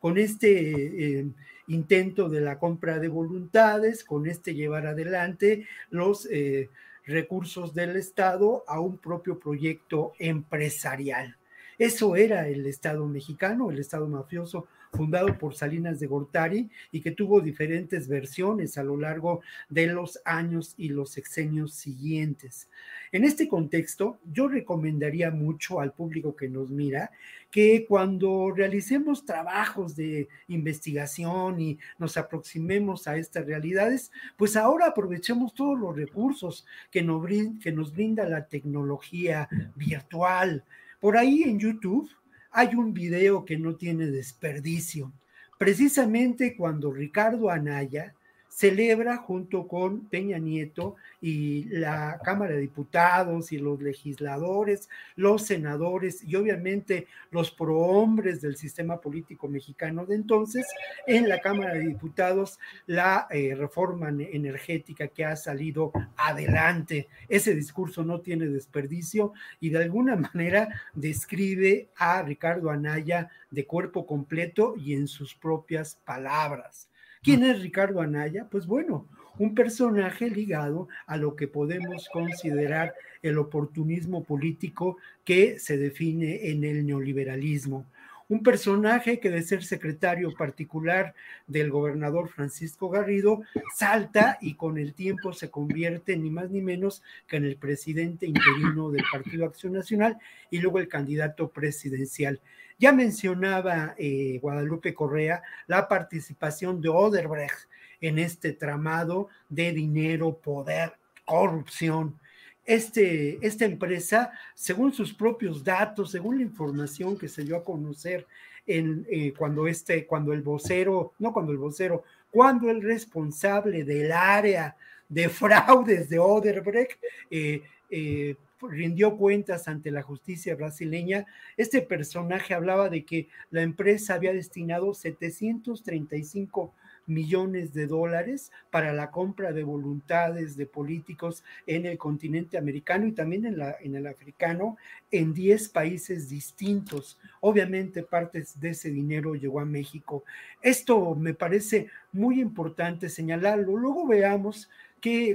Con 0.00 0.16
este 0.16 1.18
eh, 1.18 1.26
intento 1.66 2.30
de 2.30 2.40
la 2.40 2.58
compra 2.58 2.98
de 2.98 3.08
voluntades, 3.08 4.02
con 4.02 4.26
este 4.26 4.54
llevar 4.54 4.86
adelante 4.86 5.66
los 5.90 6.26
eh, 6.30 6.70
recursos 7.04 7.74
del 7.74 7.96
Estado 7.96 8.64
a 8.66 8.80
un 8.80 8.96
propio 8.96 9.38
proyecto 9.38 10.14
empresarial. 10.18 11.36
Eso 11.76 12.16
era 12.16 12.48
el 12.48 12.64
Estado 12.64 13.06
mexicano, 13.06 13.70
el 13.70 13.78
Estado 13.78 14.08
mafioso 14.08 14.68
fundado 14.96 15.36
por 15.38 15.54
Salinas 15.54 16.00
de 16.00 16.06
Gortari 16.06 16.70
y 16.90 17.00
que 17.00 17.10
tuvo 17.10 17.40
diferentes 17.40 18.08
versiones 18.08 18.78
a 18.78 18.82
lo 18.82 18.96
largo 18.96 19.42
de 19.68 19.86
los 19.88 20.20
años 20.24 20.74
y 20.76 20.88
los 20.88 21.10
sexenios 21.10 21.74
siguientes. 21.74 22.68
En 23.12 23.24
este 23.24 23.48
contexto, 23.48 24.18
yo 24.32 24.48
recomendaría 24.48 25.30
mucho 25.30 25.80
al 25.80 25.92
público 25.92 26.34
que 26.34 26.48
nos 26.48 26.70
mira 26.70 27.10
que 27.50 27.86
cuando 27.88 28.50
realicemos 28.50 29.24
trabajos 29.24 29.96
de 29.96 30.28
investigación 30.48 31.60
y 31.60 31.78
nos 31.98 32.16
aproximemos 32.16 33.06
a 33.06 33.16
estas 33.16 33.46
realidades, 33.46 34.10
pues 34.36 34.56
ahora 34.56 34.86
aprovechemos 34.88 35.54
todos 35.54 35.78
los 35.78 35.96
recursos 35.96 36.66
que 36.90 37.02
nos, 37.02 37.24
que 37.62 37.72
nos 37.72 37.92
brinda 37.92 38.28
la 38.28 38.46
tecnología 38.46 39.48
virtual. 39.74 40.64
Por 41.00 41.16
ahí 41.16 41.44
en 41.44 41.58
YouTube 41.58 42.10
hay 42.56 42.74
un 42.74 42.94
video 42.94 43.44
que 43.44 43.58
no 43.58 43.76
tiene 43.76 44.06
desperdicio. 44.06 45.12
Precisamente 45.58 46.56
cuando 46.56 46.90
Ricardo 46.90 47.50
Anaya 47.50 48.14
celebra 48.56 49.18
junto 49.18 49.68
con 49.68 50.06
Peña 50.06 50.38
Nieto 50.38 50.96
y 51.20 51.64
la 51.64 52.18
Cámara 52.24 52.54
de 52.54 52.62
Diputados 52.62 53.52
y 53.52 53.58
los 53.58 53.82
legisladores, 53.82 54.88
los 55.14 55.42
senadores 55.42 56.24
y 56.24 56.36
obviamente 56.36 57.06
los 57.30 57.50
prohombres 57.50 58.40
del 58.40 58.56
sistema 58.56 58.98
político 58.98 59.46
mexicano 59.46 60.06
de 60.06 60.14
entonces, 60.14 60.66
en 61.06 61.28
la 61.28 61.40
Cámara 61.40 61.74
de 61.74 61.86
Diputados 61.86 62.58
la 62.86 63.26
eh, 63.28 63.54
reforma 63.54 64.08
energética 64.08 65.08
que 65.08 65.26
ha 65.26 65.36
salido 65.36 65.92
adelante. 66.16 67.08
Ese 67.28 67.54
discurso 67.54 68.04
no 68.04 68.22
tiene 68.22 68.46
desperdicio 68.46 69.34
y 69.60 69.68
de 69.68 69.82
alguna 69.82 70.16
manera 70.32 70.80
describe 70.94 71.90
a 71.94 72.22
Ricardo 72.22 72.70
Anaya 72.70 73.28
de 73.50 73.66
cuerpo 73.66 74.06
completo 74.06 74.76
y 74.78 74.94
en 74.94 75.08
sus 75.08 75.34
propias 75.34 75.96
palabras. 76.06 76.88
¿Quién 77.26 77.42
es 77.42 77.60
Ricardo 77.60 78.00
Anaya? 78.00 78.46
Pues 78.48 78.68
bueno, 78.68 79.08
un 79.40 79.56
personaje 79.56 80.30
ligado 80.30 80.86
a 81.08 81.16
lo 81.16 81.34
que 81.34 81.48
podemos 81.48 82.08
considerar 82.08 82.94
el 83.20 83.38
oportunismo 83.38 84.22
político 84.22 84.98
que 85.24 85.58
se 85.58 85.76
define 85.76 86.50
en 86.50 86.62
el 86.62 86.86
neoliberalismo. 86.86 87.84
Un 88.28 88.42
personaje 88.42 89.20
que 89.20 89.30
de 89.30 89.42
ser 89.42 89.62
secretario 89.62 90.34
particular 90.34 91.14
del 91.46 91.70
gobernador 91.70 92.28
Francisco 92.28 92.88
Garrido 92.88 93.42
salta 93.74 94.36
y 94.40 94.54
con 94.54 94.78
el 94.78 94.94
tiempo 94.94 95.32
se 95.32 95.48
convierte 95.48 96.16
ni 96.16 96.28
más 96.28 96.50
ni 96.50 96.60
menos 96.60 97.04
que 97.28 97.36
en 97.36 97.44
el 97.44 97.56
presidente 97.56 98.26
interino 98.26 98.90
del 98.90 99.04
Partido 99.12 99.46
Acción 99.46 99.74
Nacional 99.74 100.18
y 100.50 100.58
luego 100.58 100.80
el 100.80 100.88
candidato 100.88 101.50
presidencial. 101.50 102.40
Ya 102.78 102.92
mencionaba 102.92 103.94
eh, 103.96 104.38
Guadalupe 104.42 104.92
Correa 104.92 105.42
la 105.68 105.86
participación 105.86 106.80
de 106.80 106.88
Oderbrecht 106.88 107.68
en 108.00 108.18
este 108.18 108.52
tramado 108.52 109.28
de 109.48 109.72
dinero, 109.72 110.36
poder, 110.36 110.94
corrupción. 111.24 112.18
Este, 112.66 113.38
esta 113.46 113.64
empresa, 113.64 114.32
según 114.54 114.92
sus 114.92 115.14
propios 115.14 115.62
datos, 115.62 116.10
según 116.10 116.38
la 116.38 116.42
información 116.42 117.16
que 117.16 117.28
se 117.28 117.44
dio 117.44 117.56
a 117.56 117.64
conocer 117.64 118.26
en, 118.66 119.06
eh, 119.08 119.32
cuando, 119.38 119.68
este, 119.68 120.04
cuando 120.04 120.32
el 120.32 120.42
vocero, 120.42 121.12
no 121.20 121.32
cuando 121.32 121.52
el 121.52 121.58
vocero, 121.58 122.02
cuando 122.30 122.68
el 122.68 122.82
responsable 122.82 123.84
del 123.84 124.10
área 124.10 124.76
de 125.08 125.28
fraudes 125.28 126.08
de 126.08 126.18
Oderbrecht 126.18 127.00
eh, 127.30 127.62
eh 127.88 128.36
rindió 128.62 129.16
cuentas 129.18 129.68
ante 129.68 129.90
la 129.90 130.02
justicia 130.02 130.56
brasileña, 130.56 131.26
este 131.58 131.82
personaje 131.82 132.54
hablaba 132.54 132.88
de 132.88 133.04
que 133.04 133.28
la 133.50 133.62
empresa 133.62 134.14
había 134.14 134.32
destinado 134.32 134.94
735 134.94 136.72
millones 137.06 137.72
de 137.72 137.86
dólares 137.86 138.50
para 138.70 138.92
la 138.92 139.10
compra 139.10 139.52
de 139.52 139.64
voluntades 139.64 140.56
de 140.56 140.66
políticos 140.66 141.44
en 141.66 141.86
el 141.86 141.98
continente 141.98 142.58
americano 142.58 143.06
y 143.06 143.12
también 143.12 143.46
en, 143.46 143.58
la, 143.58 143.76
en 143.80 143.94
el 143.94 144.06
africano 144.06 144.76
en 145.10 145.32
10 145.32 145.68
países 145.70 146.28
distintos. 146.28 147.18
Obviamente 147.40 148.02
parte 148.02 148.44
de 148.56 148.70
ese 148.70 148.90
dinero 148.90 149.34
llegó 149.34 149.60
a 149.60 149.64
México. 149.64 150.24
Esto 150.62 151.14
me 151.14 151.34
parece 151.34 151.88
muy 152.12 152.40
importante 152.40 153.08
señalarlo. 153.08 153.76
Luego 153.76 154.06
veamos 154.06 154.68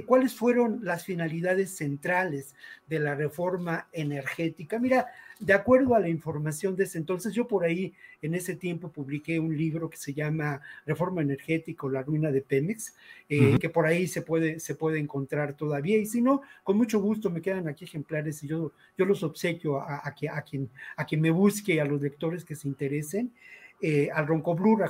¿Cuáles 0.06 0.34
fueron 0.34 0.80
las 0.82 1.04
finalidades 1.04 1.76
centrales 1.76 2.54
de 2.88 2.98
la 2.98 3.14
reforma 3.14 3.88
energética? 3.92 4.78
Mira, 4.78 5.06
de 5.38 5.54
acuerdo 5.54 5.94
a 5.94 6.00
la 6.00 6.08
información 6.08 6.76
de 6.76 6.84
ese 6.84 6.98
entonces, 6.98 7.32
yo 7.32 7.48
por 7.48 7.64
ahí 7.64 7.94
en 8.20 8.34
ese 8.34 8.54
tiempo 8.54 8.90
publiqué 8.90 9.40
un 9.40 9.56
libro 9.56 9.88
que 9.88 9.96
se 9.96 10.12
llama 10.14 10.60
Reforma 10.86 11.22
Energética 11.22 11.86
o 11.86 11.90
la 11.90 12.02
ruina 12.02 12.30
de 12.30 12.42
Pemex, 12.42 12.94
eh, 13.28 13.58
que 13.58 13.70
por 13.70 13.86
ahí 13.86 14.06
se 14.06 14.22
puede, 14.22 14.60
se 14.60 14.74
puede 14.74 14.98
encontrar 14.98 15.56
todavía, 15.56 15.96
y 15.98 16.06
si 16.06 16.20
no, 16.20 16.42
con 16.62 16.76
mucho 16.76 17.00
gusto 17.00 17.30
me 17.30 17.40
quedan 17.40 17.66
aquí 17.66 17.84
ejemplares 17.84 18.42
y 18.44 18.48
yo, 18.48 18.72
yo 18.96 19.04
los 19.04 19.22
obsequio 19.22 19.80
a, 19.80 20.02
a, 20.04 20.12
quien, 20.12 20.70
a 20.96 21.04
quien 21.06 21.20
me 21.20 21.30
busque, 21.30 21.80
a 21.80 21.84
los 21.84 22.00
lectores 22.00 22.44
que 22.44 22.54
se 22.56 22.68
interesen, 22.68 23.32
eh, 23.80 24.10
al 24.12 24.24
a, 24.24 24.26
roncoblur, 24.26 24.84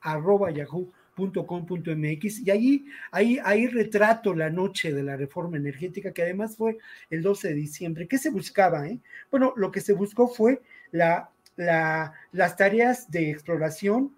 arroba 0.00 0.50
yahoo 0.50 0.92
.com.mx 1.16 2.40
y 2.40 2.50
ahí, 2.50 2.84
ahí, 3.10 3.38
ahí 3.44 3.66
retrato 3.66 4.34
la 4.34 4.50
noche 4.50 4.92
de 4.92 5.02
la 5.02 5.16
reforma 5.16 5.56
energética 5.56 6.12
que 6.12 6.22
además 6.22 6.56
fue 6.56 6.78
el 7.10 7.22
12 7.22 7.48
de 7.48 7.54
diciembre. 7.54 8.08
¿Qué 8.08 8.18
se 8.18 8.30
buscaba? 8.30 8.86
Eh? 8.86 8.98
Bueno, 9.30 9.52
lo 9.56 9.70
que 9.70 9.80
se 9.80 9.92
buscó 9.92 10.28
fue 10.28 10.62
la, 10.90 11.30
la, 11.56 12.12
las 12.32 12.56
tareas 12.56 13.10
de 13.10 13.30
exploración 13.30 14.14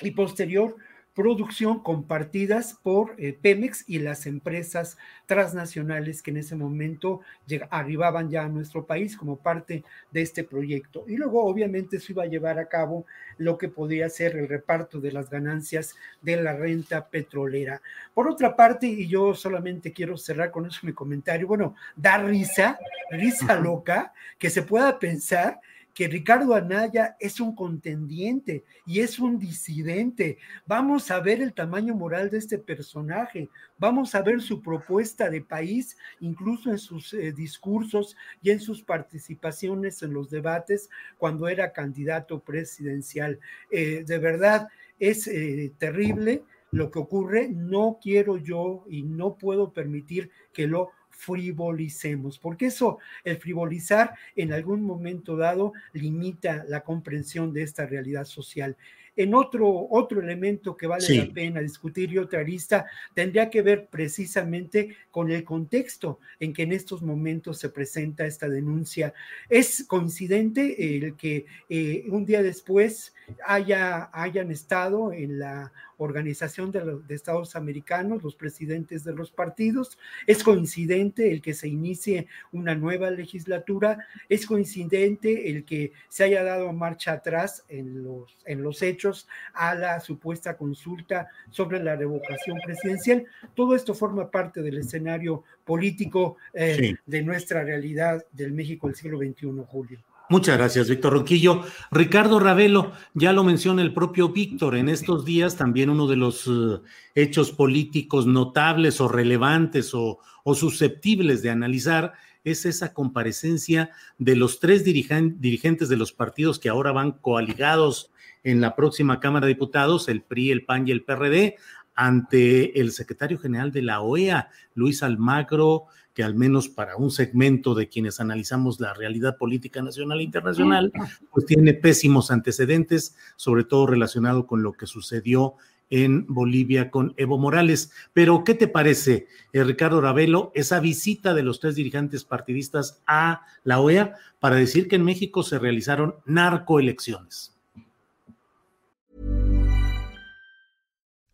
y 0.00 0.10
posterior 0.12 0.76
producción 1.18 1.80
compartidas 1.80 2.78
por 2.80 3.16
eh, 3.18 3.36
Pemex 3.42 3.82
y 3.88 3.98
las 3.98 4.24
empresas 4.24 4.98
transnacionales 5.26 6.22
que 6.22 6.30
en 6.30 6.36
ese 6.36 6.54
momento 6.54 7.22
arribaban 7.70 8.30
ya 8.30 8.44
a 8.44 8.48
nuestro 8.48 8.86
país 8.86 9.16
como 9.16 9.34
parte 9.34 9.82
de 10.12 10.22
este 10.22 10.44
proyecto. 10.44 11.06
Y 11.08 11.16
luego, 11.16 11.44
obviamente, 11.44 11.98
se 11.98 12.12
iba 12.12 12.22
a 12.22 12.28
llevar 12.28 12.60
a 12.60 12.68
cabo 12.68 13.04
lo 13.36 13.58
que 13.58 13.66
podía 13.68 14.08
ser 14.08 14.36
el 14.36 14.46
reparto 14.46 15.00
de 15.00 15.10
las 15.10 15.28
ganancias 15.28 15.96
de 16.22 16.40
la 16.40 16.52
renta 16.52 17.08
petrolera. 17.08 17.82
Por 18.14 18.30
otra 18.30 18.54
parte, 18.54 18.86
y 18.86 19.08
yo 19.08 19.34
solamente 19.34 19.92
quiero 19.92 20.16
cerrar 20.16 20.52
con 20.52 20.66
eso 20.66 20.86
mi 20.86 20.92
comentario, 20.92 21.48
bueno, 21.48 21.74
da 21.96 22.18
risa, 22.18 22.78
risa 23.10 23.56
loca, 23.56 24.12
que 24.38 24.50
se 24.50 24.62
pueda 24.62 25.00
pensar 25.00 25.58
que 25.98 26.06
Ricardo 26.06 26.54
Anaya 26.54 27.16
es 27.18 27.40
un 27.40 27.56
contendiente 27.56 28.62
y 28.86 29.00
es 29.00 29.18
un 29.18 29.36
disidente. 29.36 30.38
Vamos 30.64 31.10
a 31.10 31.18
ver 31.18 31.42
el 31.42 31.52
tamaño 31.52 31.92
moral 31.92 32.30
de 32.30 32.38
este 32.38 32.56
personaje, 32.56 33.48
vamos 33.78 34.14
a 34.14 34.22
ver 34.22 34.40
su 34.40 34.62
propuesta 34.62 35.28
de 35.28 35.40
país, 35.40 35.96
incluso 36.20 36.70
en 36.70 36.78
sus 36.78 37.12
eh, 37.14 37.32
discursos 37.32 38.16
y 38.40 38.50
en 38.50 38.60
sus 38.60 38.80
participaciones 38.80 40.00
en 40.04 40.12
los 40.12 40.30
debates 40.30 40.88
cuando 41.16 41.48
era 41.48 41.72
candidato 41.72 42.38
presidencial. 42.38 43.40
Eh, 43.72 44.04
de 44.06 44.18
verdad, 44.18 44.68
es 45.00 45.26
eh, 45.26 45.72
terrible 45.78 46.44
lo 46.70 46.92
que 46.92 47.00
ocurre, 47.00 47.48
no 47.48 47.98
quiero 48.00 48.36
yo 48.36 48.84
y 48.88 49.02
no 49.02 49.36
puedo 49.36 49.72
permitir 49.72 50.30
que 50.52 50.68
lo 50.68 50.90
frivolicemos, 51.18 52.38
porque 52.38 52.66
eso, 52.66 52.98
el 53.24 53.38
frivolizar 53.38 54.14
en 54.36 54.52
algún 54.52 54.82
momento 54.82 55.36
dado 55.36 55.72
limita 55.92 56.64
la 56.68 56.82
comprensión 56.82 57.52
de 57.52 57.62
esta 57.62 57.86
realidad 57.86 58.24
social. 58.24 58.76
En 59.16 59.34
otro, 59.34 59.88
otro 59.90 60.20
elemento 60.20 60.76
que 60.76 60.86
vale 60.86 61.16
la 61.16 61.34
pena 61.34 61.60
discutir 61.60 62.12
y 62.12 62.18
otra 62.18 62.38
arista 62.38 62.86
tendría 63.14 63.50
que 63.50 63.62
ver 63.62 63.88
precisamente 63.88 64.94
con 65.10 65.32
el 65.32 65.42
contexto 65.42 66.20
en 66.38 66.52
que 66.52 66.62
en 66.62 66.70
estos 66.70 67.02
momentos 67.02 67.58
se 67.58 67.70
presenta 67.70 68.24
esta 68.24 68.48
denuncia. 68.48 69.12
Es 69.48 69.84
coincidente 69.88 70.96
el 70.96 71.16
que 71.16 71.46
eh, 71.68 72.04
un 72.10 72.24
día 72.26 72.44
después 72.44 73.12
haya, 73.44 74.08
hayan 74.12 74.52
estado 74.52 75.12
en 75.12 75.40
la 75.40 75.72
Organización 75.98 76.70
de, 76.70 76.84
los, 76.84 77.10
Estados 77.10 77.56
Americanos, 77.56 78.22
los 78.22 78.34
presidentes 78.34 79.04
de 79.04 79.12
los 79.12 79.30
partidos. 79.30 79.98
Es 80.26 80.42
coincidente 80.42 81.32
el 81.32 81.42
que 81.42 81.54
se 81.54 81.68
inicie 81.68 82.28
una 82.52 82.74
nueva 82.74 83.10
legislatura. 83.10 84.06
Es 84.28 84.46
coincidente 84.46 85.50
el 85.50 85.64
que 85.64 85.92
se 86.08 86.24
haya 86.24 86.42
dado 86.44 86.72
marcha 86.72 87.12
atrás 87.12 87.64
en 87.68 88.02
los, 88.04 88.36
en 88.46 88.62
los 88.62 88.80
hechos 88.82 89.28
a 89.54 89.74
la 89.74 90.00
supuesta 90.00 90.56
consulta 90.56 91.28
sobre 91.50 91.82
la 91.82 91.96
revocación 91.96 92.58
presidencial. 92.64 93.26
Todo 93.54 93.74
esto 93.74 93.92
forma 93.92 94.30
parte 94.30 94.62
del 94.62 94.78
escenario 94.78 95.44
político 95.64 96.36
eh, 96.54 96.94
de 97.04 97.22
nuestra 97.22 97.64
realidad 97.64 98.24
del 98.32 98.52
México 98.52 98.86
del 98.86 98.96
siglo 98.96 99.18
XXI, 99.18 99.64
Julio. 99.66 99.98
Muchas 100.30 100.58
gracias, 100.58 100.90
Víctor 100.90 101.14
Ronquillo. 101.14 101.62
Ricardo 101.90 102.38
Ravelo, 102.38 102.92
ya 103.14 103.32
lo 103.32 103.44
menciona 103.44 103.80
el 103.80 103.94
propio 103.94 104.28
Víctor, 104.28 104.76
en 104.76 104.90
estos 104.90 105.24
días 105.24 105.56
también 105.56 105.88
uno 105.88 106.06
de 106.06 106.16
los 106.16 106.46
eh, 106.46 106.80
hechos 107.14 107.50
políticos 107.50 108.26
notables 108.26 109.00
o 109.00 109.08
relevantes 109.08 109.94
o, 109.94 110.20
susceptibles 110.54 111.42
de 111.42 111.50
analizar 111.50 112.14
es 112.42 112.64
esa 112.64 112.94
comparecencia 112.94 113.90
de 114.16 114.34
los 114.34 114.60
tres 114.60 114.82
dirigentes 114.82 115.90
de 115.90 115.96
los 115.96 116.12
partidos 116.12 116.58
que 116.58 116.70
ahora 116.70 116.90
van 116.92 117.12
coaligados 117.12 118.10
en 118.44 118.62
la 118.62 118.74
próxima 118.74 119.20
Cámara 119.20 119.46
de 119.46 119.52
Diputados, 119.52 120.08
el 120.08 120.22
PRI, 120.22 120.50
el 120.50 120.64
PAN 120.64 120.88
y 120.88 120.92
el 120.92 121.04
PRD, 121.04 121.56
ante 121.94 122.80
el 122.80 122.92
secretario 122.92 123.38
general 123.38 123.72
de 123.72 123.82
la 123.82 124.00
OEA, 124.00 124.48
Luis 124.74 125.02
Almagro, 125.02 125.86
que 126.18 126.24
al 126.24 126.34
menos 126.34 126.68
para 126.68 126.96
un 126.96 127.12
segmento 127.12 127.76
de 127.76 127.88
quienes 127.88 128.18
analizamos 128.18 128.80
la 128.80 128.92
realidad 128.92 129.36
política 129.38 129.82
nacional 129.82 130.18
e 130.18 130.24
internacional, 130.24 130.90
pues 131.30 131.46
tiene 131.46 131.74
pésimos 131.74 132.32
antecedentes, 132.32 133.14
sobre 133.36 133.62
todo 133.62 133.86
relacionado 133.86 134.44
con 134.44 134.64
lo 134.64 134.72
que 134.72 134.88
sucedió 134.88 135.54
en 135.90 136.26
Bolivia 136.26 136.90
con 136.90 137.14
Evo 137.18 137.38
Morales. 137.38 137.92
Pero, 138.14 138.42
¿qué 138.42 138.54
te 138.54 138.66
parece, 138.66 139.28
eh, 139.52 139.62
Ricardo 139.62 140.00
Ravelo, 140.00 140.50
esa 140.56 140.80
visita 140.80 141.34
de 141.34 141.44
los 141.44 141.60
tres 141.60 141.76
dirigentes 141.76 142.24
partidistas 142.24 143.00
a 143.06 143.42
la 143.62 143.78
OEA 143.78 144.16
para 144.40 144.56
decir 144.56 144.88
que 144.88 144.96
en 144.96 145.04
México 145.04 145.44
se 145.44 145.60
realizaron 145.60 146.16
narcoelecciones? 146.26 147.54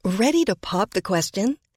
¿Ready 0.04 0.44
to 0.44 0.54
pop 0.56 0.90
the 0.92 1.00
question? 1.00 1.56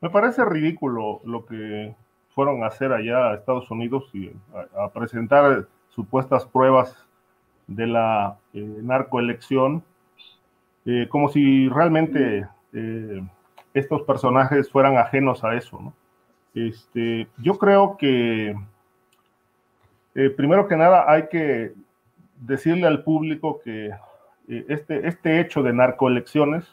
Me 0.00 0.08
parece 0.08 0.44
ridículo 0.46 1.20
lo 1.24 1.44
que 1.44 1.94
fueron 2.30 2.62
a 2.62 2.68
hacer 2.68 2.92
allá 2.92 3.30
a 3.30 3.34
Estados 3.34 3.70
Unidos 3.70 4.08
y 4.14 4.32
a, 4.74 4.88
presentar 4.88 5.66
supuestas 5.90 6.46
pruebas 6.46 7.06
de 7.66 7.86
la 7.86 8.38
eh, 8.54 8.60
narcoelección, 8.82 9.84
eh, 10.86 11.06
como 11.10 11.28
si 11.28 11.68
realmente 11.68 12.48
eh, 12.72 13.22
estos 13.74 14.02
personajes 14.02 14.70
fueran 14.70 14.96
ajenos 14.96 15.44
a 15.44 15.54
eso. 15.54 15.78
¿no? 15.78 15.92
Este, 16.54 17.28
yo 17.36 17.58
creo 17.58 17.96
que 17.98 18.54
primero 20.36 20.66
que 20.66 20.76
nada 20.76 21.10
hay 21.10 21.28
que 21.28 21.72
decirle 22.36 22.86
al 22.86 23.04
público 23.04 23.60
que 23.62 23.90
este, 24.48 25.06
este 25.06 25.40
hecho 25.40 25.62
de 25.62 25.72
narcoelecciones 25.72 26.64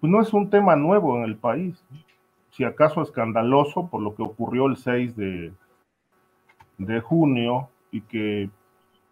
pues 0.00 0.10
no 0.10 0.20
es 0.20 0.32
un 0.32 0.50
tema 0.50 0.76
nuevo 0.76 1.16
en 1.16 1.24
el 1.24 1.36
país, 1.36 1.82
si 2.56 2.64
acaso 2.64 3.02
escandaloso 3.02 3.88
por 3.88 4.00
lo 4.00 4.14
que 4.14 4.22
ocurrió 4.22 4.66
el 4.66 4.76
6 4.76 5.14
de, 5.14 5.52
de 6.78 7.00
junio 7.00 7.68
y 7.90 8.00
que 8.00 8.48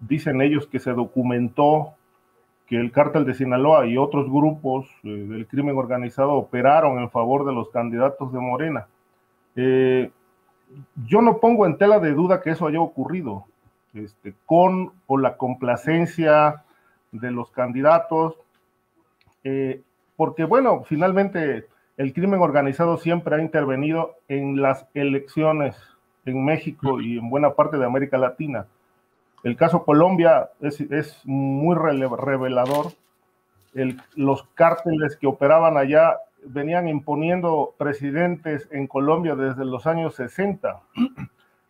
dicen 0.00 0.40
ellos 0.40 0.66
que 0.66 0.78
se 0.78 0.92
documentó 0.92 1.94
que 2.66 2.76
el 2.76 2.90
cártel 2.90 3.26
de 3.26 3.34
Sinaloa 3.34 3.86
y 3.86 3.98
otros 3.98 4.30
grupos 4.30 4.86
eh, 5.02 5.08
del 5.08 5.46
crimen 5.46 5.76
organizado 5.76 6.32
operaron 6.32 6.98
en 6.98 7.10
favor 7.10 7.44
de 7.44 7.52
los 7.52 7.68
candidatos 7.68 8.32
de 8.32 8.38
Morena. 8.38 8.86
Eh, 9.56 10.10
yo 11.04 11.20
no 11.20 11.38
pongo 11.38 11.66
en 11.66 11.76
tela 11.76 11.98
de 11.98 12.12
duda 12.12 12.40
que 12.40 12.50
eso 12.50 12.66
haya 12.66 12.80
ocurrido, 12.80 13.44
este, 13.92 14.34
con 14.46 14.92
o 15.06 15.18
la 15.18 15.36
complacencia 15.36 16.64
de 17.12 17.30
los 17.30 17.50
candidatos, 17.50 18.36
eh, 19.44 19.82
porque 20.16 20.44
bueno, 20.44 20.82
finalmente 20.84 21.66
el 21.96 22.12
crimen 22.12 22.40
organizado 22.40 22.96
siempre 22.96 23.36
ha 23.36 23.42
intervenido 23.42 24.16
en 24.28 24.60
las 24.60 24.86
elecciones 24.94 25.76
en 26.24 26.44
México 26.44 27.00
y 27.00 27.18
en 27.18 27.30
buena 27.30 27.54
parte 27.54 27.76
de 27.78 27.84
América 27.84 28.18
Latina. 28.18 28.66
El 29.44 29.56
caso 29.56 29.84
Colombia 29.84 30.50
es, 30.60 31.20
muy 31.24 31.76
revelador. 31.76 32.92
los 34.16 34.44
cárteles 34.54 35.16
que 35.16 35.26
operaban 35.26 35.76
allá 35.76 36.16
venían 36.46 36.88
imponiendo 36.88 37.74
presidentes 37.78 38.68
en 38.72 38.86
Colombia 38.86 39.34
desde 39.34 39.64
los 39.64 39.86
años 39.86 40.14
60. 40.16 40.80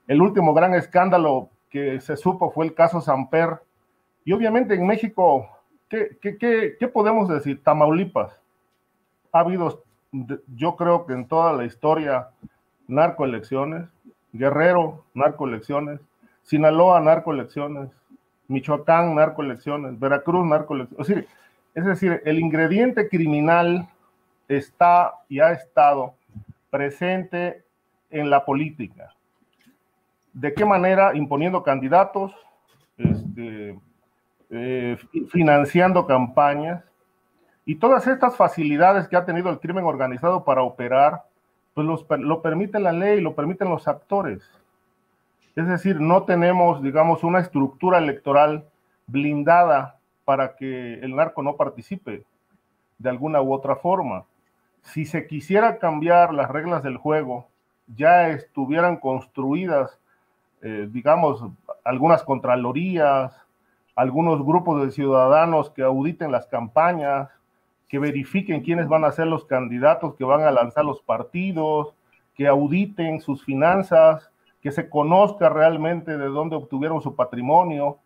El 0.07 0.23
último 0.23 0.55
gran 0.55 0.75
escándalo 0.75 1.51
que 1.69 2.01
se 2.01 2.17
supo 2.17 2.51
fue 2.51 2.67
el 2.67 2.75
caso 2.75 3.01
Samper. 3.01 3.61
Y 4.25 4.33
obviamente 4.33 4.75
en 4.75 4.87
México, 4.87 5.49
¿qué, 5.89 6.17
qué 6.21 6.89
podemos 6.89 7.29
decir? 7.29 7.63
Tamaulipas. 7.63 8.39
Ha 9.33 9.41
habido, 9.41 9.83
yo 10.55 10.77
creo 10.77 11.07
que 11.07 11.13
en 11.13 11.27
toda 11.27 11.53
la 11.53 11.65
historia, 11.65 12.29
narcoelecciones. 12.87 13.89
Guerrero, 14.33 15.05
narcoelecciones. 15.15 16.01
Sinaloa, 16.43 17.01
narcoelecciones, 17.01 17.91
Michoacán, 18.49 19.15
narcoelecciones, 19.15 19.99
Veracruz, 19.99 20.47
narcoelecciones. 20.47 21.27
Es 21.75 21.85
decir, 21.85 22.23
el 22.25 22.39
ingrediente 22.39 23.09
criminal 23.09 23.89
está 24.47 25.15
y 25.29 25.41
ha 25.41 25.53
estado 25.53 26.15
presente 26.71 27.65
en 28.11 28.31
la 28.31 28.45
política. 28.45 29.15
¿De 30.33 30.53
qué 30.53 30.65
manera? 30.65 31.17
Imponiendo 31.17 31.63
candidatos, 31.63 32.33
este, 32.99 33.79
eh, 34.51 34.97
financiando 35.31 36.07
campañas 36.07 36.85
y 37.67 37.77
todas 37.77 38.07
estas 38.07 38.37
facilidades 38.37 39.09
que 39.09 39.17
ha 39.17 39.25
tenido 39.25 39.51
el 39.51 39.59
crimen 39.59 39.85
organizado 39.85 40.45
para 40.45 40.63
operar, 40.63 41.23
pues 41.73 41.87
lo 41.87 42.43
permite 42.43 42.79
la 42.79 42.93
ley, 42.93 43.21
lo 43.21 43.35
permiten 43.35 43.69
los 43.69 43.89
actores. 43.89 44.49
Es 45.57 45.67
decir, 45.67 46.01
no 46.01 46.25
tenemos, 46.25 46.83
digamos, 46.83 47.25
una 47.25 47.41
estructura 47.41 47.99
electoral 47.99 48.65
blindada 49.07 49.99
para 50.25 50.57
que 50.57 50.95
el 50.95 51.15
narco 51.15 51.43
no 51.43 51.57
participe 51.57 52.25
de 52.99 53.11
alguna 53.11 53.41
u 53.41 53.53
otra 53.53 53.77
forma. 53.77 54.25
Si 54.83 55.05
se 55.05 55.27
quisiera 55.27 55.79
cambiar 55.79 56.35
las 56.35 56.51
reglas 56.51 56.83
del 56.83 56.97
juego, 56.97 57.49
ya 57.87 58.29
estuvieran 58.29 58.97
construidas, 58.97 59.99
eh, 60.63 60.89
digamos, 60.91 61.45
algunas 61.85 62.23
contralorías, 62.23 63.33
algunos 63.95 64.45
grupos 64.45 64.83
de 64.83 64.91
ciudadanos 64.91 65.71
que 65.71 65.83
auditen 65.83 66.33
las 66.33 66.47
campañas, 66.47 67.29
que 67.89 67.99
verifiquen 67.99 68.63
quiénes 68.63 68.89
van 68.89 69.05
a 69.05 69.13
ser 69.13 69.27
los 69.27 69.45
candidatos 69.45 70.15
que 70.15 70.25
van 70.25 70.43
a 70.43 70.51
lanzar 70.51 70.85
los 70.85 71.01
partidos, 71.03 71.95
que 72.35 72.47
auditen 72.47 73.21
sus 73.21 73.45
finanzas, 73.45 74.31
que 74.61 74.73
se 74.73 74.89
conozca 74.89 75.49
realmente 75.49 76.17
de 76.17 76.27
dónde 76.27 76.57
obtuvieron 76.57 77.01
su 77.01 77.15
patrimonio, 77.15 77.99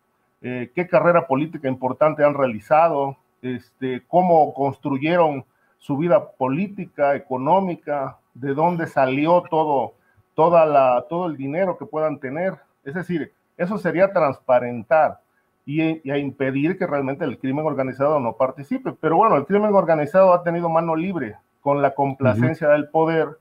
eh, 0.43 0.71
qué 0.75 0.87
carrera 0.87 1.27
política 1.27 1.69
importante 1.69 2.25
han 2.25 2.35
realizado, 2.35 3.17
este, 3.43 4.03
cómo 4.07 4.53
construyeron 4.55 5.45
su 5.79 5.97
vida 5.97 6.33
política, 6.33 7.15
económica, 7.15 8.19
de 8.35 8.55
dónde 8.55 8.87
salió 8.87 9.43
todo, 9.49 9.95
toda 10.35 10.67
la, 10.67 11.07
todo 11.09 11.27
el 11.27 11.37
dinero 11.37 11.79
que 11.79 11.87
puedan 11.87 12.19
tener. 12.19 12.55
Es 12.85 12.95
decir, 12.95 13.33
eso 13.57 13.79
sería 13.79 14.13
transparentar 14.13 15.21
y, 15.69 16.11
a 16.11 16.17
impedir 16.17 16.79
que 16.79 16.87
realmente 16.87 17.27
el 17.27 17.39
crimen 17.39 17.67
organizado 17.67 18.19
no 18.21 18.33
participe. 18.33 18.95
Pero 18.99 19.19
bueno, 19.19 19.37
el 19.37 19.45
crimen 19.45 19.75
organizado 19.75 20.33
ha 20.33 20.43
tenido 20.43 20.71
mano 20.71 20.97
libre 20.97 21.37
con 21.61 21.83
la 21.83 21.95
complacencia 21.95 22.71
del 22.71 22.89
poder, 22.89 23.37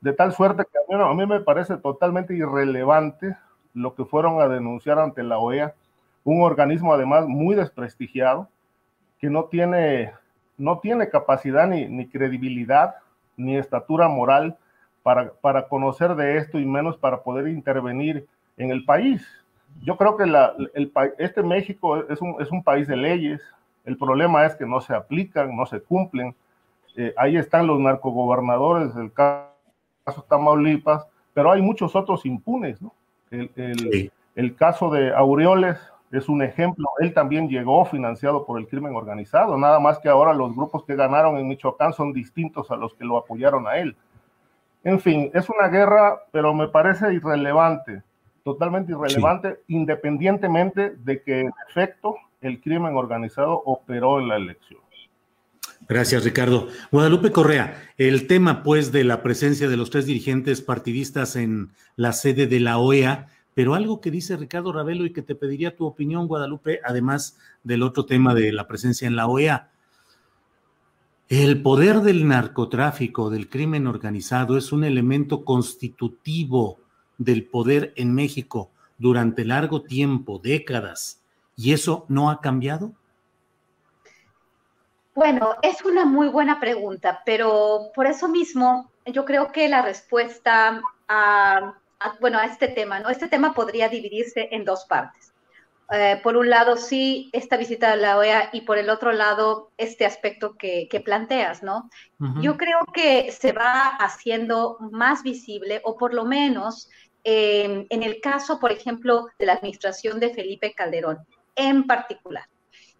de 0.00 0.12
tal 0.12 0.32
suerte 0.32 0.64
que 0.70 0.94
a 0.94 1.14
mí 1.14 1.26
me 1.26 1.40
parece 1.40 1.76
totalmente 1.78 2.32
irrelevante 2.32 3.36
lo 3.72 3.96
que 3.96 4.04
fueron 4.04 4.40
a 4.40 4.46
denunciar 4.46 5.00
ante 5.00 5.24
la 5.24 5.38
OEA, 5.38 5.74
un 6.22 6.42
organismo 6.42 6.94
además 6.94 7.26
muy 7.26 7.56
desprestigiado, 7.56 8.48
que 9.18 9.28
no 9.28 9.46
tiene, 9.46 10.12
no 10.56 10.78
tiene 10.78 11.08
capacidad 11.08 11.66
ni, 11.66 11.88
ni 11.88 12.06
credibilidad 12.06 12.94
ni 13.36 13.56
estatura 13.56 14.06
moral 14.06 14.56
para, 15.02 15.32
para 15.32 15.66
conocer 15.66 16.14
de 16.14 16.36
esto 16.36 16.60
y 16.60 16.66
menos 16.66 16.96
para 16.98 17.24
poder 17.24 17.48
intervenir 17.48 18.28
en 18.56 18.70
el 18.70 18.84
país 18.84 19.43
yo 19.82 19.96
creo 19.96 20.16
que 20.16 20.26
la, 20.26 20.54
el, 20.74 20.92
este 21.18 21.42
México 21.42 21.96
es 21.96 22.20
un, 22.20 22.36
es 22.40 22.50
un, 22.50 22.62
país 22.62 22.88
de 22.88 22.96
leyes, 22.96 23.40
el 23.84 23.96
problema 23.96 24.46
es 24.46 24.54
que 24.54 24.66
no 24.66 24.80
se 24.80 24.94
aplican, 24.94 25.54
no 25.54 25.66
se 25.66 25.80
cumplen. 25.80 26.34
Eh, 26.96 27.12
ahí 27.16 27.36
están 27.36 27.66
los 27.66 27.78
narcogobernadores, 27.80 28.94
el 28.96 29.12
caso 29.12 30.24
Tamaulipas, 30.28 31.06
pero 31.32 31.50
hay 31.50 31.60
muchos 31.60 31.96
otros 31.96 32.24
impunes, 32.24 32.80
¿no? 32.80 32.92
El, 33.30 33.50
el, 33.56 34.12
el, 34.36 34.54
caso 34.54 34.90
de 34.90 35.12
Aureoles 35.12 35.76
es 36.12 36.28
un 36.28 36.42
ejemplo, 36.42 36.86
él 37.00 37.12
también 37.12 37.48
llegó 37.48 37.84
financiado 37.84 38.46
por 38.46 38.60
el 38.60 38.68
crimen 38.68 38.94
organizado, 38.94 39.58
nada 39.58 39.80
más 39.80 39.98
que 39.98 40.08
ahora 40.08 40.32
los 40.32 40.54
grupos 40.54 40.84
que 40.84 40.94
ganaron 40.94 41.36
en 41.36 41.48
Michoacán 41.48 41.92
son 41.92 42.12
distintos 42.12 42.70
a 42.70 42.76
los 42.76 42.94
que 42.94 43.04
lo 43.04 43.18
apoyaron 43.18 43.66
a 43.66 43.78
él. 43.78 43.96
En 44.84 45.00
fin, 45.00 45.30
es 45.34 45.48
una 45.48 45.66
guerra, 45.68 46.20
pero 46.30 46.54
me 46.54 46.68
parece 46.68 47.12
irrelevante 47.12 48.02
totalmente 48.44 48.92
irrelevante, 48.92 49.60
independientemente 49.68 50.90
de 50.90 51.22
que 51.22 51.40
en 51.40 51.50
efecto 51.68 52.14
el 52.40 52.60
crimen 52.60 52.94
organizado 52.94 53.62
operó 53.64 54.20
en 54.20 54.28
la 54.28 54.36
elección. 54.36 54.80
Gracias, 55.88 56.24
Ricardo. 56.24 56.68
Guadalupe 56.92 57.30
Correa, 57.30 57.90
el 57.98 58.26
tema 58.26 58.62
pues 58.62 58.92
de 58.92 59.04
la 59.04 59.22
presencia 59.22 59.68
de 59.68 59.76
los 59.76 59.90
tres 59.90 60.06
dirigentes 60.06 60.62
partidistas 60.62 61.36
en 61.36 61.70
la 61.96 62.12
sede 62.12 62.46
de 62.46 62.60
la 62.60 62.78
OEA, 62.78 63.28
pero 63.54 63.74
algo 63.74 64.00
que 64.00 64.10
dice 64.10 64.36
Ricardo 64.36 64.72
Ravelo 64.72 65.04
y 65.04 65.12
que 65.12 65.22
te 65.22 65.34
pediría 65.34 65.76
tu 65.76 65.86
opinión, 65.86 66.26
Guadalupe, 66.26 66.80
además 66.84 67.38
del 67.62 67.82
otro 67.82 68.06
tema 68.06 68.34
de 68.34 68.52
la 68.52 68.66
presencia 68.66 69.06
en 69.06 69.16
la 69.16 69.26
OEA. 69.26 69.70
El 71.28 71.62
poder 71.62 72.00
del 72.00 72.26
narcotráfico, 72.28 73.30
del 73.30 73.48
crimen 73.48 73.86
organizado, 73.86 74.56
es 74.56 74.72
un 74.72 74.84
elemento 74.84 75.44
constitutivo 75.44 76.78
del 77.18 77.44
poder 77.44 77.92
en 77.96 78.14
México 78.14 78.70
durante 78.98 79.44
largo 79.44 79.82
tiempo, 79.82 80.38
décadas, 80.38 81.20
y 81.56 81.72
eso 81.72 82.04
no 82.08 82.30
ha 82.30 82.40
cambiado? 82.40 82.92
Bueno, 85.14 85.54
es 85.62 85.84
una 85.84 86.04
muy 86.04 86.28
buena 86.28 86.58
pregunta, 86.58 87.22
pero 87.24 87.90
por 87.94 88.06
eso 88.06 88.28
mismo 88.28 88.90
yo 89.06 89.24
creo 89.24 89.52
que 89.52 89.68
la 89.68 89.82
respuesta 89.82 90.82
a, 91.08 91.74
bueno, 92.20 92.38
a 92.38 92.46
este 92.46 92.68
tema, 92.68 92.98
¿no? 92.98 93.08
Este 93.08 93.28
tema 93.28 93.54
podría 93.54 93.88
dividirse 93.88 94.48
en 94.50 94.64
dos 94.64 94.84
partes. 94.86 95.32
Eh, 95.92 96.18
por 96.22 96.36
un 96.36 96.48
lado, 96.48 96.76
sí, 96.76 97.30
esta 97.32 97.56
visita 97.56 97.92
a 97.92 97.96
la 97.96 98.16
OEA 98.16 98.48
y 98.52 98.62
por 98.62 98.78
el 98.78 98.88
otro 98.88 99.12
lado, 99.12 99.70
este 99.76 100.06
aspecto 100.06 100.56
que, 100.56 100.88
planteas, 101.04 101.62
¿no? 101.62 101.90
Yo 102.40 102.56
creo 102.56 102.80
que 102.92 103.30
se 103.30 103.52
va 103.52 103.88
haciendo 103.88 104.78
más 104.90 105.22
visible, 105.22 105.82
o 105.84 105.96
por 105.98 106.14
lo 106.14 106.24
menos 106.24 106.88
eh, 107.24 107.86
en 107.88 108.02
el 108.02 108.20
caso, 108.20 108.60
por 108.60 108.70
ejemplo, 108.70 109.26
de 109.38 109.46
la 109.46 109.54
administración 109.54 110.20
de 110.20 110.34
Felipe 110.34 110.74
Calderón, 110.74 111.18
en 111.56 111.86
particular. 111.86 112.48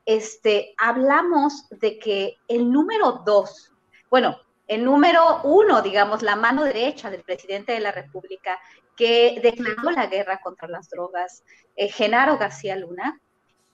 Este, 0.06 0.74
hablamos 0.76 1.68
de 1.70 1.98
que 1.98 2.36
el 2.48 2.70
número 2.70 3.22
dos, 3.24 3.72
bueno, 4.10 4.38
el 4.66 4.84
número 4.84 5.42
uno, 5.44 5.82
digamos, 5.82 6.22
la 6.22 6.36
mano 6.36 6.64
derecha 6.64 7.10
del 7.10 7.22
presidente 7.22 7.72
de 7.72 7.80
la 7.80 7.92
República, 7.92 8.58
que 8.96 9.40
declaró 9.42 9.90
la 9.90 10.06
guerra 10.06 10.40
contra 10.40 10.68
las 10.68 10.88
drogas, 10.88 11.44
eh, 11.76 11.88
Genaro 11.88 12.38
García 12.38 12.76
Luna, 12.76 13.20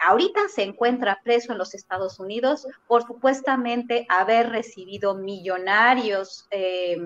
ahorita 0.00 0.48
se 0.48 0.62
encuentra 0.62 1.20
preso 1.22 1.52
en 1.52 1.58
los 1.58 1.74
Estados 1.74 2.18
Unidos 2.18 2.66
por 2.86 3.02
supuestamente 3.06 4.06
haber 4.08 4.48
recibido 4.48 5.14
millonarios 5.14 6.46
eh, 6.50 6.96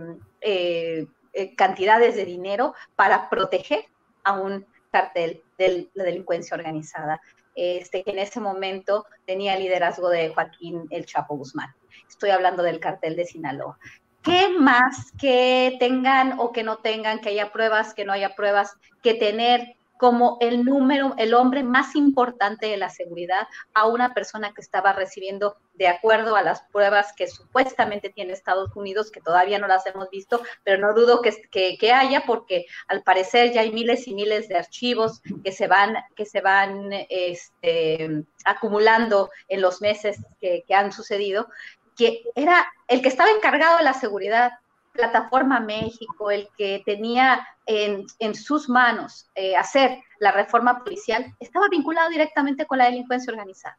eh, 0.40 1.06
cantidades 1.56 2.16
de 2.16 2.24
dinero 2.24 2.74
para 2.96 3.28
proteger 3.28 3.86
a 4.22 4.32
un 4.32 4.66
cartel 4.90 5.42
de 5.58 5.88
la 5.94 6.04
delincuencia 6.04 6.56
organizada, 6.56 7.20
este, 7.54 8.02
que 8.02 8.12
en 8.12 8.18
ese 8.18 8.40
momento 8.40 9.06
tenía 9.26 9.54
el 9.54 9.62
liderazgo 9.62 10.08
de 10.08 10.32
Joaquín 10.32 10.86
El 10.90 11.06
Chapo 11.06 11.36
Guzmán. 11.36 11.74
Estoy 12.08 12.30
hablando 12.30 12.62
del 12.62 12.80
cartel 12.80 13.16
de 13.16 13.26
Sinaloa. 13.26 13.78
¿Qué 14.22 14.48
más 14.48 15.12
que 15.20 15.76
tengan 15.78 16.40
o 16.40 16.50
que 16.52 16.62
no 16.62 16.78
tengan, 16.78 17.20
que 17.20 17.28
haya 17.30 17.52
pruebas, 17.52 17.92
que 17.92 18.04
no 18.04 18.12
haya 18.12 18.34
pruebas, 18.34 18.76
que 19.02 19.14
tener 19.14 19.76
como 19.96 20.38
el 20.40 20.64
número, 20.64 21.14
el 21.18 21.34
hombre 21.34 21.62
más 21.62 21.94
importante 21.94 22.66
de 22.66 22.76
la 22.76 22.90
seguridad 22.90 23.46
a 23.74 23.86
una 23.86 24.12
persona 24.12 24.52
que 24.52 24.60
estaba 24.60 24.92
recibiendo, 24.92 25.56
de 25.74 25.88
acuerdo 25.88 26.36
a 26.36 26.42
las 26.42 26.62
pruebas 26.62 27.12
que 27.16 27.26
supuestamente 27.26 28.10
tiene 28.10 28.32
Estados 28.32 28.74
Unidos, 28.76 29.10
que 29.10 29.20
todavía 29.20 29.58
no 29.58 29.66
las 29.66 29.86
hemos 29.86 30.10
visto, 30.10 30.40
pero 30.62 30.78
no 30.78 30.94
dudo 30.94 31.22
que, 31.22 31.76
que, 31.78 31.92
haya, 31.92 32.24
porque 32.26 32.66
al 32.88 33.02
parecer 33.02 33.52
ya 33.52 33.60
hay 33.62 33.72
miles 33.72 34.06
y 34.08 34.14
miles 34.14 34.48
de 34.48 34.56
archivos 34.56 35.22
que 35.42 35.52
se 35.52 35.68
van, 35.68 35.96
que 36.16 36.26
se 36.26 36.40
van 36.40 36.90
este, 37.08 38.24
acumulando 38.44 39.30
en 39.48 39.60
los 39.60 39.80
meses 39.80 40.18
que, 40.40 40.64
que 40.66 40.74
han 40.74 40.92
sucedido, 40.92 41.48
que 41.96 42.24
era 42.34 42.66
el 42.88 43.02
que 43.02 43.08
estaba 43.08 43.30
encargado 43.30 43.78
de 43.78 43.84
la 43.84 43.94
seguridad, 43.94 44.52
Plataforma 44.94 45.58
México, 45.58 46.30
el 46.30 46.48
que 46.56 46.82
tenía 46.86 47.46
en, 47.66 48.34
sus 48.34 48.68
manos 48.68 49.28
eh, 49.34 49.56
hacer 49.56 49.98
la 50.20 50.30
reforma 50.30 50.84
policial, 50.84 51.34
estaba 51.40 51.68
vinculado 51.68 52.08
directamente 52.10 52.64
con 52.64 52.78
la 52.78 52.86
delincuencia 52.86 53.32
organizada. 53.32 53.76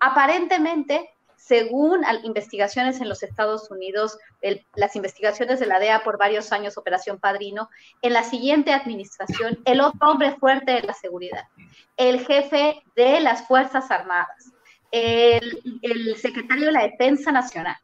Aparentemente, 0.00 1.10
según 1.36 2.02
investigaciones 2.22 3.02
en 3.02 3.10
los 3.10 3.22
Estados 3.22 3.70
Unidos, 3.70 4.18
las 4.74 4.96
investigaciones 4.96 5.60
de 5.60 5.66
la 5.66 5.78
DEA 5.78 6.02
por 6.02 6.16
varios 6.16 6.50
años, 6.52 6.78
Operación 6.78 7.18
Padrino, 7.18 7.68
en 8.00 8.14
la 8.14 8.22
siguiente 8.22 8.72
administración, 8.72 9.58
el 9.66 9.82
otro 9.82 10.12
hombre 10.12 10.34
fuerte 10.36 10.72
de 10.72 10.82
la 10.82 10.94
seguridad, 10.94 11.46
el 11.98 12.24
jefe 12.24 12.82
de 12.96 13.20
las 13.20 13.46
Fuerzas 13.46 13.90
Armadas, 13.90 14.54
el, 14.90 16.16
secretario 16.16 16.66
de 16.66 16.72
la 16.72 16.82
Defensa 16.84 17.30
Nacional, 17.30 17.76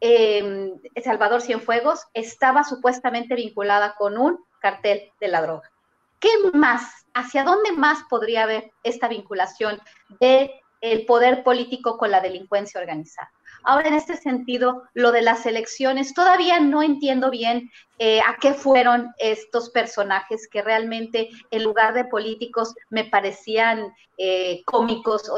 eh, 0.00 0.72
Salvador 1.02 1.42
Cienfuegos, 1.42 2.06
estaba 2.14 2.64
supuestamente 2.64 3.34
vinculada 3.34 3.94
con 3.96 4.18
un 4.18 4.44
cartel 4.60 5.12
de 5.20 5.28
la 5.28 5.42
droga. 5.42 5.70
¿Qué 6.18 6.30
más? 6.52 7.06
¿Hacia 7.14 7.44
dónde 7.44 7.72
más 7.72 7.98
podría 8.08 8.44
haber 8.44 8.72
esta 8.82 9.08
vinculación 9.08 9.80
de 10.20 10.50
el 10.80 11.06
poder 11.06 11.42
político 11.42 11.96
con 11.98 12.10
la 12.10 12.20
delincuencia 12.20 12.80
organizada. 12.80 13.30
Ahora, 13.64 13.88
en 13.88 13.94
este 13.94 14.16
sentido, 14.16 14.84
lo 14.94 15.10
de 15.10 15.22
las 15.22 15.44
elecciones, 15.46 16.14
todavía 16.14 16.60
no 16.60 16.82
entiendo 16.82 17.30
bien 17.30 17.70
eh, 17.98 18.20
a 18.20 18.36
qué 18.40 18.54
fueron 18.54 19.12
estos 19.18 19.70
personajes 19.70 20.48
que 20.48 20.62
realmente, 20.62 21.30
en 21.50 21.64
lugar 21.64 21.94
de 21.94 22.04
políticos, 22.04 22.74
me 22.90 23.04
parecían 23.04 23.92
eh, 24.18 24.62
cómicos. 24.66 25.30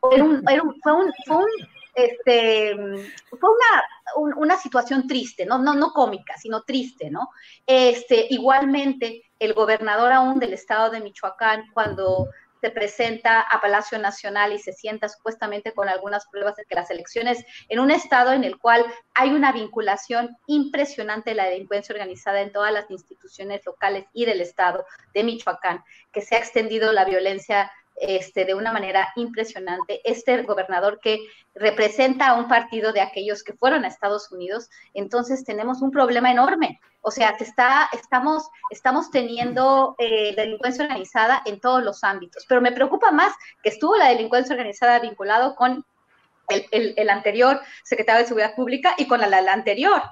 Fue, 0.00 0.20
un, 0.20 0.42
este, 2.04 2.76
fue 3.28 3.50
una, 3.50 4.34
una 4.36 4.56
situación 4.56 5.06
triste, 5.06 5.46
¿no? 5.46 5.58
No, 5.58 5.74
no 5.74 5.92
cómica, 5.92 6.36
sino 6.38 6.62
triste, 6.62 7.10
¿no? 7.10 7.30
Este, 7.66 8.26
igualmente, 8.30 9.22
el 9.38 9.54
gobernador 9.54 10.12
aún 10.12 10.38
del 10.38 10.52
estado 10.52 10.90
de 10.90 11.00
Michoacán, 11.00 11.64
cuando 11.72 12.28
se 12.60 12.70
presenta 12.70 13.40
a 13.40 13.60
Palacio 13.60 13.98
Nacional 13.98 14.52
y 14.52 14.58
se 14.58 14.72
sienta 14.72 15.08
supuestamente 15.08 15.72
con 15.72 15.88
algunas 15.88 16.26
pruebas 16.28 16.56
de 16.56 16.64
que 16.64 16.74
las 16.74 16.90
elecciones 16.90 17.44
en 17.68 17.80
un 17.80 17.90
estado 17.90 18.32
en 18.32 18.44
el 18.44 18.58
cual 18.58 18.84
hay 19.14 19.30
una 19.30 19.52
vinculación 19.52 20.36
impresionante 20.46 21.30
de 21.30 21.36
la 21.36 21.46
delincuencia 21.46 21.94
organizada 21.94 22.40
en 22.42 22.52
todas 22.52 22.72
las 22.72 22.90
instituciones 22.90 23.64
locales 23.64 24.04
y 24.12 24.26
del 24.26 24.40
estado 24.40 24.84
de 25.14 25.24
Michoacán, 25.24 25.82
que 26.12 26.20
se 26.20 26.36
ha 26.36 26.38
extendido 26.38 26.92
la 26.92 27.04
violencia 27.04 27.72
este, 28.00 28.44
de 28.44 28.54
una 28.54 28.72
manera 28.72 29.12
impresionante. 29.16 30.00
Este 30.04 30.42
gobernador 30.42 31.00
que 31.00 31.20
representa 31.54 32.28
a 32.28 32.34
un 32.34 32.48
partido 32.48 32.92
de 32.92 33.00
aquellos 33.00 33.42
que 33.42 33.52
fueron 33.52 33.84
a 33.84 33.88
Estados 33.88 34.32
Unidos, 34.32 34.70
entonces 34.94 35.44
tenemos 35.44 35.82
un 35.82 35.90
problema 35.90 36.30
enorme. 36.30 36.80
O 37.02 37.10
sea, 37.10 37.30
está, 37.38 37.88
estamos, 37.92 38.48
estamos 38.70 39.10
teniendo 39.10 39.94
eh, 39.98 40.34
delincuencia 40.34 40.84
organizada 40.84 41.42
en 41.46 41.60
todos 41.60 41.82
los 41.82 42.04
ámbitos, 42.04 42.44
pero 42.48 42.60
me 42.60 42.72
preocupa 42.72 43.10
más 43.10 43.32
que 43.62 43.70
estuvo 43.70 43.96
la 43.96 44.08
delincuencia 44.08 44.54
organizada 44.54 44.98
vinculado 44.98 45.54
con 45.54 45.84
el, 46.48 47.08
anterior 47.08 47.60
secretario 47.84 48.22
de 48.22 48.28
Seguridad 48.28 48.54
Pública 48.54 48.94
y 48.98 49.06
con 49.06 49.20
la 49.20 49.52
anterior. 49.52 50.02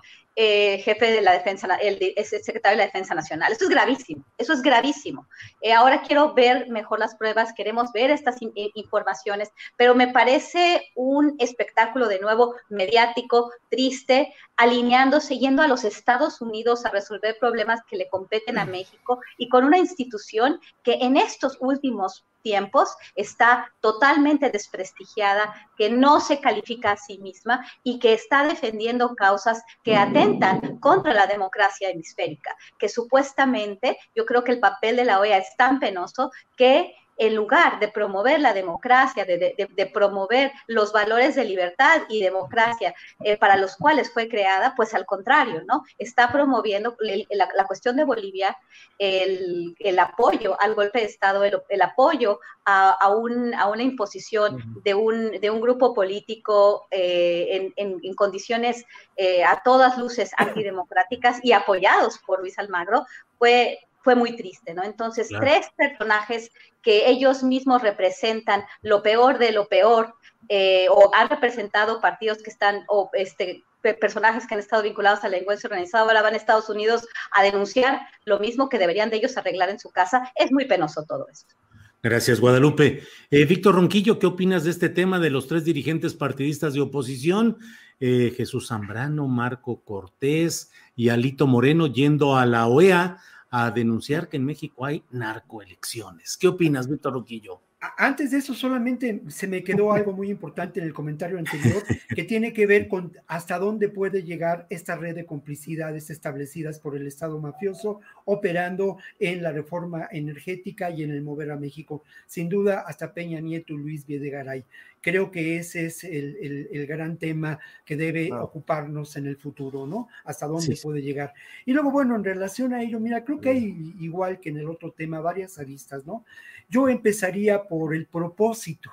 Eh, 0.40 0.78
jefe 0.84 1.10
de 1.10 1.20
la 1.20 1.32
defensa, 1.32 1.66
el, 1.82 1.98
secretario 2.24 2.78
de 2.78 2.84
la 2.84 2.86
Defensa 2.86 3.12
Nacional. 3.12 3.50
Esto 3.50 3.64
es 3.64 3.70
gravísimo, 3.70 4.24
eso 4.38 4.52
es 4.52 4.62
gravísimo. 4.62 5.26
Eh, 5.60 5.72
ahora 5.72 6.02
quiero 6.02 6.32
ver 6.32 6.68
mejor 6.68 7.00
las 7.00 7.16
pruebas, 7.16 7.52
queremos 7.54 7.90
ver 7.90 8.12
estas 8.12 8.36
informaciones, 8.74 9.50
pero 9.76 9.96
me 9.96 10.06
parece 10.06 10.92
un 10.94 11.34
espectáculo 11.40 12.06
de 12.06 12.20
nuevo 12.20 12.54
mediático, 12.68 13.50
triste, 13.68 14.32
alineándose, 14.56 15.38
yendo 15.38 15.60
a 15.62 15.66
los 15.66 15.82
Estados 15.82 16.40
Unidos 16.40 16.86
a 16.86 16.90
resolver 16.90 17.36
problemas 17.40 17.80
que 17.90 17.96
le 17.96 18.08
competen 18.08 18.58
a 18.58 18.64
México 18.64 19.18
y 19.38 19.48
con 19.48 19.64
una 19.64 19.78
institución 19.78 20.60
que 20.84 20.98
en 21.00 21.16
estos 21.16 21.56
últimos 21.58 22.27
tiempos 22.42 22.96
está 23.14 23.72
totalmente 23.80 24.50
desprestigiada, 24.50 25.54
que 25.76 25.90
no 25.90 26.20
se 26.20 26.40
califica 26.40 26.92
a 26.92 26.96
sí 26.96 27.18
misma 27.18 27.64
y 27.82 27.98
que 27.98 28.12
está 28.12 28.44
defendiendo 28.44 29.14
causas 29.14 29.62
que 29.82 29.96
atentan 29.96 30.78
contra 30.78 31.14
la 31.14 31.26
democracia 31.26 31.90
hemisférica, 31.90 32.56
que 32.78 32.88
supuestamente 32.88 33.98
yo 34.14 34.24
creo 34.24 34.44
que 34.44 34.52
el 34.52 34.60
papel 34.60 34.96
de 34.96 35.04
la 35.04 35.20
OEA 35.20 35.38
es 35.38 35.56
tan 35.56 35.78
penoso 35.80 36.30
que 36.56 36.94
en 37.18 37.34
lugar 37.34 37.80
de 37.80 37.88
promover 37.88 38.40
la 38.40 38.52
democracia, 38.52 39.24
de, 39.24 39.90
promover 39.92 40.52
los 40.68 40.92
valores 40.92 41.34
de 41.34 41.44
libertad 41.44 42.02
y 42.08 42.22
democracia 42.22 42.94
eh, 43.24 43.36
para 43.36 43.56
los 43.56 43.76
cuales 43.76 44.12
fue 44.12 44.28
creada, 44.28 44.74
pues 44.76 44.94
al 44.94 45.04
contrario, 45.04 45.62
¿no? 45.66 45.84
Está 45.98 46.30
promoviendo 46.30 46.96
la, 47.30 47.66
cuestión 47.66 47.96
de 47.96 48.04
Bolivia, 48.04 48.56
el, 48.98 49.74
apoyo 49.98 50.60
al 50.60 50.74
golpe 50.74 51.00
de 51.00 51.06
Estado, 51.06 51.42
el, 51.44 51.82
apoyo 51.82 52.38
a, 52.64 53.08
una 53.08 53.82
imposición 53.82 54.80
de 54.84 54.94
un, 54.94 55.32
de 55.32 55.50
un 55.50 55.60
grupo 55.60 55.94
político 55.94 56.86
eh, 56.90 57.72
en, 57.76 58.14
condiciones 58.14 58.84
eh, 59.16 59.44
a 59.44 59.60
todas 59.64 59.98
luces 59.98 60.30
antidemocráticas 60.36 61.40
y 61.42 61.52
apoyados 61.52 62.18
por 62.18 62.40
Luis 62.40 62.58
Almagro, 62.58 63.04
fue 63.38 63.78
fue 64.02 64.14
muy 64.14 64.36
triste, 64.36 64.74
¿no? 64.74 64.82
Entonces, 64.82 65.28
tres 65.40 65.66
personajes 65.76 66.50
que 66.82 67.08
ellos 67.08 67.42
mismos 67.42 67.82
representan 67.82 68.64
lo 68.82 69.02
peor 69.02 69.38
de 69.38 69.52
lo 69.52 69.68
peor, 69.68 70.14
eh, 70.48 70.86
o 70.90 71.10
han 71.14 71.28
representado 71.28 72.00
partidos 72.00 72.38
que 72.42 72.50
están, 72.50 72.84
o 72.88 73.10
este, 73.12 73.64
personajes 74.00 74.46
que 74.46 74.54
han 74.54 74.60
estado 74.60 74.82
vinculados 74.82 75.20
a 75.20 75.28
la 75.28 75.32
delincuencia 75.32 75.68
organizada, 75.68 76.04
ahora 76.04 76.22
van 76.22 76.34
a 76.34 76.36
Estados 76.36 76.68
Unidos 76.68 77.06
a 77.32 77.42
denunciar 77.42 78.00
lo 78.24 78.38
mismo 78.38 78.68
que 78.68 78.78
deberían 78.78 79.10
de 79.10 79.16
ellos 79.16 79.36
arreglar 79.36 79.70
en 79.70 79.78
su 79.78 79.90
casa. 79.90 80.32
Es 80.36 80.52
muy 80.52 80.66
penoso 80.66 81.04
todo 81.06 81.26
esto. 81.30 81.54
Gracias, 82.02 82.38
Guadalupe. 82.38 83.02
Eh, 83.30 83.44
Víctor 83.44 83.74
Ronquillo, 83.74 84.20
¿qué 84.20 84.26
opinas 84.26 84.62
de 84.62 84.70
este 84.70 84.88
tema 84.88 85.18
de 85.18 85.30
los 85.30 85.48
tres 85.48 85.64
dirigentes 85.64 86.14
partidistas 86.14 86.74
de 86.74 86.80
oposición? 86.80 87.58
Eh, 87.98 88.32
Jesús 88.36 88.68
Zambrano, 88.68 89.26
Marco 89.26 89.82
Cortés 89.82 90.70
y 90.94 91.08
Alito 91.08 91.48
Moreno 91.48 91.88
yendo 91.88 92.36
a 92.36 92.46
la 92.46 92.68
OEA 92.68 93.18
a 93.50 93.70
denunciar 93.70 94.28
que 94.28 94.36
en 94.36 94.44
México 94.44 94.84
hay 94.84 95.02
narcoelecciones. 95.10 96.36
¿Qué 96.36 96.48
opinas, 96.48 96.88
Víctor 96.88 97.14
Roquillo? 97.14 97.60
Antes 97.96 98.32
de 98.32 98.38
eso, 98.38 98.54
solamente 98.54 99.22
se 99.28 99.46
me 99.46 99.62
quedó 99.62 99.92
algo 99.92 100.12
muy 100.12 100.30
importante 100.30 100.80
en 100.80 100.86
el 100.86 100.92
comentario 100.92 101.38
anterior, 101.38 101.84
que 102.08 102.24
tiene 102.24 102.52
que 102.52 102.66
ver 102.66 102.88
con 102.88 103.16
hasta 103.28 103.56
dónde 103.56 103.88
puede 103.88 104.24
llegar 104.24 104.66
esta 104.68 104.96
red 104.96 105.14
de 105.14 105.26
complicidades 105.26 106.10
establecidas 106.10 106.80
por 106.80 106.96
el 106.96 107.06
Estado 107.06 107.38
mafioso 107.40 108.00
operando 108.24 108.98
en 109.20 109.44
la 109.44 109.52
reforma 109.52 110.08
energética 110.10 110.90
y 110.90 111.04
en 111.04 111.12
el 111.12 111.22
mover 111.22 111.52
a 111.52 111.56
México. 111.56 112.02
Sin 112.26 112.48
duda, 112.48 112.80
hasta 112.84 113.14
Peña 113.14 113.38
Nieto 113.38 113.74
Luis 113.74 114.04
Videgaray. 114.04 114.64
Creo 115.08 115.30
que 115.30 115.56
ese 115.56 115.86
es 115.86 116.04
el, 116.04 116.86
gran 116.86 117.16
tema 117.16 117.58
que 117.86 117.96
debe 117.96 118.30
ocuparnos 118.30 119.16
en 119.16 119.26
el 119.26 119.38
futuro, 119.38 119.86
¿no? 119.86 120.08
Hasta 120.22 120.46
dónde 120.46 120.78
puede 120.82 121.00
llegar. 121.00 121.32
Y 121.64 121.72
luego, 121.72 121.90
bueno, 121.90 122.14
en 122.14 122.24
relación 122.24 122.74
a 122.74 122.82
ello, 122.82 123.00
mira, 123.00 123.24
creo 123.24 123.40
que 123.40 123.48
hay, 123.48 123.94
igual 124.00 124.38
que 124.38 124.50
en 124.50 124.58
el 124.58 124.68
otro 124.68 124.92
tema, 124.92 125.20
varias 125.20 125.58
aristas, 125.58 126.04
¿no? 126.04 126.26
Yo 126.68 126.90
empezaría 126.90 127.64
por 127.64 127.94
el 127.94 128.04
propósito, 128.04 128.90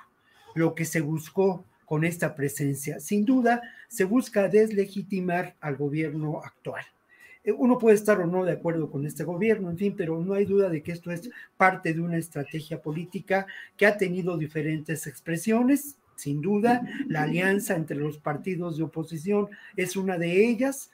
lo 0.54 0.74
que 0.74 0.86
se 0.86 1.02
buscó 1.02 1.66
con 1.84 2.02
esta 2.02 2.34
presencia. 2.34 2.98
Sin 2.98 3.26
duda, 3.26 3.60
se 3.88 4.04
busca 4.04 4.48
deslegitimar 4.48 5.54
al 5.60 5.76
gobierno 5.76 6.40
actual. 6.42 6.82
Eh, 7.44 7.52
uno 7.52 7.76
puede 7.76 7.96
estar 7.96 8.18
o 8.22 8.26
no 8.26 8.42
de 8.42 8.52
acuerdo 8.52 8.90
con 8.90 9.04
este 9.04 9.24
gobierno, 9.24 9.68
en 9.68 9.76
fin, 9.76 9.94
pero 9.94 10.18
no 10.24 10.32
hay 10.32 10.46
duda 10.46 10.70
de 10.70 10.82
que 10.82 10.92
esto 10.92 11.10
es 11.10 11.28
parte 11.58 11.92
de 11.92 12.00
una 12.00 12.16
estrategia 12.16 12.80
política 12.80 13.46
que 13.76 13.84
ha 13.84 13.98
tenido 13.98 14.38
diferentes 14.38 15.06
expresiones. 15.06 15.98
Sin 16.16 16.40
duda, 16.40 16.82
la 17.08 17.22
alianza 17.22 17.76
entre 17.76 17.96
los 17.96 18.18
partidos 18.18 18.76
de 18.76 18.84
oposición 18.84 19.48
es 19.76 19.96
una 19.96 20.18
de 20.18 20.48
ellas. 20.48 20.90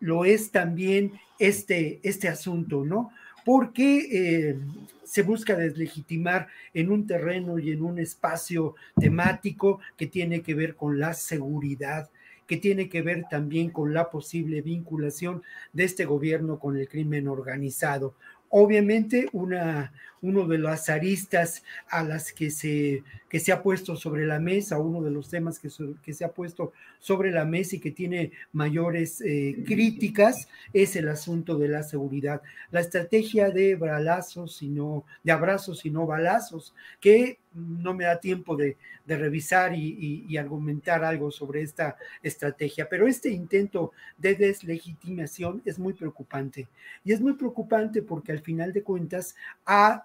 Lo 0.00 0.24
es 0.24 0.50
también 0.50 1.12
este, 1.38 2.00
este 2.02 2.28
asunto, 2.28 2.84
¿no? 2.84 3.10
Porque 3.44 4.08
eh, 4.10 4.58
se 5.04 5.22
busca 5.22 5.56
deslegitimar 5.56 6.48
en 6.74 6.90
un 6.90 7.06
terreno 7.06 7.58
y 7.58 7.70
en 7.70 7.82
un 7.82 8.00
espacio 8.00 8.74
temático 8.98 9.78
que 9.96 10.08
tiene 10.08 10.42
que 10.42 10.54
ver 10.54 10.74
con 10.74 10.98
la 10.98 11.14
seguridad 11.14 12.10
que 12.46 12.56
tiene 12.56 12.88
que 12.88 13.02
ver 13.02 13.24
también 13.28 13.70
con 13.70 13.92
la 13.92 14.10
posible 14.10 14.62
vinculación 14.62 15.42
de 15.72 15.84
este 15.84 16.04
gobierno 16.04 16.58
con 16.58 16.76
el 16.76 16.88
crimen 16.88 17.28
organizado. 17.28 18.14
Obviamente, 18.48 19.28
una, 19.32 19.92
uno 20.22 20.46
de 20.46 20.58
las 20.58 20.88
aristas 20.88 21.62
a 21.88 22.02
las 22.02 22.32
que 22.32 22.50
se, 22.50 23.02
que 23.28 23.38
se 23.38 23.52
ha 23.52 23.62
puesto 23.62 23.96
sobre 23.96 24.26
la 24.26 24.38
mesa, 24.38 24.78
uno 24.78 25.02
de 25.02 25.10
los 25.10 25.28
temas 25.28 25.58
que, 25.58 25.68
que 26.02 26.12
se 26.12 26.24
ha 26.24 26.32
puesto 26.32 26.72
sobre 26.98 27.30
la 27.30 27.44
mesa 27.44 27.76
y 27.76 27.80
que 27.80 27.90
tiene 27.90 28.32
mayores 28.52 29.20
eh, 29.20 29.62
críticas, 29.66 30.48
es 30.72 30.96
el 30.96 31.08
asunto 31.08 31.58
de 31.58 31.68
la 31.68 31.82
seguridad. 31.82 32.42
La 32.70 32.80
estrategia 32.80 33.50
de 33.50 33.76
balazos, 33.76 34.56
sino, 34.56 35.04
de 35.22 35.32
abrazos 35.32 35.84
y 35.84 35.90
no 35.90 36.06
balazos, 36.06 36.74
que 37.00 37.38
no 37.56 37.94
me 37.94 38.04
da 38.04 38.20
tiempo 38.20 38.56
de, 38.56 38.76
revisar 39.06 39.74
y, 39.74 40.36
argumentar 40.36 41.04
algo 41.04 41.30
sobre 41.30 41.62
esta 41.62 41.96
estrategia, 42.22 42.88
pero 42.88 43.06
este 43.06 43.30
intento 43.30 43.92
de 44.18 44.34
deslegitimación 44.34 45.62
es 45.64 45.78
muy 45.78 45.94
preocupante. 45.94 46.68
Y 47.04 47.12
es 47.12 47.20
muy 47.20 47.34
preocupante 47.34 48.02
porque 48.02 48.32
al 48.32 48.40
final 48.40 48.72
de 48.72 48.82
cuentas 48.82 49.34
ah, 49.64 50.04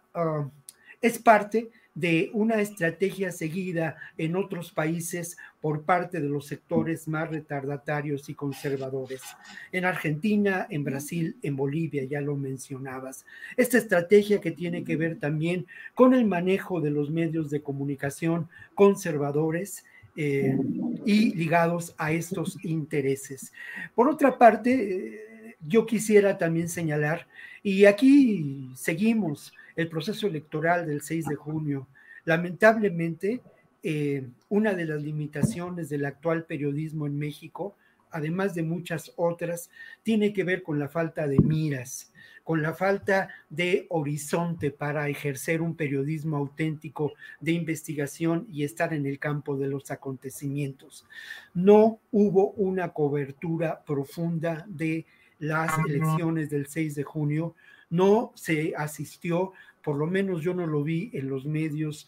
es 1.01 1.19
parte 1.19 1.69
de 1.93 2.29
una 2.33 2.61
estrategia 2.61 3.31
seguida 3.31 3.97
en 4.17 4.35
otros 4.35 4.71
países 4.71 5.37
por 5.59 5.83
parte 5.83 6.21
de 6.21 6.29
los 6.29 6.47
sectores 6.47 7.07
más 7.07 7.29
retardatarios 7.29 8.29
y 8.29 8.33
conservadores. 8.33 9.21
En 9.71 9.85
Argentina, 9.85 10.67
en 10.69 10.83
Brasil, 10.83 11.37
en 11.41 11.55
Bolivia, 11.55 12.05
ya 12.05 12.21
lo 12.21 12.37
mencionabas. 12.37 13.25
Esta 13.57 13.77
estrategia 13.77 14.39
que 14.39 14.51
tiene 14.51 14.83
que 14.83 14.95
ver 14.95 15.19
también 15.19 15.67
con 15.93 16.13
el 16.13 16.25
manejo 16.25 16.79
de 16.79 16.91
los 16.91 17.11
medios 17.11 17.49
de 17.49 17.61
comunicación 17.61 18.47
conservadores 18.73 19.83
eh, 20.15 20.57
y 21.05 21.33
ligados 21.35 21.93
a 21.97 22.11
estos 22.11 22.57
intereses. 22.63 23.53
Por 23.95 24.09
otra 24.09 24.37
parte, 24.37 24.73
eh, 24.73 25.55
yo 25.65 25.85
quisiera 25.85 26.37
también 26.37 26.67
señalar, 26.67 27.27
y 27.63 27.85
aquí 27.85 28.69
seguimos, 28.75 29.53
el 29.81 29.89
proceso 29.89 30.27
electoral 30.27 30.87
del 30.87 31.01
6 31.01 31.25
de 31.25 31.35
junio. 31.35 31.87
Lamentablemente, 32.25 33.41
eh, 33.83 34.27
una 34.49 34.73
de 34.73 34.85
las 34.85 35.01
limitaciones 35.01 35.89
del 35.89 36.05
actual 36.05 36.45
periodismo 36.45 37.07
en 37.07 37.17
México, 37.17 37.75
además 38.11 38.53
de 38.53 38.63
muchas 38.63 39.11
otras, 39.15 39.69
tiene 40.03 40.33
que 40.33 40.43
ver 40.43 40.63
con 40.63 40.77
la 40.77 40.89
falta 40.89 41.27
de 41.27 41.39
miras, 41.39 42.13
con 42.43 42.61
la 42.61 42.73
falta 42.73 43.29
de 43.49 43.87
horizonte 43.89 44.71
para 44.71 45.07
ejercer 45.09 45.61
un 45.61 45.75
periodismo 45.75 46.37
auténtico 46.37 47.13
de 47.39 47.53
investigación 47.53 48.47
y 48.51 48.63
estar 48.63 48.93
en 48.93 49.05
el 49.05 49.19
campo 49.19 49.57
de 49.57 49.67
los 49.67 49.89
acontecimientos. 49.89 51.05
No 51.53 51.99
hubo 52.11 52.51
una 52.51 52.89
cobertura 52.89 53.83
profunda 53.83 54.65
de 54.67 55.05
las 55.39 55.71
elecciones 55.87 56.49
del 56.49 56.67
6 56.67 56.95
de 56.95 57.03
junio, 57.03 57.55
no 57.89 58.31
se 58.35 58.73
asistió, 58.77 59.53
por 59.83 59.97
lo 59.97 60.07
menos 60.07 60.41
yo 60.41 60.53
no 60.53 60.67
lo 60.67 60.83
vi 60.83 61.09
en 61.13 61.29
los 61.29 61.45
medios 61.45 62.07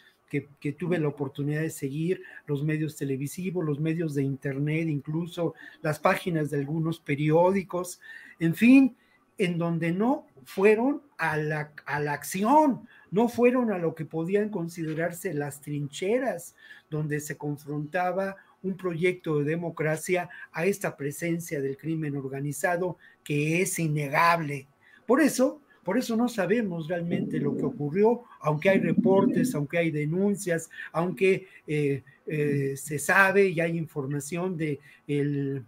que, 0.60 0.72
tuve 0.72 0.98
la 0.98 1.10
oportunidad 1.10 1.62
de 1.62 1.70
seguir, 1.70 2.24
los 2.48 2.64
medios 2.64 2.96
televisivos, 2.96 3.64
los 3.64 3.80
medios 3.80 4.16
de 4.16 4.24
internet, 4.24 4.88
incluso 4.90 5.54
las 5.82 6.00
páginas 6.00 6.50
de 6.50 6.58
algunos 6.58 7.00
periódicos, 7.00 8.02
en 8.40 8.56
fin, 8.56 8.96
en 9.38 9.58
donde 9.58 9.92
no 9.92 10.26
fueron 10.44 11.04
a 11.18 11.38
la, 11.38 11.72
a 11.86 12.00
la 12.00 12.14
acción, 12.14 12.88
no 13.12 13.28
fueron 13.28 13.72
a 13.72 13.78
lo 13.78 13.94
que 13.94 14.06
podían 14.06 14.50
considerarse 14.50 15.34
las 15.34 15.62
trincheras, 15.62 16.56
donde 16.90 17.20
se 17.20 17.38
confrontaba 17.38 18.36
un 18.64 18.76
proyecto 18.76 19.40
de 19.40 19.46
democracia 19.46 20.30
a 20.52 20.66
esta 20.66 20.98
presencia 20.98 21.62
del 21.62 21.78
crimen 21.78 22.16
organizado 22.16 22.98
que 23.24 23.62
es 23.62 23.78
innegable. 23.78 24.68
Por 25.06 25.22
eso, 25.22 25.62
por 25.84 25.98
eso 25.98 26.16
no 26.16 26.30
sabemos 26.30 26.88
realmente 26.88 27.40
lo 27.40 27.56
que 27.56 27.66
ocurrió, 27.66 28.24
aunque 28.40 28.70
hay 28.70 28.80
reportes, 28.80 29.54
aunque 29.54 29.78
hay 29.78 29.92
denuncias, 29.92 30.70
aunque 30.92 31.48
eh, 31.68 32.04
eh, 32.26 32.74
se 32.78 33.00
sabe 33.00 33.50
y 33.50 33.60
hay 33.60 33.78
información 33.78 34.56
de 34.58 34.80
el, 35.08 35.64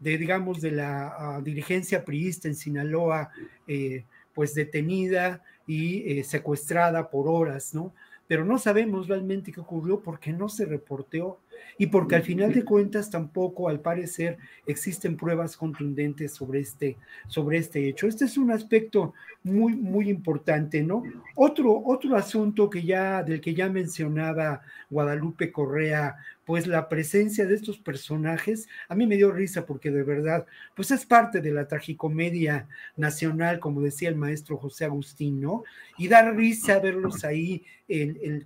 digamos, 0.00 0.60
de 0.60 0.70
la 0.72 1.08
ah, 1.08 1.40
dirigencia 1.42 2.04
priista 2.04 2.48
en 2.48 2.54
Sinaloa, 2.54 3.30
eh, 3.66 4.04
pues 4.32 4.54
detenida 4.54 5.42
y 5.66 6.22
secuestrada 6.22 7.10
por 7.10 7.28
horas, 7.28 7.74
¿no? 7.74 7.92
Pero 8.26 8.44
no 8.44 8.58
sabemos 8.58 9.06
realmente 9.06 9.52
qué 9.52 9.60
ocurrió 9.60 10.00
porque 10.00 10.32
no 10.32 10.48
se 10.48 10.64
reporteó 10.64 11.40
y 11.78 11.86
porque 11.86 12.16
al 12.16 12.22
final 12.22 12.52
de 12.52 12.64
cuentas 12.64 13.10
tampoco, 13.10 13.68
al 13.68 13.80
parecer, 13.80 14.38
existen 14.66 15.16
pruebas 15.16 15.56
contundentes 15.56 16.32
sobre 16.32 16.60
este, 16.60 16.96
sobre 17.26 17.58
este 17.58 17.88
hecho. 17.88 18.06
Este 18.06 18.24
es 18.24 18.36
un 18.36 18.50
aspecto 18.50 19.14
muy, 19.42 19.74
muy 19.74 20.10
importante, 20.10 20.82
¿no? 20.82 21.02
Otro, 21.34 21.82
otro 21.84 22.16
asunto 22.16 22.68
que 22.68 22.82
ya, 22.82 23.22
del 23.22 23.40
que 23.40 23.54
ya 23.54 23.68
mencionaba 23.68 24.62
Guadalupe 24.90 25.52
Correa, 25.52 26.16
pues 26.44 26.66
la 26.66 26.88
presencia 26.88 27.44
de 27.44 27.54
estos 27.54 27.78
personajes, 27.78 28.68
a 28.88 28.94
mí 28.94 29.06
me 29.06 29.16
dio 29.16 29.30
risa 29.30 29.66
porque 29.66 29.90
de 29.90 30.02
verdad, 30.02 30.46
pues 30.74 30.90
es 30.90 31.04
parte 31.04 31.42
de 31.42 31.52
la 31.52 31.68
tragicomedia 31.68 32.68
nacional, 32.96 33.60
como 33.60 33.82
decía 33.82 34.08
el 34.08 34.16
maestro 34.16 34.56
José 34.56 34.86
Agustín, 34.86 35.42
¿no? 35.42 35.64
Y 35.98 36.08
da 36.08 36.30
risa 36.30 36.78
verlos 36.78 37.24
ahí 37.24 37.64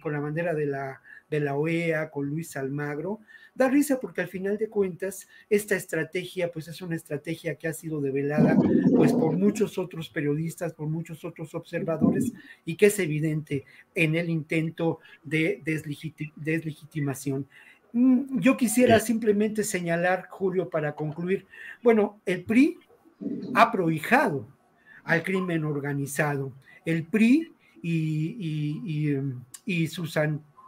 con 0.01 0.13
la 0.13 0.21
bandera 0.21 0.53
de 0.53 0.67
la 0.67 1.01
de 1.33 1.41
la 1.41 1.57
OEA 1.57 2.11
con 2.11 2.27
Luis 2.27 2.57
Almagro. 2.57 3.21
Da 3.55 3.69
risa 3.69 3.99
porque 4.01 4.21
al 4.21 4.29
final 4.29 4.57
de 4.57 4.69
cuentas 4.69 5.27
esta 5.51 5.75
estrategia 5.75 6.53
pues 6.53 6.69
es 6.69 6.81
una 6.81 6.97
estrategia 6.97 7.57
que 7.57 7.69
ha 7.69 7.73
sido 7.73 8.01
develada 8.01 8.57
pues 8.97 9.13
por 9.13 9.37
muchos 9.37 9.77
otros 9.79 10.09
periodistas, 10.09 10.73
por 10.73 10.89
muchos 10.89 11.25
otros 11.25 11.55
observadores 11.55 12.33
y 12.65 12.77
que 12.77 12.87
es 12.87 12.99
evidente 12.99 13.65
en 13.95 14.15
el 14.15 14.31
intento 14.31 15.01
de 15.23 15.61
deslegitimación. 16.37 17.47
Mm, 17.93 18.39
yo 18.41 18.57
quisiera 18.57 19.01
simplemente 19.01 19.65
señalar, 19.65 20.29
Julio, 20.31 20.71
para 20.71 20.95
concluir, 20.95 21.47
bueno, 21.83 22.21
el 22.25 22.45
PRI 22.45 22.79
ha 23.55 23.71
prohijado 23.71 24.49
al 25.05 25.23
crimen 25.23 25.65
organizado. 25.65 26.53
El 26.85 27.05
PRI 27.05 27.53
y, 27.83 28.37
y, 28.87 29.19
y, 29.67 29.87
sus 29.89 30.17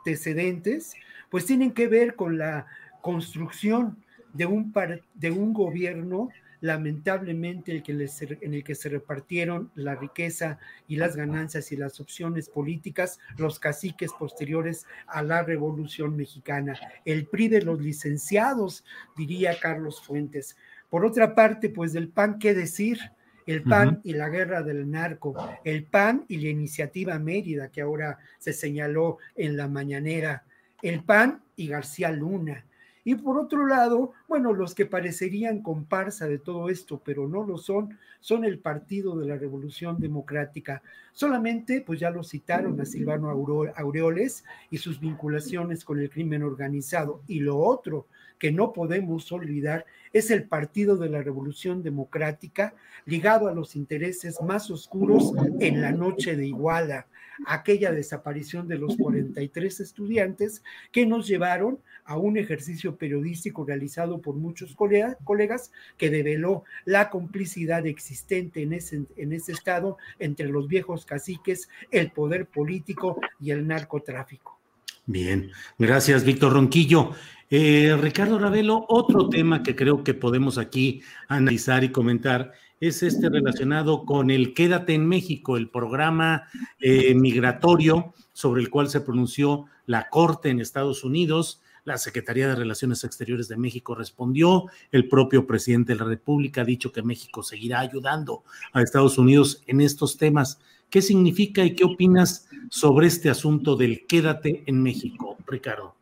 antecedentes, 0.04 0.94
pues 1.30 1.46
tienen 1.46 1.72
que 1.72 1.88
ver 1.88 2.14
con 2.14 2.36
la 2.36 2.66
construcción 3.00 3.96
de 4.34 4.44
un, 4.46 4.72
de 5.14 5.30
un 5.30 5.54
gobierno 5.54 6.28
lamentablemente 6.60 7.72
el 7.72 7.82
que 7.82 7.92
en 7.92 8.54
el 8.54 8.64
que 8.64 8.74
se 8.74 8.88
repartieron 8.88 9.70
la 9.74 9.96
riqueza 9.96 10.58
y 10.88 10.96
las 10.96 11.14
ganancias 11.14 11.72
y 11.72 11.76
las 11.76 12.00
opciones 12.00 12.48
políticas 12.48 13.18
los 13.36 13.58
caciques 13.58 14.12
posteriores 14.18 14.86
a 15.06 15.22
la 15.22 15.42
Revolución 15.42 16.16
Mexicana, 16.16 16.74
el 17.04 17.26
PRI 17.26 17.48
de 17.48 17.62
los 17.62 17.82
licenciados, 17.82 18.82
diría 19.14 19.58
Carlos 19.60 20.00
Fuentes. 20.02 20.56
Por 20.88 21.04
otra 21.04 21.34
parte, 21.34 21.68
pues 21.68 21.92
del 21.92 22.08
PAN, 22.08 22.38
¿qué 22.38 22.54
decir? 22.54 22.98
El 23.46 23.62
PAN 23.62 24.00
y 24.04 24.12
la 24.12 24.28
guerra 24.28 24.62
del 24.62 24.90
narco, 24.90 25.34
el 25.64 25.84
PAN 25.84 26.24
y 26.28 26.38
la 26.38 26.48
iniciativa 26.48 27.18
Mérida, 27.18 27.70
que 27.70 27.80
ahora 27.80 28.18
se 28.38 28.52
señaló 28.52 29.18
en 29.34 29.56
la 29.56 29.68
mañanera, 29.68 30.44
el 30.82 31.02
PAN 31.02 31.42
y 31.56 31.68
García 31.68 32.10
Luna. 32.10 32.64
Y 33.04 33.16
por 33.16 33.38
otro 33.38 33.66
lado, 33.66 34.12
bueno, 34.26 34.54
los 34.54 34.74
que 34.74 34.86
parecerían 34.86 35.62
comparsa 35.62 36.26
de 36.26 36.38
todo 36.38 36.70
esto, 36.70 37.02
pero 37.04 37.28
no 37.28 37.44
lo 37.44 37.58
son, 37.58 37.98
son 38.20 38.44
el 38.46 38.58
Partido 38.58 39.16
de 39.16 39.26
la 39.26 39.36
Revolución 39.36 40.00
Democrática. 40.00 40.82
Solamente, 41.12 41.82
pues 41.82 42.00
ya 42.00 42.10
lo 42.10 42.24
citaron 42.24 42.80
a 42.80 42.86
Silvano 42.86 43.28
Aureoles 43.28 44.44
y 44.70 44.78
sus 44.78 44.98
vinculaciones 45.00 45.84
con 45.84 46.00
el 46.00 46.08
crimen 46.08 46.42
organizado. 46.42 47.22
Y 47.26 47.40
lo 47.40 47.58
otro, 47.58 48.06
que 48.38 48.52
no 48.52 48.72
podemos 48.72 49.30
olvidar 49.32 49.86
es 50.12 50.30
el 50.30 50.44
Partido 50.44 50.96
de 50.96 51.08
la 51.08 51.22
Revolución 51.22 51.82
Democrática 51.82 52.74
ligado 53.04 53.48
a 53.48 53.54
los 53.54 53.76
intereses 53.76 54.40
más 54.42 54.70
oscuros 54.70 55.32
en 55.60 55.80
la 55.80 55.92
noche 55.92 56.36
de 56.36 56.46
Iguala, 56.46 57.06
aquella 57.46 57.92
desaparición 57.92 58.68
de 58.68 58.78
los 58.78 58.96
43 58.96 59.80
estudiantes 59.80 60.62
que 60.92 61.06
nos 61.06 61.26
llevaron 61.26 61.78
a 62.04 62.16
un 62.16 62.36
ejercicio 62.36 62.96
periodístico 62.96 63.64
realizado 63.64 64.20
por 64.20 64.34
muchos 64.36 64.76
colegas 64.76 65.72
que 65.96 66.10
develó 66.10 66.64
la 66.84 67.10
complicidad 67.10 67.86
existente 67.86 68.62
en 68.62 68.74
ese, 68.74 69.04
en 69.16 69.32
ese 69.32 69.52
estado 69.52 69.96
entre 70.18 70.48
los 70.48 70.68
viejos 70.68 71.06
caciques, 71.06 71.68
el 71.90 72.10
poder 72.10 72.46
político 72.46 73.18
y 73.40 73.50
el 73.50 73.66
narcotráfico. 73.66 74.58
Bien, 75.06 75.50
gracias 75.78 76.24
Víctor 76.24 76.54
Ronquillo. 76.54 77.10
Eh, 77.56 77.96
Ricardo 78.00 78.36
Ravelo, 78.36 78.84
otro 78.88 79.28
tema 79.28 79.62
que 79.62 79.76
creo 79.76 80.02
que 80.02 80.12
podemos 80.12 80.58
aquí 80.58 81.02
analizar 81.28 81.84
y 81.84 81.92
comentar 81.92 82.50
es 82.80 83.04
este 83.04 83.28
relacionado 83.28 84.04
con 84.04 84.32
el 84.32 84.54
Quédate 84.54 84.94
en 84.94 85.06
México, 85.06 85.56
el 85.56 85.70
programa 85.70 86.48
eh, 86.80 87.14
migratorio 87.14 88.12
sobre 88.32 88.60
el 88.60 88.70
cual 88.70 88.88
se 88.88 89.02
pronunció 89.02 89.66
la 89.86 90.08
Corte 90.08 90.48
en 90.48 90.58
Estados 90.58 91.04
Unidos. 91.04 91.62
La 91.84 91.96
Secretaría 91.96 92.48
de 92.48 92.56
Relaciones 92.56 93.04
Exteriores 93.04 93.46
de 93.46 93.56
México 93.56 93.94
respondió, 93.94 94.64
el 94.90 95.06
propio 95.06 95.46
presidente 95.46 95.92
de 95.92 96.00
la 96.00 96.06
República 96.06 96.62
ha 96.62 96.64
dicho 96.64 96.90
que 96.90 97.04
México 97.04 97.44
seguirá 97.44 97.78
ayudando 97.78 98.42
a 98.72 98.82
Estados 98.82 99.16
Unidos 99.16 99.62
en 99.68 99.80
estos 99.80 100.16
temas. 100.16 100.58
¿Qué 100.90 101.00
significa 101.00 101.64
y 101.64 101.76
qué 101.76 101.84
opinas 101.84 102.48
sobre 102.68 103.06
este 103.06 103.30
asunto 103.30 103.76
del 103.76 104.08
quédate 104.08 104.64
en 104.66 104.82
México, 104.82 105.36
Ricardo? 105.46 105.94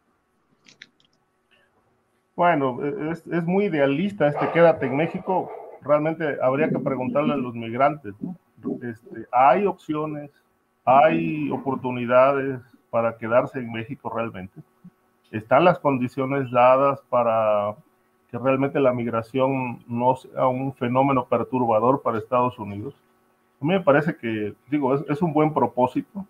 Bueno, 2.35 2.79
es, 3.11 3.27
muy 3.45 3.67
idealista 3.67 4.29
este 4.29 4.51
quédate 4.53 4.87
en 4.87 4.97
México. 4.97 5.51
Realmente 5.83 6.39
habría 6.43 6.69
que 6.71 6.79
preguntarle 6.79 7.35
a 7.35 7.37
los 7.37 7.55
migrantes. 7.55 8.15
Este, 8.83 9.27
hay 9.31 9.67
opciones, 9.67 10.31
hay 10.85 11.51
oportunidades 11.51 12.61
para 12.91 13.19
quedarse 13.19 13.59
en 13.59 13.71
México 13.71 14.11
realmente. 14.15 14.61
Están 15.31 15.65
las 15.65 15.79
condiciones 15.79 16.51
dadas 16.51 17.01
para 17.09 17.75
que 18.31 18.39
realmente 18.39 18.81
la 18.81 18.95
migración 18.95 19.85
no 19.87 20.17
sea 20.17 20.47
un 20.47 20.73
fenómeno 20.75 21.27
perturbador 21.27 22.01
para 22.03 22.19
Estados 22.19 22.59
Unidos. 22.59 22.95
A 23.61 23.65
mí 23.65 23.73
me 23.73 23.81
parece 23.81 24.17
que, 24.17 24.55
digo, 24.71 24.95
es, 24.95 25.21
un 25.21 25.33
buen 25.35 25.53
propósito, 25.53 26.27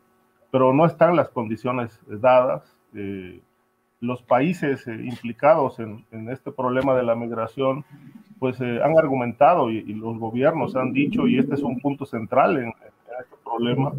pero 0.51 0.73
no 0.73 0.85
están 0.85 1.15
las 1.15 1.29
condiciones 1.29 1.99
dadas. 2.07 2.77
Eh, 2.95 3.41
los 4.03 4.21
países 4.21 4.87
eh, 4.89 5.01
implicados 5.05 5.79
en, 5.79 6.05
este 6.29 6.51
problema 6.51 6.95
de 6.95 7.05
la 7.05 7.15
migración, 7.15 7.85
pues 8.41 8.61
eh, 8.61 8.81
han 8.83 8.99
argumentado 8.99 9.71
y, 9.71 9.81
los 9.95 10.19
gobiernos 10.19 10.75
han 10.75 10.93
dicho, 10.93 11.29
y 11.29 11.39
este 11.39 11.55
es 11.55 11.63
un 11.63 11.81
punto 11.81 12.05
central 12.05 12.59
en, 12.59 12.69
este 12.69 13.37
problema, 13.45 13.93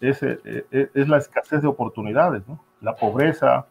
es, 0.00 0.22
eh, 0.22 0.88
es, 0.94 1.08
la 1.08 1.18
escasez 1.18 1.60
de 1.60 1.68
oportunidades, 1.68 2.42
la 2.80 2.96
pobreza, 2.96 3.66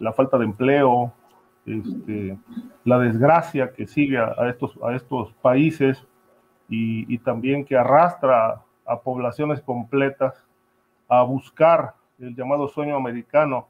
la 0.00 0.12
falta 0.12 0.36
de 0.38 0.44
empleo, 0.44 1.12
este, 1.64 2.36
la 2.84 2.98
desgracia 2.98 3.72
que 3.72 3.86
sigue 3.86 4.18
a, 4.18 4.48
estos, 4.48 4.76
a 4.82 4.94
estos 4.94 5.32
países 5.34 6.04
y, 6.68 7.12
y 7.12 7.18
también 7.18 7.64
que 7.64 7.76
arrastra 7.76 8.62
a 8.84 9.00
poblaciones 9.00 9.62
completas 9.62 10.34
a 11.08 11.22
buscar 11.22 11.94
el 12.18 12.34
llamado 12.34 12.66
sueño 12.68 12.96
americano 12.96 13.68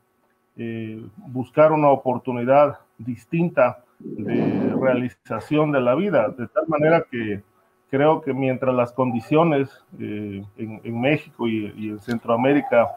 eh, 0.56 1.04
buscar 1.16 1.72
una 1.72 1.88
oportunidad 1.88 2.78
distinta 2.98 3.82
de 3.98 4.74
realización 4.80 5.72
de 5.72 5.80
la 5.80 5.94
vida, 5.94 6.28
de 6.28 6.46
tal 6.48 6.68
manera 6.68 7.04
que 7.10 7.42
creo 7.90 8.20
que 8.20 8.32
mientras 8.32 8.74
las 8.74 8.92
condiciones 8.92 9.84
eh, 9.98 10.44
en, 10.56 11.00
México 11.00 11.48
y, 11.48 11.88
en 11.88 12.00
Centroamérica 12.00 12.96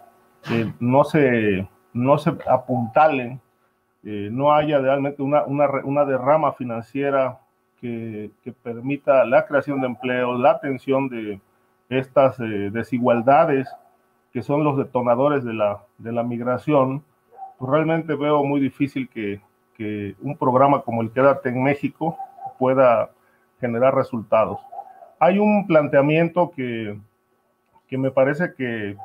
eh, 0.51 0.71
no, 0.79 1.03
se, 1.03 1.67
no 1.93 2.17
se 2.17 2.31
apuntalen, 2.47 3.39
no 4.03 4.53
haya 4.53 4.79
realmente 4.79 5.21
una, 5.21 5.43
una, 5.43 5.67
una 5.83 6.05
derrama 6.05 6.53
financiera 6.53 7.39
que, 7.81 8.31
que, 8.41 8.53
permita 8.53 9.25
la 9.25 9.45
creación 9.45 9.81
de 9.81 9.87
empleo, 9.87 10.37
la 10.37 10.51
atención 10.51 11.09
de 11.09 11.41
estas 11.89 12.37
desigualdades 12.37 13.67
que 14.31 14.43
son 14.43 14.63
los 14.63 14.77
detonadores 14.77 15.43
de 15.43 15.53
la, 15.53 15.83
de 15.97 16.11
la 16.11 16.23
migración, 16.23 17.03
pues 17.57 17.71
realmente 17.71 18.15
veo 18.15 18.43
muy 18.43 18.59
difícil 18.59 19.09
que, 19.09 19.41
que 19.75 20.15
un 20.21 20.37
programa 20.37 20.81
como 20.81 21.01
el 21.01 21.11
Quédate 21.11 21.49
en 21.49 21.63
México 21.63 22.17
pueda 22.57 23.11
generar 23.59 23.95
resultados. 23.95 24.59
Hay 25.19 25.39
un 25.39 25.65
planteamiento 25.65 26.51
que, 26.55 26.99
que 27.87 27.97
me 27.97 28.11
parece 28.11 28.53
que 28.55 28.95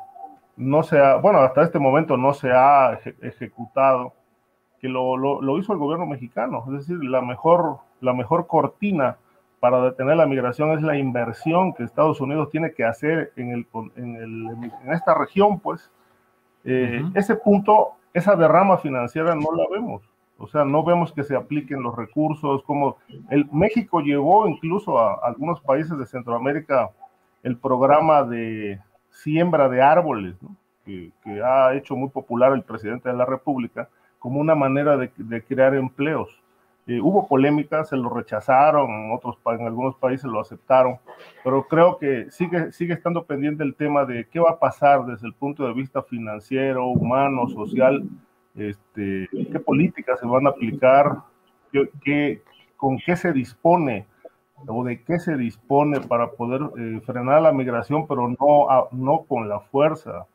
no 0.55 0.83
se 0.83 0.99
ha, 0.99 1.15
bueno, 1.15 1.39
hasta 1.39 1.63
este 1.63 1.79
momento 1.79 2.17
no 2.17 2.33
se 2.33 2.51
ha 2.51 2.99
ejecutado, 3.21 4.13
que 4.79 4.89
lo, 4.89 5.17
lo, 5.17 5.41
lo, 5.41 5.57
hizo 5.57 5.73
el 5.73 5.79
gobierno 5.79 6.05
mexicano. 6.05 6.63
Es 6.67 6.87
decir, 6.87 7.03
la 7.03 7.21
mejor, 7.21 7.77
la 8.01 8.13
mejor 8.13 8.47
cortina 8.47 9.17
para 9.59 9.81
detener 9.81 10.17
la 10.17 10.25
migración 10.25 10.71
es 10.71 10.81
la 10.81 10.97
inversión 10.97 11.73
que 11.73 11.83
Estados 11.83 12.19
Unidos 12.19 12.49
tiene 12.51 12.73
que 12.73 12.83
hacer 12.83 13.31
en, 13.37 13.51
el, 13.51 13.67
en, 13.95 14.15
el, 14.17 14.71
en 14.83 14.93
esta 14.93 15.13
región, 15.15 15.59
pues. 15.59 15.89
Eh, 16.65 17.01
ese 17.15 17.35
punto 17.35 17.93
esa 18.13 18.35
derrama 18.35 18.77
financiera 18.77 19.35
no 19.35 19.51
la 19.55 19.65
vemos. 19.71 20.03
O 20.37 20.47
sea, 20.47 20.65
no 20.65 20.83
vemos 20.83 21.13
que 21.13 21.23
se 21.23 21.35
apliquen 21.35 21.83
los 21.83 21.95
recursos, 21.95 22.63
como 22.63 22.97
el 23.29 23.47
México 23.51 24.01
llevó 24.01 24.47
incluso 24.47 24.99
a, 24.99 25.15
algunos 25.23 25.61
países 25.61 25.97
de 25.97 26.05
Centroamérica 26.05 26.89
el 27.43 27.57
programa 27.57 28.23
de 28.23 28.79
siembra 29.09 29.69
de 29.69 29.81
árboles, 29.81 30.35
que, 30.85 31.11
ha 31.43 31.73
hecho 31.75 31.95
muy 31.95 32.09
popular 32.09 32.51
el 32.53 32.63
presidente 32.63 33.09
de 33.09 33.15
la 33.15 33.25
República, 33.25 33.89
como 34.19 34.39
una 34.39 34.55
manera 34.55 34.97
de, 34.97 35.09
crear 35.43 35.75
empleos. 35.75 36.29
Eh, 36.85 36.99
hubo 36.99 37.27
polémicas, 37.27 37.87
se 37.87 37.95
lo 37.95 38.09
rechazaron, 38.09 38.89
en, 38.91 39.11
otros, 39.13 39.37
en 39.45 39.65
algunos 39.65 39.95
países 39.95 40.25
lo 40.25 40.41
aceptaron, 40.41 40.97
pero 41.41 41.65
creo 41.65 41.97
que 41.97 42.29
sigue, 42.29 42.73
sigue 42.73 42.93
estando 42.93 43.23
pendiente 43.23 43.63
el 43.63 43.75
tema 43.75 44.03
de 44.03 44.27
qué 44.27 44.41
va 44.41 44.51
a 44.51 44.59
pasar 44.59 45.05
desde 45.05 45.27
el 45.27 45.33
punto 45.33 45.65
de 45.65 45.73
vista 45.73 46.03
financiero, 46.03 46.87
humano, 46.87 47.47
social, 47.47 48.03
este, 48.55 49.29
qué 49.31 49.59
políticas 49.61 50.19
se 50.19 50.25
van 50.25 50.45
a 50.45 50.49
aplicar, 50.49 51.19
qué, 52.03 52.41
con 52.75 52.97
qué 52.97 53.15
se 53.15 53.31
dispone 53.31 54.05
o 54.67 54.83
de 54.83 55.01
qué 55.03 55.19
se 55.19 55.37
dispone 55.37 56.01
para 56.01 56.31
poder 56.31 56.61
eh, 56.77 56.99
frenar 57.05 57.43
la 57.43 57.53
migración, 57.53 58.07
pero 58.07 58.27
no, 58.27 58.67
no 58.91 59.23
con 59.23 59.47
la 59.47 59.61
fuerza, 59.61 60.27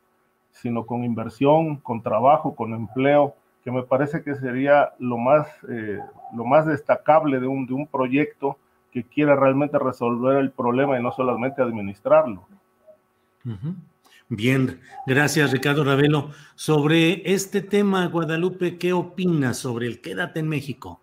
sino 0.49 0.87
con 0.87 1.03
inversión, 1.03 1.77
con 1.77 2.01
trabajo, 2.01 2.55
con 2.55 2.73
empleo 2.73 3.35
que 3.63 3.71
me 3.71 3.83
parece 3.83 4.23
que 4.23 4.35
sería 4.35 4.93
lo 4.99 5.17
más, 5.17 5.47
eh, 5.69 5.99
lo 6.35 6.45
más 6.45 6.65
destacable 6.65 7.39
de 7.39 7.47
un, 7.47 7.65
de 7.65 7.73
un 7.73 7.87
proyecto 7.87 8.57
que 8.91 9.03
quiera 9.03 9.35
realmente 9.35 9.77
resolver 9.77 10.37
el 10.37 10.51
problema 10.51 10.97
y 10.97 11.03
no 11.03 11.11
solamente 11.11 11.61
administrarlo. 11.61 12.47
Bien, 14.29 14.79
gracias 15.05 15.51
Ricardo 15.51 15.83
Ravelo. 15.83 16.31
Sobre 16.55 17.31
este 17.31 17.61
tema, 17.61 18.05
Guadalupe, 18.07 18.77
¿qué 18.77 18.93
opinas 18.93 19.57
sobre 19.57 19.87
el 19.87 20.01
quédate 20.01 20.39
en 20.39 20.47
México? 20.47 21.01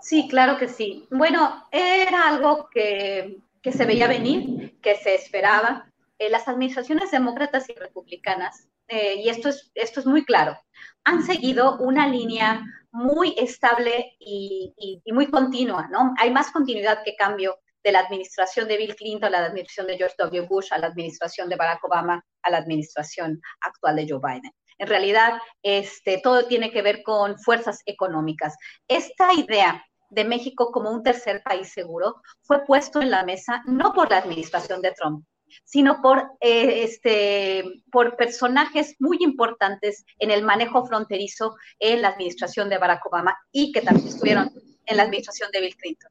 Sí, 0.00 0.28
claro 0.28 0.56
que 0.58 0.68
sí. 0.68 1.06
Bueno, 1.10 1.66
era 1.70 2.28
algo 2.28 2.68
que, 2.72 3.38
que 3.62 3.72
se 3.72 3.84
veía 3.84 4.08
venir, 4.08 4.78
que 4.80 4.96
se 4.96 5.14
esperaba. 5.14 5.86
Eh, 6.18 6.28
las 6.30 6.48
administraciones 6.48 7.10
demócratas 7.10 7.68
y 7.70 7.74
republicanas, 7.74 8.68
eh, 8.90 9.22
y 9.22 9.28
esto 9.28 9.48
es, 9.48 9.70
esto 9.74 10.00
es 10.00 10.06
muy 10.06 10.24
claro, 10.24 10.58
han 11.04 11.22
seguido 11.22 11.78
una 11.78 12.08
línea 12.08 12.64
muy 12.92 13.34
estable 13.38 14.16
y, 14.18 15.00
muy 15.12 15.30
continua, 15.30 15.88
¿no? 15.90 16.12
Hay 16.18 16.30
más 16.30 16.50
continuidad 16.50 17.02
que 17.04 17.14
cambio 17.14 17.58
de 17.84 17.92
la 17.92 18.00
administración 18.00 18.68
de 18.68 18.76
Bill 18.76 18.96
Clinton 18.96 19.32
a 19.34 19.40
la 19.40 19.46
administración 19.46 19.86
de 19.86 19.96
George 19.96 20.16
W. 20.18 20.46
Bush, 20.48 20.72
a 20.72 20.78
la 20.78 20.88
administración 20.88 21.48
de 21.48 21.56
Barack 21.56 21.84
Obama, 21.84 22.22
a 22.42 22.50
la 22.50 22.58
administración 22.58 23.40
actual 23.60 23.96
de 23.96 24.06
Joe 24.08 24.20
Biden. 24.22 24.52
En 24.78 24.88
realidad, 24.88 25.40
este, 25.62 26.18
todo 26.18 26.46
tiene 26.46 26.70
que 26.72 26.82
ver 26.82 27.02
con 27.02 27.38
fuerzas 27.38 27.80
económicas. 27.86 28.56
Esta 28.88 29.32
idea 29.34 29.84
de 30.10 30.24
México 30.24 30.72
como 30.72 30.90
un 30.90 31.02
tercer 31.02 31.42
país 31.42 31.72
seguro 31.72 32.16
fue 32.42 32.64
puesto 32.64 33.00
en 33.00 33.10
la 33.10 33.24
mesa 33.24 33.62
no 33.66 33.92
por 33.92 34.10
la 34.10 34.18
administración 34.18 34.82
de 34.82 34.92
Trump, 34.92 35.24
sino 35.64 36.00
por, 36.02 36.32
eh, 36.40 36.84
este, 36.84 37.64
por 37.90 38.16
personajes 38.16 38.96
muy 38.98 39.18
importantes 39.20 40.04
en 40.18 40.30
el 40.30 40.42
manejo 40.42 40.86
fronterizo 40.86 41.54
en 41.78 42.02
la 42.02 42.08
administración 42.08 42.68
de 42.68 42.78
Barack 42.78 43.06
Obama 43.06 43.36
y 43.52 43.72
que 43.72 43.82
también 43.82 44.08
estuvieron 44.08 44.50
en 44.86 44.96
la 44.96 45.04
administración 45.04 45.50
de 45.52 45.60
Bill 45.60 45.76
Clinton. 45.76 46.10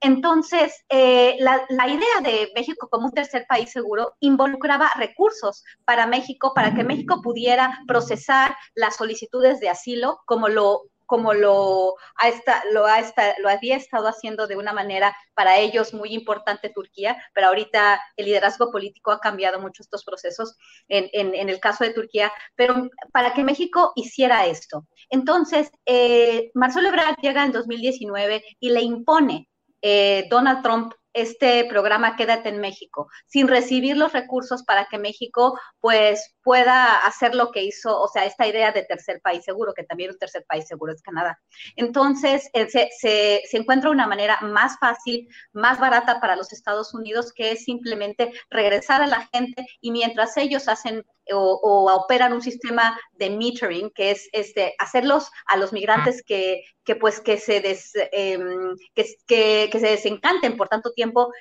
Entonces, 0.00 0.84
eh, 0.88 1.36
la, 1.38 1.64
la, 1.68 1.86
idea 1.86 2.20
de 2.22 2.50
México 2.54 2.88
como 2.90 3.06
un 3.06 3.12
tercer 3.12 3.46
país 3.48 3.70
seguro 3.70 4.14
involucraba 4.18 4.90
recursos 4.96 5.64
para 5.84 6.06
México, 6.06 6.52
para 6.52 6.74
que 6.74 6.82
México 6.82 7.20
pudiera 7.22 7.78
procesar 7.86 8.56
las 8.74 8.96
solicitudes 8.96 9.60
de 9.60 9.68
asilo 9.68 10.18
como 10.26 10.48
lo 10.48 10.82
como 11.08 11.32
lo, 11.32 11.94
ha 12.16 12.28
lo, 12.70 12.86
ha 12.86 13.00
lo 13.38 13.48
había 13.48 13.76
estado 13.76 14.08
haciendo 14.08 14.46
de 14.46 14.56
una 14.56 14.74
manera 14.74 15.16
para 15.32 15.56
ellos 15.56 15.94
muy 15.94 16.10
importante 16.10 16.68
Turquía, 16.68 17.16
pero 17.32 17.48
ahorita 17.48 17.98
el 18.16 18.26
liderazgo 18.26 18.70
político 18.70 19.10
ha 19.10 19.18
cambiado 19.18 19.58
mucho 19.58 19.82
estos 19.82 20.04
procesos 20.04 20.54
en, 20.86 21.08
en, 21.12 21.48
el 21.48 21.60
caso 21.60 21.82
de 21.84 21.94
Turquía, 21.94 22.30
pero 22.54 22.90
para 23.10 23.32
que 23.32 23.42
México 23.42 23.92
hiciera 23.96 24.46
esto. 24.46 24.86
Entonces, 25.08 25.70
eh, 25.86 26.50
Marcelo 26.52 26.88
Ebrard 26.88 27.16
llega 27.22 27.42
en 27.42 27.52
2019 27.52 28.44
y 28.60 28.70
le 28.70 28.82
impone 28.82 29.48
eh, 29.80 30.26
Donald 30.28 30.62
Trump 30.62 30.92
este 31.12 31.64
programa 31.64 32.16
Quédate 32.16 32.48
en 32.48 32.60
México, 32.60 33.08
sin 33.26 33.48
recibir 33.48 33.96
los 33.96 34.12
recursos 34.12 34.62
para 34.64 34.86
que 34.86 34.98
México 34.98 35.58
pues 35.80 36.34
pueda 36.42 36.98
hacer 37.06 37.34
lo 37.34 37.50
que 37.50 37.62
hizo, 37.62 38.00
o 38.00 38.08
sea, 38.08 38.24
esta 38.24 38.46
idea 38.46 38.72
de 38.72 38.84
tercer 38.84 39.20
país 39.20 39.44
seguro, 39.44 39.74
que 39.74 39.84
también 39.84 40.10
un 40.10 40.18
tercer 40.18 40.44
país 40.48 40.66
seguro 40.66 40.92
es 40.92 41.02
Canadá. 41.02 41.38
Entonces, 41.76 42.48
eh, 42.52 42.68
se, 42.68 42.88
se, 42.98 43.56
encuentra 43.56 43.90
una 43.90 44.06
manera 44.06 44.38
más 44.40 44.78
fácil, 44.78 45.28
más 45.52 45.78
barata 45.78 46.20
para 46.20 46.36
los 46.36 46.52
Estados 46.52 46.94
Unidos, 46.94 47.32
que 47.34 47.52
es 47.52 47.64
simplemente 47.64 48.32
regresar 48.50 49.02
a 49.02 49.06
la 49.06 49.28
gente 49.32 49.66
y 49.80 49.90
mientras 49.90 50.36
ellos 50.36 50.68
hacen 50.68 51.04
o, 51.34 51.92
operan 51.92 52.32
un 52.32 52.42
sistema 52.42 52.98
de 53.12 53.30
metering, 53.30 53.90
que 53.90 54.12
es 54.12 54.28
este, 54.32 54.74
hacerlos 54.78 55.30
a 55.46 55.56
los 55.56 55.72
migrantes 55.72 56.22
que, 56.22 56.62
que 56.84 56.96
pues 56.96 57.20
que 57.20 57.38
se, 57.38 57.60
des, 57.60 57.92
em, 58.12 58.74
que, 58.94 59.68
que, 59.70 59.78
se 59.78 59.88
desencanten 59.88 60.56
por 60.56 60.68
tanto 60.68 60.92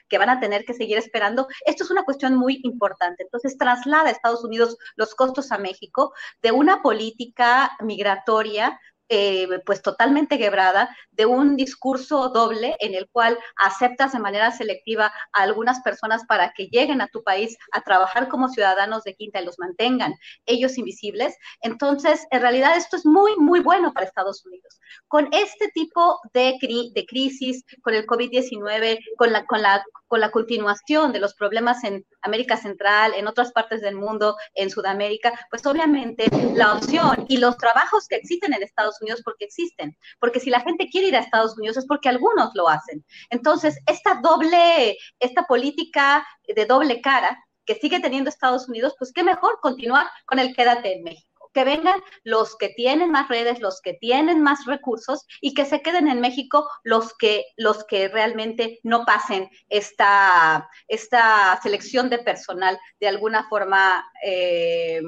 que 0.09 0.17
van 0.17 0.29
a 0.29 0.39
tener 0.39 0.65
que 0.65 0.73
seguir 0.73 0.97
esperando. 0.97 1.47
Esto 1.65 1.83
es 1.83 1.91
una 1.91 2.03
cuestión 2.03 2.35
muy 2.35 2.59
importante. 2.63 3.23
Entonces, 3.23 3.57
traslada 3.57 4.09
a 4.09 4.11
Estados 4.11 4.43
Unidos 4.43 4.77
los 4.95 5.15
costos 5.15 5.51
a 5.51 5.57
México 5.57 6.13
de 6.41 6.51
una 6.51 6.81
política 6.81 7.71
migratoria 7.81 8.79
eh, 9.09 9.47
pues 9.65 9.81
totalmente 9.81 10.37
quebrada 10.37 10.95
de 11.11 11.25
un 11.25 11.55
discurso 11.55 12.29
doble 12.29 12.75
en 12.79 12.93
el 12.93 13.09
cual 13.09 13.37
aceptas 13.57 14.13
de 14.13 14.19
manera 14.19 14.51
selectiva 14.51 15.13
a 15.33 15.41
algunas 15.41 15.81
personas 15.81 16.25
para 16.25 16.53
que 16.53 16.67
lleguen 16.67 17.01
a 17.01 17.07
tu 17.07 17.23
país 17.23 17.57
a 17.71 17.81
trabajar 17.81 18.27
como 18.27 18.49
ciudadanos 18.49 19.03
de 19.03 19.15
quinta 19.15 19.41
y 19.41 19.45
los 19.45 19.59
mantengan 19.59 20.13
ellos 20.45 20.77
invisibles. 20.77 21.35
Entonces, 21.61 22.25
en 22.31 22.41
realidad 22.41 22.75
esto 22.75 22.97
es 22.97 23.05
muy, 23.05 23.35
muy 23.37 23.61
bueno 23.61 23.93
para 23.93 24.05
Estados 24.05 24.45
Unidos. 24.45 24.79
Con 25.07 25.29
este 25.31 25.69
tipo 25.69 26.19
de, 26.33 26.57
de 26.93 27.05
crisis, 27.05 27.63
con 27.81 27.93
el 27.93 28.05
COVID-19, 28.05 28.99
con 29.17 29.31
la, 29.31 29.45
con, 29.45 29.61
la, 29.61 29.83
con 30.07 30.19
la 30.19 30.31
continuación 30.31 31.11
de 31.13 31.19
los 31.19 31.33
problemas 31.33 31.83
en 31.83 32.05
América 32.21 32.57
Central, 32.57 33.13
en 33.15 33.27
otras 33.27 33.51
partes 33.51 33.81
del 33.81 33.95
mundo, 33.95 34.35
en 34.53 34.69
Sudamérica, 34.69 35.33
pues 35.49 35.65
obviamente 35.65 36.29
la 36.55 36.73
opción 36.73 37.25
y 37.29 37.37
los 37.37 37.57
trabajos 37.57 38.07
que 38.07 38.15
existen 38.15 38.53
en 38.53 38.63
Estados 38.63 38.96
Unidos 39.01 39.21
porque 39.23 39.45
existen, 39.45 39.97
porque 40.19 40.39
si 40.39 40.49
la 40.49 40.61
gente 40.61 40.87
quiere 40.89 41.07
ir 41.07 41.15
a 41.15 41.19
Estados 41.19 41.57
Unidos 41.57 41.77
es 41.77 41.85
porque 41.85 42.09
algunos 42.09 42.51
lo 42.55 42.69
hacen. 42.69 43.05
Entonces, 43.29 43.77
esta 43.85 44.19
doble, 44.21 44.97
esta 45.19 45.43
política 45.43 46.25
de 46.47 46.65
doble 46.65 47.01
cara 47.01 47.37
que 47.65 47.75
sigue 47.75 47.99
teniendo 47.99 48.29
Estados 48.29 48.69
Unidos, 48.69 48.95
pues 48.97 49.11
qué 49.13 49.23
mejor 49.23 49.59
continuar 49.61 50.07
con 50.25 50.39
el 50.39 50.55
quédate 50.55 50.93
en 50.93 51.03
México 51.03 51.27
que 51.57 51.63
vengan 51.63 51.99
los 52.23 52.55
que 52.55 52.69
tienen 52.69 53.09
más 53.09 53.29
redes, 53.29 53.59
los 53.61 53.81
que 53.81 53.95
tienen 53.95 54.43
más 54.43 54.65
recursos 54.67 55.25
y 55.41 55.55
que 55.55 55.65
se 55.65 55.81
queden 55.81 56.07
en 56.07 56.21
México 56.21 56.69
los 56.83 57.15
que, 57.17 57.45
los 57.55 57.83
que 57.85 58.09
realmente 58.09 58.79
no 58.83 59.05
pasen 59.05 59.49
esta, 59.67 60.69
esta 60.87 61.59
selección 61.63 62.11
de 62.11 62.19
personal 62.19 62.79
de 62.99 63.07
alguna 63.07 63.49
forma 63.49 64.05
eh, 64.23 65.01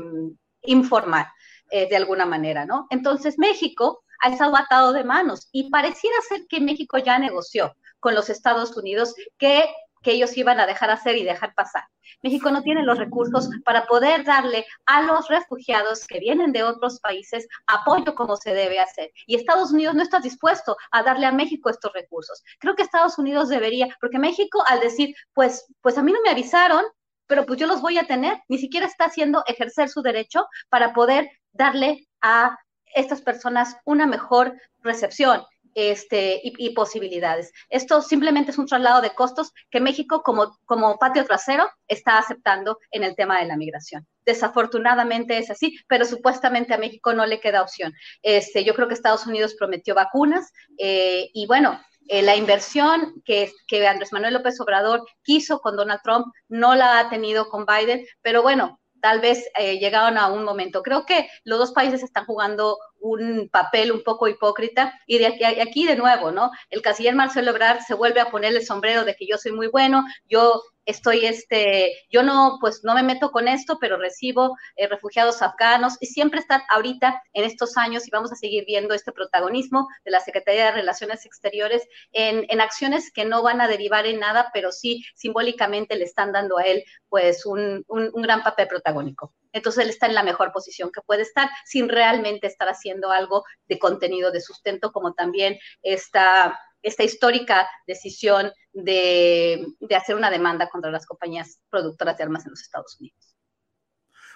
informal. 0.64 1.28
Eh, 1.72 1.88
de 1.90 1.96
alguna 1.96 2.26
manera, 2.26 2.66
¿no? 2.66 2.88
Entonces 2.90 3.38
México 3.38 4.04
ha 4.22 4.30
estado 4.30 4.56
atado 4.56 4.94
de 4.94 5.04
manos 5.04 5.48
y 5.52 5.70
pareciera 5.70 6.18
ser 6.28 6.46
que 6.48 6.60
México 6.60 6.98
ya 6.98 7.20
negoció 7.20 7.76
con 8.00 8.16
los 8.16 8.30
Estados 8.30 8.76
Unidos 8.76 9.14
que, 9.38 9.66
que 10.02 10.12
ellos 10.12 10.36
iban 10.38 10.60
a 10.60 10.66
dejar 10.66 10.90
hacer 10.90 11.18
y 11.18 11.24
dejar 11.24 11.54
pasar. 11.54 11.84
México 12.22 12.52
no 12.52 12.62
tiene 12.64 12.84
los 12.84 12.98
recursos 12.98 13.50
para 13.64 13.86
poder 13.86 14.24
darle 14.26 14.66
a 14.86 15.04
los 15.04 15.28
refugiados 15.28 16.06
que 16.06 16.20
vienen 16.20 16.52
de 16.52 16.64
otros 16.64 17.00
países 17.00 17.48
apoyo 17.68 18.16
como 18.16 18.36
se 18.36 18.54
debe 18.54 18.80
hacer. 18.80 19.12
Y 19.26 19.36
Estados 19.36 19.72
Unidos 19.72 19.96
no 19.96 20.04
está 20.04 20.20
dispuesto 20.20 20.76
a 20.92 21.04
darle 21.04 21.26
a 21.26 21.32
México 21.32 21.70
estos 21.70 21.94
recursos. 21.94 22.44
Creo 22.60 22.76
que 22.76 22.84
Estados 22.84 23.18
Unidos 23.18 23.50
debería, 23.50 23.88
porque 24.02 24.20
México 24.20 24.64
al 24.68 24.80
decir, 24.80 25.16
pues, 25.34 25.66
pues 25.82 25.98
a 25.98 26.04
mí 26.04 26.12
no 26.12 26.22
me 26.22 26.32
avisaron, 26.32 26.84
pero 27.30 27.46
pues 27.46 27.60
yo 27.60 27.68
los 27.68 27.82
voy 27.82 28.00
a 28.00 28.08
tener, 28.08 28.42
ni 28.50 28.58
siquiera 28.58 28.88
está 28.88 29.06
haciendo 29.06 29.44
ejercer 29.46 29.88
su 29.88 30.02
derecho 30.02 30.48
para 30.68 30.94
poder 30.94 31.30
darle 31.54 32.08
a 32.22 32.58
estas 32.96 33.22
personas 33.22 33.78
una 33.86 34.08
mejor 34.08 34.60
recepción 34.80 35.44
este, 35.76 36.42
y, 36.44 36.72
posibilidades. 36.72 37.52
Esto 37.70 38.02
simplemente 38.02 38.50
es 38.50 38.58
un 38.58 38.66
traslado 38.66 39.02
de 39.02 39.12
costos 39.12 39.54
que 39.70 39.80
México 39.80 40.24
como, 40.24 40.58
como 40.66 40.98
patio 40.98 41.24
trasero 41.24 41.70
está 41.88 42.18
aceptando 42.18 42.80
en 42.90 43.04
el 43.04 43.16
tema 43.16 43.40
de 43.40 43.46
la 43.46 43.56
migración. 43.58 44.08
Desafortunadamente 44.26 45.38
es 45.38 45.52
así, 45.52 45.78
pero 45.88 46.06
supuestamente 46.06 46.74
a 46.74 46.80
México 46.80 47.14
no 47.14 47.28
le 47.28 47.40
queda 47.40 47.62
opción. 47.62 47.94
Este, 48.24 48.64
yo 48.64 48.74
creo 48.74 48.88
que 48.88 48.96
Estados 48.96 49.28
Unidos 49.28 49.56
prometió 49.58 49.94
vacunas 49.94 50.52
eh, 50.80 51.30
y 51.34 51.46
bueno, 51.46 51.80
eh, 52.10 52.24
la 52.24 52.36
inversión 52.36 53.22
que, 53.24 53.52
que 53.68 53.88
Andrés 53.88 54.12
Manuel 54.12 54.34
López 54.34 54.60
Obrador 54.60 55.06
quiso 55.22 55.60
con 55.60 55.78
Donald 55.78 56.02
Trump 56.04 56.26
no 56.48 56.74
la 56.74 57.00
ha 57.00 57.10
tenido 57.10 57.50
con 57.50 57.68
Biden, 57.68 58.04
pero 58.24 58.42
bueno, 58.42 58.80
tal 59.00 59.20
vez 59.22 59.48
eh, 59.58 59.78
llegaron 59.78 60.18
a 60.18 60.28
un 60.28 60.44
momento. 60.44 60.82
Creo 60.82 61.06
que 61.06 61.30
los 61.44 61.60
dos 61.60 61.72
países 61.72 62.02
están 62.02 62.26
jugando 62.26 62.78
un 63.02 63.50
papel 63.50 63.92
un 63.92 64.04
poco 64.04 64.28
hipócrita 64.28 65.00
y 65.06 65.18
de 65.18 65.28
aquí, 65.28 65.44
aquí 65.44 65.86
de 65.86 65.96
nuevo, 65.96 66.32
¿no? 66.32 66.52
El 66.70 66.82
canciller 66.82 67.16
Marcelo 67.16 67.52
Ebrard 67.52 67.82
se 67.82 67.94
vuelve 67.94 68.20
a 68.20 68.32
poner 68.32 68.56
el 68.56 68.66
sombrero 68.66 69.06
de 69.06 69.16
que 69.16 69.28
yo 69.28 69.38
soy 69.38 69.52
muy 69.52 69.68
bueno, 69.68 70.06
yo 70.28 70.62
estoy, 70.90 71.26
este, 71.26 71.94
yo 72.10 72.24
no, 72.24 72.58
pues 72.60 72.82
no 72.84 72.96
me 72.96 73.04
meto 73.04 73.32
con 73.32 73.48
esto, 73.48 73.78
pero 73.80 73.98
recibo 73.98 74.58
eh, 74.76 74.88
refugiados 74.88 75.42
afganos 75.42 75.98
y 76.00 76.08
siempre 76.08 76.40
está 76.40 76.64
ahorita 76.70 77.22
en 77.34 77.44
estos 77.44 77.78
años 77.78 78.08
y 78.08 78.12
vamos 78.12 78.32
a 78.32 78.36
seguir 78.36 78.66
viendo 78.66 78.94
este 78.94 79.12
protagonismo 79.12 79.88
de 80.04 80.12
la 80.12 80.20
Secretaría 80.20 80.66
de 80.66 80.72
Relaciones 80.72 81.26
Exteriores 81.26 81.88
en, 82.12 82.46
en 82.50 82.62
acciones 82.62 83.12
que 83.14 83.26
no 83.26 83.44
van 83.44 83.62
a 83.62 83.68
derivar 83.68 84.08
en 84.08 84.20
nada, 84.20 84.50
pero 84.54 84.72
sí 84.72 85.06
simbólicamente 85.16 85.96
le 85.96 86.06
están 86.06 86.32
dando 86.32 86.58
a 86.58 86.64
él 86.64 86.84
pues 87.08 87.46
un, 87.46 87.84
un, 87.88 88.10
un 88.12 88.22
gran 88.22 88.44
papel 88.44 88.68
protagónico. 88.68 89.34
Entonces 89.52 89.84
él 89.84 89.90
está 89.90 90.08
en 90.08 90.16
la 90.16 90.24
mejor 90.24 90.52
posición 90.52 90.92
que 90.92 91.02
puede 91.02 91.24
estar 91.24 91.50
sin 91.66 91.90
realmente 91.90 92.48
estar 92.48 92.68
haciendo 92.70 93.12
algo 93.12 93.44
de 93.68 93.80
contenido 93.80 94.32
de 94.32 94.42
sustento, 94.42 94.92
como 94.92 95.14
también 95.14 95.58
esta 95.82 96.58
esta 96.82 97.04
histórica 97.04 97.68
decisión 97.88 98.52
de, 98.74 99.66
hacer 99.96 100.16
una 100.16 100.32
demanda 100.32 100.70
contra 100.70 100.92
las 100.92 101.06
compañías 101.06 101.60
productoras 101.70 102.18
de 102.18 102.24
armas 102.24 102.46
en 102.46 102.52
los 102.52 102.62
Estados 102.62 102.98
Unidos. 103.00 103.36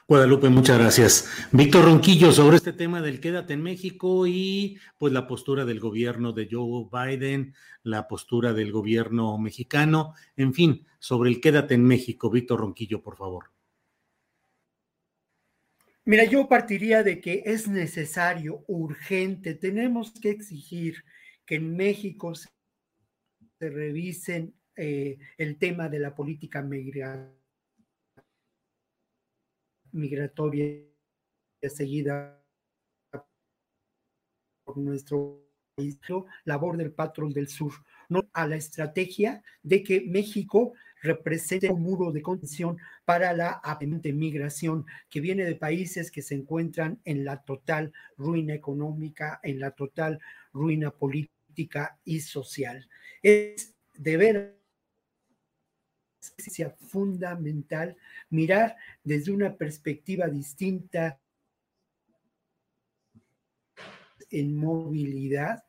Guadalupe, 0.06 0.50
muchas 0.50 0.78
gracias. 0.78 1.30
Víctor 1.54 1.86
Ronquillo, 1.86 2.34
sobre 2.34 2.58
este 2.58 2.74
tema 2.74 3.02
del 3.02 3.22
quédate 3.22 3.54
en 3.54 3.64
México 3.64 4.28
y 4.28 4.78
pues 4.98 5.14
la 5.14 5.28
postura 5.28 5.64
del 5.64 5.80
gobierno 5.80 6.34
de 6.34 6.50
Joe 6.52 6.90
Biden, 6.92 7.56
la 7.84 8.10
postura 8.10 8.52
del 8.52 8.74
gobierno 8.74 9.38
mexicano, 9.38 10.14
en 10.36 10.54
fin, 10.54 10.86
sobre 11.00 11.30
el 11.30 11.40
quédate 11.40 11.76
en 11.76 11.86
México. 11.86 12.30
Víctor 12.30 12.60
Ronquillo, 12.60 13.02
por 13.02 13.16
favor. 13.16 13.53
Mira, 16.06 16.26
yo 16.26 16.50
partiría 16.50 17.02
de 17.02 17.22
que 17.22 17.44
es 17.46 17.70
necesario, 17.70 18.66
urgente, 18.68 19.56
tenemos 19.56 20.12
que 20.12 20.32
exigir 20.32 21.06
que 21.46 21.56
en 21.56 21.78
México 21.78 22.36
se, 22.36 22.50
revisen 23.60 24.54
eh, 24.76 25.18
el 25.38 25.58
tema 25.58 25.88
de 25.88 26.00
la 26.00 26.14
política 26.14 26.62
migratoria 29.94 30.66
seguida 31.70 32.44
por 34.66 34.78
nuestro 34.78 35.48
país, 35.76 35.98
labor 36.44 36.76
del 36.76 36.92
patrón 36.92 37.32
del 37.32 37.48
sur, 37.48 37.72
no 38.10 38.30
a 38.34 38.46
la 38.46 38.58
estrategia 38.58 39.42
de 39.62 39.82
que 39.84 40.02
México 40.02 40.74
represente 41.04 41.70
un 41.70 41.84
muro 41.84 42.12
de 42.12 42.22
contención 42.22 42.78
para 43.06 43.34
la 43.34 43.62
migración 44.14 44.86
que 45.10 45.20
viene 45.20 45.44
de 45.44 45.56
países 45.56 46.10
que 46.10 46.22
se 46.22 46.34
encuentran 46.34 47.00
en 47.04 47.26
la 47.26 47.44
total 47.44 47.94
ruina 48.18 48.54
económica, 48.54 49.40
en 49.44 49.60
la 49.60 49.72
total 49.72 50.20
ruina 50.54 50.92
política 50.92 52.00
y 52.06 52.22
social. 52.22 52.90
Es 53.22 53.76
deber 53.94 54.58
fundamental 56.80 57.98
mirar 58.30 58.78
desde 59.04 59.32
una 59.32 59.56
perspectiva 59.56 60.28
distinta 60.28 61.20
en 64.30 64.56
movilidad, 64.56 65.66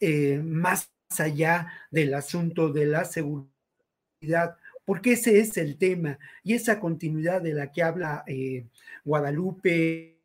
eh, 0.00 0.38
más 0.38 0.90
allá 1.18 1.72
del 1.90 2.14
asunto 2.14 2.72
de 2.72 2.86
la 2.86 3.04
seguridad, 3.04 4.56
porque 4.88 5.12
ese 5.12 5.38
es 5.38 5.58
el 5.58 5.76
tema 5.76 6.18
y 6.42 6.54
esa 6.54 6.80
continuidad 6.80 7.42
de 7.42 7.52
la 7.52 7.70
que 7.70 7.82
habla 7.82 8.24
eh, 8.26 8.68
Guadalupe 9.04 10.18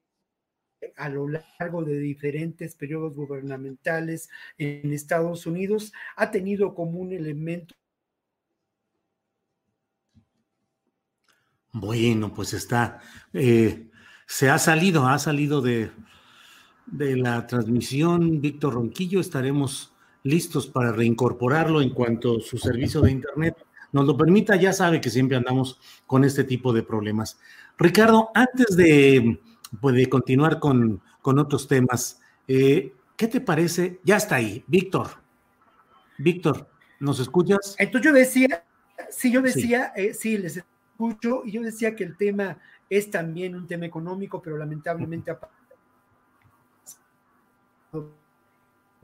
a 0.96 1.10
lo 1.10 1.28
largo 1.28 1.84
de 1.84 2.00
diferentes 2.00 2.74
periodos 2.74 3.14
gubernamentales 3.14 4.30
en 4.58 4.94
Estados 4.94 5.46
Unidos 5.48 5.92
ha 6.16 6.32
tenido 6.32 6.74
como 6.76 7.00
un 7.00 7.12
elemento. 7.12 7.76
Bueno, 11.74 12.34
pues 12.34 12.54
está, 12.54 13.02
eh, 13.34 13.90
se 14.26 14.50
ha 14.50 14.60
salido, 14.60 15.06
ha 15.08 15.20
salido 15.20 15.60
de, 15.62 15.92
de 16.86 17.18
la 17.18 17.46
transmisión 17.48 18.40
Víctor 18.40 18.76
Ronquillo, 18.76 19.20
estaremos 19.20 19.94
listos 20.24 20.68
para 20.68 20.94
reincorporarlo 20.94 21.82
en 21.82 21.90
cuanto 21.90 22.40
su 22.40 22.58
servicio 22.58 23.02
de 23.02 23.12
Internet 23.12 23.58
nos 23.94 24.06
lo 24.06 24.18
permita, 24.18 24.56
ya 24.56 24.74
sabe 24.74 25.00
que 25.00 25.10
siempre 25.10 25.38
andamos 25.38 25.80
con 26.06 26.26
este 26.26 26.44
tipo 26.44 26.74
de 26.74 26.84
problemas. 26.84 27.40
Ricardo, 27.78 28.32
antes 28.34 28.76
de 28.76 29.40
puede 29.80 30.08
continuar 30.10 30.60
con, 30.60 31.02
otros 31.24 31.68
temas. 31.68 32.20
Eh, 32.48 32.94
¿Qué 33.16 33.28
te 33.28 33.40
parece? 33.40 34.00
Ya 34.04 34.18
está 34.18 34.36
ahí, 34.36 34.64
Víctor. 34.68 35.08
Víctor, 36.18 36.68
¿nos 37.00 37.20
escuchas? 37.20 37.76
Entonces 37.78 38.12
yo 38.12 38.14
decía, 38.14 38.66
sí, 39.10 39.32
yo 39.32 39.42
decía, 39.42 39.94
sí. 39.96 40.02
Eh, 40.02 40.14
sí, 40.14 40.38
les 40.38 40.58
escucho, 40.58 41.44
y 41.46 41.52
yo 41.52 41.62
decía 41.62 41.96
que 41.96 42.04
el 42.04 42.18
tema 42.18 42.58
es 42.90 43.10
también 43.10 43.56
un 43.56 43.68
tema 43.68 43.86
económico, 43.86 44.42
pero 44.42 44.58
lamentablemente 44.58 45.36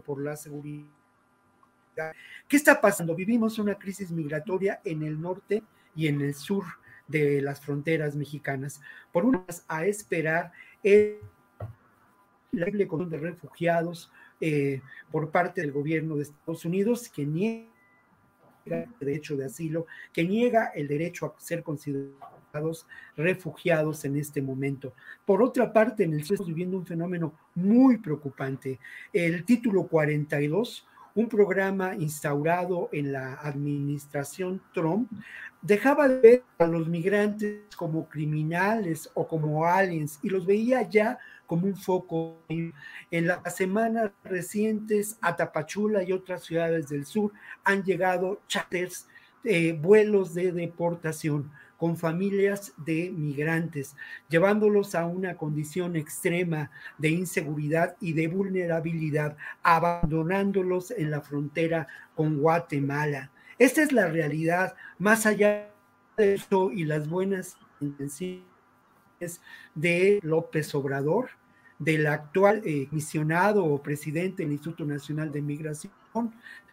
por 0.05 0.21
la 0.21 0.35
seguridad. 0.35 0.98
¿Qué 2.47 2.57
está 2.57 2.79
pasando? 2.79 3.15
Vivimos 3.15 3.59
una 3.59 3.75
crisis 3.75 4.11
migratoria 4.11 4.81
en 4.83 5.03
el 5.03 5.19
norte 5.19 5.63
y 5.95 6.07
en 6.07 6.21
el 6.21 6.33
sur 6.33 6.63
de 7.07 7.41
las 7.41 7.61
fronteras 7.61 8.15
mexicanas. 8.15 8.81
Por 9.11 9.25
unas 9.25 9.65
a 9.67 9.85
esperar 9.85 10.51
el 10.83 11.19
la 12.51 12.65
de 12.65 13.17
refugiados 13.17 14.11
eh, 14.41 14.81
por 15.11 15.29
parte 15.29 15.61
del 15.61 15.71
gobierno 15.71 16.15
de 16.15 16.23
Estados 16.23 16.65
Unidos 16.65 17.09
que 17.09 17.25
niega 17.25 17.67
el 18.65 18.87
derecho 18.99 19.35
de 19.35 19.45
asilo, 19.45 19.85
que 20.13 20.23
niega 20.23 20.67
el 20.67 20.87
derecho 20.87 21.25
a 21.27 21.39
ser 21.39 21.63
considerados 21.63 22.87
refugiados 23.15 24.05
en 24.05 24.17
este 24.17 24.41
momento. 24.41 24.93
Por 25.25 25.43
otra 25.43 25.71
parte, 25.71 26.03
en 26.03 26.13
el 26.13 26.23
sur 26.23 26.35
estamos 26.35 26.47
viviendo 26.47 26.77
un 26.77 26.85
fenómeno 26.85 27.33
muy 27.55 27.97
preocupante. 27.97 28.79
El 29.13 29.43
título 29.45 29.87
42 29.87 30.87
un 31.19 31.27
programa 31.27 31.95
instaurado 31.95 32.87
en 32.93 33.11
la 33.11 33.33
administración 33.33 34.61
Trump, 34.73 35.11
dejaba 35.61 36.07
de 36.07 36.21
ver 36.21 36.43
a 36.57 36.65
los 36.65 36.87
migrantes 36.87 37.63
como 37.75 38.07
criminales 38.07 39.09
o 39.13 39.27
como 39.27 39.65
aliens 39.65 40.19
y 40.23 40.29
los 40.29 40.45
veía 40.45 40.81
ya 40.83 41.19
como 41.45 41.67
un 41.67 41.75
foco. 41.75 42.37
En 42.47 43.27
las 43.27 43.55
semanas 43.55 44.11
recientes 44.23 45.17
a 45.19 45.35
Tapachula 45.35 46.03
y 46.03 46.13
otras 46.13 46.43
ciudades 46.45 46.87
del 46.87 47.05
sur 47.05 47.33
han 47.65 47.83
llegado 47.83 48.39
charters, 48.47 49.07
eh, 49.43 49.73
vuelos 49.73 50.33
de 50.33 50.53
deportación 50.53 51.51
con 51.79 51.95
familias 51.95 52.73
de 52.75 53.09
migrantes, 53.09 53.95
llevándolos 54.27 54.95
a 54.95 55.05
una 55.05 55.37
condición 55.37 55.95
extrema 55.95 56.69
de 56.97 57.09
inseguridad 57.09 57.95
y 58.01 58.11
de 58.11 58.27
vulnerabilidad, 58.27 59.37
abandonándolos 59.63 60.91
en 60.91 61.09
la 61.09 61.21
frontera 61.21 61.87
con 62.15 62.37
Guatemala. 62.37 63.31
Esta 63.57 63.81
es 63.81 63.93
la 63.93 64.07
realidad, 64.07 64.75
más 64.97 65.25
allá 65.25 65.69
de 66.17 66.33
eso 66.33 66.69
y 66.71 66.83
las 66.83 67.07
buenas 67.07 67.57
intenciones 67.79 68.43
de 69.73 70.19
López 70.21 70.75
Obrador, 70.75 71.29
del 71.77 72.07
actual 72.07 72.61
eh, 72.65 72.89
misionado 72.91 73.63
o 73.63 73.81
presidente 73.81 74.43
del 74.43 74.51
Instituto 74.51 74.83
Nacional 74.83 75.31
de 75.31 75.41
Migración, 75.41 75.93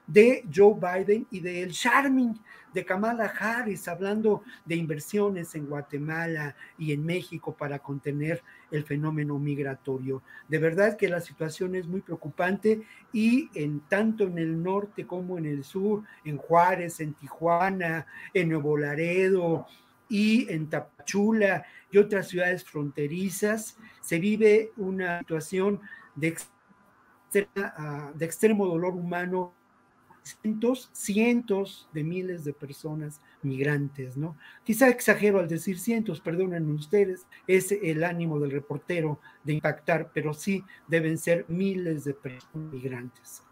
de 0.07 0.45
Joe 0.55 0.74
Biden 0.74 1.27
y 1.31 1.41
del 1.41 1.73
charming 1.73 2.35
de 2.73 2.85
Kamala 2.85 3.33
Harris, 3.39 3.89
hablando 3.89 4.43
de 4.65 4.77
inversiones 4.77 5.55
en 5.55 5.66
Guatemala 5.66 6.55
y 6.78 6.93
en 6.93 7.05
México 7.05 7.57
para 7.57 7.78
contener 7.78 8.43
el 8.70 8.85
fenómeno 8.85 9.39
migratorio. 9.39 10.23
De 10.47 10.59
verdad 10.59 10.97
que 10.97 11.09
la 11.09 11.20
situación 11.20 11.74
es 11.74 11.87
muy 11.87 12.03
preocupante 12.03 12.83
y 13.12 13.49
en 13.55 13.81
tanto 13.81 14.24
en 14.24 14.39
el 14.39 14.62
norte 14.62 15.07
como 15.07 15.39
en 15.39 15.47
el 15.47 15.65
sur, 15.65 16.03
en 16.24 16.37
Juárez, 16.37 17.01
en 17.01 17.15
Tijuana, 17.15 18.07
en 18.35 18.51
Nuevo 18.51 18.77
Laredo 18.77 19.66
y 20.09 20.53
en 20.53 20.69
Tapachula 20.69 21.65
y 21.91 21.99
otras 21.99 22.28
ciudades 22.28 22.62
fronterizas, 22.62 23.78
se 24.03 24.19
vive 24.19 24.73
una 24.77 25.20
situación 25.20 25.81
de, 26.15 26.37
de 27.33 28.24
extremo 28.24 28.66
dolor 28.66 28.95
humano 28.95 29.55
cientos, 30.27 30.90
cientos 30.93 31.89
de 31.93 32.05
miles 32.05 32.44
de 32.44 32.53
personas 32.53 33.20
migrantes, 33.43 34.16
¿no? 34.16 34.36
Quizá 34.65 34.89
exagero 34.89 35.39
al 35.39 35.48
decir 35.48 35.78
cientos, 35.78 36.20
perdonen 36.20 36.69
ustedes, 36.70 37.27
es 37.47 37.73
el 37.73 38.03
ánimo 38.05 38.40
del 38.40 38.51
reportero 38.51 39.20
de 39.44 39.55
impactar, 39.55 40.11
pero 40.12 40.35
sí 40.35 40.65
deben 40.89 41.19
ser 41.19 41.44
miles 41.48 42.05
de 42.05 42.15
personas 42.15 42.73
migrantes. 42.73 43.45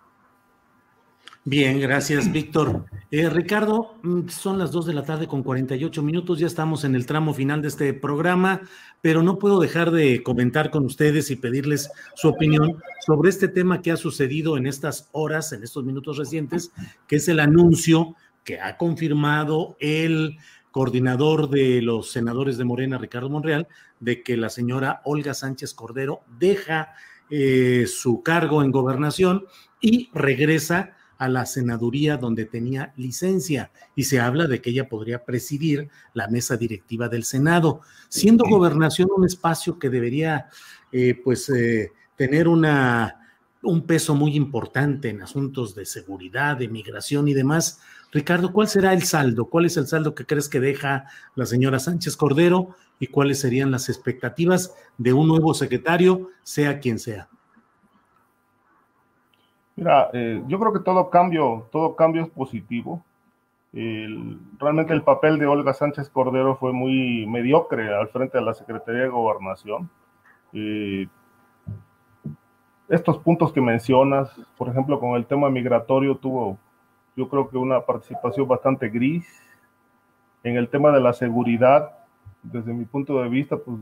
Bien, 1.46 1.78
gracias, 1.78 2.30
Víctor. 2.32 2.86
Eh, 3.10 3.28
Ricardo, 3.28 3.96
mm, 4.02 4.28
son 4.28 4.58
las 4.58 4.72
2 4.72 4.86
de 4.86 4.94
la 4.94 5.04
tarde 5.04 5.26
con 5.26 5.42
48 5.42 6.02
minutos, 6.02 6.38
ya 6.38 6.46
estamos 6.46 6.84
en 6.84 6.94
el 6.94 7.04
tramo 7.04 7.34
final 7.34 7.60
de 7.60 7.68
este 7.68 7.92
programa, 7.92 8.62
pero 9.02 9.22
no 9.22 9.38
puedo 9.38 9.60
dejar 9.60 9.90
de 9.90 10.22
comentar 10.22 10.70
con 10.70 10.86
ustedes 10.86 11.30
y 11.30 11.36
pedirles 11.36 11.90
su 12.14 12.28
opinión 12.28 12.82
sobre 13.06 13.28
este 13.28 13.48
tema 13.48 13.82
que 13.82 13.92
ha 13.92 13.98
sucedido 13.98 14.56
en 14.56 14.66
estas 14.66 15.10
horas, 15.12 15.52
en 15.52 15.62
estos 15.62 15.84
minutos 15.84 16.16
recientes, 16.16 16.72
que 17.06 17.16
es 17.16 17.28
el 17.28 17.40
anuncio 17.40 18.16
que 18.42 18.60
ha 18.60 18.78
confirmado 18.78 19.76
el 19.80 20.38
coordinador 20.70 21.50
de 21.50 21.82
los 21.82 22.10
senadores 22.10 22.56
de 22.56 22.64
Morena, 22.64 22.98
Ricardo 22.98 23.28
Monreal, 23.28 23.68
de 24.00 24.22
que 24.22 24.36
la 24.36 24.48
señora 24.48 25.02
Olga 25.04 25.34
Sánchez 25.34 25.74
Cordero 25.74 26.22
deja 26.38 26.94
eh, 27.30 27.84
su 27.86 28.22
cargo 28.22 28.62
en 28.62 28.72
gobernación 28.72 29.44
y 29.80 30.10
regresa 30.14 30.96
a 31.18 31.28
la 31.28 31.46
senaduría 31.46 32.16
donde 32.16 32.44
tenía 32.44 32.92
licencia 32.96 33.70
y 33.94 34.04
se 34.04 34.20
habla 34.20 34.46
de 34.46 34.60
que 34.60 34.70
ella 34.70 34.88
podría 34.88 35.24
presidir 35.24 35.88
la 36.12 36.28
mesa 36.28 36.56
directiva 36.56 37.08
del 37.08 37.24
Senado, 37.24 37.80
siendo 38.08 38.44
gobernación 38.44 39.08
un 39.16 39.24
espacio 39.24 39.78
que 39.78 39.90
debería 39.90 40.48
eh, 40.92 41.20
pues 41.22 41.48
eh, 41.50 41.92
tener 42.16 42.48
una, 42.48 43.24
un 43.62 43.86
peso 43.86 44.14
muy 44.14 44.36
importante 44.36 45.08
en 45.08 45.22
asuntos 45.22 45.74
de 45.74 45.86
seguridad, 45.86 46.56
de 46.56 46.68
migración 46.68 47.28
y 47.28 47.34
demás. 47.34 47.80
Ricardo, 48.12 48.52
¿cuál 48.52 48.68
será 48.68 48.92
el 48.92 49.02
saldo? 49.02 49.46
¿Cuál 49.46 49.66
es 49.66 49.76
el 49.76 49.86
saldo 49.86 50.14
que 50.14 50.26
crees 50.26 50.48
que 50.48 50.60
deja 50.60 51.06
la 51.34 51.46
señora 51.46 51.78
Sánchez 51.78 52.16
Cordero 52.16 52.76
y 53.00 53.08
cuáles 53.08 53.40
serían 53.40 53.70
las 53.70 53.88
expectativas 53.88 54.72
de 54.98 55.12
un 55.12 55.28
nuevo 55.28 55.52
secretario, 55.54 56.30
sea 56.42 56.78
quien 56.78 56.98
sea? 56.98 57.28
Mira, 59.76 60.10
eh, 60.12 60.42
yo 60.46 60.58
creo 60.60 60.72
que 60.72 60.80
todo 60.80 61.10
cambio, 61.10 61.68
todo 61.72 61.96
cambio 61.96 62.22
es 62.22 62.28
positivo. 62.30 63.02
realmente 64.58 64.92
el 64.92 65.02
papel 65.02 65.38
de 65.38 65.46
Olga 65.46 65.72
Sánchez 65.74 66.08
Cordero 66.10 66.56
fue 66.56 66.72
muy 66.72 67.26
mediocre 67.26 67.92
al 67.92 68.08
frente 68.08 68.38
de 68.38 68.44
la 68.44 68.54
Secretaría 68.54 69.02
de 69.02 69.08
Gobernación. 69.08 69.90
Eh, 70.52 71.08
estos 72.88 73.18
puntos 73.18 73.52
que 73.52 73.60
mencionas, 73.60 74.30
por 74.56 74.68
ejemplo, 74.68 75.00
con 75.00 75.16
el 75.16 75.26
tema 75.26 75.50
migratorio, 75.50 76.16
tuvo, 76.16 76.58
yo 77.16 77.28
creo 77.28 77.48
que 77.48 77.56
una 77.56 77.80
participación 77.80 78.46
bastante 78.46 78.88
gris. 78.88 79.26
En 80.44 80.56
el 80.56 80.68
tema 80.68 80.92
de 80.92 81.00
la 81.00 81.12
seguridad, 81.12 81.90
desde 82.42 82.72
mi 82.72 82.84
punto 82.84 83.20
de 83.22 83.28
vista, 83.28 83.56
pues 83.56 83.78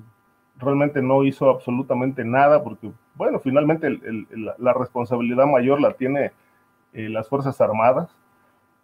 realmente 0.63 1.03
no 1.03 1.25
hizo 1.25 1.51
absolutamente 1.51 2.25
nada 2.25 2.63
porque, 2.63 2.91
bueno, 3.15 3.41
finalmente 3.41 3.99
la 4.59 4.73
responsabilidad 4.73 5.47
mayor 5.47 5.81
la 5.81 5.93
tiene 5.95 6.33
eh, 6.93 7.09
las 7.09 7.29
Fuerzas 7.29 7.61
Armadas. 7.61 8.15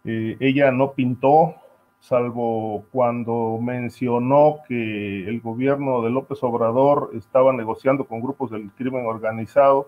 Eh, 0.03 0.37
ella 0.39 0.71
no 0.71 0.93
pintó, 0.93 1.55
salvo 1.99 2.85
cuando 2.91 3.59
mencionó 3.61 4.59
que 4.67 5.27
el 5.27 5.41
gobierno 5.41 6.01
de 6.01 6.09
López 6.09 6.41
Obrador 6.43 7.11
estaba 7.13 7.53
negociando 7.53 8.05
con 8.05 8.21
grupos 8.21 8.51
del 8.51 8.71
crimen 8.71 9.05
organizado, 9.05 9.87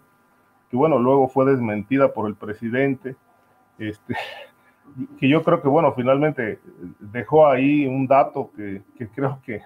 que 0.70 0.78
bueno, 0.78 1.00
luego 1.00 1.28
fue 1.28 1.46
desmentida 1.46 2.14
por 2.14 2.28
el 2.28 2.36
presidente. 2.36 3.16
Este, 3.78 4.16
que 5.20 5.30
yo 5.30 5.44
creo 5.44 5.62
que, 5.62 5.68
bueno, 5.68 5.94
finalmente 5.94 6.60
dejó 7.00 7.48
ahí 7.48 7.88
un 7.88 8.08
dato 8.08 8.52
que, 8.56 8.82
creo 9.16 9.40
que, 9.44 9.62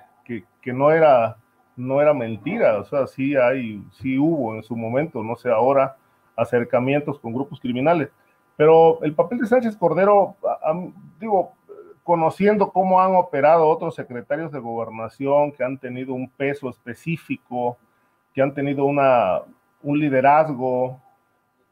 que 0.62 0.74
no 0.74 0.92
era 0.92 1.38
no 1.76 2.02
era 2.02 2.14
mentira, 2.14 2.80
o 2.80 2.86
sea, 2.86 3.08
sí 3.08 3.36
hay, 3.36 3.84
sí 3.92 4.18
hubo 4.18 4.56
en 4.56 4.64
su 4.64 4.76
momento, 4.76 5.24
no 5.24 5.36
sé 5.36 5.50
ahora, 5.50 5.98
acercamientos 6.36 7.20
con 7.20 7.34
grupos 7.34 7.60
criminales. 7.60 8.10
Pero 8.58 9.04
el 9.04 9.14
papel 9.14 9.40
de 9.40 9.48
Sánchez 9.48 9.76
Cordero, 9.76 10.36
digo, 11.20 11.54
conociendo 12.04 12.72
cómo 12.72 13.02
han 13.02 13.16
operado 13.16 13.68
otros 13.68 13.96
secretarios 13.96 14.52
de 14.52 14.60
gobernación 14.60 15.52
que 15.52 15.64
han 15.64 15.78
tenido 15.78 16.14
un 16.14 16.30
peso 16.30 16.70
específico, 16.70 17.78
que 18.34 18.42
han 18.42 18.54
tenido 18.54 18.86
una, 18.86 19.42
un 19.82 20.00
liderazgo, 20.00 21.02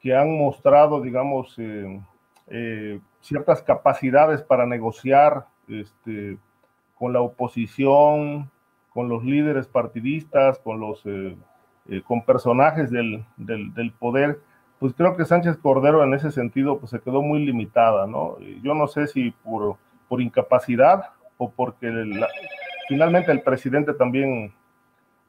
que 0.01 0.15
han 0.15 0.37
mostrado, 0.37 0.99
digamos, 1.01 1.55
eh, 1.57 2.01
eh, 2.47 2.99
ciertas 3.21 3.61
capacidades 3.61 4.41
para 4.41 4.65
negociar 4.65 5.45
este, 5.67 6.37
con 6.95 7.13
la 7.13 7.21
oposición, 7.21 8.51
con 8.93 9.09
los 9.09 9.23
líderes 9.23 9.67
partidistas, 9.67 10.59
con 10.59 10.79
los 10.79 11.01
eh, 11.05 11.35
eh, 11.89 12.01
con 12.01 12.23
personajes 12.23 12.89
del, 12.89 13.25
del, 13.35 13.91
poder, 13.91 14.39
pues 14.79 14.93
creo 14.93 15.17
que 15.17 15.25
Sánchez 15.25 15.57
Cordero 15.57 16.01
en 16.03 16.13
ese 16.13 16.31
sentido 16.31 16.79
pues 16.79 16.91
se 16.91 17.01
quedó 17.01 17.21
muy 17.21 17.45
limitada, 17.45 18.07
¿no? 18.07 18.37
Yo 18.61 18.73
no 18.73 18.87
sé 18.87 19.07
si 19.07 19.31
por, 19.31 19.75
por 20.07 20.21
incapacidad 20.21 21.09
o 21.37 21.49
porque 21.49 21.91
finalmente 22.87 23.33
el 23.33 23.41
presidente 23.41 23.93
también 23.93 24.53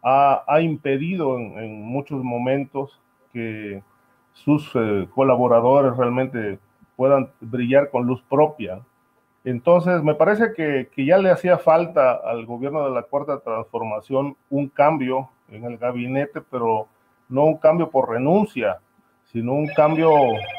ha, 0.01 0.45
ha 0.47 0.61
impedido 0.61 1.39
en, 1.39 1.83
muchos 1.83 2.23
momentos 2.23 3.01
que 3.33 3.83
sus 4.33 4.71
eh, 4.77 5.09
colaboradores 5.13 5.97
realmente 5.97 6.61
puedan 6.95 7.31
brillar 7.41 7.91
con 7.91 8.07
luz 8.07 8.23
propia. 8.29 8.81
Entonces, 9.45 10.03
me 10.03 10.15
parece 10.15 10.55
que, 10.55 10.89
ya 11.05 11.19
le 11.19 11.31
hacía 11.31 11.59
falta 11.59 12.15
al 12.15 12.47
gobierno 12.47 12.83
de 12.85 12.95
la 12.95 13.03
Cuarta 13.03 13.41
Transformación 13.41 14.37
un 14.49 14.69
cambio 14.71 15.29
en 15.49 15.65
el 15.65 15.77
gabinete, 15.77 16.41
pero 16.41 16.89
no 17.29 17.45
un 17.45 17.59
cambio 17.59 17.91
por 17.91 18.09
renuncia, 18.09 18.79
sino 19.25 19.53
un 19.53 19.67
cambio 19.67 20.11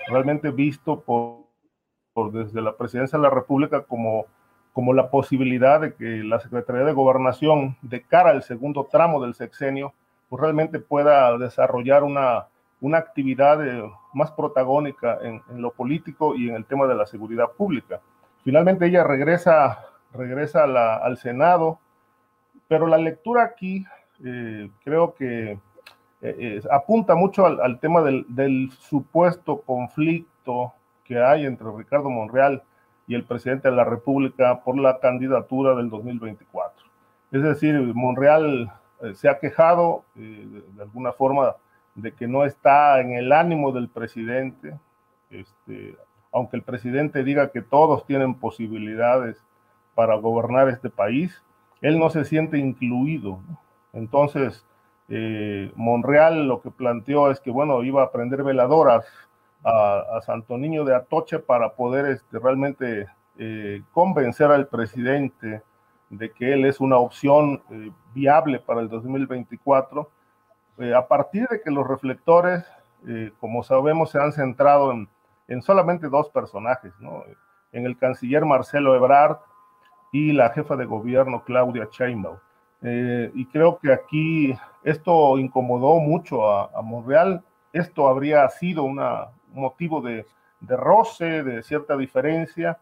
realmente 0.07 0.51
visto 0.51 1.01
por, 1.01 2.31
desde 2.31 2.61
la 2.61 2.77
presidencia 2.77 3.17
de 3.17 3.23
la 3.23 3.31
República 3.31 3.81
como, 3.81 4.27
como 4.71 4.93
la 4.93 5.09
posibilidad 5.09 5.81
de 5.81 5.95
que 5.95 6.23
la 6.23 6.39
Secretaría 6.39 6.83
de 6.83 6.93
Gobernación, 6.93 7.77
de 7.81 8.03
cara 8.03 8.29
al 8.29 8.43
segundo 8.43 8.87
tramo 8.91 9.19
del 9.19 9.33
sexenio, 9.33 9.93
pues 10.29 10.39
realmente 10.39 10.79
pueda 10.79 11.35
desarrollar 11.39 12.03
una, 12.03 12.49
una 12.81 12.99
actividad 12.99 13.67
eh, 13.67 13.83
más 14.13 14.31
protagónica 14.31 15.17
en 15.23 15.41
lo 15.59 15.71
político 15.71 16.35
y 16.35 16.49
en 16.49 16.55
el 16.55 16.65
tema 16.65 16.85
de 16.85 16.95
la 16.95 17.07
seguridad 17.07 17.49
pública. 17.57 17.99
Finalmente 18.45 18.85
ella 18.85 19.03
regresa, 19.03 19.88
regresa 20.13 20.65
al 21.03 21.17
Senado, 21.17 21.80
pero 22.67 22.85
la 22.85 22.99
lectura 22.99 23.43
aquí 23.43 23.84
eh, 24.23 24.69
creo 24.84 25.15
que 25.15 25.53
eh, 25.53 25.59
eh, 26.22 26.61
apunta 26.69 27.15
mucho 27.15 27.47
al, 27.47 27.80
tema 27.80 28.03
del, 28.03 28.69
supuesto 28.72 29.61
conflicto 29.61 30.73
que 31.03 31.19
hay 31.19 31.47
entre 31.47 31.65
Ricardo 31.76 32.11
Monreal 32.11 32.61
y 33.07 33.15
el 33.15 33.23
presidente 33.23 33.72
de 33.72 33.76
la 33.76 33.84
República 33.84 34.61
por 34.63 34.77
la 34.77 34.99
candidatura 34.99 35.73
del 35.73 35.89
2024. 35.89 36.85
Es 37.31 37.41
decir, 37.41 37.73
Monreal 37.95 38.72
se 39.15 39.27
ha 39.27 39.39
quejado 39.39 40.05
de, 40.13 40.61
alguna 40.80 41.13
forma 41.13 41.55
de 41.95 42.11
que 42.11 42.27
no 42.27 42.45
está 42.45 43.01
en 43.01 43.13
el 43.13 43.31
ánimo 43.31 43.72
del 43.72 43.89
presidente. 43.89 44.77
Este, 45.31 45.97
aunque 46.35 46.57
el 46.57 46.63
presidente 46.63 47.23
diga 47.23 47.49
que 47.49 47.61
todos 47.61 48.05
tienen 48.05 48.35
posibilidades 48.35 49.41
para 49.95 50.15
gobernar 50.15 50.67
este 50.67 50.89
país, 50.89 51.41
él 51.79 51.97
no 51.97 52.09
se 52.09 52.25
siente 52.25 52.57
incluido. 52.57 53.39
Entonces, 53.93 54.65
eh, 55.07 55.71
Monreal 55.75 56.45
lo 56.45 56.61
que 56.61 56.71
planteó 56.71 57.31
es 57.31 57.39
que, 57.39 57.51
bueno, 57.51 57.81
iba 57.85 58.03
a 58.03 58.11
prender 58.11 58.43
veladoras 58.43 59.05
a, 59.63 60.19
Santo 60.25 60.57
Niño 60.57 60.83
de 60.83 60.93
Atoche 60.93 61.39
para 61.39 61.69
poder 61.69 62.05
este, 62.07 62.37
realmente 62.37 63.07
eh, 63.37 63.81
convencer 63.93 64.51
al 64.51 64.67
presidente 64.67 65.61
de 66.09 66.31
que 66.31 66.51
él 66.51 66.65
es 66.65 66.81
una 66.81 66.97
opción 66.97 67.63
eh, 67.71 67.91
viable 68.13 68.59
para 68.59 68.81
el 68.81 68.89
2024 68.89 70.09
eh, 70.79 70.93
a 70.93 71.07
partir 71.07 71.47
de 71.47 71.61
que 71.61 71.71
los 71.71 71.87
reflectores, 71.87 72.65
como 73.39 73.61
sabemos, 73.61 74.09
se 74.09 74.17
han 74.17 74.31
centrado 74.31 74.91
en, 74.91 75.07
en 75.47 75.61
solamente 75.61 76.07
dos 76.09 76.30
personajes, 76.30 76.93
¿no? 76.99 77.23
en 77.72 77.85
el 77.85 77.97
canciller 77.97 78.45
Marcelo 78.45 78.95
Ebrard 78.95 79.38
y 80.11 80.31
la 80.31 80.49
jefa 80.51 80.76
de 80.76 80.85
gobierno 80.85 81.43
Claudia 81.43 81.88
Sheinbaum. 81.91 82.38
Eh, 82.81 83.31
y 83.34 83.45
creo 83.47 83.80
que 83.80 83.91
aquí 83.91 84.57
esto 84.84 85.38
incomodó 85.38 85.99
mucho 85.99 86.49
a, 86.49 86.69
a 86.73 86.81
Monreal. 86.81 87.43
Esto 87.73 88.07
habría 88.07 88.47
sido 88.49 88.84
una, 88.84 89.27
un 89.53 89.61
motivo 89.63 90.01
de, 90.01 90.26
de, 90.61 90.77
roce, 90.77 91.43
de 91.43 91.63
cierta 91.63 91.97
diferencia. 91.97 92.77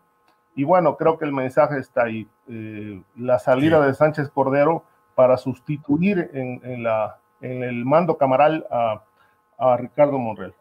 Y 0.56 0.64
bueno, 0.64 0.95
creo 0.95 1.18
que 1.18 1.26
el 1.26 1.34
mensaje 1.34 1.80
está 1.80 2.03
ahí. 2.03 2.27
Eh, 2.48 3.02
la 3.15 3.40
salida 3.40 3.81
sí. 3.81 3.88
de 3.88 3.94
Sánchez 3.95 4.30
Cordero 4.30 4.84
para 5.15 5.38
sustituir 5.38 6.30
en, 6.34 6.61
en, 6.64 6.84
la, 6.84 7.18
en 7.41 7.64
el 7.64 7.84
mando 7.85 8.18
camaral 8.18 8.68
a, 8.69 9.02
a 9.57 9.77
Ricardo 9.77 10.19
Monreal. 10.19 10.53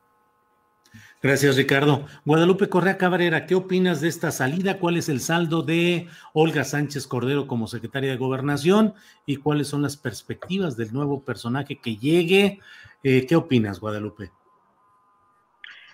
Gracias, 1.22 1.56
Ricardo. 1.56 2.06
Guadalupe 2.24 2.68
Correa 2.68 2.98
Cabrera, 2.98 3.46
¿qué 3.46 3.54
opinas 3.54 4.00
de 4.00 4.08
esta 4.08 4.32
salida? 4.32 4.78
¿Cuál 4.78 4.96
es 4.96 5.08
el 5.08 5.20
saldo 5.20 5.62
de 5.62 6.08
Olga 6.32 6.64
Sánchez 6.64 7.06
Cordero 7.06 7.46
como 7.46 7.68
secretaria 7.68 8.10
de 8.10 8.16
Gobernación? 8.16 8.94
¿Y 9.24 9.36
cuáles 9.36 9.68
son 9.68 9.82
las 9.82 9.96
perspectivas 9.96 10.76
del 10.76 10.92
nuevo 10.92 11.22
personaje 11.22 11.78
que 11.80 11.96
llegue? 11.96 12.60
Eh, 13.04 13.24
¿Qué 13.26 13.36
opinas, 13.36 13.78
Guadalupe? 13.78 14.32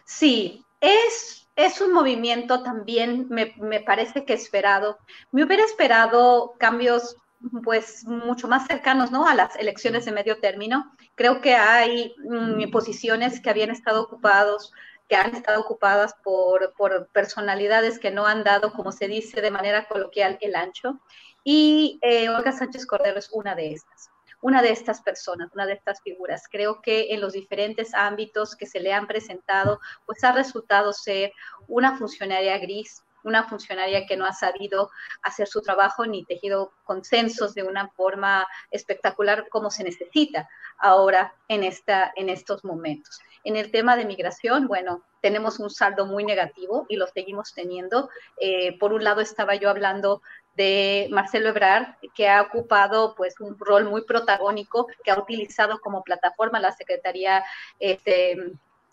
Sí, 0.06 0.64
es, 0.80 1.46
es 1.56 1.80
un 1.82 1.92
movimiento 1.92 2.62
también, 2.62 3.26
me, 3.28 3.54
me 3.58 3.80
parece 3.80 4.24
que 4.24 4.32
esperado. 4.32 4.98
Me 5.30 5.44
hubiera 5.44 5.62
esperado 5.62 6.54
cambios 6.58 7.16
pues 7.62 8.04
mucho 8.04 8.48
más 8.48 8.66
cercanos 8.66 9.10
¿no? 9.10 9.26
a 9.26 9.34
las 9.34 9.54
elecciones 9.56 10.04
de 10.04 10.12
medio 10.12 10.40
término. 10.40 10.92
Creo 11.14 11.40
que 11.40 11.54
hay 11.54 12.14
mm, 12.24 12.70
posiciones 12.70 13.40
que 13.40 13.50
habían 13.50 13.70
estado 13.70 14.02
ocupados 14.02 14.72
que 15.08 15.16
han 15.16 15.34
estado 15.34 15.60
ocupadas 15.60 16.14
por, 16.22 16.74
por, 16.76 17.08
personalidades 17.08 17.98
que 17.98 18.10
no 18.10 18.26
han 18.26 18.44
dado, 18.44 18.72
como 18.72 18.92
se 18.92 19.08
dice 19.08 19.40
de 19.40 19.50
manera 19.50 19.88
coloquial, 19.88 20.38
el 20.40 20.54
ancho. 20.54 21.00
Y 21.44 21.98
eh, 22.02 22.28
Olga 22.28 22.52
Sánchez 22.52 22.86
Cordero 22.86 23.18
es 23.18 23.30
una 23.32 23.54
de 23.54 23.72
estas, 23.72 24.10
una 24.42 24.60
de 24.60 24.70
estas 24.70 25.00
personas, 25.00 25.50
una 25.54 25.66
de 25.66 25.72
estas 25.72 26.02
figuras. 26.02 26.42
Creo 26.50 26.82
que 26.82 27.14
en 27.14 27.20
los 27.20 27.32
diferentes 27.32 27.94
ámbitos 27.94 28.54
que 28.54 28.66
se 28.66 28.80
le 28.80 28.92
han 28.92 29.06
presentado, 29.06 29.80
pues 30.04 30.22
ha 30.24 30.32
resultado 30.32 30.92
ser 30.92 31.32
una 31.66 31.96
funcionaria 31.96 32.58
gris, 32.58 33.02
una 33.28 33.44
funcionaria 33.44 34.06
que 34.06 34.16
no 34.16 34.26
ha 34.26 34.32
sabido 34.32 34.90
hacer 35.22 35.46
su 35.46 35.60
trabajo 35.62 36.06
ni 36.06 36.24
tejido 36.24 36.72
consensos 36.84 37.54
de 37.54 37.62
una 37.62 37.88
forma 37.90 38.46
espectacular 38.70 39.48
como 39.48 39.70
se 39.70 39.84
necesita 39.84 40.48
ahora 40.78 41.34
en, 41.46 41.62
esta, 41.62 42.12
en 42.16 42.28
estos 42.28 42.64
momentos. 42.64 43.20
En 43.44 43.56
el 43.56 43.70
tema 43.70 43.96
de 43.96 44.04
migración, 44.04 44.66
bueno, 44.66 45.04
tenemos 45.20 45.58
un 45.58 45.70
saldo 45.70 46.06
muy 46.06 46.24
negativo 46.24 46.86
y 46.88 46.96
lo 46.96 47.06
seguimos 47.06 47.54
teniendo. 47.54 48.08
Eh, 48.40 48.76
por 48.78 48.92
un 48.92 49.04
lado 49.04 49.20
estaba 49.20 49.54
yo 49.54 49.70
hablando 49.70 50.22
de 50.54 51.08
Marcelo 51.10 51.50
Ebrard, 51.50 51.94
que 52.14 52.28
ha 52.28 52.42
ocupado 52.42 53.14
pues 53.16 53.38
un 53.40 53.56
rol 53.58 53.84
muy 53.84 54.02
protagónico, 54.04 54.88
que 55.04 55.10
ha 55.10 55.18
utilizado 55.18 55.78
como 55.80 56.02
plataforma 56.02 56.58
la 56.58 56.72
Secretaría 56.72 57.44
este, 57.78 58.36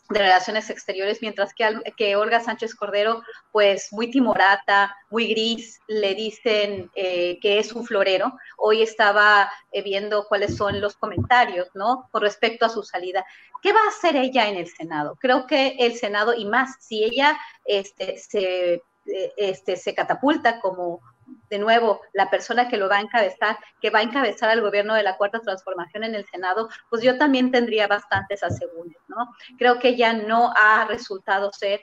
de 0.09 0.19
Relaciones 0.19 0.69
Exteriores, 0.69 1.19
mientras 1.21 1.53
que, 1.53 1.67
que, 1.97 2.15
Olga 2.15 2.39
Sánchez 2.39 2.75
Cordero, 2.75 3.23
pues 3.51 3.87
muy 3.91 4.11
timorata, 4.11 4.95
muy 5.09 5.27
gris, 5.27 5.79
le 5.87 6.13
dicen 6.13 6.91
eh, 6.95 7.39
que 7.41 7.59
es 7.59 7.73
un 7.73 7.85
florero. 7.85 8.33
Hoy 8.57 8.81
estaba 8.83 9.51
eh, 9.71 9.81
viendo 9.81 10.27
cuáles 10.27 10.55
son 10.55 10.79
los 10.79 10.95
comentarios, 10.95 11.69
¿no? 11.73 12.07
Con 12.11 12.21
respecto 12.21 12.65
a 12.65 12.69
su 12.69 12.83
salida. 12.83 13.25
¿Qué 13.61 13.73
va 13.73 13.79
a 13.79 13.89
hacer 13.89 14.15
ella 14.15 14.47
en 14.47 14.57
el 14.57 14.67
Senado? 14.67 15.17
Creo 15.19 15.47
que 15.47 15.75
el 15.79 15.95
Senado, 15.95 16.33
y 16.35 16.45
más, 16.45 16.75
si 16.79 17.03
ella 17.03 17.37
este, 17.65 18.17
se, 18.17 18.73
eh, 19.07 19.33
este, 19.37 19.75
se 19.75 19.95
catapulta 19.95 20.59
como 20.59 21.01
de 21.55 21.59
nuevo, 21.59 22.01
la 22.11 22.29
persona 22.29 22.67
que 22.67 22.77
lo 22.77 22.89
va 22.89 22.97
a 22.97 23.01
encabezar, 23.01 23.57
que 23.81 23.89
va 23.89 23.99
a 23.99 24.03
encabezar 24.03 24.49
al 24.49 24.61
gobierno 24.61 24.93
de 24.93 25.03
la 25.03 25.15
Cuarta 25.15 25.39
Transformación 25.39 26.03
en 26.03 26.13
el 26.13 26.25
Senado, 26.25 26.67
pues 26.89 27.01
yo 27.01 27.17
también 27.17 27.49
tendría 27.49 27.87
bastantes 27.87 28.43
asegúnes, 28.43 28.97
¿no? 29.07 29.33
Creo 29.57 29.79
que 29.79 29.89
ella 29.89 30.11
no 30.11 30.53
ha 30.55 30.85
resultado 30.85 31.51
ser 31.53 31.81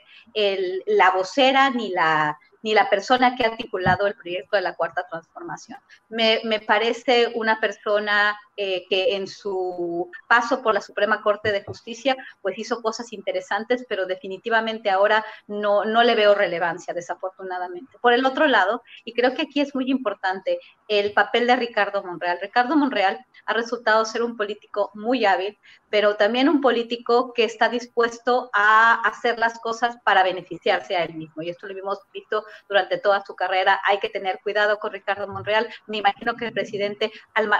la 0.85 1.09
vocera 1.11 1.71
ni 1.71 1.89
la, 1.89 2.37
ni 2.61 2.75
la 2.75 2.87
persona 2.89 3.35
que 3.35 3.45
ha 3.45 3.49
articulado 3.49 4.05
el 4.05 4.15
proyecto 4.15 4.57
de 4.57 4.61
la 4.61 4.75
Cuarta 4.75 5.07
Transformación. 5.07 5.79
Me, 6.09 6.41
me 6.43 6.59
parece 6.59 7.31
una 7.33 7.59
persona 7.59 8.37
eh, 8.55 8.85
que 8.87 9.15
en 9.15 9.27
su 9.27 10.11
paso 10.27 10.61
por 10.61 10.75
la 10.75 10.81
Suprema 10.81 11.23
Corte 11.23 11.51
de 11.51 11.63
Justicia, 11.63 12.15
pues 12.41 12.57
hizo 12.59 12.83
cosas 12.83 13.11
interesantes, 13.11 13.83
pero 13.89 14.05
definitivamente 14.05 14.91
ahora 14.91 15.25
no, 15.47 15.85
no 15.85 16.03
le 16.03 16.13
veo 16.13 16.35
relevancia, 16.35 16.93
desafortunadamente. 16.93 17.97
Por 17.99 18.13
el 18.13 18.25
otro 18.25 18.47
lado, 18.47 18.83
y 19.05 19.13
creo 19.13 19.33
que 19.33 19.43
aquí 19.43 19.59
es 19.59 19.73
muy 19.73 19.89
importante 19.89 20.59
el 20.87 21.13
papel 21.13 21.47
de 21.47 21.55
Ricardo 21.55 22.03
Monreal. 22.03 22.37
Ricardo 22.41 22.75
Monreal 22.75 23.25
ha 23.45 23.53
resultado 23.53 24.05
ser 24.05 24.21
un 24.21 24.37
político 24.37 24.91
muy 24.93 25.25
hábil, 25.25 25.57
pero 25.89 26.15
también 26.15 26.47
un 26.47 26.61
político 26.61 27.33
que 27.33 27.45
está 27.45 27.69
dispuesto 27.69 28.51
a 28.53 29.01
hacer 29.01 29.39
las 29.39 29.59
cosas 29.59 29.97
para 30.03 30.23
beneficiarse 30.23 30.95
a 30.95 31.03
él 31.03 31.15
mismo. 31.15 31.41
Y 31.41 31.49
esto 31.49 31.67
lo 31.67 31.77
hemos 31.77 31.99
visto 32.13 32.45
durante 32.69 32.99
toda 32.99 33.23
su 33.25 33.35
carrera. 33.35 33.79
Hay 33.87 33.99
que 33.99 34.09
tener 34.09 34.39
cuidado 34.43 34.77
con 34.77 34.91
Ricardo 34.91 35.27
Monreal. 35.27 35.67
Me 35.87 35.97
imagino 35.97 36.35
que 36.35 36.45
el 36.45 36.53
presidente 36.53 37.11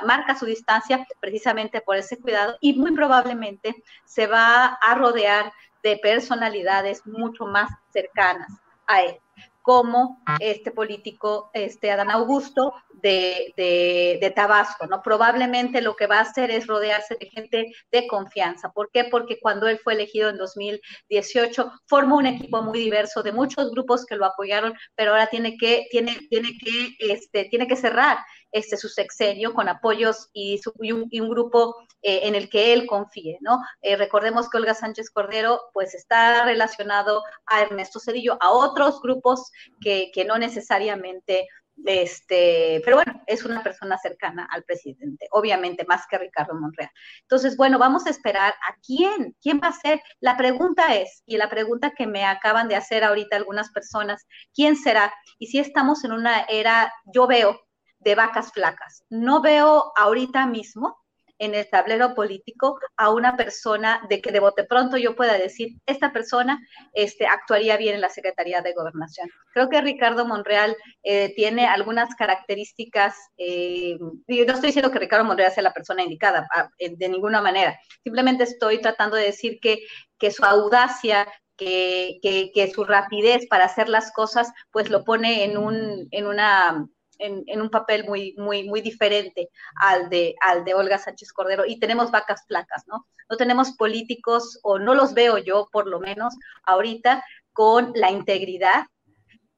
marca 0.05 0.37
su 0.37 0.45
distancia 0.45 0.82
precisamente 1.19 1.81
por 1.81 1.97
ese 1.97 2.19
cuidado 2.19 2.57
y 2.61 2.73
muy 2.73 2.93
probablemente 2.93 3.75
se 4.05 4.27
va 4.27 4.65
a 4.65 4.95
rodear 4.95 5.51
de 5.83 5.97
personalidades 5.97 7.05
mucho 7.05 7.45
más 7.45 7.69
cercanas 7.91 8.51
a 8.87 9.01
él 9.01 9.19
como 9.63 10.21
este 10.39 10.71
político, 10.71 11.49
este 11.53 11.89
Adán 11.89 12.11
Augusto 12.11 12.73
de, 13.01 13.53
de, 13.55 14.17
de, 14.21 14.31
Tabasco, 14.31 14.87
¿no? 14.87 15.01
Probablemente 15.01 15.81
lo 15.81 15.95
que 15.95 16.05
va 16.05 16.17
a 16.17 16.23
hacer 16.23 16.51
es 16.51 16.67
rodearse 16.67 17.15
de 17.15 17.27
gente 17.27 17.71
de 17.89 18.07
confianza. 18.07 18.73
¿Por 18.73 18.91
qué? 18.91 19.05
Porque 19.05 19.39
cuando 19.39 19.67
él 19.69 19.79
fue 19.79 19.93
elegido 19.93 20.29
en 20.29 20.37
2018, 20.37 21.71
formó 21.87 22.17
un 22.17 22.25
equipo 22.25 22.61
muy 22.61 22.79
diverso 22.79 23.23
de 23.23 23.31
muchos 23.31 23.71
grupos 23.71 24.05
que 24.05 24.17
lo 24.17 24.25
apoyaron, 24.25 24.73
pero 24.95 25.11
ahora 25.11 25.27
tiene 25.27 25.55
que, 25.57 25.87
tiene, 25.89 26.17
tiene 26.29 26.57
que, 26.57 26.95
este, 26.99 27.45
tiene 27.45 27.65
que 27.65 27.77
cerrar 27.77 28.17
este, 28.53 28.77
su 28.77 28.87
sexenio 28.87 29.53
con 29.53 29.67
apoyos 29.67 30.29
y, 30.31 30.61
un, 30.89 31.29
grupo 31.29 31.75
eh, 32.01 32.21
en 32.23 32.35
el 32.35 32.49
que 32.49 32.71
él 32.71 32.85
confíe, 32.87 33.37
¿no? 33.41 33.59
Eh, 33.81 33.97
recordemos 33.97 34.49
que 34.49 34.57
Olga 34.57 34.73
Sánchez 34.73 35.09
Cordero, 35.09 35.59
pues 35.73 35.93
está 35.93 36.45
relacionado 36.45 37.23
a 37.45 37.61
Ernesto 37.61 37.99
Cedillo, 37.99 38.37
a 38.39 38.51
otros 38.51 39.01
grupos 39.01 39.51
que, 39.81 40.11
que 40.13 40.23
no 40.23 40.37
necesariamente 40.37 41.47
este, 41.85 42.81
pero 42.85 42.97
bueno, 42.97 43.21
es 43.27 43.43
una 43.43 43.63
persona 43.63 43.97
cercana 43.97 44.47
al 44.51 44.63
presidente, 44.63 45.27
obviamente 45.31 45.85
más 45.85 46.05
que 46.07 46.17
Ricardo 46.17 46.53
Monreal. 46.53 46.89
Entonces, 47.21 47.57
bueno, 47.57 47.79
vamos 47.79 48.05
a 48.05 48.09
esperar 48.09 48.53
a 48.53 48.75
quién, 48.85 49.35
quién 49.41 49.59
va 49.61 49.69
a 49.69 49.73
ser. 49.73 50.01
La 50.19 50.37
pregunta 50.37 50.95
es, 50.95 51.23
y 51.25 51.37
la 51.37 51.49
pregunta 51.49 51.91
que 51.97 52.07
me 52.07 52.25
acaban 52.25 52.67
de 52.67 52.75
hacer 52.75 53.03
ahorita 53.03 53.35
algunas 53.35 53.71
personas, 53.71 54.25
¿quién 54.53 54.75
será? 54.75 55.13
Y 55.39 55.47
si 55.47 55.59
estamos 55.59 56.03
en 56.03 56.13
una 56.13 56.41
era, 56.43 56.93
yo 57.05 57.27
veo 57.27 57.59
de 58.03 58.15
vacas 58.15 58.51
flacas. 58.51 59.03
No 59.09 59.41
veo 59.41 59.91
ahorita 59.95 60.45
mismo 60.45 61.03
en 61.39 61.55
el 61.55 61.69
tablero 61.69 62.13
político 62.13 62.79
a 62.95 63.09
una 63.09 63.35
persona 63.35 64.01
de 64.09 64.21
que 64.21 64.31
de 64.31 64.39
bote 64.39 64.63
pronto 64.63 64.97
yo 64.97 65.15
pueda 65.15 65.37
decir, 65.37 65.73
esta 65.85 66.13
persona 66.13 66.59
este, 66.93 67.25
actuaría 67.25 67.75
bien 67.75 67.95
en 67.95 68.01
la 68.01 68.09
Secretaría 68.09 68.61
de 68.61 68.73
Gobernación. 68.73 69.29
Creo 69.53 69.69
que 69.69 69.81
Ricardo 69.81 70.25
Monreal 70.25 70.75
eh, 71.03 71.33
tiene 71.35 71.65
algunas 71.65 72.15
características, 72.15 73.15
eh, 73.37 73.97
no 73.99 74.13
estoy 74.27 74.67
diciendo 74.67 74.91
que 74.91 74.99
Ricardo 74.99 75.25
Monreal 75.25 75.51
sea 75.51 75.63
la 75.63 75.73
persona 75.73 76.03
indicada, 76.03 76.47
de 76.79 77.09
ninguna 77.09 77.41
manera, 77.41 77.77
simplemente 78.03 78.43
estoy 78.43 78.79
tratando 78.79 79.17
de 79.17 79.25
decir 79.25 79.59
que, 79.61 79.79
que 80.17 80.31
su 80.31 80.45
audacia, 80.45 81.27
que, 81.57 82.19
que, 82.21 82.51
que, 82.53 82.71
su 82.71 82.83
rapidez 82.83 83.47
para 83.47 83.65
hacer 83.65 83.89
las 83.89 84.11
cosas, 84.11 84.51
pues 84.71 84.89
lo 84.89 85.03
pone 85.03 85.43
en, 85.43 85.57
un, 85.57 86.07
en 86.11 86.25
una 86.25 86.87
en, 87.23 87.61
un 87.61 87.69
papel 87.69 88.05
muy, 88.05 88.35
muy, 88.37 88.63
muy 88.63 88.81
diferente 88.81 89.49
al 89.75 90.09
de, 90.09 90.35
al 90.41 90.65
de 90.65 90.73
Olga 90.73 90.97
Sánchez 90.97 91.31
Cordero 91.31 91.65
y 91.65 91.79
tenemos 91.79 92.11
vacas 92.11 92.45
flacas, 92.47 92.83
¿no? 92.87 93.07
No 93.29 93.37
tenemos 93.37 93.71
políticos, 93.71 94.59
o 94.63 94.79
no 94.79 94.93
los 94.93 95.13
veo 95.13 95.37
yo 95.37 95.69
por 95.71 95.87
lo 95.87 95.99
menos 95.99 96.35
ahorita, 96.65 97.23
con 97.53 97.93
la 97.95 98.11
integridad 98.11 98.85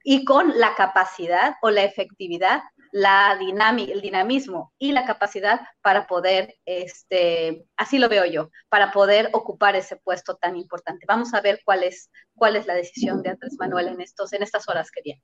y 0.04 0.24
con 0.26 0.58
la 0.60 0.76
capacidad 0.76 1.56
o 1.62 1.72
la 1.72 1.84
efectividad 1.84 2.62
la 2.96 3.36
dinámica, 3.38 3.92
el 3.92 4.00
dinamismo 4.00 4.72
y 4.80 4.94
la 4.94 5.06
capacidad 5.06 5.60
para 5.82 6.08
poder, 6.08 6.56
este, 6.64 7.66
así 7.76 8.00
lo 8.00 8.08
veo 8.08 8.26
yo, 8.26 8.52
para 8.70 8.94
poder 8.94 9.32
ocupar 9.34 9.76
ese 9.76 9.98
puesto 9.98 10.38
tan 10.38 10.56
importante. 10.56 11.06
Vamos 11.06 11.34
a 11.34 11.42
ver 11.42 11.60
cuál 11.66 11.84
es, 11.84 12.10
cuál 12.36 12.56
es 12.56 12.68
la 12.68 12.74
decisión 12.74 13.22
de 13.22 13.32
Andrés 13.32 13.58
Manuel 13.60 13.90
en, 13.90 14.00
estos, 14.00 14.32
en 14.32 14.44
estas 14.44 14.70
horas 14.70 14.92
que 14.92 15.02
vienen. 15.04 15.22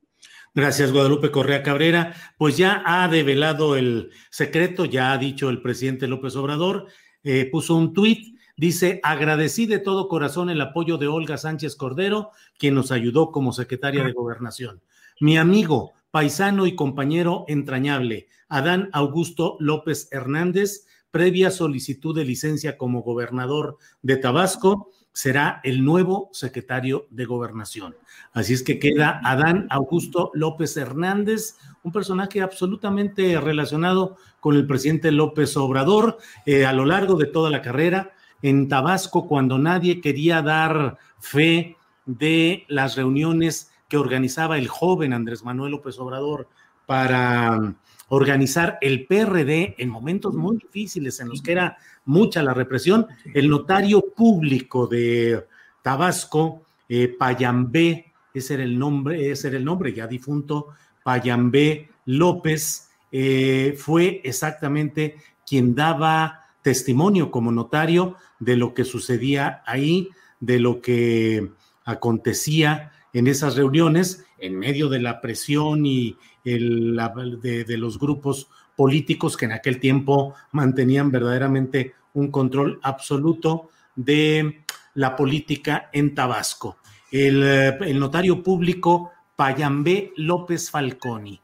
Gracias, 0.54 0.92
Guadalupe 0.92 1.30
Correa 1.30 1.62
Cabrera. 1.62 2.14
Pues 2.36 2.58
ya 2.58 2.82
ha 2.84 3.08
develado 3.08 3.74
el 3.74 4.10
secreto, 4.30 4.84
ya 4.84 5.12
ha 5.12 5.16
dicho 5.16 5.48
el 5.48 5.62
presidente 5.62 6.06
López 6.06 6.36
Obrador, 6.36 6.88
eh, 7.22 7.48
puso 7.50 7.74
un 7.74 7.94
tuit, 7.94 8.38
dice, 8.54 9.00
agradecí 9.02 9.64
de 9.64 9.78
todo 9.78 10.08
corazón 10.08 10.50
el 10.50 10.60
apoyo 10.60 10.98
de 10.98 11.08
Olga 11.08 11.38
Sánchez 11.38 11.76
Cordero, 11.76 12.32
quien 12.58 12.74
nos 12.74 12.92
ayudó 12.92 13.32
como 13.32 13.50
secretaria 13.50 14.04
de 14.04 14.12
gobernación. 14.12 14.82
Mi 15.20 15.38
amigo, 15.38 15.94
paisano 16.12 16.66
y 16.66 16.76
compañero 16.76 17.44
entrañable, 17.48 18.28
Adán 18.48 18.90
Augusto 18.92 19.56
López 19.58 20.08
Hernández, 20.12 20.86
previa 21.10 21.50
solicitud 21.50 22.14
de 22.14 22.26
licencia 22.26 22.76
como 22.76 23.02
gobernador 23.02 23.78
de 24.02 24.18
Tabasco, 24.18 24.90
será 25.14 25.60
el 25.64 25.84
nuevo 25.84 26.28
secretario 26.32 27.06
de 27.10 27.24
gobernación. 27.24 27.96
Así 28.34 28.52
es 28.52 28.62
que 28.62 28.78
queda 28.78 29.20
Adán 29.24 29.66
Augusto 29.70 30.30
López 30.34 30.76
Hernández, 30.76 31.56
un 31.82 31.92
personaje 31.92 32.42
absolutamente 32.42 33.40
relacionado 33.40 34.16
con 34.40 34.54
el 34.54 34.66
presidente 34.66 35.12
López 35.12 35.56
Obrador 35.56 36.18
eh, 36.44 36.66
a 36.66 36.74
lo 36.74 36.84
largo 36.84 37.16
de 37.16 37.26
toda 37.26 37.48
la 37.48 37.62
carrera. 37.62 38.12
En 38.42 38.68
Tabasco, 38.68 39.26
cuando 39.26 39.58
nadie 39.58 40.02
quería 40.02 40.42
dar 40.42 40.98
fe 41.20 41.76
de 42.04 42.64
las 42.68 42.96
reuniones 42.96 43.71
que 43.92 43.98
organizaba 43.98 44.56
el 44.56 44.68
joven 44.68 45.12
Andrés 45.12 45.44
Manuel 45.44 45.72
López 45.72 45.98
Obrador 45.98 46.48
para 46.86 47.74
organizar 48.08 48.78
el 48.80 49.04
PRD 49.06 49.74
en 49.76 49.90
momentos 49.90 50.32
muy 50.32 50.56
difíciles 50.56 51.20
en 51.20 51.28
los 51.28 51.42
que 51.42 51.52
era 51.52 51.76
mucha 52.06 52.42
la 52.42 52.54
represión, 52.54 53.06
el 53.34 53.50
notario 53.50 54.02
público 54.16 54.86
de 54.86 55.44
Tabasco, 55.82 56.62
eh, 56.88 57.14
Payambé, 57.18 58.14
ese 58.32 58.54
era 58.54 58.62
el 58.62 58.78
nombre, 58.78 59.30
ese 59.30 59.48
era 59.48 59.58
el 59.58 59.64
nombre 59.66 59.92
ya 59.92 60.06
difunto, 60.06 60.68
Payambé 61.04 61.90
López, 62.06 62.88
eh, 63.10 63.74
fue 63.76 64.22
exactamente 64.24 65.16
quien 65.46 65.74
daba 65.74 66.46
testimonio 66.62 67.30
como 67.30 67.52
notario 67.52 68.16
de 68.40 68.56
lo 68.56 68.72
que 68.72 68.84
sucedía 68.84 69.62
ahí, 69.66 70.08
de 70.40 70.60
lo 70.60 70.80
que 70.80 71.50
acontecía 71.84 72.90
en 73.12 73.26
esas 73.26 73.56
reuniones, 73.56 74.24
en 74.38 74.58
medio 74.58 74.88
de 74.88 75.00
la 75.00 75.20
presión 75.20 75.84
y 75.86 76.16
el, 76.44 76.98
de, 77.42 77.76
los 77.76 77.98
grupos 77.98 78.48
políticos 78.76 79.36
que 79.36 79.44
en 79.44 79.52
aquel 79.52 79.78
tiempo 79.78 80.34
mantenían 80.50 81.10
verdaderamente 81.10 81.94
un 82.14 82.30
control 82.30 82.80
absoluto 82.82 83.70
de 83.94 84.64
la 84.94 85.14
política 85.14 85.90
en 85.92 86.14
Tabasco. 86.14 86.78
El, 87.10 87.98
notario 87.98 88.42
público 88.42 89.10
Payambé 89.36 90.12
López 90.16 90.70
Falconi. 90.70 91.40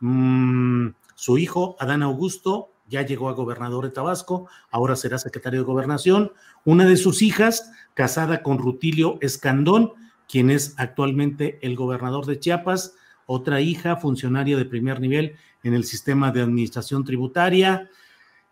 Mm, 0.00 0.88
su 1.14 1.38
hijo, 1.38 1.76
Adán 1.80 2.02
Augusto, 2.02 2.70
ya 2.88 3.02
llegó 3.02 3.28
a 3.28 3.34
gobernador 3.34 3.84
de 3.84 3.90
Tabasco, 3.90 4.48
ahora 4.70 4.96
será 4.96 5.18
secretario 5.18 5.60
de 5.60 5.66
gobernación. 5.66 6.32
Una 6.64 6.86
de 6.86 6.96
sus 6.96 7.22
hijas, 7.22 7.70
casada 7.94 8.42
con 8.42 8.58
Rutilio 8.58 9.18
Escandón, 9.20 9.92
quien 10.28 10.50
es 10.50 10.74
actualmente 10.76 11.58
el 11.62 11.74
gobernador 11.74 12.26
de 12.26 12.38
Chiapas, 12.38 12.94
otra 13.26 13.60
hija, 13.60 13.96
funcionaria 13.96 14.56
de 14.56 14.64
primer 14.64 15.00
nivel 15.00 15.36
en 15.62 15.74
el 15.74 15.84
sistema 15.84 16.30
de 16.30 16.42
administración 16.42 17.04
tributaria. 17.04 17.90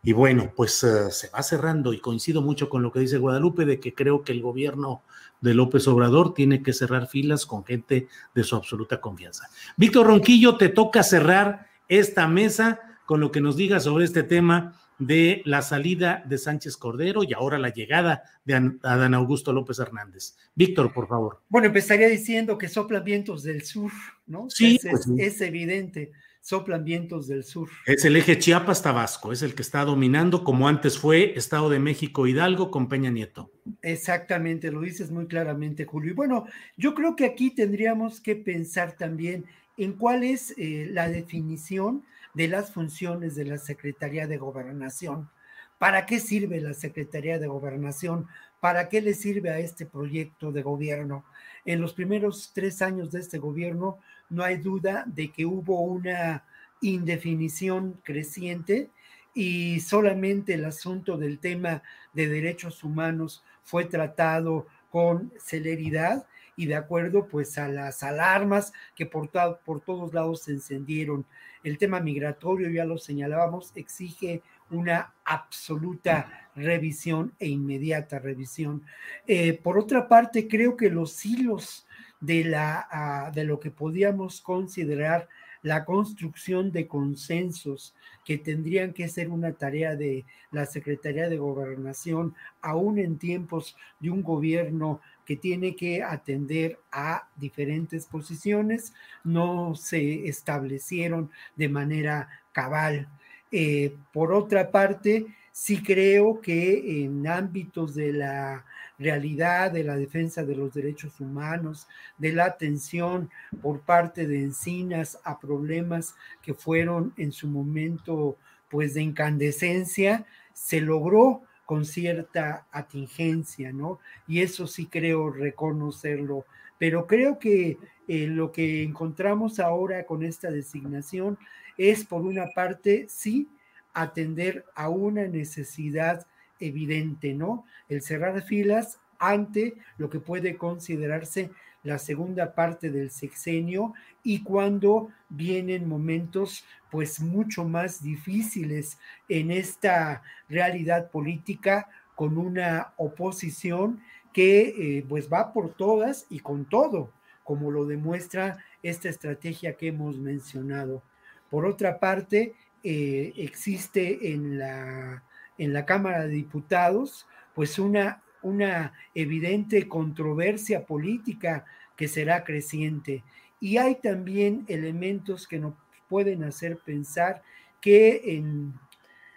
Y 0.02 0.12
bueno, 0.12 0.52
pues 0.54 0.82
eh, 0.84 1.10
se 1.10 1.28
va 1.30 1.42
cerrando 1.42 1.92
y 1.92 2.00
coincido 2.00 2.40
mucho 2.42 2.68
con 2.68 2.82
lo 2.82 2.92
que 2.92 3.00
dice 3.00 3.18
Guadalupe 3.18 3.64
de 3.64 3.80
que 3.80 3.94
creo 3.94 4.22
que 4.22 4.32
el 4.32 4.40
gobierno 4.40 5.02
de 5.40 5.54
López 5.54 5.86
Obrador 5.88 6.34
tiene 6.34 6.62
que 6.62 6.72
cerrar 6.72 7.08
filas 7.08 7.44
con 7.44 7.64
gente 7.64 8.08
de 8.34 8.44
su 8.44 8.56
absoluta 8.56 9.00
confianza. 9.00 9.48
Víctor 9.76 10.06
Ronquillo, 10.06 10.56
te 10.56 10.68
toca 10.68 11.02
cerrar 11.02 11.68
esta 11.88 12.26
mesa 12.26 12.80
con 13.04 13.20
lo 13.20 13.30
que 13.30 13.40
nos 13.40 13.56
digas 13.56 13.84
sobre 13.84 14.04
este 14.04 14.22
tema 14.22 14.78
de 14.98 15.42
la 15.44 15.62
salida 15.62 16.24
de 16.26 16.38
Sánchez 16.38 16.76
Cordero 16.76 17.22
y 17.22 17.32
ahora 17.32 17.58
la 17.58 17.68
llegada 17.68 18.22
de 18.44 18.54
Adán 18.82 19.14
Augusto 19.14 19.52
López 19.52 19.78
Hernández. 19.78 20.36
Víctor, 20.54 20.92
por 20.92 21.08
favor. 21.08 21.42
Bueno, 21.48 21.66
empezaría 21.68 22.08
diciendo 22.08 22.56
que 22.58 22.68
soplan 22.68 23.04
vientos 23.04 23.42
del 23.42 23.62
sur, 23.62 23.92
¿no? 24.26 24.48
Sí, 24.48 24.76
es, 24.76 24.88
pues 24.90 25.08
es, 25.18 25.40
evidente, 25.40 26.12
soplan 26.40 26.84
vientos 26.84 27.28
del 27.28 27.44
sur. 27.44 27.68
Es 27.84 28.04
el 28.04 28.16
eje 28.16 28.38
Chiapas-Tabasco, 28.38 29.32
es 29.32 29.42
el 29.42 29.54
que 29.54 29.62
está 29.62 29.84
dominando, 29.84 30.44
como 30.44 30.68
antes 30.68 30.98
fue 30.98 31.36
Estado 31.36 31.68
de 31.68 31.78
México 31.78 32.26
Hidalgo 32.26 32.70
con 32.70 32.88
Peña 32.88 33.10
Nieto. 33.10 33.50
Exactamente, 33.82 34.72
lo 34.72 34.80
dices 34.80 35.10
muy 35.10 35.26
claramente, 35.26 35.84
Julio. 35.84 36.12
Y 36.12 36.14
bueno, 36.14 36.46
yo 36.76 36.94
creo 36.94 37.16
que 37.16 37.26
aquí 37.26 37.50
tendríamos 37.50 38.20
que 38.20 38.36
pensar 38.36 38.96
también 38.96 39.44
en 39.76 39.92
cuál 39.92 40.24
es 40.24 40.54
eh, 40.56 40.88
la 40.90 41.08
definición 41.08 42.02
de 42.36 42.48
las 42.48 42.70
funciones 42.70 43.34
de 43.34 43.46
la 43.46 43.56
Secretaría 43.56 44.26
de 44.26 44.36
Gobernación. 44.36 45.30
¿Para 45.78 46.04
qué 46.04 46.20
sirve 46.20 46.60
la 46.60 46.74
Secretaría 46.74 47.38
de 47.38 47.46
Gobernación? 47.46 48.26
¿Para 48.60 48.90
qué 48.90 49.00
le 49.00 49.14
sirve 49.14 49.48
a 49.48 49.58
este 49.58 49.86
proyecto 49.86 50.52
de 50.52 50.62
gobierno? 50.62 51.24
En 51.64 51.80
los 51.80 51.94
primeros 51.94 52.52
tres 52.54 52.82
años 52.82 53.10
de 53.10 53.20
este 53.20 53.38
gobierno 53.38 54.00
no 54.28 54.44
hay 54.44 54.58
duda 54.58 55.04
de 55.06 55.32
que 55.32 55.46
hubo 55.46 55.80
una 55.80 56.44
indefinición 56.82 57.98
creciente 58.02 58.90
y 59.32 59.80
solamente 59.80 60.52
el 60.54 60.66
asunto 60.66 61.16
del 61.16 61.38
tema 61.38 61.82
de 62.12 62.28
derechos 62.28 62.84
humanos 62.84 63.42
fue 63.64 63.86
tratado 63.86 64.66
con 64.90 65.32
celeridad 65.38 66.26
y 66.56 66.66
de 66.66 66.74
acuerdo 66.74 67.28
pues 67.28 67.58
a 67.58 67.68
las 67.68 68.02
alarmas 68.02 68.72
que 68.94 69.06
por, 69.06 69.30
por 69.64 69.80
todos 69.80 70.12
lados 70.12 70.42
se 70.42 70.52
encendieron. 70.52 71.26
El 71.62 71.78
tema 71.78 72.00
migratorio, 72.00 72.70
ya 72.70 72.84
lo 72.84 72.98
señalábamos, 72.98 73.72
exige 73.74 74.42
una 74.70 75.12
absoluta 75.24 76.48
revisión 76.56 77.32
e 77.38 77.48
inmediata 77.48 78.18
revisión. 78.18 78.82
Eh, 79.26 79.52
por 79.52 79.78
otra 79.78 80.08
parte, 80.08 80.48
creo 80.48 80.76
que 80.76 80.90
los 80.90 81.24
hilos 81.24 81.86
de, 82.20 82.44
la, 82.44 82.86
ah, 82.90 83.30
de 83.34 83.44
lo 83.44 83.60
que 83.60 83.70
podíamos 83.70 84.40
considerar 84.40 85.28
la 85.62 85.84
construcción 85.84 86.70
de 86.70 86.86
consensos 86.86 87.94
que 88.24 88.38
tendrían 88.38 88.92
que 88.92 89.08
ser 89.08 89.28
una 89.28 89.52
tarea 89.52 89.96
de 89.96 90.24
la 90.52 90.64
Secretaría 90.64 91.28
de 91.28 91.38
Gobernación, 91.38 92.34
aún 92.60 92.98
en 92.98 93.18
tiempos 93.18 93.76
de 93.98 94.10
un 94.10 94.22
gobierno 94.22 95.00
que 95.26 95.36
tiene 95.36 95.76
que 95.76 96.02
atender 96.02 96.78
a 96.90 97.28
diferentes 97.36 98.06
posiciones, 98.06 98.94
no 99.24 99.74
se 99.74 100.28
establecieron 100.28 101.30
de 101.56 101.68
manera 101.68 102.28
cabal. 102.52 103.08
Eh, 103.52 103.94
por 104.12 104.32
otra 104.32 104.70
parte, 104.70 105.26
sí 105.52 105.82
creo 105.82 106.40
que 106.40 107.04
en 107.04 107.26
ámbitos 107.26 107.94
de 107.94 108.12
la 108.12 108.64
realidad 108.98 109.72
de 109.72 109.84
la 109.84 109.96
defensa 109.96 110.44
de 110.44 110.54
los 110.54 110.72
derechos 110.72 111.20
humanos, 111.20 111.86
de 112.18 112.32
la 112.32 112.46
atención 112.46 113.30
por 113.60 113.80
parte 113.80 114.26
de 114.26 114.42
Encinas 114.42 115.18
a 115.24 115.38
problemas 115.38 116.14
que 116.42 116.54
fueron 116.54 117.12
en 117.16 117.32
su 117.32 117.48
momento 117.48 118.36
pues 118.70 118.94
de 118.94 119.02
incandescencia, 119.02 120.24
se 120.52 120.80
logró 120.80 121.42
con 121.66 121.84
cierta 121.84 122.66
atingencia, 122.70 123.72
¿no? 123.72 123.98
Y 124.26 124.40
eso 124.40 124.66
sí 124.66 124.86
creo 124.86 125.30
reconocerlo. 125.30 126.46
Pero 126.78 127.06
creo 127.06 127.38
que 127.38 127.76
eh, 128.08 128.26
lo 128.26 128.52
que 128.52 128.82
encontramos 128.82 129.58
ahora 129.58 130.06
con 130.06 130.22
esta 130.22 130.50
designación 130.50 131.38
es, 131.76 132.04
por 132.04 132.22
una 132.22 132.46
parte, 132.54 133.06
sí, 133.08 133.48
atender 133.92 134.64
a 134.74 134.88
una 134.88 135.26
necesidad 135.26 136.26
evidente, 136.60 137.34
¿no? 137.34 137.64
El 137.88 138.00
cerrar 138.00 138.42
filas 138.42 138.98
ante 139.18 139.74
lo 139.98 140.08
que 140.08 140.20
puede 140.20 140.56
considerarse 140.56 141.50
la 141.86 141.98
segunda 141.98 142.54
parte 142.54 142.90
del 142.90 143.10
sexenio 143.10 143.94
y 144.22 144.42
cuando 144.42 145.10
vienen 145.28 145.88
momentos 145.88 146.64
pues 146.90 147.20
mucho 147.20 147.64
más 147.64 148.02
difíciles 148.02 148.98
en 149.28 149.50
esta 149.50 150.22
realidad 150.48 151.10
política 151.10 151.88
con 152.14 152.38
una 152.38 152.92
oposición 152.96 154.00
que 154.32 154.98
eh, 154.98 155.06
pues 155.08 155.32
va 155.32 155.52
por 155.52 155.74
todas 155.74 156.26
y 156.28 156.40
con 156.40 156.64
todo, 156.64 157.12
como 157.44 157.70
lo 157.70 157.86
demuestra 157.86 158.58
esta 158.82 159.08
estrategia 159.08 159.76
que 159.76 159.88
hemos 159.88 160.18
mencionado. 160.18 161.02
Por 161.50 161.66
otra 161.66 162.00
parte, 162.00 162.54
eh, 162.82 163.32
existe 163.36 164.32
en 164.32 164.58
la, 164.58 165.22
en 165.56 165.72
la 165.72 165.86
Cámara 165.86 166.22
de 166.26 166.34
Diputados 166.34 167.26
pues 167.54 167.78
una 167.78 168.22
una 168.46 168.92
evidente 169.14 169.88
controversia 169.88 170.86
política 170.86 171.64
que 171.96 172.08
será 172.08 172.44
creciente. 172.44 173.24
Y 173.60 173.78
hay 173.78 173.96
también 173.96 174.64
elementos 174.68 175.48
que 175.48 175.58
nos 175.58 175.74
pueden 176.08 176.44
hacer 176.44 176.78
pensar 176.78 177.42
que 177.80 178.36
en, 178.36 178.74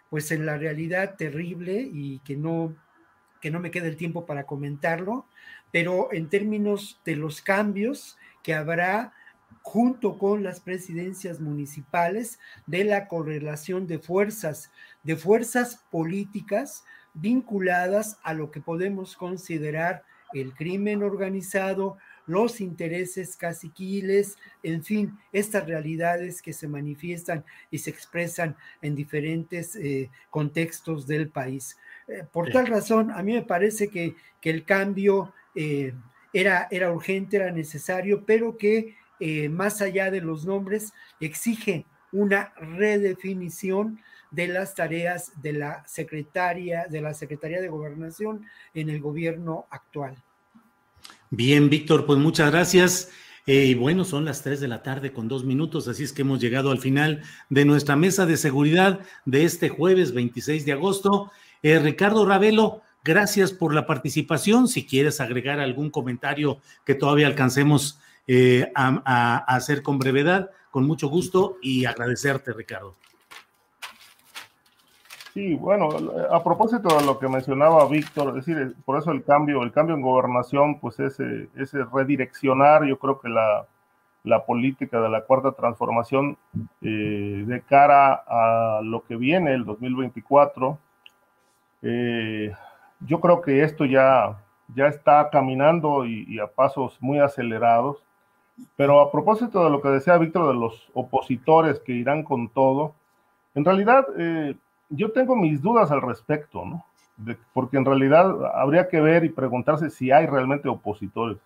pues 0.09 0.31
en 0.31 0.45
la 0.45 0.57
realidad 0.57 1.15
terrible 1.17 1.89
y 1.91 2.19
que 2.19 2.35
no, 2.35 2.75
que 3.41 3.49
no 3.49 3.59
me 3.59 3.71
queda 3.71 3.87
el 3.87 3.97
tiempo 3.97 4.25
para 4.25 4.45
comentarlo, 4.45 5.25
pero 5.71 6.13
en 6.13 6.29
términos 6.29 6.99
de 7.05 7.15
los 7.15 7.41
cambios 7.41 8.17
que 8.43 8.53
habrá 8.53 9.13
junto 9.63 10.17
con 10.17 10.43
las 10.43 10.59
presidencias 10.59 11.39
municipales 11.39 12.39
de 12.67 12.83
la 12.83 13.07
correlación 13.07 13.87
de 13.87 13.99
fuerzas, 13.99 14.71
de 15.03 15.15
fuerzas 15.15 15.83
políticas 15.91 16.83
vinculadas 17.19 18.17
a 18.23 18.33
lo 18.33 18.51
que 18.51 18.61
podemos 18.61 19.15
considerar 19.15 20.03
el 20.33 20.53
crimen 20.53 21.03
organizado, 21.03 21.97
los 22.27 22.61
intereses 22.61 23.35
caciquiles, 23.35 24.37
en 24.61 24.83
fin, 24.83 25.17
estas 25.31 25.65
realidades 25.65 26.43
que 26.43 26.53
se 26.53 26.67
manifiestan 26.67 27.43
y 27.71 27.79
se 27.79 27.89
expresan 27.89 28.55
en 28.83 28.95
diferentes 28.95 29.75
eh, 29.75 30.11
contextos 30.29 31.07
del 31.07 31.29
país. 31.29 31.77
Eh, 32.07 32.23
por 32.31 32.51
tal 32.51 32.67
razón, 32.67 33.09
a 33.09 33.23
mí 33.23 33.33
me 33.33 33.41
parece 33.41 33.87
que, 33.87 34.15
que 34.39 34.51
el 34.51 34.63
cambio 34.63 35.33
eh, 35.55 35.93
era, 36.31 36.67
era 36.69 36.91
urgente, 36.91 37.37
era 37.37 37.51
necesario, 37.51 38.23
pero 38.25 38.57
que 38.57 38.95
más 39.51 39.81
allá 39.81 40.09
de 40.11 40.21
los 40.21 40.45
nombres 40.45 40.93
exige 41.19 41.85
una 42.13 42.53
redefinición 42.55 43.99
de 44.31 44.47
las 44.47 44.75
tareas 44.75 45.31
de 45.41 45.53
la 45.53 45.83
secretaria, 45.87 46.87
de 46.89 47.01
la 47.01 47.13
Secretaría 47.13 47.61
de 47.61 47.69
Gobernación 47.69 48.45
en 48.73 48.89
el 48.89 49.01
gobierno 49.01 49.65
actual. 49.69 50.15
Bien, 51.31 51.69
Víctor, 51.69 52.05
pues 52.05 52.19
muchas 52.19 52.51
gracias. 52.51 53.11
Eh, 53.45 53.65
y 53.65 53.73
bueno, 53.73 54.03
son 54.03 54.25
las 54.25 54.43
3 54.43 54.59
de 54.59 54.67
la 54.67 54.83
tarde 54.83 55.11
con 55.11 55.27
dos 55.27 55.43
minutos, 55.43 55.87
así 55.87 56.03
es 56.03 56.13
que 56.13 56.21
hemos 56.21 56.39
llegado 56.39 56.69
al 56.69 56.79
final 56.79 57.23
de 57.49 57.65
nuestra 57.65 57.95
mesa 57.95 58.27
de 58.27 58.37
seguridad 58.37 58.99
de 59.25 59.43
este 59.43 59.69
jueves 59.69 60.13
26 60.13 60.65
de 60.65 60.73
agosto. 60.73 61.31
Eh, 61.63 61.79
Ricardo 61.79 62.25
Ravelo, 62.25 62.81
gracias 63.03 63.51
por 63.51 63.73
la 63.73 63.87
participación. 63.87 64.67
Si 64.67 64.85
quieres 64.85 65.19
agregar 65.19 65.59
algún 65.59 65.89
comentario 65.89 66.59
que 66.85 66.93
todavía 66.93 67.25
alcancemos 67.25 67.99
eh, 68.27 68.71
a 68.75 69.37
hacer 69.47 69.81
con 69.81 69.97
brevedad, 69.97 70.51
con 70.69 70.85
mucho 70.85 71.07
gusto 71.07 71.57
y 71.61 71.85
agradecerte, 71.85 72.53
Ricardo. 72.53 72.95
Sí, 75.39 75.55
bueno, 75.55 75.87
a 76.31 76.43
propósito 76.43 76.97
de 76.97 77.05
lo 77.05 77.17
que 77.17 77.29
mencionaba 77.29 77.87
Víctor, 77.87 78.37
es 78.37 78.45
decir, 78.45 78.75
por 78.83 78.99
eso 78.99 79.11
el 79.13 79.23
cambio, 79.23 79.63
el 79.63 79.71
cambio 79.71 79.95
en 79.95 80.01
gobernación, 80.01 80.81
pues 80.81 80.99
ese, 80.99 81.47
ese 81.55 81.85
redireccionar, 81.85 82.83
yo 82.83 82.99
creo 82.99 83.21
que 83.21 83.29
la, 83.29 83.65
la 84.25 84.45
política 84.45 84.99
de 84.99 85.07
la 85.07 85.21
cuarta 85.21 85.53
transformación 85.53 86.37
eh, 86.81 87.45
de 87.47 87.61
cara 87.61 88.21
a 88.27 88.81
lo 88.83 89.05
que 89.05 89.15
viene, 89.15 89.53
el 89.53 89.63
2024, 89.63 90.77
eh, 91.83 92.51
yo 92.99 93.21
creo 93.21 93.41
que 93.41 93.63
esto 93.63 93.85
ya, 93.85 94.41
ya 94.75 94.87
está 94.87 95.29
caminando 95.29 96.05
y, 96.05 96.37
a 96.37 96.47
pasos 96.47 96.97
muy 96.99 97.19
acelerados. 97.19 98.03
Pero 98.75 98.99
a 98.99 99.09
propósito 99.09 99.63
de 99.63 99.69
lo 99.69 99.81
que 99.81 99.87
decía 99.87 100.17
Víctor 100.17 100.49
de 100.49 100.59
los 100.59 100.89
opositores 100.93 101.79
que 101.79 101.93
irán 101.93 102.23
con 102.23 102.49
todo, 102.49 102.93
en 103.55 103.63
realidad 103.63 104.05
eh, 104.17 104.57
yo 104.89 105.11
tengo 105.11 105.35
mis 105.35 105.61
dudas 105.61 105.91
al 105.91 106.01
respecto, 106.01 106.65
¿no? 106.65 106.85
porque 107.53 107.77
en 107.77 107.85
realidad 107.85 108.33
habría 108.55 108.87
que 108.87 109.01
ver 109.01 109.25
y 109.25 109.29
preguntarse 109.29 109.89
si 109.89 110.11
hay 110.11 110.25
realmente 110.25 110.69
opositores. 110.69 111.37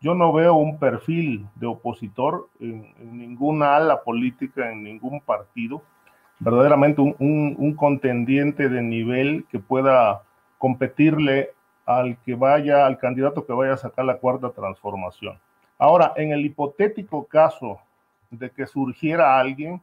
Yo 0.00 0.14
no 0.14 0.32
veo 0.32 0.54
un 0.54 0.78
perfil 0.78 1.46
de 1.56 1.66
opositor 1.66 2.48
en, 2.60 2.92
ninguna 3.00 3.76
ala 3.76 4.02
política, 4.02 4.70
en 4.70 4.84
ningún 4.84 5.20
partido, 5.20 5.82
verdaderamente 6.38 7.00
un, 7.00 7.16
un, 7.58 7.74
contendiente 7.74 8.68
de 8.68 8.82
nivel 8.82 9.44
que 9.50 9.58
pueda 9.58 10.22
competirle 10.58 11.50
al 11.84 12.16
que 12.18 12.34
vaya, 12.34 12.86
al 12.86 12.98
candidato 12.98 13.44
que 13.44 13.52
vaya 13.52 13.72
a 13.72 13.78
sacar 13.78 14.04
la 14.04 14.18
cuarta 14.18 14.50
transformación. 14.50 15.38
Ahora, 15.78 16.12
en 16.16 16.32
el 16.32 16.44
hipotético 16.44 17.24
caso 17.24 17.80
de 18.30 18.50
que 18.50 18.66
surgiera 18.66 19.38
alguien, 19.38 19.80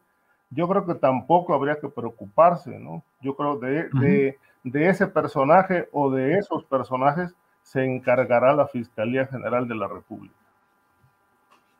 yo 0.55 0.67
creo 0.67 0.85
que 0.85 0.95
tampoco 0.95 1.53
habría 1.53 1.79
que 1.79 1.89
preocuparse, 1.89 2.79
¿no? 2.79 3.03
Yo 3.21 3.35
creo 3.35 3.57
de, 3.57 3.89
de, 3.99 4.39
de 4.63 4.89
ese 4.89 5.05
personaje 5.05 5.89
o 5.91 6.09
de 6.09 6.37
esos 6.37 6.63
personajes 6.63 7.35
se 7.61 7.83
encargará 7.83 8.53
la 8.53 8.67
Fiscalía 8.67 9.27
General 9.27 9.67
de 9.67 9.75
la 9.75 9.87
República. 9.87 10.35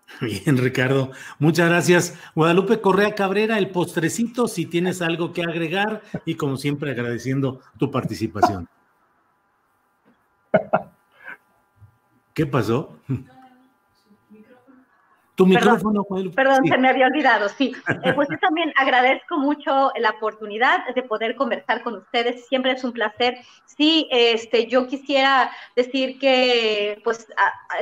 Bien, 0.22 0.57
Ricardo. 0.57 1.11
Muchas 1.39 1.69
gracias. 1.69 2.19
Guadalupe 2.35 2.81
Correa 2.81 3.15
Cabrera, 3.15 3.57
el 3.57 3.69
postrecito, 3.69 4.47
si 4.47 4.65
tienes 4.65 5.02
algo 5.02 5.31
que 5.31 5.43
agregar 5.43 6.02
y 6.26 6.35
como 6.35 6.57
siempre 6.57 6.91
agradeciendo 6.91 7.61
tu 7.77 7.91
participación. 7.91 8.68
¿Qué 12.34 12.45
pasó? 12.45 12.97
Tu 15.36 15.45
micrófono, 15.45 16.06
Perdón, 16.34 16.66
se 16.66 16.78
me 16.78 16.90
había 16.90 17.07
olvidado, 17.07 17.49
sí. 17.49 17.74
Eh, 18.03 18.14
pues 18.14 18.28
yo 18.30 18.38
también 18.40 18.72
agradezco 18.78 19.38
mucho 19.38 19.91
la 19.98 20.12
oportunidad 20.12 20.86
de 20.94 21.03
poder 21.03 21.36
conversar 21.36 21.82
con 21.84 21.95
ustedes, 21.95 22.48
siempre 22.48 22.72
es 22.72 22.84
un 22.84 22.94
placer. 22.94 23.38
Sí, 23.66 24.07
este, 24.12 24.68
yo 24.68 24.88
quisiera 24.88 25.52
decir 25.76 26.20
que, 26.20 27.02
pues, 27.03 27.28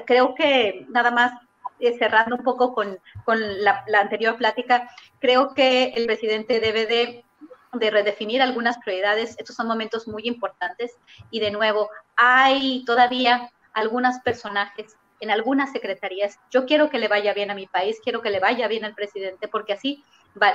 creo 0.05 0.33
que 0.33 0.85
nada 0.89 1.11
más 1.11 1.33
eh, 1.79 1.95
cerrando 1.97 2.37
un 2.37 2.43
poco 2.43 2.73
con, 2.73 2.97
con 3.25 3.37
la, 3.63 3.83
anterior 3.99 4.37
plática, 4.37 4.89
creo 5.19 5.53
que 5.53 5.93
el 5.95 6.05
presidente 6.05 6.59
debe 6.59 6.85
de 6.85 7.25
de 7.73 7.89
redefinir 7.89 8.39
algunas 8.39 8.77
prioridades. 8.77 9.35
Estos 9.39 9.55
son 9.55 9.67
momentos 9.67 10.07
muy 10.07 10.27
importantes 10.27 10.91
y 11.31 11.39
de 11.39 11.49
nuevo, 11.49 11.89
hay 12.15 12.85
todavía 12.85 13.49
algunos 13.73 14.19
personajes 14.19 14.95
en 15.23 15.31
algunas 15.31 15.71
secretarías. 15.71 16.37
Yo 16.51 16.65
quiero 16.65 16.89
que 16.89 16.99
le 16.99 17.07
vaya 17.07 17.33
bien 17.33 17.49
a 17.49 17.55
mi 17.55 17.65
país, 17.65 17.97
quiero 18.03 18.21
que 18.21 18.29
le 18.29 18.41
vaya 18.41 18.67
bien 18.67 18.83
al 18.83 18.93
presidente, 18.93 19.47
porque 19.47 19.71
así 19.71 20.03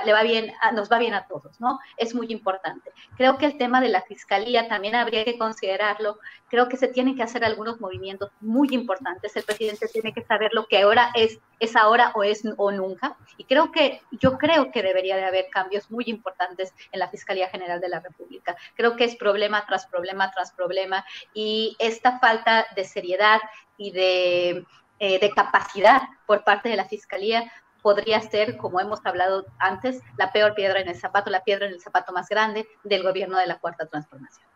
le 0.05 0.13
va 0.13 0.23
bien, 0.23 0.53
nos 0.73 0.91
va 0.91 0.99
bien 0.99 1.13
a 1.13 1.27
todos, 1.27 1.59
¿no? 1.59 1.79
Es 1.97 2.13
muy 2.13 2.27
importante. 2.29 2.91
Creo 3.17 3.37
que 3.37 3.45
el 3.45 3.57
tema 3.57 3.81
de 3.81 3.89
la 3.89 4.01
fiscalía 4.01 4.67
también 4.67 4.95
habría 4.95 5.23
que 5.23 5.37
considerarlo. 5.37 6.19
Creo 6.49 6.67
que 6.67 6.77
se 6.77 6.87
tienen 6.87 7.15
que 7.15 7.23
hacer 7.23 7.45
algunos 7.45 7.79
movimientos 7.79 8.31
muy 8.41 8.69
importantes. 8.71 9.35
El 9.35 9.43
presidente 9.43 9.87
tiene 9.87 10.13
que 10.13 10.23
saber 10.23 10.53
lo 10.53 10.65
que 10.67 10.81
ahora 10.81 11.11
es, 11.15 11.39
es 11.59 11.75
ahora 11.75 12.11
o 12.15 12.23
es 12.23 12.43
o 12.57 12.71
nunca. 12.71 13.15
Y 13.37 13.45
creo 13.45 13.71
que, 13.71 14.01
yo 14.11 14.37
creo 14.37 14.71
que 14.71 14.83
debería 14.83 15.15
de 15.15 15.25
haber 15.25 15.49
cambios 15.49 15.89
muy 15.89 16.05
importantes 16.07 16.73
en 16.91 16.99
la 16.99 17.09
Fiscalía 17.09 17.49
General 17.49 17.79
de 17.79 17.89
la 17.89 17.99
República. 17.99 18.55
Creo 18.75 18.95
que 18.95 19.05
es 19.05 19.15
problema 19.15 19.65
tras 19.65 19.85
problema 19.85 20.31
tras 20.31 20.51
problema 20.51 21.05
y 21.33 21.75
esta 21.79 22.19
falta 22.19 22.67
de 22.75 22.83
seriedad 22.83 23.39
y 23.77 23.91
de, 23.91 24.65
eh, 24.99 25.19
de 25.19 25.29
capacidad 25.31 26.01
por 26.25 26.43
parte 26.43 26.69
de 26.69 26.75
la 26.75 26.85
Fiscalía 26.85 27.51
podría 27.81 28.21
ser, 28.21 28.57
como 28.57 28.79
hemos 28.79 29.05
hablado 29.05 29.45
antes, 29.57 30.01
la 30.17 30.31
peor 30.31 30.53
piedra 30.55 30.79
en 30.81 30.89
el 30.89 30.95
zapato, 30.95 31.29
la 31.29 31.43
piedra 31.43 31.65
en 31.67 31.73
el 31.73 31.81
zapato 31.81 32.13
más 32.13 32.27
grande 32.29 32.67
del 32.83 33.03
gobierno 33.03 33.37
de 33.37 33.47
la 33.47 33.59
Cuarta 33.59 33.85
Transformación. 33.87 34.47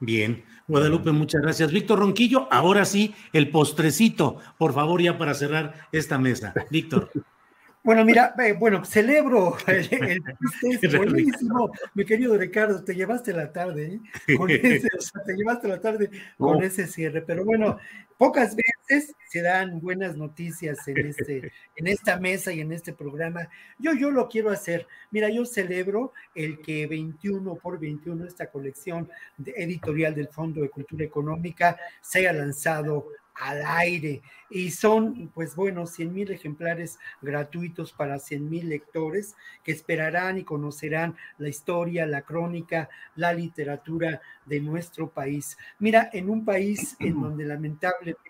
Bien, 0.00 0.44
Guadalupe, 0.66 1.12
muchas 1.12 1.42
gracias. 1.42 1.70
Víctor 1.70 1.98
Ronquillo, 1.98 2.48
ahora 2.50 2.86
sí, 2.86 3.14
el 3.34 3.50
postrecito, 3.50 4.38
por 4.56 4.72
favor, 4.72 5.02
ya 5.02 5.18
para 5.18 5.34
cerrar 5.34 5.88
esta 5.92 6.18
mesa. 6.18 6.54
Víctor. 6.70 7.10
Bueno, 7.82 8.04
mira, 8.04 8.34
eh, 8.44 8.52
bueno, 8.52 8.84
celebro 8.84 9.56
el, 9.66 9.88
el 10.82 10.96
buenísimo, 10.98 11.70
mi 11.94 12.04
querido 12.04 12.36
Ricardo, 12.36 12.84
te 12.84 12.94
llevaste 12.94 13.32
la 13.32 13.52
tarde, 13.52 14.00
¿eh? 14.26 14.36
con 14.36 14.50
ese, 14.50 14.88
o 14.98 15.00
sea, 15.00 15.22
te 15.24 15.34
llevaste 15.34 15.66
la 15.66 15.80
tarde 15.80 16.10
con 16.36 16.58
oh. 16.58 16.62
ese 16.62 16.86
cierre, 16.86 17.22
pero 17.22 17.42
bueno, 17.42 17.78
pocas 18.18 18.54
veces 18.54 19.14
se 19.30 19.40
dan 19.40 19.80
buenas 19.80 20.14
noticias 20.14 20.86
en 20.88 21.06
este, 21.06 21.52
en 21.76 21.86
esta 21.86 22.18
mesa 22.18 22.52
y 22.52 22.60
en 22.60 22.70
este 22.72 22.92
programa. 22.92 23.48
Yo, 23.78 23.94
yo 23.94 24.10
lo 24.10 24.28
quiero 24.28 24.50
hacer. 24.50 24.86
Mira, 25.10 25.30
yo 25.30 25.46
celebro 25.46 26.12
el 26.34 26.60
que 26.60 26.86
21 26.86 27.54
por 27.54 27.80
21 27.80 28.26
esta 28.26 28.50
colección 28.50 29.08
editorial 29.56 30.14
del 30.14 30.28
Fondo 30.28 30.60
de 30.60 30.68
Cultura 30.68 31.02
Económica 31.02 31.78
se 32.02 32.18
haya 32.18 32.34
lanzado 32.34 33.06
al 33.34 33.62
aire. 33.64 34.22
Y 34.48 34.70
son, 34.70 35.30
pues 35.34 35.54
bueno, 35.56 35.86
100 35.86 36.12
mil 36.12 36.30
ejemplares 36.30 36.98
gratuitos 37.22 37.92
para 37.92 38.18
100 38.18 38.48
mil 38.48 38.68
lectores 38.68 39.36
que 39.64 39.72
esperarán 39.72 40.38
y 40.38 40.44
conocerán 40.44 41.16
la 41.38 41.48
historia, 41.48 42.06
la 42.06 42.22
crónica, 42.22 42.88
la 43.16 43.32
literatura 43.32 44.20
de 44.46 44.60
nuestro 44.60 45.10
país. 45.10 45.56
Mira, 45.78 46.10
en 46.12 46.30
un 46.30 46.44
país 46.44 46.96
en 47.00 47.20
donde 47.20 47.44
lamentablemente 47.44 48.29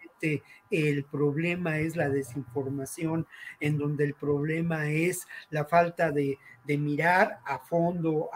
el 0.70 1.04
problema 1.04 1.78
es 1.78 1.96
la 1.96 2.08
desinformación, 2.08 3.26
en 3.60 3.78
donde 3.78 4.04
el 4.04 4.14
problema 4.14 4.90
es 4.90 5.26
la 5.50 5.64
falta 5.64 6.10
de, 6.10 6.38
mirar 6.78 7.40
a 7.44 7.58
fondo 7.58 8.30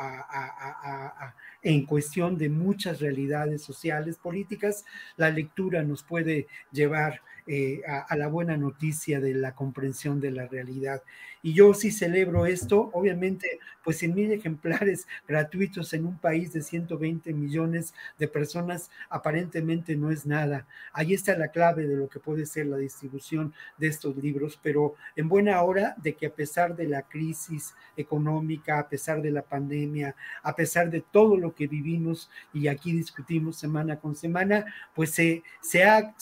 en 1.62 1.86
cuestión 1.86 2.36
de 2.36 2.48
muchas 2.48 3.01
realidades 3.01 3.62
sociales, 3.62 4.19
políticas, 4.19 4.85
la 5.16 5.31
lectura 5.31 5.85
nos 5.85 6.02
puede 6.02 6.48
llevar 6.73 7.20
eh, 7.47 7.82
a, 7.86 8.16
la 8.16 8.28
buena 8.28 8.56
noticia 8.56 9.20
de 9.20 9.35
la 9.35 9.55
comprensión 9.55 10.19
de 10.19 10.31
la 10.31 10.47
realidad. 10.47 11.02
Y 11.44 11.52
yo 11.52 11.74
sí 11.74 11.90
celebro 11.90 12.46
esto, 12.46 12.88
obviamente, 12.94 13.60
pues 13.84 14.02
en 14.02 14.14
mil 14.14 14.32
ejemplares 14.32 15.06
gratuitos 15.28 15.92
en 15.92 16.06
un 16.06 16.16
país 16.16 16.54
de 16.54 16.62
120 16.62 17.34
millones 17.34 17.92
de 18.18 18.28
personas, 18.28 18.90
aparentemente 19.10 19.94
no 19.94 20.10
es 20.10 20.24
nada. 20.24 20.66
Ahí 20.94 21.12
está 21.12 21.36
la 21.36 21.48
clave 21.48 21.86
de 21.86 21.96
lo 21.96 22.08
que 22.08 22.18
puede 22.18 22.46
ser 22.46 22.64
la 22.64 22.78
distribución 22.78 23.52
de 23.76 23.88
estos 23.88 24.16
libros, 24.16 24.58
pero 24.62 24.94
en 25.16 25.28
buena 25.28 25.60
hora 25.60 25.94
de 25.98 26.14
que 26.14 26.28
a 26.28 26.34
pesar 26.34 26.76
de 26.76 26.88
la 26.88 27.02
crisis 27.02 27.74
económica, 27.94 28.78
a 28.78 28.88
pesar 28.88 29.20
de 29.20 29.30
la 29.30 29.42
pandemia, 29.42 30.16
a 30.42 30.56
pesar 30.56 30.88
de 30.88 31.02
todo 31.02 31.36
lo 31.36 31.54
que 31.54 31.66
vivimos 31.66 32.30
y 32.54 32.68
aquí 32.68 32.90
discutimos 32.92 33.58
semana 33.58 34.00
con 34.00 34.16
semana, 34.16 34.64
pues 34.94 35.10
se, 35.10 35.42
se, 35.60 35.84
ha, 35.84 36.14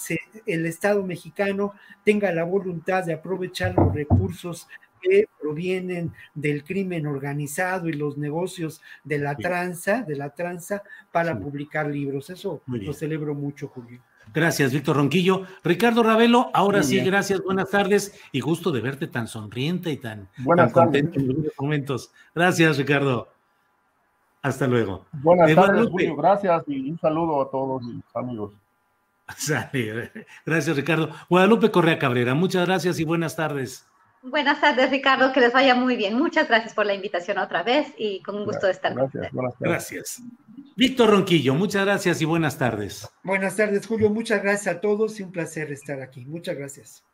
el 0.46 0.66
Estado 0.66 1.04
mexicano 1.06 1.74
tenga 2.04 2.32
la 2.32 2.42
voluntad 2.42 3.04
de 3.04 3.12
aprovechar 3.12 3.76
los 3.76 3.94
recursos 3.94 4.66
que 5.02 5.26
provienen 5.40 6.12
del 6.34 6.64
crimen 6.64 7.06
organizado 7.06 7.88
y 7.88 7.92
los 7.92 8.16
negocios 8.16 8.80
de 9.04 9.18
la 9.18 9.36
tranza, 9.36 10.02
de 10.02 10.16
la 10.16 10.30
tranza 10.30 10.82
para 11.10 11.38
publicar 11.38 11.86
libros. 11.88 12.30
Eso 12.30 12.62
lo 12.66 12.92
celebro 12.92 13.34
mucho, 13.34 13.68
Julio. 13.68 14.00
Gracias, 14.32 14.72
Víctor 14.72 14.96
Ronquillo. 14.96 15.42
Ricardo 15.62 16.02
Ravelo, 16.02 16.50
ahora 16.54 16.82
sí, 16.82 17.00
gracias, 17.00 17.42
buenas 17.42 17.70
tardes 17.70 18.18
y 18.32 18.40
gusto 18.40 18.70
de 18.70 18.80
verte 18.80 19.06
tan 19.06 19.26
sonriente 19.26 19.90
y 19.90 19.98
tan, 19.98 20.28
contento 20.72 21.18
en 21.20 21.28
los 21.28 21.52
momentos. 21.58 22.12
Gracias, 22.34 22.78
Ricardo. 22.78 23.28
Hasta 24.40 24.66
luego. 24.66 25.04
Buenas 25.12 25.50
eh, 25.50 25.54
tardes, 25.54 25.88
Julio, 25.88 26.16
gracias 26.16 26.64
y 26.66 26.90
un 26.90 26.98
saludo 26.98 27.42
a 27.42 27.50
todos 27.50 27.82
mis 27.82 28.04
amigos. 28.14 28.52
Gracias, 30.44 30.76
Ricardo. 30.76 31.10
Guadalupe 31.30 31.70
Correa 31.70 31.98
Cabrera, 31.98 32.34
muchas 32.34 32.66
gracias 32.66 32.98
y 32.98 33.04
buenas 33.04 33.36
tardes. 33.36 33.86
Buenas 34.22 34.60
tardes, 34.60 34.88
Ricardo, 34.90 35.32
que 35.32 35.40
les 35.40 35.52
vaya 35.52 35.74
muy 35.74 35.96
bien. 35.96 36.16
Muchas 36.16 36.46
gracias 36.46 36.74
por 36.74 36.86
la 36.86 36.94
invitación 36.94 37.38
otra 37.38 37.64
vez 37.64 37.88
y 37.98 38.22
con 38.22 38.36
un 38.36 38.44
gusto 38.44 38.66
de 38.66 38.72
estar 38.72 38.94
gracias, 38.94 39.30
con 39.30 39.46
ustedes. 39.46 39.58
Gracias. 39.58 40.22
Víctor 40.76 41.10
Ronquillo, 41.10 41.54
muchas 41.54 41.84
gracias 41.84 42.22
y 42.22 42.24
buenas 42.24 42.56
tardes. 42.56 43.08
Buenas 43.24 43.56
tardes, 43.56 43.84
Julio. 43.84 44.10
Muchas 44.10 44.40
gracias 44.42 44.76
a 44.76 44.80
todos 44.80 45.18
y 45.18 45.24
un 45.24 45.32
placer 45.32 45.72
estar 45.72 46.00
aquí. 46.00 46.24
Muchas 46.24 46.56
gracias. 46.56 47.04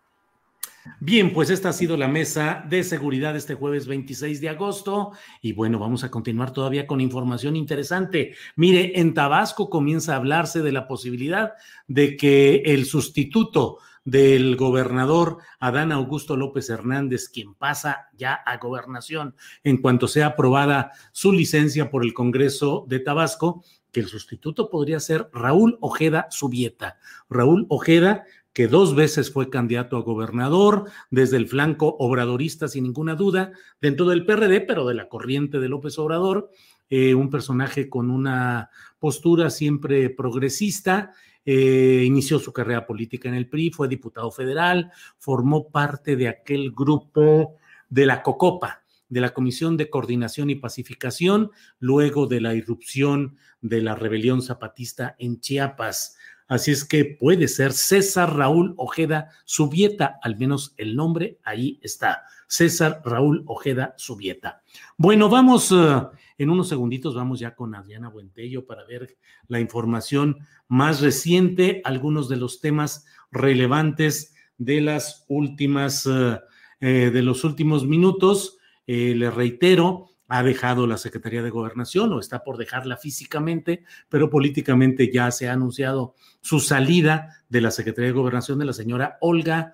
Bien, 1.00 1.32
pues 1.32 1.50
esta 1.50 1.70
ha 1.70 1.72
sido 1.72 1.96
la 1.96 2.08
mesa 2.08 2.64
de 2.68 2.82
seguridad 2.84 3.36
este 3.36 3.54
jueves 3.54 3.86
26 3.86 4.40
de 4.40 4.48
agosto 4.48 5.12
y 5.40 5.52
bueno, 5.52 5.78
vamos 5.78 6.04
a 6.04 6.10
continuar 6.10 6.52
todavía 6.52 6.86
con 6.86 7.00
información 7.00 7.56
interesante. 7.56 8.34
Mire, 8.56 8.98
en 9.00 9.14
Tabasco 9.14 9.70
comienza 9.70 10.12
a 10.12 10.16
hablarse 10.16 10.60
de 10.60 10.72
la 10.72 10.86
posibilidad 10.86 11.54
de 11.86 12.16
que 12.16 12.62
el 12.66 12.84
sustituto 12.84 13.78
del 14.10 14.56
gobernador 14.56 15.36
Adán 15.60 15.92
Augusto 15.92 16.34
López 16.34 16.70
Hernández, 16.70 17.28
quien 17.28 17.52
pasa 17.54 18.08
ya 18.16 18.32
a 18.32 18.56
gobernación 18.56 19.34
en 19.64 19.76
cuanto 19.82 20.08
sea 20.08 20.28
aprobada 20.28 20.92
su 21.12 21.30
licencia 21.30 21.90
por 21.90 22.02
el 22.02 22.14
Congreso 22.14 22.86
de 22.88 23.00
Tabasco, 23.00 23.62
que 23.92 24.00
el 24.00 24.06
sustituto 24.06 24.70
podría 24.70 24.98
ser 24.98 25.28
Raúl 25.34 25.76
Ojeda 25.82 26.26
Subieta. 26.30 26.96
Raúl 27.28 27.66
Ojeda, 27.68 28.24
que 28.54 28.66
dos 28.66 28.94
veces 28.94 29.30
fue 29.30 29.50
candidato 29.50 29.98
a 29.98 30.02
gobernador, 30.02 30.84
desde 31.10 31.36
el 31.36 31.46
flanco 31.46 31.94
obradorista, 31.98 32.66
sin 32.66 32.84
ninguna 32.84 33.14
duda, 33.14 33.52
dentro 33.78 34.06
del 34.06 34.24
PRD, 34.24 34.62
pero 34.62 34.86
de 34.86 34.94
la 34.94 35.10
corriente 35.10 35.58
de 35.60 35.68
López 35.68 35.98
Obrador, 35.98 36.50
eh, 36.88 37.14
un 37.14 37.28
personaje 37.28 37.90
con 37.90 38.10
una 38.10 38.70
postura 38.98 39.50
siempre 39.50 40.08
progresista 40.08 41.12
eh, 41.50 42.04
inició 42.04 42.38
su 42.38 42.52
carrera 42.52 42.84
política 42.84 43.26
en 43.26 43.34
el 43.34 43.48
PRI, 43.48 43.70
fue 43.70 43.88
diputado 43.88 44.30
federal, 44.30 44.92
formó 45.18 45.70
parte 45.70 46.14
de 46.14 46.28
aquel 46.28 46.72
grupo 46.72 47.54
de 47.88 48.04
la 48.04 48.22
COCOPA, 48.22 48.82
de 49.08 49.22
la 49.22 49.30
Comisión 49.30 49.78
de 49.78 49.88
Coordinación 49.88 50.50
y 50.50 50.56
Pacificación, 50.56 51.50
luego 51.78 52.26
de 52.26 52.42
la 52.42 52.54
irrupción 52.54 53.38
de 53.62 53.80
la 53.80 53.94
rebelión 53.94 54.42
zapatista 54.42 55.16
en 55.18 55.40
Chiapas. 55.40 56.18
Así 56.48 56.70
es 56.70 56.84
que 56.84 57.06
puede 57.06 57.48
ser 57.48 57.72
César 57.72 58.36
Raúl 58.36 58.74
Ojeda 58.76 59.30
Subieta, 59.46 60.18
al 60.22 60.36
menos 60.36 60.74
el 60.76 60.96
nombre 60.96 61.38
ahí 61.44 61.80
está. 61.82 62.24
César 62.46 63.00
Raúl 63.06 63.44
Ojeda 63.46 63.94
Subieta. 63.96 64.60
Bueno, 64.98 65.30
vamos 65.30 65.72
eh, 65.72 66.02
en 66.38 66.50
unos 66.50 66.68
segunditos, 66.68 67.14
vamos 67.14 67.40
ya 67.40 67.54
con 67.54 67.74
Adriana 67.74 68.08
Buentello 68.08 68.64
para 68.64 68.84
ver 68.84 69.16
la 69.48 69.60
información 69.60 70.38
más 70.68 71.00
reciente, 71.00 71.82
algunos 71.84 72.28
de 72.28 72.36
los 72.36 72.60
temas 72.60 73.06
relevantes 73.30 74.34
de 74.56 74.80
las 74.80 75.24
últimas, 75.28 76.06
eh, 76.06 76.40
eh, 76.80 77.10
de 77.12 77.22
los 77.22 77.44
últimos 77.44 77.86
minutos. 77.86 78.54
le 78.86 79.30
reitero, 79.30 80.08
ha 80.28 80.42
dejado 80.42 80.86
la 80.86 80.98
Secretaría 80.98 81.42
de 81.42 81.50
Gobernación 81.50 82.12
o 82.12 82.20
está 82.20 82.44
por 82.44 82.58
dejarla 82.58 82.96
físicamente, 82.96 83.84
pero 84.08 84.30
políticamente 84.30 85.10
ya 85.12 85.30
se 85.30 85.48
ha 85.48 85.54
anunciado 85.54 86.14
su 86.40 86.60
salida 86.60 87.44
de 87.48 87.62
la 87.62 87.70
Secretaría 87.70 88.08
de 88.08 88.18
Gobernación 88.18 88.58
de 88.58 88.66
la 88.66 88.74
señora 88.74 89.16
Olga 89.20 89.72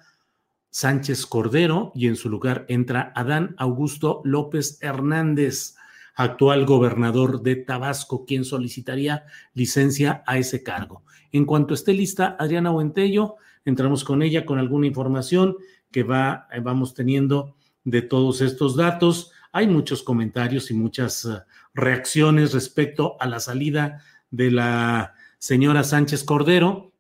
Sánchez 0.71 1.27
Cordero 1.27 1.93
y 1.95 2.07
en 2.07 2.17
su 2.17 2.29
lugar 2.29 2.67
entra 2.69 3.13
Adán 3.15 3.55
Augusto 3.59 4.23
López 4.25 4.79
Hernández, 4.81 5.77
actual 6.15 6.65
gobernador 6.67 7.43
de 7.43 7.57
Tabasco, 7.57 8.25
quien 8.25 8.45
solicitaría 8.45 9.25
licencia 9.53 10.23
a 10.27 10.39
ese 10.39 10.63
cargo. 10.63 11.03
En 11.33 11.45
cuanto 11.45 11.75
esté 11.75 11.93
lista 11.93 12.37
Adriana 12.39 12.71
Buentello, 12.71 13.37
entramos 13.65 14.05
con 14.05 14.23
ella 14.23 14.47
con 14.47 14.59
alguna 14.59 14.87
información 14.87 15.57
que 15.91 16.03
va, 16.03 16.49
eh, 16.53 16.61
vamos 16.61 16.95
teniendo 16.95 17.55
de 17.85 18.03
todos 18.03 18.41
estos 18.41 18.77
datos. 18.77 19.33
Hay 19.53 19.67
muchos 19.67 20.03
comentarios 20.03 20.71
y 20.71 20.75
muchas 20.75 21.25
eh, 21.25 21.39
reacciones 21.75 22.53
respecto 22.53 23.17
a 23.21 23.27
la 23.27 23.41
salida 23.41 24.03
de 24.31 24.51
la 24.51 25.15
señora 25.39 25.85
Sánchez 25.85 26.25
Cordero 26.25 26.95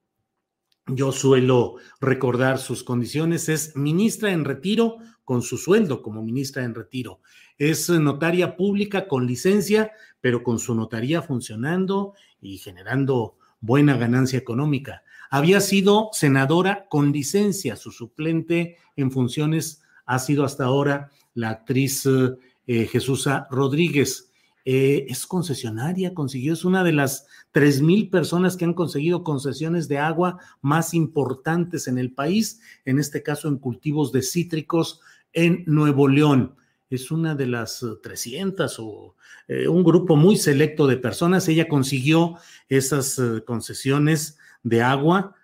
yo 0.86 1.12
suelo 1.12 1.76
recordar 2.00 2.58
sus 2.58 2.84
condiciones, 2.84 3.48
es 3.48 3.74
ministra 3.74 4.32
en 4.32 4.44
retiro 4.44 4.98
con 5.24 5.42
su 5.42 5.56
sueldo 5.56 6.02
como 6.02 6.22
ministra 6.22 6.64
en 6.64 6.74
retiro. 6.74 7.20
Es 7.58 7.88
notaria 7.88 8.56
pública 8.56 9.08
con 9.08 9.26
licencia, 9.26 9.92
pero 10.20 10.42
con 10.42 10.58
su 10.58 10.74
notaría 10.74 11.22
funcionando 11.22 12.14
y 12.40 12.58
generando 12.58 13.36
buena 13.60 13.96
ganancia 13.96 14.38
económica. 14.38 15.02
Había 15.30 15.60
sido 15.60 16.10
senadora 16.12 16.86
con 16.88 17.12
licencia, 17.12 17.76
su 17.76 17.90
suplente 17.90 18.76
en 18.96 19.10
funciones 19.10 19.82
ha 20.06 20.18
sido 20.18 20.44
hasta 20.44 20.64
ahora 20.64 21.10
la 21.34 21.50
actriz 21.50 22.06
eh, 22.06 22.86
Jesusa 22.86 23.46
Rodríguez. 23.50 24.30
Eh, 24.66 25.06
es 25.10 25.26
concesionaria, 25.26 26.14
consiguió, 26.14 26.54
es 26.54 26.64
una 26.64 26.82
de 26.82 26.92
las 26.92 27.26
tres 27.52 27.82
mil 27.82 28.08
personas 28.08 28.56
que 28.56 28.64
han 28.64 28.72
conseguido 28.72 29.22
concesiones 29.22 29.88
de 29.88 29.98
agua 29.98 30.38
más 30.62 30.94
importantes 30.94 31.86
en 31.86 31.98
el 31.98 32.12
país, 32.12 32.60
en 32.86 32.98
este 32.98 33.22
caso 33.22 33.48
en 33.48 33.58
cultivos 33.58 34.10
de 34.10 34.22
cítricos 34.22 35.00
en 35.34 35.64
Nuevo 35.66 36.08
León. 36.08 36.56
Es 36.88 37.10
una 37.10 37.34
de 37.34 37.46
las 37.46 37.84
300 38.02 38.76
o 38.78 39.16
eh, 39.48 39.68
un 39.68 39.84
grupo 39.84 40.16
muy 40.16 40.36
selecto 40.36 40.86
de 40.86 40.96
personas. 40.96 41.48
Ella 41.48 41.68
consiguió 41.68 42.36
esas 42.68 43.18
eh, 43.18 43.42
concesiones 43.44 44.38
de 44.62 44.82
agua. 44.82 45.34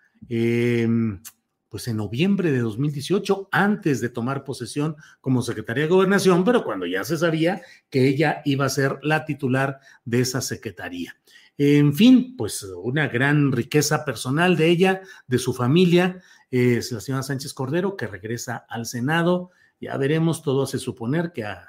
Pues 1.71 1.89
en 1.89 1.97
noviembre 1.97 2.53
de 2.53 2.59
2018, 2.59 3.49
antes 3.51 4.03
de 4.03 4.11
tomar 4.11 4.45
posesión 4.45 4.97
como 5.23 5.41
secretaria 5.41 5.85
de 5.85 5.89
gobernación, 5.89 6.45
pero 6.45 6.65
cuando 6.65 6.85
ya 6.85 7.05
se 7.05 7.17
sabía 7.17 7.63
que 7.89 8.07
ella 8.07 8.43
iba 8.45 8.67
a 8.67 8.71
ser 8.71 8.99
la 9.03 9.25
titular 9.25 9.81
de 10.05 10.21
esa 10.21 10.43
secretaría. 10.43 11.17
En 11.57 11.95
fin, 11.95 12.37
pues 12.37 12.63
una 12.83 13.09
gran 13.09 13.53
riqueza 13.53 14.05
personal 14.05 14.57
de 14.57 14.69
ella, 14.69 15.03
de 15.27 15.39
su 15.39 15.55
familia, 15.55 16.21
es 16.51 16.91
la 16.91 17.01
señora 17.01 17.23
Sánchez 17.23 17.55
Cordero, 17.55 17.97
que 17.97 18.07
regresa 18.07 18.57
al 18.69 18.87
Senado. 18.87 19.51
Ya 19.81 19.97
veremos, 19.97 20.43
todo 20.43 20.65
hace 20.65 20.79
suponer 20.79 21.33
que 21.33 21.45
a 21.45 21.67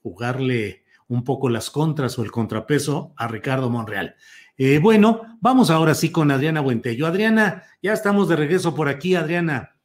jugarle 0.00 0.84
un 1.08 1.22
poco 1.22 1.48
las 1.48 1.70
contras 1.70 2.18
o 2.18 2.24
el 2.24 2.32
contrapeso 2.32 3.14
a 3.16 3.28
Ricardo 3.28 3.70
Monreal. 3.70 4.16
Eh, 4.58 4.78
bueno, 4.78 5.38
vamos 5.40 5.70
ahora 5.70 5.94
sí 5.94 6.10
con 6.10 6.30
Adriana 6.30 6.62
Buentello. 6.62 7.06
Adriana, 7.06 7.64
ya 7.82 7.92
estamos 7.92 8.28
de 8.28 8.36
regreso 8.36 8.74
por 8.74 8.88
aquí, 8.88 9.14
Adriana. 9.14 9.76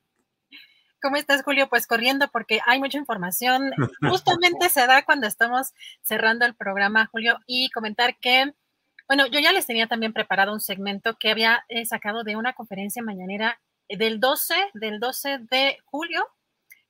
¿Cómo 1.01 1.17
estás, 1.17 1.43
Julio? 1.43 1.67
Pues 1.67 1.87
corriendo 1.87 2.29
porque 2.31 2.61
hay 2.65 2.79
mucha 2.79 2.97
información. 2.97 3.71
Justamente 4.01 4.69
se 4.69 4.87
da 4.87 5.03
cuando 5.03 5.27
estamos 5.27 5.73
cerrando 6.01 6.45
el 6.45 6.55
programa, 6.55 7.09
Julio, 7.11 7.39
y 7.47 7.69
comentar 7.71 8.17
que, 8.19 8.53
bueno, 9.07 9.27
yo 9.27 9.39
ya 9.39 9.51
les 9.51 9.65
tenía 9.65 9.87
también 9.87 10.13
preparado 10.13 10.53
un 10.53 10.61
segmento 10.61 11.17
que 11.19 11.31
había 11.31 11.65
eh, 11.67 11.85
sacado 11.85 12.23
de 12.23 12.37
una 12.37 12.53
conferencia 12.53 13.03
mañanera 13.03 13.59
del 13.89 14.21
12, 14.21 14.53
del 14.75 15.01
12 15.01 15.39
de 15.49 15.79
julio, 15.83 16.25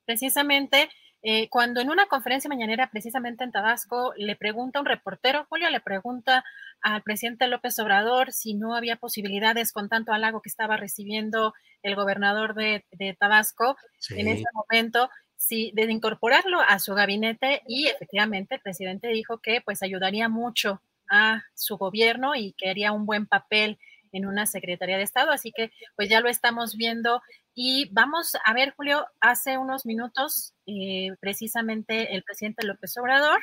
precisamente 0.04 0.88
eh, 1.24 1.48
cuando 1.48 1.80
en 1.80 1.88
una 1.88 2.06
conferencia 2.06 2.48
mañanera 2.48 2.90
precisamente 2.90 3.44
en 3.44 3.52
Tabasco 3.52 4.12
le 4.16 4.34
pregunta 4.34 4.80
un 4.80 4.86
reportero, 4.86 5.46
Julio 5.48 5.70
le 5.70 5.80
pregunta 5.80 6.44
al 6.80 7.02
presidente 7.02 7.46
López 7.46 7.78
Obrador 7.78 8.32
si 8.32 8.54
no 8.54 8.74
había 8.74 8.96
posibilidades 8.96 9.72
con 9.72 9.88
tanto 9.88 10.12
halago 10.12 10.42
que 10.42 10.48
estaba 10.48 10.76
recibiendo 10.76 11.54
el 11.82 11.94
gobernador 11.94 12.54
de, 12.54 12.84
Tabasco 13.18 13.76
en 14.10 14.26
ese 14.26 14.44
momento, 14.52 15.10
si 15.36 15.70
de 15.74 15.84
incorporarlo 15.84 16.60
a 16.60 16.80
su 16.80 16.92
gabinete 16.94 17.62
y 17.68 17.86
efectivamente 17.86 18.56
el 18.56 18.60
presidente 18.60 19.08
dijo 19.08 19.38
que 19.38 19.60
pues 19.60 19.82
ayudaría 19.82 20.28
mucho 20.28 20.82
a 21.08 21.44
su 21.54 21.76
gobierno 21.76 22.34
y 22.34 22.52
que 22.54 22.70
haría 22.70 22.90
un 22.90 23.06
buen 23.06 23.26
papel 23.26 23.78
en 24.12 24.26
una 24.26 24.46
Secretaría 24.46 24.96
de 24.96 25.02
Estado. 25.02 25.32
Así 25.32 25.52
que 25.52 25.72
pues 25.96 26.08
ya 26.08 26.20
lo 26.20 26.28
estamos 26.28 26.76
viendo 26.76 27.20
y 27.54 27.88
vamos 27.92 28.32
a 28.44 28.52
ver, 28.54 28.74
Julio, 28.76 29.06
hace 29.20 29.58
unos 29.58 29.84
minutos 29.84 30.54
eh, 30.66 31.10
precisamente 31.20 32.14
el 32.14 32.22
presidente 32.22 32.66
López 32.66 32.96
Obrador 32.96 33.42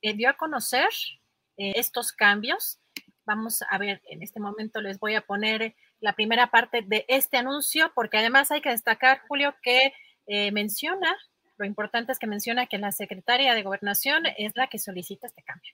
eh, 0.00 0.14
dio 0.14 0.30
a 0.30 0.36
conocer 0.36 0.88
eh, 1.58 1.72
estos 1.76 2.12
cambios. 2.12 2.78
Vamos 3.26 3.62
a 3.68 3.78
ver, 3.78 4.00
en 4.08 4.22
este 4.22 4.40
momento 4.40 4.80
les 4.80 4.98
voy 4.98 5.14
a 5.14 5.20
poner 5.20 5.74
la 6.00 6.14
primera 6.14 6.50
parte 6.50 6.82
de 6.82 7.04
este 7.08 7.36
anuncio, 7.36 7.92
porque 7.94 8.18
además 8.18 8.50
hay 8.50 8.60
que 8.60 8.70
destacar, 8.70 9.20
Julio, 9.28 9.54
que 9.62 9.92
menciona, 10.52 11.16
lo 11.58 11.66
importante 11.66 12.10
es 12.10 12.18
que 12.18 12.26
menciona 12.26 12.66
que 12.66 12.78
la 12.78 12.90
secretaria 12.90 13.54
de 13.54 13.62
gobernación 13.62 14.24
es 14.38 14.52
la 14.56 14.66
que 14.66 14.78
solicita 14.78 15.26
este 15.26 15.42
cambio. 15.42 15.72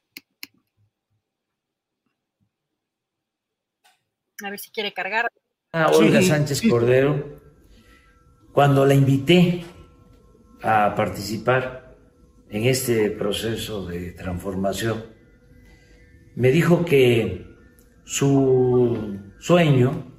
A 4.44 4.50
ver 4.50 4.58
si 4.58 4.70
quiere 4.70 4.92
cargar. 4.92 5.28
Ah, 5.72 5.90
Olga 5.92 6.22
Sánchez 6.22 6.62
Cordero, 6.68 7.40
cuando 8.52 8.86
la 8.86 8.94
invité 8.94 9.64
a 10.62 10.94
participar 10.94 11.96
en 12.48 12.64
este 12.64 13.10
proceso 13.10 13.86
de 13.86 14.12
transformación, 14.12 15.04
me 16.36 16.50
dijo 16.50 16.84
que 16.84 17.46
su 18.04 19.20
sueño 19.38 20.12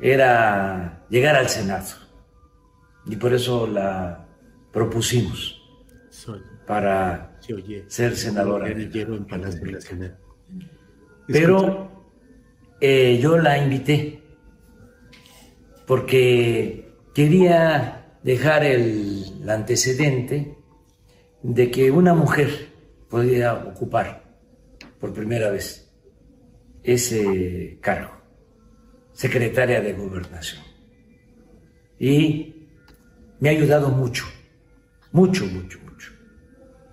era 0.00 1.06
llegar 1.08 1.36
al 1.36 1.48
Senado 1.48 1.94
y 3.06 3.16
por 3.16 3.32
eso 3.32 3.66
la 3.66 4.26
propusimos 4.72 5.62
para 6.66 7.38
ser 7.86 8.16
senadora. 8.16 8.66
Pero 11.26 11.97
eh, 12.80 13.18
yo 13.20 13.38
la 13.38 13.58
invité 13.58 14.22
porque 15.86 16.92
quería 17.14 18.18
dejar 18.22 18.64
el 18.64 19.48
antecedente 19.48 20.58
de 21.42 21.70
que 21.70 21.90
una 21.90 22.14
mujer 22.14 22.68
podía 23.08 23.54
ocupar 23.54 24.22
por 25.00 25.12
primera 25.12 25.50
vez 25.50 25.90
ese 26.82 27.78
cargo, 27.80 28.12
secretaria 29.12 29.80
de 29.80 29.92
gobernación. 29.94 30.62
Y 31.98 32.68
me 33.40 33.48
ha 33.48 33.52
ayudado 33.52 33.88
mucho, 33.88 34.24
mucho, 35.12 35.46
mucho, 35.46 35.78
mucho. 35.80 36.12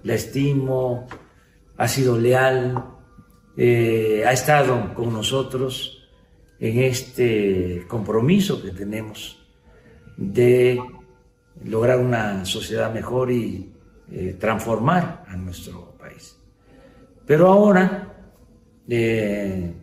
La 0.03 0.14
estimo, 0.16 1.07
ha 1.78 1.88
sido 1.88 2.18
leal, 2.18 2.95
eh, 3.57 4.23
ha 4.27 4.34
estado 4.34 4.94
con 4.94 5.14
nosotros 5.14 6.10
en 6.60 6.80
este 6.80 7.86
compromiso 7.88 8.61
que 8.61 8.72
tenemos 8.72 9.45
de 10.18 10.82
lograr 11.64 11.99
una 11.99 12.44
sociedad 12.44 12.94
mejor 12.94 13.32
y 13.32 13.72
eh, 14.11 14.36
transformar 14.38 15.23
a 15.27 15.38
nuestro 15.38 15.95
país. 15.98 16.38
Pero 17.26 17.48
ahora, 17.48 18.14
eh, 18.90 19.73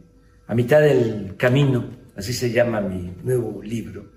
a 0.46 0.54
mitad 0.54 0.80
del 0.80 1.34
camino, 1.38 1.84
así 2.14 2.34
se 2.34 2.50
llama 2.50 2.80
mi 2.80 3.14
nuevo 3.22 3.62
libro, 3.62 4.12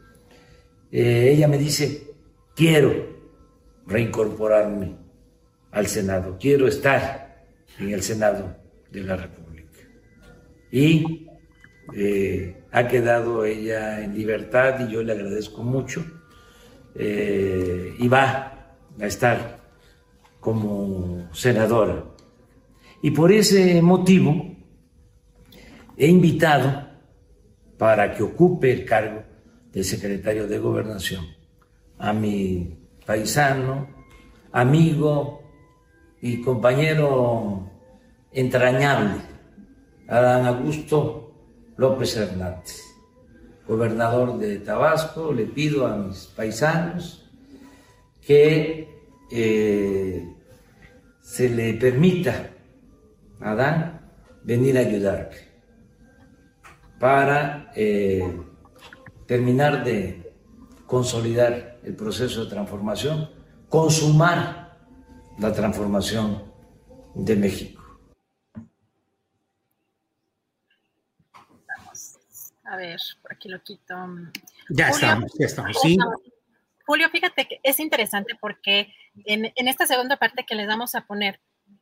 ella 0.91 1.49
me 1.49 1.57
dice, 1.57 2.13
quiero 2.55 2.93
reincorporarme 3.85 4.95
al 5.71 5.87
Senado, 5.87 6.37
quiero 6.39 6.67
estar 6.69 7.43
en 7.79 7.89
el 7.89 8.01
Senado 8.01 8.55
de 8.91 9.03
la 9.03 9.17
República 9.17 9.44
y 10.75 11.29
eh, 11.95 12.65
ha 12.69 12.85
quedado 12.89 13.45
ella 13.45 14.03
en 14.03 14.13
libertad 14.13 14.77
y 14.85 14.91
yo 14.91 15.03
le 15.03 15.13
agradezco 15.13 15.63
mucho 15.63 16.05
eh, 16.95 17.95
y 17.97 18.07
va 18.09 18.75
a 18.99 19.05
estar 19.05 19.61
como 20.41 21.29
senadora. 21.31 22.03
Y 23.01 23.11
por 23.11 23.31
ese 23.31 23.81
motivo 23.81 24.53
he 25.95 26.07
invitado 26.07 26.89
para 27.77 28.13
que 28.13 28.23
ocupe 28.23 28.73
el 28.73 28.83
cargo 28.83 29.23
de 29.71 29.81
secretario 29.81 30.45
de 30.45 30.59
gobernación 30.59 31.25
a 31.99 32.11
mi 32.11 32.77
paisano, 33.05 33.87
amigo 34.51 35.41
y 36.21 36.41
compañero 36.41 37.71
entrañable 38.33 39.34
Adán 40.07 40.45
Augusto 40.45 41.31
López 41.77 42.15
Hernández, 42.15 42.81
gobernador 43.67 44.37
de 44.37 44.59
Tabasco, 44.59 45.33
le 45.33 45.45
pido 45.45 45.87
a 45.87 45.97
mis 45.97 46.27
paisanos 46.27 47.29
que 48.21 48.87
eh, 49.31 50.33
se 51.21 51.49
le 51.49 51.73
permita 51.73 52.51
a 53.41 53.51
Adán 53.51 54.01
venir 54.43 54.77
a 54.77 54.81
ayudarme 54.81 55.37
para 56.99 57.71
eh, 57.75 58.31
terminar 59.25 59.83
de 59.83 60.33
consolidar 60.85 61.79
el 61.83 61.95
proceso 61.95 62.45
de 62.45 62.51
transformación, 62.51 63.29
consumar 63.69 64.77
la 65.39 65.51
transformación 65.51 66.43
de 67.15 67.35
México. 67.35 67.74
A 72.75 72.77
ver, 72.77 72.99
por 73.21 73.31
aquí 73.31 73.47
lo 73.47 73.63
quito. 73.63 73.95
Ya 74.67 74.89
estamos, 74.89 75.31
ya 75.39 75.45
estamos, 75.45 75.79
sí. 75.81 75.97
Julio, 76.85 77.09
fíjate 77.09 77.47
que 77.47 77.61
es 77.63 77.79
interesante 77.79 78.33
porque 78.41 78.93
en, 79.23 79.49
esta 79.55 79.87
segunda 79.87 80.17
parte 80.17 80.45
que 80.45 80.55
les 80.55 80.67
vamos 80.67 80.93
a 80.93 81.05
poner, 81.05 81.39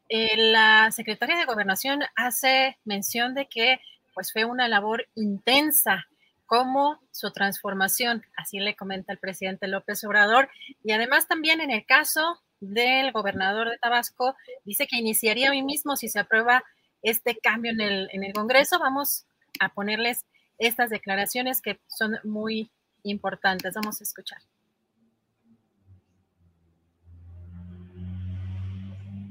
eh, 0.08 0.38
la 0.38 0.92
secretaria 0.92 1.36
de 1.36 1.46
Gobernación 1.46 2.02
hace 2.16 2.78
mención 2.86 3.34
de 3.34 3.48
que 3.48 3.80
pues 4.14 4.32
fue 4.32 4.46
una 4.46 4.68
labor 4.68 5.08
intensa 5.16 6.06
como 6.46 7.00
su 7.12 7.32
transformación, 7.32 8.24
así 8.38 8.60
le 8.60 8.76
comenta 8.76 9.14
el 9.14 9.18
presidente 9.18 9.68
López 9.68 10.04
Obrador, 10.04 10.48
y 10.84 10.92
además 10.92 11.28
también 11.28 11.60
en 11.60 11.72
el 11.72 11.88
caso 11.88 12.40
del 12.60 13.12
gobernador 13.12 13.72
de 13.72 13.80
Tabasco, 13.80 14.36
dice 14.64 14.86
que 14.86 14.98
iniciaría 14.98 15.50
hoy 15.50 15.64
mismo 15.64 15.96
si 15.96 16.08
se 16.08 16.20
aprueba 16.20 16.64
este 17.02 17.36
cambio 17.38 17.72
en 17.72 17.82
el, 17.82 18.10
en 18.12 18.24
el 18.24 18.34
Congreso. 18.34 18.78
Vamos 18.78 19.26
a 19.60 19.70
ponerles 19.70 20.26
estas 20.58 20.90
declaraciones 20.90 21.62
que 21.62 21.80
son 21.88 22.18
muy 22.24 22.72
importantes. 23.04 23.74
Vamos 23.76 24.00
a 24.02 24.04
escuchar. 24.04 24.40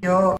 Yo 0.00 0.36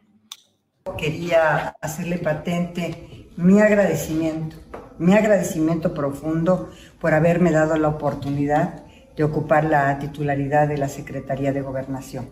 quería 0.98 1.68
hacerle 1.80 2.18
patente 2.18 3.28
mi 3.36 3.60
agradecimiento, 3.60 4.56
mi 4.98 5.14
agradecimiento 5.14 5.94
profundo 5.94 6.70
por 7.00 7.14
haberme 7.14 7.52
dado 7.52 7.76
la 7.76 7.88
oportunidad 7.88 8.84
de 9.16 9.24
ocupar 9.24 9.64
la 9.64 9.98
titularidad 9.98 10.68
de 10.68 10.78
la 10.78 10.88
Secretaría 10.88 11.52
de 11.52 11.62
Gobernación. 11.62 12.30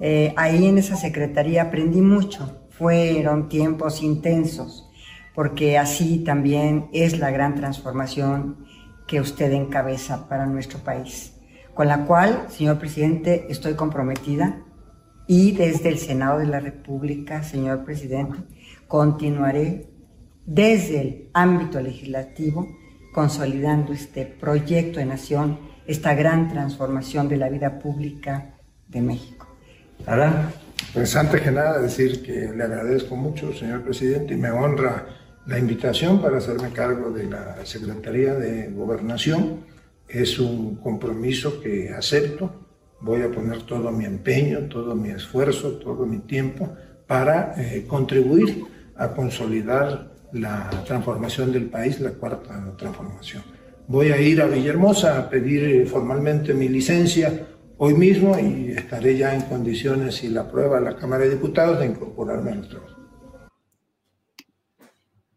Eh, 0.00 0.34
ahí 0.36 0.66
en 0.66 0.78
esa 0.78 0.96
secretaría 0.96 1.62
aprendí 1.62 2.00
mucho, 2.00 2.66
fueron 2.70 3.48
tiempos 3.48 4.02
intensos, 4.02 4.90
porque 5.34 5.78
así 5.78 6.18
también 6.24 6.88
es 6.92 7.18
la 7.18 7.30
gran 7.30 7.54
transformación 7.54 8.66
que 9.06 9.20
usted 9.20 9.52
encabeza 9.52 10.28
para 10.28 10.46
nuestro 10.46 10.78
país, 10.80 11.34
con 11.74 11.88
la 11.88 12.04
cual, 12.04 12.46
señor 12.48 12.78
presidente, 12.78 13.46
estoy 13.48 13.74
comprometida 13.74 14.62
y 15.26 15.52
desde 15.52 15.88
el 15.88 15.98
Senado 15.98 16.38
de 16.38 16.46
la 16.46 16.60
República, 16.60 17.42
señor 17.42 17.84
presidente, 17.84 18.38
continuaré 18.88 19.88
desde 20.44 21.00
el 21.00 21.30
ámbito 21.32 21.80
legislativo 21.80 22.66
consolidando 23.12 23.92
este 23.92 24.24
proyecto 24.24 24.98
de 24.98 25.06
nación, 25.06 25.58
esta 25.86 26.14
gran 26.14 26.48
transformación 26.48 27.28
de 27.28 27.36
la 27.36 27.48
vida 27.48 27.78
pública 27.78 28.54
de 28.88 29.00
México. 29.02 29.46
Ahora, 30.06 30.50
pues 30.92 31.14
antes 31.14 31.40
que 31.40 31.50
nada 31.50 31.78
decir 31.78 32.22
que 32.22 32.50
le 32.54 32.64
agradezco 32.64 33.14
mucho, 33.14 33.52
señor 33.54 33.82
presidente, 33.82 34.34
y 34.34 34.36
me 34.36 34.50
honra 34.50 35.06
la 35.46 35.58
invitación 35.58 36.20
para 36.20 36.38
hacerme 36.38 36.70
cargo 36.72 37.10
de 37.10 37.24
la 37.24 37.64
Secretaría 37.64 38.34
de 38.34 38.70
Gobernación 38.70 39.64
es 40.08 40.38
un 40.38 40.76
compromiso 40.76 41.60
que 41.60 41.90
acepto 41.90 42.62
voy 43.02 43.22
a 43.22 43.30
poner 43.30 43.62
todo 43.62 43.90
mi 43.90 44.04
empeño, 44.04 44.68
todo 44.68 44.94
mi 44.94 45.10
esfuerzo, 45.10 45.72
todo 45.72 46.06
mi 46.06 46.18
tiempo 46.20 46.72
para 47.06 47.54
eh, 47.60 47.84
contribuir 47.86 48.64
a 48.96 49.08
consolidar 49.08 50.12
la 50.32 50.70
transformación 50.86 51.52
del 51.52 51.66
país, 51.66 52.00
la 52.00 52.12
cuarta 52.12 52.74
transformación. 52.78 53.42
Voy 53.88 54.12
a 54.12 54.20
ir 54.20 54.40
a 54.40 54.46
Villahermosa 54.46 55.18
a 55.18 55.28
pedir 55.28 55.64
eh, 55.64 55.86
formalmente 55.86 56.54
mi 56.54 56.68
licencia 56.68 57.48
hoy 57.76 57.94
mismo 57.94 58.38
y 58.38 58.70
estaré 58.70 59.18
ya 59.18 59.34
en 59.34 59.42
condiciones, 59.42 60.14
si 60.14 60.28
la 60.28 60.42
aprueba 60.42 60.80
la 60.80 60.94
Cámara 60.94 61.24
de 61.24 61.30
Diputados, 61.30 61.80
de 61.80 61.86
incorporarme 61.86 62.52
al 62.52 62.68
trabajo. 62.68 63.01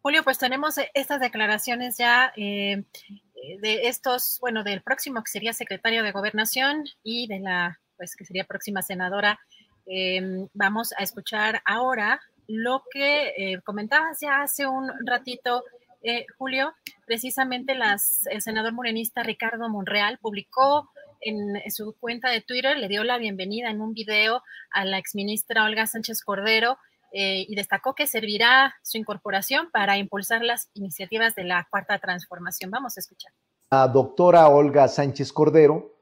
Julio, 0.05 0.23
pues 0.23 0.37
tenemos 0.37 0.75
estas 0.93 1.19
declaraciones 1.19 1.97
ya 1.97 2.31
eh, 2.37 2.83
de 3.59 3.87
estos, 3.87 4.37
bueno, 4.39 4.63
del 4.63 4.83
próximo 4.83 5.23
que 5.23 5.31
sería 5.31 5.51
secretario 5.51 6.03
de 6.03 6.11
Gobernación 6.11 6.83
y 7.01 7.25
de 7.25 7.39
la, 7.39 7.79
pues 7.97 8.15
que 8.15 8.23
sería 8.23 8.43
próxima 8.43 8.83
senadora. 8.83 9.39
Em, 9.87 10.47
vamos 10.53 10.93
a 10.95 11.01
escuchar 11.01 11.63
ahora 11.65 12.21
lo 12.45 12.83
que 12.91 13.29
eh, 13.29 13.61
comentabas 13.63 14.19
ya 14.21 14.43
hace 14.43 14.67
un 14.67 14.91
ratito, 15.07 15.63
eh, 16.03 16.27
Julio, 16.37 16.75
precisamente 17.07 17.73
las, 17.73 18.27
el 18.27 18.43
senador 18.43 18.73
morenista 18.73 19.23
Ricardo 19.23 19.69
Monreal 19.69 20.19
publicó 20.19 20.87
en, 21.19 21.59
su 21.71 21.95
cuenta 21.99 22.29
de 22.29 22.41
Twitter, 22.41 22.77
le 22.77 22.89
dio 22.89 23.03
la 23.03 23.17
bienvenida 23.17 23.71
en 23.71 23.81
un 23.81 23.95
video 23.95 24.43
a 24.69 24.85
la 24.85 24.99
exministra 24.99 25.63
Olga 25.63 25.87
Sánchez 25.87 26.21
Cordero 26.21 26.77
eh, 27.17 27.45
y 27.47 27.55
destacó 27.55 27.95
que 27.95 28.07
servirá 28.07 28.75
su 28.83 28.97
incorporación 28.97 29.69
para 29.71 29.97
impulsar 29.97 30.43
las 30.43 30.69
iniciativas 30.73 31.33
de 31.33 31.45
la 31.45 31.65
cuarta 31.71 31.97
transformación. 31.97 32.69
Vamos 32.71 32.97
a 32.97 32.99
escuchar. 32.99 33.31
La 33.71 33.87
doctora 33.87 34.49
Olga 34.49 34.89
Sánchez 34.89 35.31
Cordero 35.31 35.95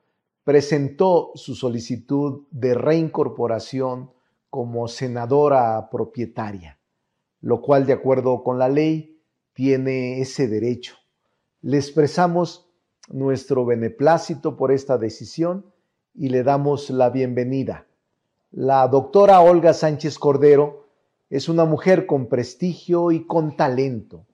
presentó 0.43 1.29
su 1.35 1.53
solicitud 1.53 2.47
de 2.49 2.73
reincorporación 2.73 4.11
como 4.49 4.87
senadora 4.87 5.87
propietaria, 5.91 6.79
lo 7.41 7.61
cual 7.61 7.85
de 7.85 7.93
acuerdo 7.93 8.43
con 8.43 8.57
la 8.57 8.69
ley 8.69 9.21
tiene 9.53 10.19
ese 10.19 10.47
derecho. 10.47 10.95
Le 11.61 11.77
expresamos 11.77 12.71
nuestro 13.07 13.67
beneplácito 13.67 14.57
por 14.57 14.71
esta 14.71 14.97
decisión 14.97 15.71
y 16.15 16.29
le 16.29 16.41
damos 16.41 16.89
la 16.89 17.11
bienvenida. 17.11 17.85
La 18.49 18.87
doctora 18.87 19.41
Olga 19.41 19.75
Sánchez 19.75 20.17
Cordero 20.17 20.82
es 21.33 21.49
una 21.49 21.65
mujer 21.65 22.05
con 22.05 22.27
prestigio 22.27 23.09
y 23.09 23.25
con 23.25 23.57
talento 23.57 24.27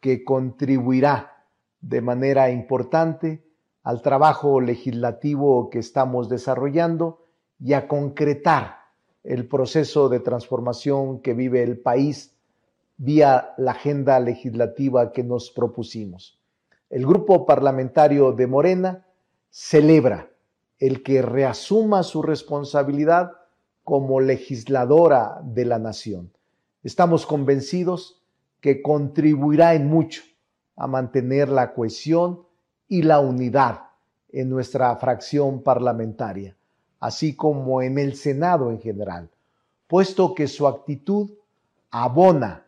que 0.00 0.24
contribuirá 0.24 1.44
de 1.82 2.00
manera 2.00 2.50
importante 2.50 3.44
al 3.82 4.00
trabajo 4.00 4.58
legislativo 4.58 5.68
que 5.68 5.78
estamos 5.78 6.30
desarrollando 6.30 7.26
y 7.60 7.74
a 7.74 7.86
concretar 7.86 8.78
el 9.24 9.46
proceso 9.46 10.08
de 10.08 10.20
transformación 10.20 11.20
que 11.20 11.34
vive 11.34 11.62
el 11.62 11.80
país 11.80 12.34
vía 12.96 13.52
la 13.58 13.72
agenda 13.72 14.18
legislativa 14.18 15.12
que 15.12 15.24
nos 15.24 15.50
propusimos. 15.50 16.40
El 16.88 17.04
grupo 17.04 17.44
parlamentario 17.44 18.32
de 18.32 18.46
Morena 18.46 19.06
celebra 19.50 20.30
el 20.78 21.02
que 21.02 21.20
reasuma 21.20 22.02
su 22.02 22.22
responsabilidad 22.22 23.32
como 23.84 24.18
legisladora 24.18 25.42
de 25.44 25.66
la 25.66 25.78
nación. 25.78 26.32
Estamos 26.82 27.26
convencidos 27.26 28.22
que 28.60 28.82
contribuirá 28.82 29.74
en 29.74 29.88
mucho 29.88 30.22
a 30.76 30.86
mantener 30.86 31.48
la 31.48 31.74
cohesión 31.74 32.46
y 32.86 33.02
la 33.02 33.20
unidad 33.20 33.88
en 34.30 34.48
nuestra 34.48 34.94
fracción 34.96 35.62
parlamentaria, 35.62 36.56
así 37.00 37.34
como 37.34 37.82
en 37.82 37.98
el 37.98 38.14
Senado 38.14 38.70
en 38.70 38.80
general, 38.80 39.30
puesto 39.86 40.34
que 40.34 40.46
su 40.46 40.66
actitud 40.66 41.30
abona 41.90 42.66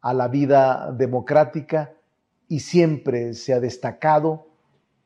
a 0.00 0.14
la 0.14 0.28
vida 0.28 0.92
democrática 0.92 1.94
y 2.46 2.60
siempre 2.60 3.34
se 3.34 3.52
ha 3.52 3.60
destacado 3.60 4.46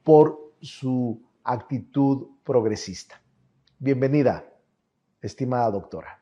por 0.02 0.52
su 0.60 1.20
actitud 1.44 2.28
progresista. 2.44 3.20
Bienvenida, 3.78 4.44
estimada 5.20 5.70
doctora. 5.70 6.22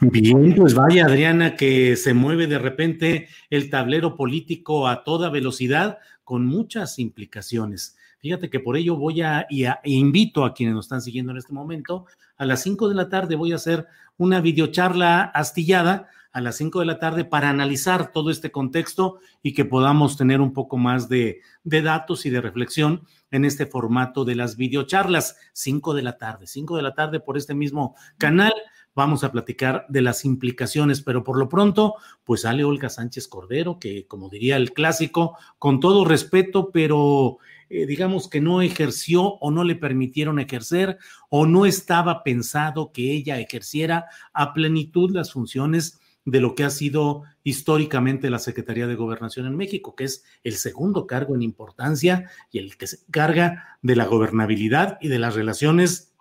Bien, 0.00 0.54
pues 0.54 0.74
vaya 0.74 1.06
Adriana 1.06 1.56
que 1.56 1.96
se 1.96 2.14
mueve 2.14 2.46
de 2.46 2.58
repente 2.58 3.28
el 3.50 3.70
tablero 3.70 4.16
político 4.16 4.88
a 4.88 5.04
toda 5.04 5.30
velocidad 5.30 5.98
con 6.24 6.46
muchas 6.46 6.98
implicaciones. 6.98 7.96
Fíjate 8.18 8.50
que 8.50 8.60
por 8.60 8.76
ello 8.76 8.96
voy 8.96 9.22
a, 9.22 9.46
e 9.50 9.76
invito 9.84 10.44
a 10.44 10.54
quienes 10.54 10.74
nos 10.74 10.86
están 10.86 11.02
siguiendo 11.02 11.32
en 11.32 11.38
este 11.38 11.52
momento, 11.52 12.06
a 12.36 12.44
las 12.44 12.62
5 12.62 12.88
de 12.88 12.94
la 12.94 13.08
tarde 13.08 13.36
voy 13.36 13.52
a 13.52 13.56
hacer 13.56 13.86
una 14.16 14.40
videocharla 14.40 15.22
astillada 15.22 16.08
a 16.36 16.42
las 16.42 16.58
5 16.58 16.80
de 16.80 16.86
la 16.86 16.98
tarde 16.98 17.24
para 17.24 17.48
analizar 17.48 18.12
todo 18.12 18.30
este 18.30 18.52
contexto 18.52 19.20
y 19.42 19.54
que 19.54 19.64
podamos 19.64 20.18
tener 20.18 20.42
un 20.42 20.52
poco 20.52 20.76
más 20.76 21.08
de, 21.08 21.40
datos 21.64 22.26
y 22.26 22.30
de 22.30 22.42
reflexión 22.42 23.06
en 23.30 23.46
este 23.46 23.64
formato 23.64 24.26
de 24.26 24.34
las 24.34 24.58
videocharlas. 24.58 25.38
5 25.54 25.94
de 25.94 26.02
la 26.02 26.18
tarde, 26.18 26.46
5 26.46 26.76
de 26.76 26.82
la 26.82 26.92
tarde 26.92 27.20
por 27.20 27.38
este 27.38 27.54
mismo 27.54 27.96
canal 28.18 28.52
vamos 28.94 29.24
a 29.24 29.32
platicar 29.32 29.86
de 29.88 30.02
las 30.02 30.26
implicaciones, 30.26 31.00
pero 31.00 31.24
por 31.24 31.38
lo 31.38 31.48
pronto, 31.48 31.94
pues 32.22 32.42
sale 32.42 32.64
Olga 32.64 32.90
Sánchez 32.90 33.28
Cordero, 33.28 33.78
que 33.78 34.06
como 34.06 34.28
diría 34.28 34.56
el 34.56 34.74
clásico, 34.74 35.38
con 35.58 35.80
todo 35.80 36.04
respeto, 36.04 36.70
pero 36.70 37.38
eh, 37.70 37.86
digamos 37.86 38.28
que 38.28 38.42
no 38.42 38.60
ejerció 38.60 39.22
o 39.22 39.50
no 39.50 39.64
le 39.64 39.74
permitieron 39.74 40.38
ejercer 40.38 40.98
o 41.30 41.46
no 41.46 41.64
estaba 41.64 42.22
pensado 42.22 42.92
que 42.92 43.12
ella 43.12 43.38
ejerciera 43.40 44.06
a 44.34 44.52
plenitud 44.52 45.10
las 45.12 45.32
funciones 45.32 45.98
de 46.26 46.40
lo 46.40 46.54
que 46.54 46.64
ha 46.64 46.70
sido 46.70 47.22
históricamente 47.44 48.28
la 48.28 48.40
Secretaría 48.40 48.88
de 48.88 48.96
Gobernación 48.96 49.46
en 49.46 49.56
México, 49.56 49.94
que 49.94 50.04
es 50.04 50.24
el 50.42 50.54
segundo 50.54 51.06
cargo 51.06 51.34
en 51.34 51.42
importancia 51.42 52.28
y 52.50 52.58
el 52.58 52.76
que 52.76 52.88
se 52.88 52.98
encarga 53.06 53.78
de 53.80 53.96
la 53.96 54.06
gobernabilidad 54.06 54.98
y 55.00 55.08
de 55.08 55.20
las 55.20 55.36
relaciones, 55.36 56.12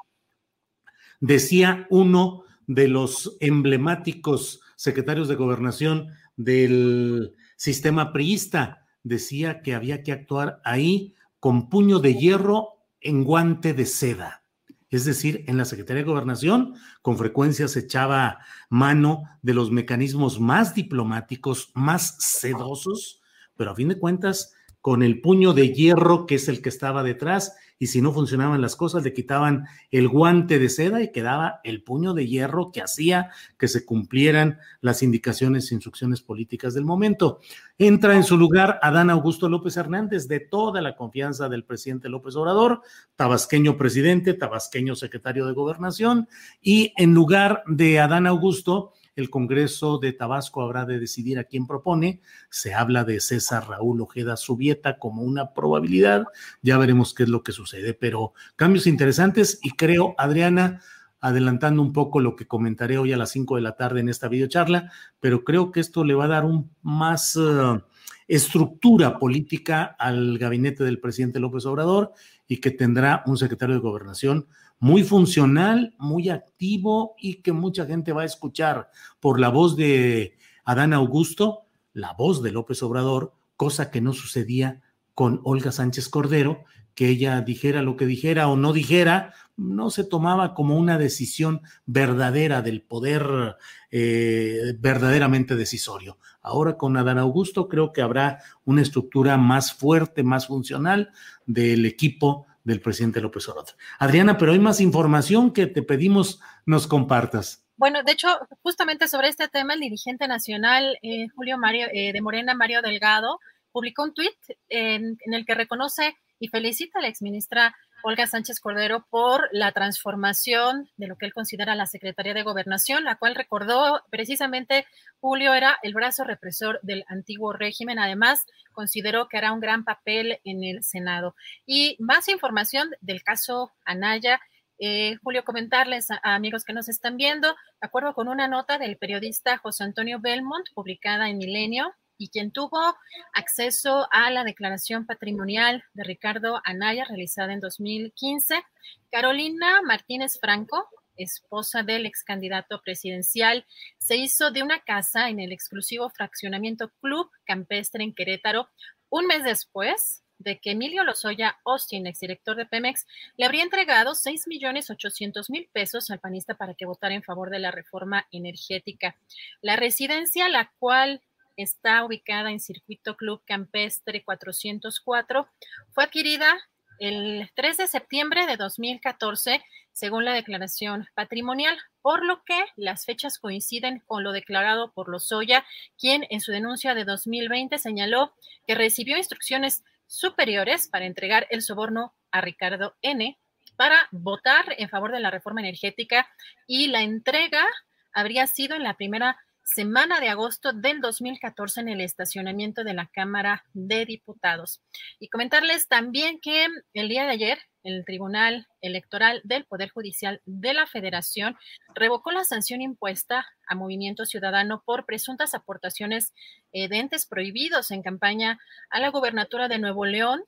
decía 1.19 1.87
uno 1.89 2.43
de 2.67 2.87
los 2.87 3.35
emblemáticos 3.39 4.61
secretarios 4.75 5.27
de 5.27 5.35
gobernación 5.35 6.09
del 6.37 7.33
sistema 7.55 8.13
priista. 8.13 8.85
Decía 9.03 9.63
que 9.63 9.73
había 9.73 10.03
que 10.03 10.11
actuar 10.11 10.61
ahí 10.63 11.15
con 11.39 11.67
puño 11.67 11.97
de 11.97 12.13
hierro 12.13 12.85
en 13.01 13.23
guante 13.23 13.73
de 13.73 13.87
seda. 13.87 14.44
Es 14.89 15.05
decir, 15.05 15.43
en 15.47 15.57
la 15.57 15.65
Secretaría 15.65 16.03
de 16.03 16.09
Gobernación 16.09 16.75
con 17.01 17.17
frecuencia 17.17 17.67
se 17.67 17.79
echaba 17.79 18.39
mano 18.69 19.23
de 19.41 19.53
los 19.53 19.71
mecanismos 19.71 20.39
más 20.39 20.75
diplomáticos, 20.75 21.71
más 21.73 22.15
sedosos, 22.19 23.21
pero 23.55 23.71
a 23.71 23.75
fin 23.75 23.89
de 23.89 23.99
cuentas, 23.99 24.53
con 24.81 25.01
el 25.01 25.21
puño 25.21 25.53
de 25.53 25.73
hierro 25.73 26.27
que 26.27 26.35
es 26.35 26.47
el 26.47 26.61
que 26.61 26.69
estaba 26.69 27.01
detrás 27.01 27.55
y 27.77 27.87
si 27.87 28.01
no 28.01 28.13
funcionaban 28.13 28.61
las 28.61 28.75
cosas, 28.75 29.03
le 29.03 29.13
quitaban 29.13 29.65
el 29.91 30.07
guante 30.07 30.59
de 30.59 30.69
seda 30.69 31.01
y 31.01 31.11
quedaba 31.11 31.59
el 31.63 31.83
puño 31.83 32.13
de 32.13 32.27
hierro 32.27 32.71
que 32.71 32.81
hacía 32.81 33.31
que 33.57 33.67
se 33.67 33.85
cumplieran 33.85 34.59
las 34.81 35.03
indicaciones 35.03 35.71
e 35.71 35.75
instrucciones 35.75 36.21
políticas 36.21 36.73
del 36.73 36.85
momento. 36.85 37.39
Entra 37.77 38.15
en 38.15 38.23
su 38.23 38.37
lugar 38.37 38.79
Adán 38.81 39.09
Augusto 39.09 39.49
López 39.49 39.75
Hernández, 39.75 40.27
de 40.27 40.39
toda 40.39 40.81
la 40.81 40.95
confianza 40.95 41.49
del 41.49 41.65
presidente 41.65 42.07
López 42.07 42.35
Obrador, 42.35 42.81
tabasqueño 43.15 43.77
presidente, 43.77 44.33
tabasqueño 44.33 44.95
secretario 44.95 45.45
de 45.45 45.53
gobernación, 45.53 46.29
y 46.61 46.93
en 46.95 47.13
lugar 47.13 47.63
de 47.67 47.99
Adán 47.99 48.27
Augusto, 48.27 48.93
el 49.15 49.29
Congreso 49.29 49.97
de 49.97 50.13
Tabasco 50.13 50.61
habrá 50.61 50.85
de 50.85 50.99
decidir 50.99 51.39
a 51.39 51.45
quién 51.45 51.67
propone. 51.67 52.21
Se 52.49 52.73
habla 52.73 53.03
de 53.03 53.19
César 53.19 53.67
Raúl 53.67 54.01
Ojeda 54.01 54.37
Subieta 54.37 54.99
como 54.99 55.23
una 55.23 55.53
probabilidad. 55.53 56.25
Ya 56.61 56.77
veremos 56.77 57.13
qué 57.13 57.23
es 57.23 57.29
lo 57.29 57.43
que 57.43 57.51
sucede, 57.51 57.93
pero 57.93 58.33
cambios 58.55 58.87
interesantes 58.87 59.59
y 59.63 59.71
creo, 59.71 60.15
Adriana, 60.17 60.81
adelantando 61.21 61.81
un 61.81 61.93
poco 61.93 62.19
lo 62.19 62.35
que 62.35 62.47
comentaré 62.47 62.97
hoy 62.97 63.13
a 63.13 63.17
las 63.17 63.31
5 63.31 63.55
de 63.55 63.61
la 63.61 63.75
tarde 63.75 64.01
en 64.01 64.09
esta 64.09 64.27
videocharla, 64.27 64.91
pero 65.19 65.43
creo 65.43 65.71
que 65.71 65.79
esto 65.79 66.03
le 66.03 66.13
va 66.13 66.25
a 66.25 66.29
dar 66.29 66.45
un 66.45 66.71
más 66.83 67.35
eh, 67.35 67.81
estructura 68.27 69.17
política 69.17 69.95
al 69.97 70.37
gabinete 70.37 70.83
del 70.83 70.99
presidente 70.99 71.39
López 71.39 71.65
Obrador 71.65 72.11
y 72.47 72.57
que 72.57 72.71
tendrá 72.71 73.23
un 73.25 73.37
secretario 73.37 73.75
de 73.75 73.81
gobernación 73.81 74.47
muy 74.79 75.03
funcional, 75.03 75.95
muy 75.97 76.29
activo 76.29 77.15
y 77.17 77.35
que 77.41 77.51
mucha 77.51 77.85
gente 77.85 78.11
va 78.11 78.23
a 78.23 78.25
escuchar 78.25 78.89
por 79.19 79.39
la 79.39 79.49
voz 79.49 79.75
de 79.75 80.37
Adán 80.63 80.93
Augusto, 80.93 81.65
la 81.93 82.13
voz 82.13 82.43
de 82.43 82.51
López 82.51 82.83
Obrador, 82.83 83.33
cosa 83.55 83.91
que 83.91 84.01
no 84.01 84.13
sucedía 84.13 84.81
con 85.13 85.41
Olga 85.43 85.71
Sánchez 85.71 86.09
Cordero, 86.09 86.65
que 86.93 87.09
ella 87.09 87.41
dijera 87.41 87.81
lo 87.81 87.97
que 87.97 88.05
dijera 88.05 88.47
o 88.47 88.55
no 88.55 88.71
dijera, 88.71 89.33
no 89.57 89.89
se 89.89 90.03
tomaba 90.03 90.53
como 90.53 90.77
una 90.77 90.97
decisión 90.97 91.61
verdadera 91.85 92.61
del 92.61 92.81
poder 92.81 93.57
eh, 93.91 94.75
verdaderamente 94.79 95.55
decisorio. 95.55 96.17
Ahora 96.41 96.77
con 96.77 96.95
Adán 96.97 97.17
Augusto 97.17 97.67
creo 97.67 97.91
que 97.91 98.01
habrá 98.01 98.39
una 98.63 98.81
estructura 98.81 99.37
más 99.37 99.73
fuerte, 99.73 100.23
más 100.23 100.47
funcional 100.47 101.11
del 101.45 101.85
equipo 101.85 102.45
del 102.65 102.81
presidente 102.81 103.21
López 103.21 103.47
Obrador. 103.47 103.75
Adriana, 103.99 104.37
pero 104.37 104.51
hay 104.51 104.59
más 104.59 104.81
información 104.81 105.53
que 105.53 105.67
te 105.67 105.81
pedimos 105.81 106.41
nos 106.65 106.87
compartas. 106.87 107.65
Bueno, 107.77 108.03
de 108.03 108.11
hecho, 108.11 108.27
justamente 108.61 109.07
sobre 109.07 109.29
este 109.29 109.47
tema, 109.47 109.73
el 109.73 109.79
dirigente 109.79 110.27
nacional 110.27 110.97
eh, 111.01 111.27
Julio 111.35 111.57
Mario 111.57 111.87
eh, 111.93 112.11
de 112.11 112.21
Morena, 112.21 112.55
Mario 112.55 112.81
Delgado, 112.81 113.39
publicó 113.71 114.03
un 114.03 114.13
tuit 114.13 114.35
en, 114.69 115.17
en, 115.25 115.33
el 115.33 115.45
que 115.45 115.55
reconoce 115.55 116.15
y 116.39 116.47
felicita 116.47 116.99
a 116.99 117.01
la 117.01 117.07
exministra 117.07 117.75
Olga 118.07 118.27
Sánchez 118.27 118.59
Cordero 118.59 119.07
por 119.09 119.49
la 119.51 119.71
transformación 119.71 120.91
de 120.95 121.07
lo 121.07 121.15
que 121.15 121.25
él 121.25 121.33
considera 121.33 121.73
la 121.73 121.87
Secretaría 121.87 122.35
de 122.35 122.43
Gobernación, 122.43 123.03
la 123.03 123.15
cual 123.15 123.33
recordó 123.33 124.03
precisamente 124.11 124.85
Julio 125.19 125.55
era 125.55 125.79
el 125.81 125.95
brazo 125.95 126.23
represor 126.23 126.79
del 126.83 127.03
antiguo 127.07 127.51
régimen. 127.51 127.97
Además, 127.97 128.45
consideró 128.73 129.27
que 129.27 129.37
era 129.37 129.51
un 129.51 129.59
gran 129.59 129.83
papel 129.83 130.39
en 130.43 130.63
el 130.63 130.83
Senado. 130.83 131.35
Y 131.65 131.97
más 131.99 132.29
información 132.29 132.91
del 133.01 133.23
caso 133.23 133.73
Anaya. 133.85 134.39
Eh, 134.77 135.15
Julio, 135.23 135.43
comentarles 135.43 136.11
a, 136.11 136.19
a, 136.21 136.35
amigos 136.35 136.63
que 136.63 136.73
nos 136.73 136.87
están 136.89 137.17
viendo, 137.17 137.47
de 137.47 137.87
acuerdo 137.87 138.13
con 138.13 138.27
una 138.27 138.47
nota 138.47 138.77
del 138.77 138.97
periodista 138.97 139.57
José 139.57 139.83
Antonio 139.83 140.19
Belmont, 140.19 140.67
publicada 140.75 141.27
en 141.27 141.39
Milenio, 141.39 141.95
y 142.17 142.29
quien 142.29 142.51
tuvo 142.51 142.95
acceso 143.33 144.07
a 144.11 144.29
la 144.31 144.43
declaración 144.43 145.05
patrimonial 145.05 145.83
de 145.93 146.03
Ricardo 146.03 146.61
Anaya 146.63 147.05
realizada 147.05 147.53
en 147.53 147.59
2015. 147.59 148.63
Carolina 149.11 149.81
Martínez 149.81 150.39
Franco, 150.39 150.87
esposa 151.17 151.83
del 151.83 152.05
ex 152.05 152.23
candidato 152.23 152.81
presidencial, 152.81 153.65
se 153.97 154.17
hizo 154.17 154.51
de 154.51 154.63
una 154.63 154.79
casa 154.81 155.29
en 155.29 155.39
el 155.39 155.51
exclusivo 155.51 156.09
fraccionamiento 156.09 156.91
Club 157.01 157.29
Campestre 157.45 158.03
en 158.03 158.13
Querétaro 158.13 158.69
un 159.09 159.27
mes 159.27 159.43
después 159.43 160.23
de 160.37 160.59
que 160.59 160.71
Emilio 160.71 161.03
Lozoya 161.03 161.57
Austin, 161.65 162.07
exdirector 162.07 162.57
de 162.57 162.65
Pemex, 162.65 163.05
le 163.37 163.45
habría 163.45 163.63
entregado 163.63 164.15
6 164.15 164.47
millones 164.47 164.89
800 164.89 165.49
mil 165.49 165.69
pesos 165.71 166.11
al 166.11 166.19
panista 166.19 166.55
para 166.55 166.73
que 166.73 166.85
votara 166.85 167.15
en 167.15 167.23
favor 167.23 167.49
de 167.49 167.59
la 167.59 167.71
reforma 167.71 168.27
energética. 168.31 169.15
La 169.61 169.75
residencia, 169.75 170.49
la 170.49 170.71
cual 170.77 171.21
está 171.57 172.03
ubicada 172.05 172.51
en 172.51 172.59
Circuito 172.59 173.15
Club 173.15 173.41
Campestre 173.45 174.23
404. 174.23 175.47
Fue 175.91 176.03
adquirida 176.03 176.53
el 176.99 177.49
3 177.55 177.77
de 177.77 177.87
septiembre 177.87 178.45
de 178.45 178.57
2014, 178.57 179.61
según 179.91 180.25
la 180.25 180.33
declaración 180.33 181.07
patrimonial, 181.13 181.77
por 182.01 182.25
lo 182.25 182.43
que 182.43 182.65
las 182.75 183.05
fechas 183.05 183.39
coinciden 183.39 184.01
con 184.05 184.23
lo 184.23 184.31
declarado 184.31 184.91
por 184.91 185.09
Lozoya, 185.09 185.65
quien 185.97 186.25
en 186.29 186.41
su 186.41 186.51
denuncia 186.51 186.93
de 186.93 187.05
2020 187.05 187.77
señaló 187.77 188.33
que 188.67 188.75
recibió 188.75 189.17
instrucciones 189.17 189.83
superiores 190.07 190.87
para 190.87 191.05
entregar 191.05 191.47
el 191.49 191.61
soborno 191.61 192.13
a 192.31 192.41
Ricardo 192.41 192.95
N 193.01 193.37
para 193.75 194.07
votar 194.11 194.75
en 194.77 194.89
favor 194.89 195.11
de 195.11 195.19
la 195.19 195.31
reforma 195.31 195.61
energética 195.61 196.27
y 196.67 196.87
la 196.87 197.01
entrega 197.01 197.65
habría 198.13 198.47
sido 198.47 198.75
en 198.75 198.83
la 198.83 198.95
primera 198.95 199.37
semana 199.65 200.19
de 200.19 200.29
agosto 200.29 200.71
del 200.73 201.01
2014 201.01 201.81
en 201.81 201.89
el 201.89 202.01
estacionamiento 202.01 202.83
de 202.83 202.93
la 202.93 203.07
Cámara 203.07 203.65
de 203.73 204.05
Diputados. 204.05 204.81
Y 205.19 205.29
comentarles 205.29 205.87
también 205.87 206.39
que 206.39 206.67
el 206.93 207.09
día 207.09 207.23
de 207.23 207.31
ayer 207.31 207.59
el 207.83 208.03
Tribunal 208.05 208.67
Electoral 208.81 209.41
del 209.43 209.65
Poder 209.65 209.89
Judicial 209.89 210.41
de 210.45 210.73
la 210.73 210.87
Federación 210.87 211.55
revocó 211.93 212.31
la 212.31 212.43
sanción 212.43 212.81
impuesta 212.81 213.47
a 213.67 213.75
Movimiento 213.75 214.25
Ciudadano 214.25 214.81
por 214.85 215.05
presuntas 215.05 215.53
aportaciones 215.53 216.33
eh, 216.71 216.87
de 216.87 216.97
entes 216.97 217.25
prohibidos 217.25 217.91
en 217.91 218.01
campaña 218.01 218.59
a 218.89 218.99
la 218.99 219.09
gubernatura 219.09 219.67
de 219.67 219.79
Nuevo 219.79 220.05
León 220.05 220.43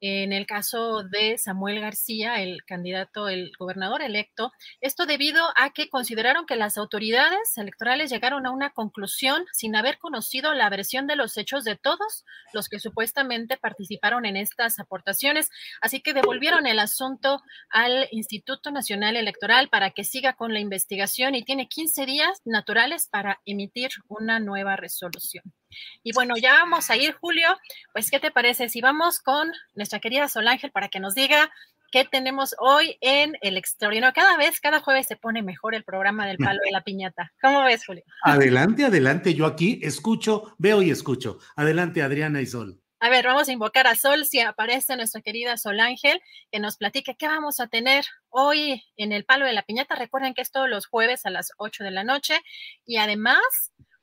en 0.00 0.32
el 0.32 0.46
caso 0.46 1.02
de 1.02 1.38
Samuel 1.38 1.80
García, 1.80 2.42
el 2.42 2.64
candidato, 2.64 3.28
el 3.28 3.52
gobernador 3.58 4.02
electo, 4.02 4.52
esto 4.80 5.06
debido 5.06 5.42
a 5.56 5.70
que 5.70 5.88
consideraron 5.88 6.46
que 6.46 6.56
las 6.56 6.76
autoridades 6.76 7.56
electorales 7.56 8.10
llegaron 8.10 8.46
a 8.46 8.50
una 8.50 8.70
conclusión 8.70 9.44
sin 9.52 9.74
haber 9.74 9.98
conocido 9.98 10.52
la 10.54 10.68
versión 10.68 11.06
de 11.06 11.16
los 11.16 11.36
hechos 11.36 11.64
de 11.64 11.76
todos 11.76 12.24
los 12.52 12.68
que 12.68 12.78
supuestamente 12.78 13.56
participaron 13.56 14.26
en 14.26 14.36
estas 14.36 14.78
aportaciones, 14.78 15.50
así 15.80 16.00
que 16.00 16.14
devolvieron 16.14 16.66
el 16.66 16.78
asunto 16.78 17.42
al 17.70 18.08
Instituto 18.10 18.70
Nacional 18.70 19.16
Electoral 19.16 19.68
para 19.68 19.90
que 19.90 20.04
siga 20.04 20.34
con 20.34 20.52
la 20.52 20.60
investigación 20.60 21.34
y 21.34 21.44
tiene 21.44 21.68
15 21.68 22.06
días 22.06 22.42
naturales 22.44 23.08
para 23.10 23.40
emitir 23.44 23.90
una 24.08 24.40
nueva 24.40 24.76
resolución. 24.76 25.55
Y 26.02 26.12
bueno, 26.12 26.36
ya 26.36 26.52
vamos 26.54 26.90
a 26.90 26.96
ir, 26.96 27.14
Julio. 27.14 27.48
Pues, 27.92 28.10
¿qué 28.10 28.20
te 28.20 28.30
parece 28.30 28.68
si 28.68 28.80
vamos 28.80 29.20
con 29.20 29.52
nuestra 29.74 30.00
querida 30.00 30.28
Sol 30.28 30.48
Ángel 30.48 30.70
para 30.70 30.88
que 30.88 31.00
nos 31.00 31.14
diga 31.14 31.50
qué 31.92 32.04
tenemos 32.04 32.54
hoy 32.58 32.96
en 33.00 33.36
el 33.40 33.56
extraordinario? 33.56 34.14
Cada 34.14 34.36
vez, 34.36 34.60
cada 34.60 34.80
jueves 34.80 35.06
se 35.06 35.16
pone 35.16 35.42
mejor 35.42 35.74
el 35.74 35.84
programa 35.84 36.26
del 36.26 36.38
palo 36.38 36.60
de 36.64 36.72
la 36.72 36.82
piñata. 36.82 37.32
¿Cómo 37.40 37.62
ves, 37.64 37.84
Julio? 37.84 38.04
Adelante, 38.22 38.84
adelante. 38.84 39.34
Yo 39.34 39.46
aquí 39.46 39.80
escucho, 39.82 40.54
veo 40.58 40.82
y 40.82 40.90
escucho. 40.90 41.38
Adelante, 41.56 42.02
Adriana 42.02 42.40
y 42.40 42.46
Sol. 42.46 42.80
A 42.98 43.10
ver, 43.10 43.26
vamos 43.26 43.48
a 43.48 43.52
invocar 43.52 43.86
a 43.86 43.94
Sol 43.94 44.24
si 44.24 44.40
aparece 44.40 44.96
nuestra 44.96 45.20
querida 45.20 45.58
Sol 45.58 45.80
Ángel, 45.80 46.18
que 46.50 46.60
nos 46.60 46.78
platique 46.78 47.14
qué 47.14 47.28
vamos 47.28 47.60
a 47.60 47.66
tener 47.66 48.06
hoy 48.30 48.82
en 48.96 49.12
el 49.12 49.26
Palo 49.26 49.44
de 49.44 49.52
la 49.52 49.62
Piñata. 49.62 49.94
Recuerden 49.96 50.32
que 50.32 50.40
es 50.40 50.50
todos 50.50 50.68
los 50.68 50.86
jueves 50.86 51.26
a 51.26 51.30
las 51.30 51.50
8 51.58 51.84
de 51.84 51.90
la 51.90 52.04
noche 52.04 52.40
y 52.86 52.96
además 52.96 53.36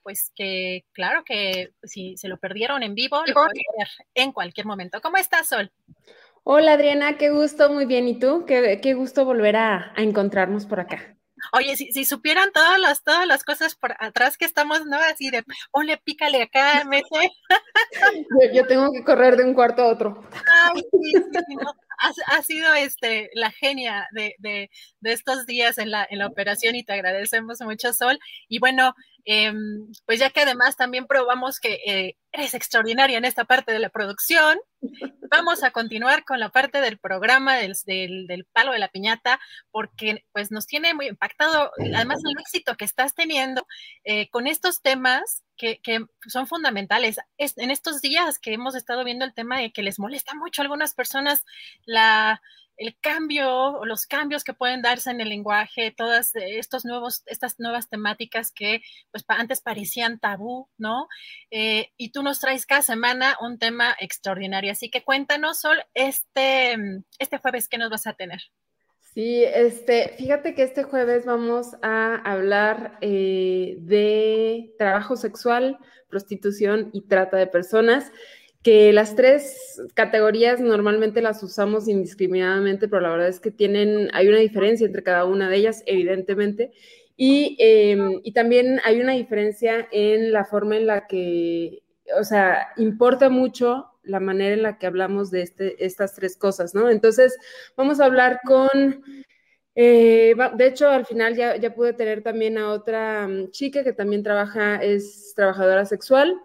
pues 0.03 0.31
que 0.35 0.85
claro 0.91 1.23
que 1.25 1.73
si 1.83 2.17
se 2.17 2.27
lo 2.27 2.37
perdieron 2.37 2.83
en 2.83 2.93
vivo, 2.93 3.23
lo 3.25 3.33
pueden 3.33 3.63
ver 3.77 3.87
en 4.13 4.31
cualquier 4.31 4.65
momento. 4.65 5.01
¿Cómo 5.01 5.17
estás, 5.17 5.47
Sol? 5.47 5.71
Hola, 6.43 6.73
Adriana, 6.73 7.17
qué 7.17 7.29
gusto, 7.29 7.71
muy 7.71 7.85
bien. 7.85 8.07
¿Y 8.07 8.19
tú? 8.19 8.43
Qué, 8.45 8.79
qué 8.81 8.93
gusto 8.93 9.23
volver 9.23 9.55
a, 9.55 9.93
a, 9.95 10.01
encontrarnos 10.01 10.65
por 10.65 10.81
acá. 10.81 11.17
Oye, 11.53 11.75
si, 11.75 11.91
si, 11.91 12.05
supieran 12.05 12.51
todas 12.53 12.79
las, 12.79 13.03
todas 13.03 13.25
las 13.27 13.43
cosas 13.43 13.75
por 13.75 13.95
atrás 13.99 14.37
que 14.37 14.45
estamos, 14.45 14.85
¿no? 14.85 14.97
Así 14.97 15.29
de, 15.29 15.43
ole, 15.71 15.97
pícale 15.97 16.41
acá, 16.41 16.83
mete. 16.89 17.31
yo, 18.41 18.53
yo, 18.53 18.67
tengo 18.67 18.91
que 18.91 19.03
correr 19.03 19.37
de 19.37 19.45
un 19.45 19.53
cuarto 19.53 19.83
a 19.83 19.87
otro. 19.87 20.21
Ay, 20.51 20.81
sí, 20.91 21.11
sí, 21.13 21.55
no. 21.55 21.73
Ha, 21.99 22.37
ha, 22.37 22.41
sido 22.41 22.73
este, 22.73 23.29
la 23.33 23.51
genia 23.51 24.07
de, 24.11 24.35
de, 24.39 24.69
estos 25.03 25.45
días 25.45 25.77
en 25.77 25.91
la, 25.91 26.07
en 26.09 26.19
la 26.19 26.27
operación 26.27 26.75
y 26.75 26.83
te 26.83 26.93
agradecemos 26.93 27.61
mucho, 27.61 27.93
Sol. 27.93 28.19
Y 28.47 28.59
bueno, 28.59 28.95
eh, 29.25 29.53
pues 30.05 30.19
ya 30.19 30.29
que 30.29 30.41
además 30.41 30.75
también 30.75 31.07
probamos 31.07 31.59
que 31.59 31.79
eh, 31.85 32.17
eres 32.31 32.53
extraordinaria 32.53 33.17
en 33.17 33.25
esta 33.25 33.45
parte 33.45 33.71
de 33.71 33.79
la 33.79 33.89
producción, 33.89 34.59
vamos 35.29 35.63
a 35.63 35.71
continuar 35.71 36.25
con 36.25 36.39
la 36.39 36.49
parte 36.49 36.81
del 36.81 36.97
programa 36.97 37.55
del, 37.55 37.73
del, 37.85 38.27
del, 38.27 38.45
palo 38.45 38.73
de 38.73 38.79
la 38.79 38.89
piñata, 38.89 39.39
porque 39.71 40.25
pues 40.33 40.51
nos 40.51 40.67
tiene 40.67 40.93
muy 40.93 41.07
impactado, 41.07 41.71
además 41.95 42.19
el 42.25 42.39
éxito 42.39 42.75
que 42.75 42.85
estás 42.85 43.15
teniendo 43.15 43.65
eh, 44.03 44.29
con 44.29 44.47
estos 44.47 44.81
temas 44.81 45.43
que, 45.57 45.79
que 45.81 46.05
son 46.27 46.47
fundamentales. 46.47 47.17
Es, 47.37 47.57
en 47.57 47.71
estos 47.71 48.01
días 48.01 48.39
que 48.39 48.53
hemos 48.53 48.75
estado 48.75 49.03
viendo 49.03 49.25
el 49.25 49.33
tema 49.33 49.59
de 49.59 49.71
que 49.71 49.83
les 49.83 49.99
molesta 49.99 50.33
mucho 50.35 50.61
a 50.61 50.63
algunas 50.63 50.93
personas 50.93 51.45
la 51.85 52.41
el 52.77 52.97
cambio, 52.99 53.85
los 53.85 54.05
cambios 54.05 54.43
que 54.43 54.53
pueden 54.53 54.81
darse 54.81 55.11
en 55.11 55.21
el 55.21 55.29
lenguaje, 55.29 55.91
todas 55.91 56.31
estos 56.35 56.85
nuevos, 56.85 57.23
estas 57.27 57.59
nuevas 57.59 57.89
temáticas 57.89 58.51
que 58.51 58.81
pues 59.11 59.23
antes 59.27 59.61
parecían 59.61 60.19
tabú, 60.19 60.69
¿no? 60.77 61.07
Eh, 61.51 61.91
y 61.97 62.11
tú 62.11 62.23
nos 62.23 62.39
traes 62.39 62.65
cada 62.65 62.81
semana 62.81 63.37
un 63.41 63.59
tema 63.59 63.95
extraordinario. 63.99 64.71
Así 64.71 64.89
que 64.89 65.03
cuéntanos, 65.03 65.59
Sol, 65.59 65.83
este, 65.93 66.75
este 67.19 67.37
jueves, 67.37 67.67
¿qué 67.69 67.77
nos 67.77 67.89
vas 67.89 68.07
a 68.07 68.13
tener? 68.13 68.41
Sí, 69.13 69.43
este, 69.43 70.15
fíjate 70.17 70.55
que 70.55 70.63
este 70.63 70.81
jueves 70.81 71.23
vamos 71.23 71.75
a 71.83 72.15
hablar 72.15 72.97
eh, 73.01 73.77
de 73.81 74.73
trabajo 74.79 75.15
sexual, 75.15 75.77
prostitución 76.09 76.89
y 76.93 77.01
trata 77.01 77.37
de 77.37 77.45
personas 77.45 78.11
que 78.63 78.91
las 78.91 79.15
tres 79.15 79.79
categorías 79.93 80.61
normalmente 80.61 81.21
las 81.21 81.43
usamos 81.43 81.87
indiscriminadamente, 81.87 82.87
pero 82.87 83.01
la 83.01 83.09
verdad 83.11 83.27
es 83.27 83.39
que 83.39 83.51
tienen, 83.51 84.09
hay 84.13 84.29
una 84.29 84.39
diferencia 84.39 84.87
entre 84.87 85.03
cada 85.03 85.25
una 85.25 85.47
de 85.47 85.57
ellas, 85.57 85.83
evidentemente, 85.85 86.71
y, 87.15 87.55
eh, 87.59 87.95
y 88.23 88.31
también 88.33 88.79
hay 88.83 88.99
una 88.99 89.11
diferencia 89.13 89.87
en 89.91 90.31
la 90.31 90.45
forma 90.45 90.77
en 90.77 90.87
la 90.87 91.05
que, 91.05 91.83
o 92.19 92.23
sea, 92.23 92.69
importa 92.77 93.29
mucho 93.29 93.92
la 94.03 94.19
manera 94.19 94.53
en 94.53 94.63
la 94.63 94.77
que 94.77 94.87
hablamos 94.87 95.31
de 95.31 95.41
este, 95.41 95.85
estas 95.85 96.15
tres 96.15 96.37
cosas, 96.37 96.75
¿no? 96.75 96.89
Entonces, 96.89 97.37
vamos 97.75 97.99
a 97.99 98.05
hablar 98.05 98.39
con 98.45 98.69
eh, 99.75 100.35
de 100.55 100.67
hecho, 100.67 100.89
al 100.89 101.05
final 101.05 101.35
ya, 101.35 101.55
ya, 101.55 101.73
pude 101.73 101.93
tener 101.93 102.21
también 102.21 102.57
a 102.57 102.71
otra 102.71 103.27
mm, 103.27 103.49
chica 103.51 103.83
que 103.83 103.93
también 103.93 104.23
trabaja, 104.23 104.75
es 104.75 105.33
trabajadora 105.35 105.85
sexual. 105.85 106.39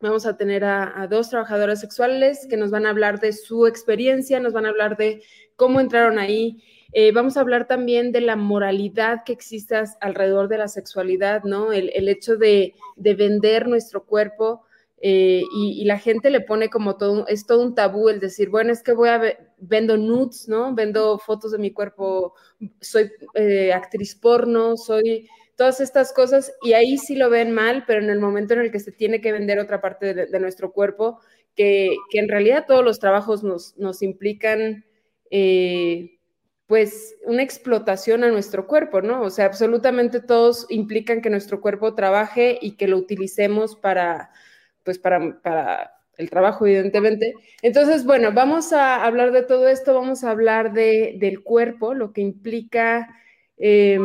Vamos 0.00 0.24
a 0.24 0.36
tener 0.36 0.64
a, 0.64 1.06
dos 1.10 1.28
trabajadoras 1.28 1.80
sexuales 1.80 2.46
que 2.48 2.56
nos 2.56 2.70
van 2.70 2.86
a 2.86 2.90
hablar 2.90 3.20
de 3.20 3.32
su 3.34 3.66
experiencia, 3.66 4.40
nos 4.40 4.54
van 4.54 4.64
a 4.64 4.70
hablar 4.70 4.96
de 4.96 5.22
cómo 5.56 5.78
entraron 5.80 6.18
ahí. 6.18 6.62
Eh, 6.92 7.12
vamos 7.12 7.36
a 7.36 7.40
hablar 7.40 7.66
también 7.66 8.10
de 8.10 8.22
la 8.22 8.34
moralidad 8.36 9.24
que 9.24 9.32
existe 9.32 9.76
alrededor 10.00 10.48
de 10.48 10.58
la 10.58 10.68
sexualidad, 10.68 11.44
¿no? 11.44 11.72
El, 11.72 11.90
el 11.94 12.08
hecho 12.08 12.36
de, 12.36 12.74
de, 12.96 13.14
vender 13.14 13.68
nuestro 13.68 14.06
cuerpo 14.06 14.64
eh, 15.02 15.42
y, 15.50 15.84
la 15.86 15.98
gente 15.98 16.28
le 16.30 16.42
pone 16.42 16.68
como 16.68 16.98
todo, 16.98 17.26
es 17.26 17.46
todo 17.46 17.62
un 17.62 17.74
tabú 17.74 18.10
el 18.10 18.20
decir, 18.20 18.50
bueno, 18.50 18.70
es 18.70 18.82
que 18.82 18.92
voy 18.92 19.08
a, 19.08 19.16
ver, 19.16 19.50
vendo 19.56 19.96
nudes, 19.96 20.46
¿no? 20.46 20.74
Vendo 20.74 21.18
fotos 21.18 21.52
de 21.52 21.58
mi 21.58 21.72
cuerpo, 21.72 22.34
soy 22.82 23.10
eh, 23.34 23.72
actriz 23.72 24.14
porno, 24.14 24.76
soy 24.76 25.26
todas 25.56 25.80
estas 25.80 26.12
cosas, 26.12 26.52
y 26.62 26.74
ahí 26.74 26.98
sí 26.98 27.16
lo 27.16 27.30
ven 27.30 27.50
mal, 27.50 27.84
pero 27.86 28.02
en 28.02 28.10
el 28.10 28.20
momento 28.20 28.52
en 28.52 28.60
el 28.60 28.70
que 28.70 28.80
se 28.80 28.92
tiene 28.92 29.22
que 29.22 29.32
vender 29.32 29.58
otra 29.58 29.80
parte 29.80 30.12
de, 30.12 30.40
nuestro 30.40 30.70
cuerpo, 30.70 31.20
que, 31.56 31.94
que, 32.10 32.18
en 32.18 32.28
realidad 32.28 32.66
todos 32.68 32.84
los 32.84 32.98
trabajos 32.98 33.42
nos, 33.42 33.76
nos 33.78 34.02
implican, 34.02 34.84
eh, 35.30 36.18
pues, 36.66 37.16
una 37.24 37.42
explotación 37.42 38.22
a 38.22 38.30
nuestro 38.30 38.66
cuerpo, 38.66 39.00
¿no? 39.00 39.22
O 39.22 39.30
sea, 39.30 39.46
absolutamente 39.46 40.20
todos 40.20 40.66
implican 40.68 41.22
que 41.22 41.30
nuestro 41.30 41.62
cuerpo 41.62 41.94
trabaje 41.94 42.58
y 42.60 42.72
que 42.72 42.86
lo 42.86 42.98
utilicemos 42.98 43.76
para 43.76 44.30
pues 44.84 44.98
para, 44.98 45.40
para 45.42 45.92
el 46.16 46.30
trabajo, 46.30 46.66
evidentemente. 46.66 47.34
Entonces, 47.62 48.04
bueno, 48.04 48.32
vamos 48.32 48.72
a 48.72 49.04
hablar 49.04 49.32
de 49.32 49.42
todo 49.42 49.68
esto, 49.68 49.94
vamos 49.94 50.24
a 50.24 50.30
hablar 50.30 50.72
de, 50.72 51.16
del 51.18 51.42
cuerpo, 51.42 51.94
lo 51.94 52.12
que 52.12 52.20
implica 52.20 53.08
eh, 53.56 53.98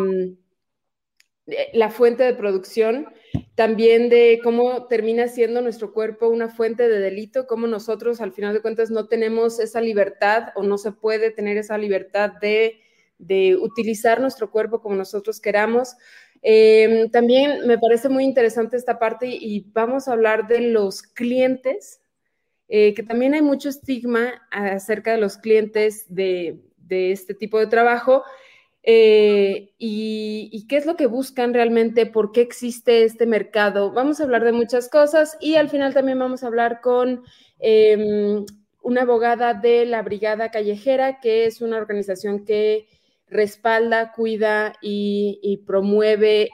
la 1.73 1.89
fuente 1.89 2.23
de 2.23 2.33
producción, 2.33 3.07
también 3.53 4.09
de 4.09 4.39
cómo 4.43 4.87
termina 4.87 5.27
siendo 5.27 5.61
nuestro 5.61 5.93
cuerpo 5.93 6.27
una 6.27 6.49
fuente 6.49 6.87
de 6.87 6.99
delito, 6.99 7.45
cómo 7.45 7.67
nosotros 7.67 8.19
al 8.21 8.31
final 8.31 8.53
de 8.53 8.61
cuentas 8.61 8.89
no 8.89 9.07
tenemos 9.07 9.59
esa 9.59 9.81
libertad 9.81 10.49
o 10.55 10.63
no 10.63 10.77
se 10.77 10.91
puede 10.91 11.31
tener 11.31 11.57
esa 11.57 11.77
libertad 11.77 12.31
de, 12.41 12.79
de 13.19 13.55
utilizar 13.55 14.19
nuestro 14.19 14.49
cuerpo 14.49 14.81
como 14.81 14.95
nosotros 14.95 15.39
queramos. 15.39 15.95
Em, 16.47 17.09
también 17.09 17.65
me 17.65 17.79
parece 17.79 18.07
muy 18.07 18.23
interesante 18.23 18.77
esta 18.77 18.99
parte 18.99 19.27
y 19.27 19.61
vamos 19.73 20.07
a 20.07 20.11
hablar 20.11 20.47
de 20.47 20.61
los 20.61 21.01
clientes, 21.01 22.01
eh, 22.67 22.93
que 22.93 23.01
también 23.01 23.33
hay 23.33 23.41
mucho 23.41 23.67
estigma 23.67 24.43
acerca 24.51 25.11
de 25.11 25.17
los 25.17 25.37
clientes 25.37 26.05
de, 26.07 26.61
este 26.87 27.33
tipo 27.33 27.57
de 27.57 27.65
trabajo. 27.65 28.23
Eh, 28.83 29.73
y, 29.79 30.67
qué 30.69 30.77
es 30.77 30.85
lo 30.85 30.95
que 30.95 31.07
buscan 31.07 31.51
realmente, 31.51 32.05
por 32.05 32.31
qué 32.31 32.41
existe 32.41 33.03
este 33.05 33.25
mercado. 33.25 33.91
Vamos 33.91 34.19
a 34.19 34.25
hablar 34.25 34.43
de 34.43 34.51
muchas 34.51 34.87
cosas 34.87 35.37
y 35.41 35.55
al 35.55 35.69
final 35.69 35.95
también 35.95 36.19
vamos 36.19 36.43
a 36.43 36.47
hablar 36.47 36.79
con 36.79 37.23
em, 37.57 38.45
una 38.83 39.01
abogada 39.01 39.55
de 39.55 39.87
la 39.87 40.03
Brigada 40.03 40.51
Callejera, 40.51 41.19
que 41.21 41.45
es 41.45 41.61
una 41.61 41.77
organización 41.77 42.45
que 42.45 42.87
respalda, 43.27 44.11
cuida 44.11 44.73
y, 44.81 45.63
promueve 45.65 46.49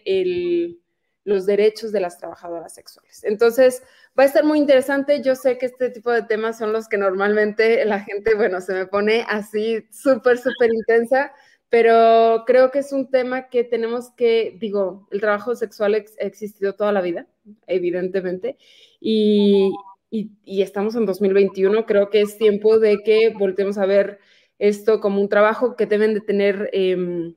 los 1.23 1.45
derechos 1.45 1.91
de 1.91 1.99
las 1.99 2.17
trabajadoras 2.17 2.73
sexuales. 2.73 3.23
Entonces, 3.23 3.83
va 4.17 4.23
a 4.23 4.25
estar 4.25 4.43
muy 4.43 4.57
interesante. 4.57 5.21
Yo 5.21 5.35
sé 5.35 5.57
que 5.57 5.67
este 5.67 5.89
tipo 5.89 6.11
de 6.11 6.23
temas 6.23 6.57
son 6.57 6.73
los 6.73 6.87
que 6.87 6.97
normalmente 6.97 7.85
la 7.85 7.99
gente, 7.99 8.35
bueno, 8.35 8.61
se 8.61 8.73
me 8.73 8.87
pone 8.87 9.25
así 9.27 9.85
súper, 9.91 10.37
súper 10.37 10.73
intensa, 10.73 11.31
pero 11.69 12.43
creo 12.45 12.71
que 12.71 12.79
es 12.79 12.91
un 12.91 13.09
tema 13.09 13.49
que 13.49 13.63
tenemos 13.63 14.11
que, 14.11 14.57
digo, 14.59 15.07
el 15.11 15.21
trabajo 15.21 15.55
sexual 15.55 15.95
ha 15.95 16.25
existido 16.25 16.73
toda 16.73 16.91
la 16.91 17.01
vida, 17.01 17.27
evidentemente, 17.67 18.57
y, 18.99 19.71
y 20.09 20.61
estamos 20.61 20.95
en 20.95 21.05
2021. 21.05 21.85
Creo 21.85 22.09
que 22.09 22.21
es 22.21 22.37
tiempo 22.37 22.79
de 22.79 23.03
que 23.03 23.33
voltemos 23.37 23.77
a 23.77 23.85
ver 23.85 24.19
esto 24.61 25.01
como 25.01 25.19
un 25.19 25.27
trabajo 25.27 25.75
que 25.75 25.87
deben 25.87 26.13
de 26.13 26.21
tener 26.21 26.69
em, 26.71 27.35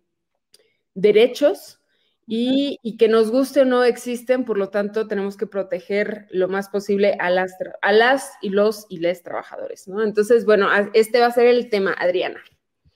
derechos 0.93 1.81
y, 2.27 2.79
que 2.99 3.09
nos 3.09 3.31
guste 3.31 3.63
o 3.63 3.65
no 3.65 3.83
existen, 3.83 4.45
por 4.45 4.59
lo 4.59 4.69
tanto 4.69 5.09
tenemos 5.09 5.37
que 5.37 5.47
proteger 5.47 6.27
lo 6.31 6.49
más 6.49 6.69
posible 6.69 7.17
a 7.19 7.31
las, 7.31 7.55
a 7.81 7.93
las 7.93 8.31
y 8.43 8.51
los 8.51 8.87
y 8.91 8.99
les 8.99 9.23
trabajadores, 9.23 9.89
¿no? 9.89 10.03
Entonces, 10.03 10.45
bueno, 10.45 10.69
este 10.93 11.21
va 11.21 11.27
a 11.27 11.33
ser 11.33 11.47
el 11.47 11.71
tema, 11.71 11.95
Adriana 11.99 12.43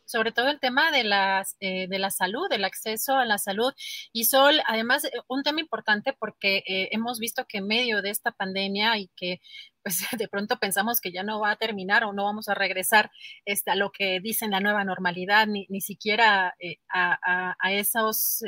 sobre 0.09 0.33
todo 0.33 0.49
el 0.49 0.59
tema 0.59 0.91
de, 0.91 1.05
las, 1.05 1.57
eh, 1.61 1.87
de 1.89 1.99
la 1.99 2.11
salud, 2.11 2.49
del 2.49 2.65
acceso 2.65 3.17
a 3.17 3.27
la 3.27 3.39
salud. 3.39 3.73
Y 4.13 4.25
Sol, 4.25 4.61
además, 4.67 5.05
eh, 5.05 5.11
un 5.29 5.43
tema 5.43 5.61
importante 5.61 6.15
porque 6.19 6.65
eh, 6.67 6.89
hemos 6.93 7.19
visto 7.19 7.45
que 7.47 7.59
en 7.59 7.67
medio 7.67 8.01
de 8.01 8.11
esta 8.11 8.33
pandemia 8.33 8.97
y 8.99 9.11
que 9.15 9.41
pues 9.83 9.99
de 10.19 10.29
pronto 10.29 10.59
pensamos 10.59 11.01
que 11.01 11.13
ya 11.13 11.23
no 11.23 11.41
va 11.41 11.53
a 11.53 11.57
terminar 11.57 12.05
o 12.05 12.13
no 12.13 12.25
vamos 12.25 12.49
a 12.49 12.55
regresar 12.55 13.11
este, 13.45 13.71
a 13.71 13.77
lo 13.77 13.93
que 13.93 14.21
dicen 14.21 14.51
la 14.51 14.61
nueva 14.61 14.85
normalidad, 14.85 15.47
ni, 15.47 15.67
ni 15.69 15.81
siquiera 15.83 16.55
a, 16.89 17.55
a, 17.61 17.73
esos, 17.73 18.43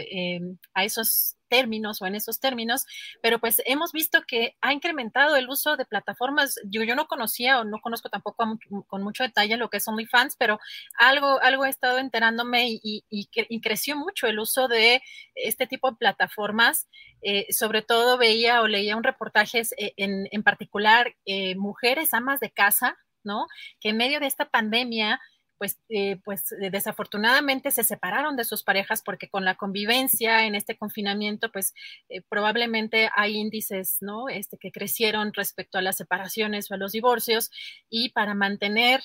a 0.74 0.84
esos 0.84 1.36
términos 1.50 2.00
o 2.00 2.06
en 2.06 2.14
esos 2.14 2.40
términos, 2.40 2.86
pero 3.20 3.38
pues 3.38 3.60
hemos 3.66 3.92
visto 3.92 4.22
que 4.26 4.56
ha 4.62 4.72
incrementado 4.72 5.36
el 5.36 5.50
uso 5.50 5.76
de 5.76 5.84
plataformas. 5.84 6.54
Yo, 6.64 6.82
yo 6.84 6.94
no 6.94 7.06
conocía 7.06 7.60
o 7.60 7.64
no 7.64 7.80
conozco 7.82 8.08
tampoco 8.08 8.58
con 8.86 9.02
mucho 9.02 9.24
detalle 9.24 9.58
lo 9.58 9.68
que 9.68 9.76
es 9.76 9.88
OnlyFans, 9.88 10.36
pero 10.36 10.58
algo, 10.98 11.40
algo 11.42 11.66
he 11.66 11.68
estado 11.68 11.98
enterándome 11.98 12.68
y, 12.70 13.04
y, 13.10 13.60
creció 13.60 13.96
mucho 13.96 14.26
el 14.26 14.38
uso 14.38 14.68
de 14.68 15.02
este 15.34 15.66
tipo 15.66 15.90
de 15.90 15.96
plataformas. 15.96 16.88
Eh, 17.22 17.52
sobre 17.52 17.82
todo 17.82 18.16
veía 18.16 18.62
o 18.62 18.66
leía 18.66 18.96
un 18.96 19.04
reportaje 19.04 19.60
eh, 19.76 19.92
en, 19.98 20.26
en 20.30 20.42
particular 20.42 21.14
eh, 21.26 21.54
mujeres 21.56 22.14
amas 22.14 22.40
de 22.40 22.50
casa, 22.50 22.96
¿no? 23.24 23.46
Que 23.80 23.90
en 23.90 23.98
medio 23.98 24.20
de 24.20 24.26
esta 24.26 24.48
pandemia 24.48 25.20
pues, 25.60 25.78
eh, 25.90 26.16
pues 26.24 26.52
eh, 26.52 26.70
desafortunadamente 26.70 27.70
se 27.70 27.84
separaron 27.84 28.34
de 28.34 28.44
sus 28.44 28.62
parejas 28.62 29.02
porque 29.02 29.28
con 29.28 29.44
la 29.44 29.56
convivencia 29.56 30.46
en 30.46 30.54
este 30.54 30.78
confinamiento, 30.78 31.52
pues 31.52 31.74
eh, 32.08 32.22
probablemente 32.22 33.10
hay 33.14 33.36
índices, 33.36 33.98
¿no? 34.00 34.30
Este, 34.30 34.56
que 34.56 34.72
crecieron 34.72 35.34
respecto 35.34 35.76
a 35.76 35.82
las 35.82 35.98
separaciones 35.98 36.70
o 36.70 36.74
a 36.74 36.78
los 36.78 36.92
divorcios 36.92 37.50
y 37.90 38.08
para 38.08 38.32
mantener 38.32 39.02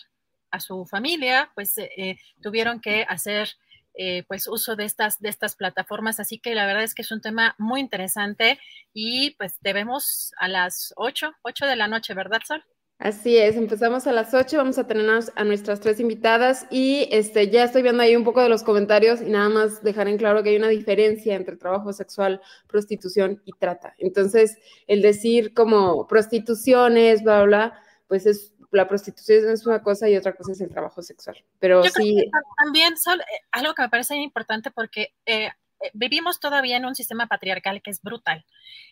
a 0.49 0.61
su 0.61 0.85
familia, 0.85 1.51
pues 1.55 1.75
tuvieron 2.41 2.79
que 2.79 3.05
hacer 3.09 3.49
pues 4.27 4.47
uso 4.47 4.77
de 4.77 4.85
estas, 4.85 5.19
de 5.19 5.27
estas 5.27 5.57
plataformas. 5.57 6.21
Así 6.21 6.39
que 6.39 6.55
la 6.55 6.65
verdad 6.65 6.83
es 6.83 6.95
que 6.95 7.01
es 7.01 7.11
un 7.11 7.19
tema 7.19 7.55
muy 7.57 7.81
interesante 7.81 8.59
y 8.93 9.31
pues 9.31 9.55
debemos 9.59 10.31
a 10.37 10.47
las 10.47 10.93
8, 10.95 11.33
8 11.41 11.65
de 11.65 11.75
la 11.75 11.89
noche, 11.89 12.13
¿verdad, 12.13 12.39
Sol? 12.47 12.63
Así 12.97 13.37
es, 13.37 13.57
empezamos 13.57 14.07
a 14.07 14.13
las 14.13 14.33
8, 14.33 14.55
vamos 14.55 14.77
a 14.77 14.87
tener 14.87 15.05
a 15.35 15.43
nuestras 15.43 15.81
tres 15.81 15.99
invitadas 15.99 16.65
y 16.71 17.09
este, 17.11 17.49
ya 17.49 17.65
estoy 17.65 17.81
viendo 17.81 18.01
ahí 18.01 18.15
un 18.15 18.23
poco 18.23 18.41
de 18.41 18.47
los 18.47 18.63
comentarios 18.63 19.21
y 19.21 19.25
nada 19.25 19.49
más 19.49 19.83
dejar 19.83 20.07
en 20.07 20.17
claro 20.17 20.41
que 20.43 20.51
hay 20.51 20.55
una 20.55 20.69
diferencia 20.69 21.35
entre 21.35 21.57
trabajo 21.57 21.91
sexual, 21.91 22.41
prostitución 22.67 23.41
y 23.43 23.51
trata. 23.51 23.93
Entonces, 23.97 24.57
el 24.87 25.01
decir 25.01 25.53
como 25.53 26.07
prostituciones, 26.07 27.21
bla, 27.21 27.43
bla, 27.43 27.83
pues 28.07 28.25
es 28.25 28.53
la 28.71 28.87
prostitución 28.87 29.49
es 29.49 29.65
una 29.65 29.81
cosa 29.81 30.09
y 30.09 30.15
otra 30.15 30.35
cosa 30.35 30.51
es 30.51 30.61
el 30.61 30.69
trabajo 30.69 31.01
sexual. 31.01 31.43
Pero 31.59 31.83
sí. 31.83 32.29
también 32.63 32.93
eh, 32.93 33.39
algo 33.51 33.73
que 33.73 33.81
me 33.83 33.89
parece 33.89 34.15
importante 34.17 34.71
porque 34.71 35.13
eh, 35.25 35.47
eh, 35.47 35.91
vivimos 35.93 36.39
todavía 36.39 36.77
en 36.77 36.85
un 36.85 36.95
sistema 36.95 37.27
patriarcal 37.27 37.81
que 37.81 37.91
es 37.91 38.01
brutal. 38.01 38.45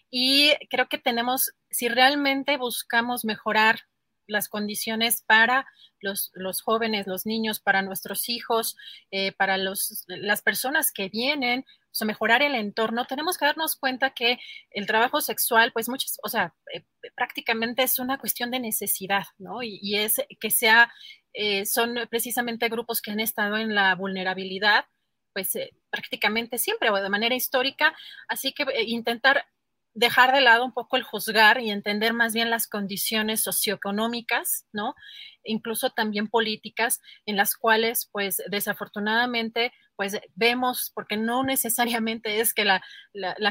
Y 0.09 0.53
creo 0.69 0.87
que 0.87 0.97
tenemos, 0.97 1.53
si 1.69 1.89
realmente 1.89 2.57
buscamos 2.57 3.25
mejorar 3.25 3.79
las 4.27 4.49
condiciones 4.49 5.23
para 5.25 5.65
los, 5.99 6.61
jóvenes, 6.61 7.07
los 7.07 7.25
niños, 7.25 7.59
para 7.59 7.81
nuestros 7.81 8.29
hijos, 8.29 8.75
eh, 9.11 9.31
para 9.31 9.57
los, 9.57 10.03
las 10.07 10.41
personas 10.41 10.91
que 10.91 11.09
vienen, 11.09 11.61
o 11.61 11.95
sea, 11.95 12.07
mejorar 12.07 12.41
el 12.41 12.55
entorno, 12.55 13.05
tenemos 13.05 13.37
que 13.37 13.45
darnos 13.45 13.75
cuenta 13.75 14.11
que 14.11 14.37
el 14.71 14.85
trabajo 14.85 15.21
sexual, 15.21 15.71
pues 15.71 15.87
muchas, 15.89 16.17
o 16.23 16.29
sea, 16.29 16.53
eh, 16.73 16.83
prácticamente 17.15 17.83
es 17.83 17.99
una 17.99 18.17
cuestión 18.17 18.51
de 18.51 18.59
necesidad, 18.59 19.23
¿no? 19.37 19.63
Y, 19.63 19.95
es 19.95 20.15
que 20.39 20.51
sea, 20.51 20.91
eh, 21.33 21.65
son 21.65 21.95
precisamente 22.09 22.69
grupos 22.69 23.01
que 23.01 23.11
han 23.11 23.19
estado 23.19 23.57
en 23.57 23.75
la 23.75 23.95
vulnerabilidad, 23.95 24.85
pues 25.33 25.53
prácticamente 25.89 26.59
siempre 26.59 26.91
o 26.91 26.95
de 26.95 27.09
manera 27.09 27.33
histórica, 27.33 27.95
así 28.27 28.53
que 28.53 28.65
intentar 28.85 29.45
dejar 29.93 30.33
de 30.33 30.41
lado 30.41 30.65
un 30.65 30.73
poco 30.73 30.97
el 30.97 31.03
juzgar 31.03 31.59
y 31.61 31.69
entender 31.71 32.13
más 32.13 32.33
bien 32.33 32.49
las 32.49 32.67
condiciones 32.67 33.43
socioeconómicas, 33.43 34.65
¿no? 34.73 34.95
Incluso 35.43 35.91
también 35.91 36.27
políticas 36.29 37.01
en 37.25 37.37
las 37.37 37.55
cuales, 37.55 38.09
pues, 38.11 38.41
desafortunadamente, 38.49 39.73
pues 39.95 40.19
vemos, 40.35 40.91
porque 40.93 41.17
no 41.17 41.43
necesariamente 41.43 42.39
es 42.39 42.53
que 42.53 42.65
la, 42.65 42.81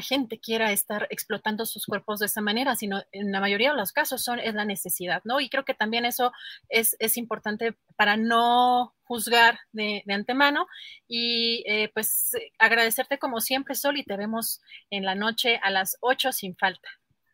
gente 0.01 0.41
quiera 0.41 0.73
estar 0.73 1.07
explotando 1.11 1.65
sus 1.67 1.87
cuerpos 1.87 2.19
de 2.19 2.27
esa 2.27 2.41
manera, 2.41 2.75
sino 2.75 3.03
en 3.13 3.31
la 3.31 3.41
mayoría 3.41 3.71
de 3.71 3.77
los 3.77 3.93
casos 3.93 4.23
son, 4.23 4.41
es 4.41 4.55
la 4.55 4.65
necesidad, 4.65 5.23
¿no? 5.25 5.41
Y 5.41 5.49
creo 5.49 5.65
que 5.65 5.75
también 5.75 6.05
eso 6.05 6.33
es, 6.69 6.97
es 6.99 7.17
importante 7.17 7.77
para 7.97 8.17
no 8.17 8.95
juzgar 9.05 9.59
de, 9.73 10.03
antemano 10.09 10.67
y 11.07 11.65
eh, 11.67 11.91
pues 11.95 12.33
agradecerte 12.59 13.19
como 13.19 13.41
siempre, 13.41 13.75
Sol, 13.75 13.99
y 13.99 14.05
te 14.05 14.17
vemos 14.17 14.61
en 14.91 15.05
la 15.05 15.15
noche 15.15 15.61
a 15.63 15.71
las 15.71 15.97
8 16.01 16.33
sin 16.33 16.57
falta. 16.57 16.89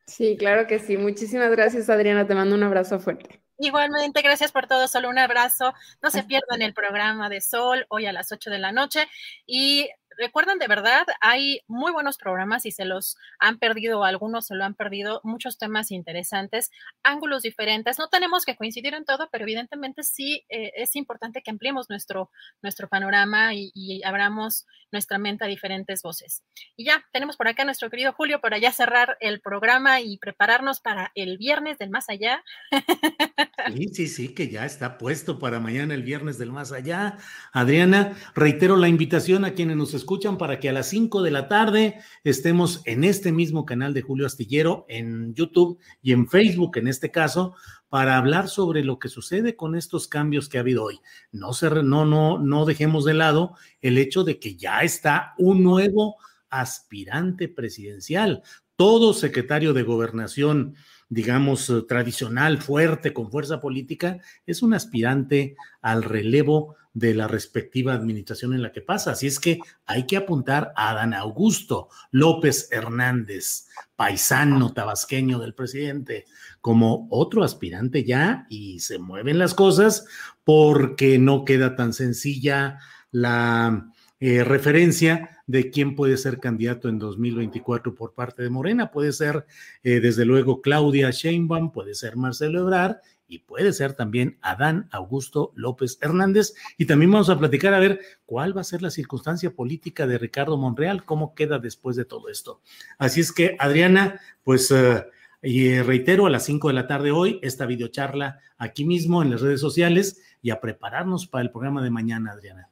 Sí, 0.07 0.37
claro 0.39 0.67
que 0.67 0.78
sí. 0.78 0.97
Muchísimas 0.97 1.51
gracias, 1.51 1.91
Adriana. 1.91 2.27
Te 2.27 2.35
mando 2.35 2.55
un 2.55 2.62
abrazo 2.62 2.99
fuerte. 2.99 3.41
Igualmente, 3.61 4.23
gracias 4.23 4.53
por 4.53 4.69
todo, 4.69 4.87
Sol. 4.87 5.07
Un 5.07 5.19
abrazo. 5.19 5.75
No 6.01 6.11
se 6.11 6.23
pierdan 6.23 6.62
el 6.62 6.73
programa 6.75 7.28
de 7.28 7.41
Sol 7.41 7.87
hoy 7.89 8.07
a 8.07 8.12
las 8.12 8.31
8 8.31 8.51
de 8.51 8.59
la 8.61 8.70
noche 8.70 9.09
y 9.47 9.89
recuerden 10.19 10.59
de 10.59 10.67
verdad, 10.67 11.07
hay 11.21 11.61
muy 11.67 11.93
buenos 11.93 12.19
programas 12.19 12.67
y 12.67 12.73
se 12.73 12.85
los 12.85 13.17
han 13.39 13.59
perdido, 13.59 14.05
algunos 14.05 14.47
se 14.47 14.55
lo 14.55 14.65
han 14.65 14.75
perdido, 14.75 15.21
muchos 15.25 15.59
temas 15.59 15.91
interesantes, 15.91 16.71
ángulos 17.03 17.43
diferentes. 17.43 17.99
No 17.99 18.09
tenemos 18.09 18.45
que 18.45 18.57
coincidir 18.57 18.95
en 18.95 19.05
todo, 19.05 19.29
pero 19.31 19.45
evidentemente 19.45 20.03
sí 20.03 20.45
eh, 20.49 20.73
es 20.77 20.97
importante 20.97 21.43
que 21.43 21.51
ampliemos 21.51 21.89
nuestro, 21.89 22.31
nuestro 22.63 22.89
panorama 22.89 23.55
y, 23.55 23.71
y, 23.75 24.03
abramos 24.03 24.67
nuestra 24.91 25.19
mente 25.19 25.45
a 25.45 25.49
diferentes 25.49 26.03
voces. 26.03 26.43
Y 26.77 26.85
ya, 26.85 27.05
tenemos 27.13 27.37
por 27.37 27.49
acá 27.49 27.63
a 27.63 27.67
nuestro 27.67 27.91
querido 27.91 28.13
Julio 28.13 28.41
para 28.41 28.59
ya 28.59 28.73
cerrar 28.73 29.17
el 29.21 29.41
programa 29.41 30.01
y 30.01 30.19
prepararnos 30.19 30.81
para 30.81 31.13
el 31.15 31.39
viernes 31.39 31.79
del 31.79 31.91
más 31.91 32.09
allá. 32.09 32.43
Sí, 33.69 33.89
sí, 33.93 34.09
sí, 34.09 34.35
que 34.35 34.49
ya 34.49 34.65
está 34.65 34.97
puesto 34.97 35.39
para 35.39 35.61
mañana 35.61 35.93
el 35.93 36.03
viernes 36.03 36.39
del 36.39 36.51
más 36.51 36.73
allá. 36.73 37.19
Adriana, 37.53 38.17
reitero 38.35 38.77
la 38.77 38.89
invitación 38.89 39.45
a 39.45 39.53
quienes 39.53 39.77
nos 39.77 39.93
escuchan 39.93 40.08
para 40.39 40.59
que 40.59 40.70
a 40.70 40.73
las 40.73 40.89
5 40.89 41.23
de 41.23 41.31
la 41.31 41.49
tarde 41.49 42.01
estemos 42.25 42.81
en 42.87 43.05
este 43.05 43.31
mismo 43.31 43.67
canal 43.67 43.93
de 43.93 44.01
Julio 44.01 44.27
Astillero, 44.27 44.87
en 44.89 45.35
YouTube 45.35 45.78
y 46.01 46.12
en 46.12 46.27
Facebook 46.28 46.78
en 46.78 46.89
este 46.89 47.11
caso, 47.11 47.55
para 47.91 48.17
hablar 48.17 48.49
sobre 48.49 48.83
lo 48.83 48.99
que 48.99 49.09
sucede 49.09 49.55
con 49.55 49.75
estos 49.75 50.09
cambios 50.09 50.49
que 50.49 50.57
ha 50.57 50.62
habido 50.62 50.85
hoy. 50.85 51.01
No, 51.31 51.53
se, 51.53 51.69
no, 51.69 52.07
no, 52.07 52.39
no 52.39 52.65
dejemos 52.65 53.05
de 53.05 53.15
lado 53.15 53.55
el 53.83 53.99
hecho 53.99 54.25
de 54.25 54.39
que 54.39 54.57
ya 54.57 54.81
está 54.81 55.35
un 55.37 55.62
nuevo 55.62 56.17
aspirante 56.49 57.49
presidencial. 57.49 58.43
Todo 58.77 59.12
secretario 59.12 59.75
de 59.75 59.83
gobernación 59.83 60.75
digamos, 61.09 61.70
eh, 61.70 61.83
tradicional, 61.89 62.59
fuerte, 62.59 63.12
con 63.12 63.31
fuerza 63.31 63.61
política, 63.61 64.20
es 64.47 64.62
un 64.62 64.75
aspirante 64.75 65.57
al 65.81 66.03
relevo 66.03 66.77
de 66.99 67.15
la 67.15 67.28
respectiva 67.28 67.94
administración 67.94 68.55
en 68.55 68.62
la 68.62 68.73
que 68.73 68.81
pasa. 68.81 69.12
Así 69.12 69.27
es 69.27 69.39
que 69.39 69.60
hay 69.86 70.07
que 70.07 70.17
apuntar 70.17 70.73
a 70.77 70.91
Adán 70.91 71.15
Augusto 71.15 71.89
López 72.10 72.68
Hernández, 72.73 73.68
paisano 73.97 74.73
tabasqueño 74.73 75.39
del 75.39 75.55
presidente, 75.55 76.27
como 76.60 77.07
otro 77.10 77.44
aspirante 77.44 78.05
ya 78.05 78.47
y 78.51 78.81
se 78.81 78.99
mueven 78.99 79.39
las 79.39 79.55
cosas 79.55 80.07
porque 80.44 81.18
no 81.18 81.44
queda 81.44 81.77
tan 81.77 81.93
sencilla 81.93 82.78
la 83.10 83.93
eh, 84.20 84.43
referencia 84.43 85.39
de 85.47 85.70
quién 85.70 85.94
puede 85.94 86.17
ser 86.17 86.41
candidato 86.41 86.89
en 86.89 86.99
2024 86.99 87.94
por 87.94 88.15
parte 88.15 88.43
de 88.43 88.51
Morena. 88.51 88.91
Puede 88.91 89.12
ser, 89.12 89.47
eh, 89.85 90.01
desde 90.01 90.25
luego, 90.25 90.60
Claudia 90.60 91.10
Sheinbaum, 91.10 91.70
puede 91.70 91.94
ser 91.94 92.17
Marcelo 92.17 92.60
Ebrard 92.60 92.97
y 93.28 93.40
puede 93.40 93.73
ser 93.73 93.92
también 93.92 94.39
Adán 94.40 94.89
Augusto 94.90 95.52
López 95.55 95.98
Hernández. 96.00 96.55
Y 96.78 96.86
también 96.86 97.12
vamos 97.12 97.28
a 97.28 97.39
platicar 97.39 97.74
a 97.74 97.78
ver 97.78 98.00
cuál 98.24 98.57
va 98.57 98.62
a 98.62 98.65
ser 98.65 98.82
la 98.82 98.90
circunstancia 98.90 99.55
política 99.55 100.07
de 100.07 100.18
Ricardo 100.18 100.57
Monreal, 100.57 101.05
cómo 101.05 101.34
queda 101.34 101.58
después 101.58 101.94
de 101.94 102.07
todo 102.07 102.28
esto. 102.28 102.62
Así 102.98 103.20
es 103.20 103.32
que, 103.32 103.57
Adriana, 103.58 104.20
pues... 104.42 104.70
Eh, 104.70 105.05
y 105.40 105.81
reitero, 105.82 106.26
a 106.26 106.31
las 106.31 106.47
5 106.47 106.66
de 106.66 106.74
la 106.74 106.89
tarde 106.89 107.12
hoy, 107.12 107.39
esta 107.42 107.65
videocharla 107.65 108.40
aquí 108.57 108.84
mismo 108.84 109.23
en 109.23 109.31
las 109.31 109.40
redes 109.40 109.60
sociales 109.60 110.20
y 110.42 110.50
a 110.50 110.60
prepararnos 110.60 111.28
para 111.28 111.42
el 111.42 111.52
programa 111.52 111.81
de 111.81 111.90
mañana, 111.90 112.32
Adriana 112.32 112.68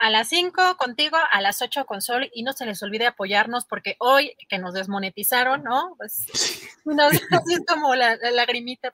a 0.00 0.08
las 0.08 0.28
5 0.30 0.76
contigo, 0.78 1.18
a 1.30 1.40
las 1.42 1.60
8 1.60 1.84
con 1.84 2.00
Sol 2.00 2.30
y 2.32 2.42
no 2.42 2.54
se 2.54 2.64
les 2.64 2.82
olvide 2.82 3.06
apoyarnos 3.06 3.66
porque 3.66 3.96
hoy 3.98 4.32
que 4.48 4.58
nos 4.58 4.72
desmonetizaron, 4.72 5.62
¿no? 5.62 5.94
Pues 5.98 6.26
nos, 6.86 7.12
es 7.12 7.64
como 7.68 7.94
la, 7.94 8.16
lagrimita. 8.32 8.92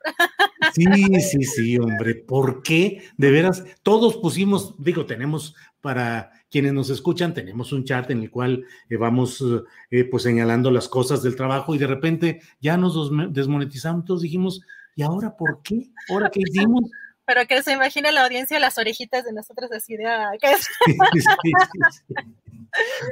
Sí, 0.75 0.85
sí, 1.21 1.45
sí, 1.45 1.79
hombre, 1.79 2.17
¿por 2.17 2.63
qué? 2.63 3.05
De 3.17 3.31
veras, 3.31 3.65
todos 3.85 4.17
pusimos, 4.17 4.75
digo, 4.83 5.07
tenemos 5.07 5.55
para 5.81 6.33
quienes 6.51 6.73
nos 6.73 6.91
escuchan, 6.91 7.35
tenemos 7.35 7.73
un 7.73 7.85
chat 7.85 8.11
en 8.11 8.23
el 8.23 8.31
cual 8.31 8.65
eh, 8.91 8.97
vamos 8.97 9.45
eh, 9.91 10.05
pues 10.05 10.25
señalando 10.25 10.73
las 10.73 10.89
cosas 10.89 11.23
del 11.23 11.37
trabajo 11.37 11.75
y 11.75 11.79
de 11.79 11.87
repente 11.87 12.41
ya 12.61 12.77
nos 12.77 13.11
desmonetizamos, 13.33 14.05
todos 14.05 14.23
dijimos, 14.23 14.61
¿y 14.97 15.03
ahora 15.03 15.37
por 15.37 15.63
qué? 15.63 15.91
¿Ahora 16.09 16.31
qué 16.31 16.41
hicimos? 16.41 16.91
Pero 17.27 17.47
que 17.47 17.63
se 17.63 17.73
imagine 17.73 18.13
la 18.13 18.25
audiencia 18.25 18.59
las 18.59 18.79
orejitas 18.79 19.25
de 19.25 19.33
nosotros 19.33 19.71
así 19.73 19.97
de 19.97 20.07
ah. 20.07 20.31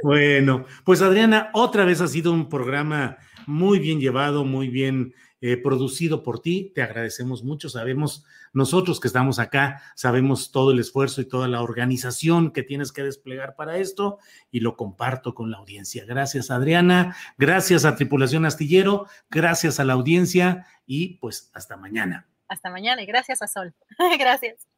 Bueno, 0.03 0.67
pues 0.85 1.03
Adriana, 1.03 1.51
otra 1.53 1.85
vez 1.85 2.01
ha 2.01 2.09
sido 2.09 2.33
un 2.33 2.49
programa 2.49 3.19
muy 3.47 3.79
bien 3.79 4.01
llevado, 4.01 4.45
muy 4.45 4.69
bien 4.69 5.15
eh, 5.41 5.57
producido 5.57 6.23
por 6.23 6.41
ti. 6.41 6.73
Te 6.75 6.83
agradecemos 6.83 7.45
mucho. 7.45 7.69
Sabemos, 7.69 8.25
nosotros 8.53 9.01
que 9.01 9.09
estamos 9.09 9.39
acá, 9.39 9.83
sabemos 9.95 10.51
todo 10.53 10.71
el 10.71 10.79
esfuerzo 10.79 11.21
y 11.21 11.27
toda 11.27 11.49
la 11.49 11.63
organización 11.63 12.51
que 12.51 12.63
tienes 12.63 12.93
que 12.93 13.03
desplegar 13.03 13.55
para 13.57 13.79
esto 13.79 14.19
y 14.51 14.61
lo 14.61 14.77
comparto 14.77 15.35
con 15.35 15.51
la 15.51 15.59
audiencia. 15.59 16.05
Gracias, 16.07 16.51
Adriana. 16.51 17.17
Gracias 17.37 17.85
a 17.85 17.97
Tripulación 17.97 18.47
Astillero. 18.47 19.07
Gracias 19.31 19.81
a 19.81 19.85
la 19.85 19.95
audiencia 19.95 20.67
y 20.87 21.19
pues 21.19 21.51
hasta 21.55 21.77
mañana. 21.77 22.27
Hasta 22.55 22.71
mañana 22.71 23.03
y 23.03 23.07
gracias 23.07 23.43
a 23.43 23.49
Sol. 23.49 23.75
gracias. 24.19 24.69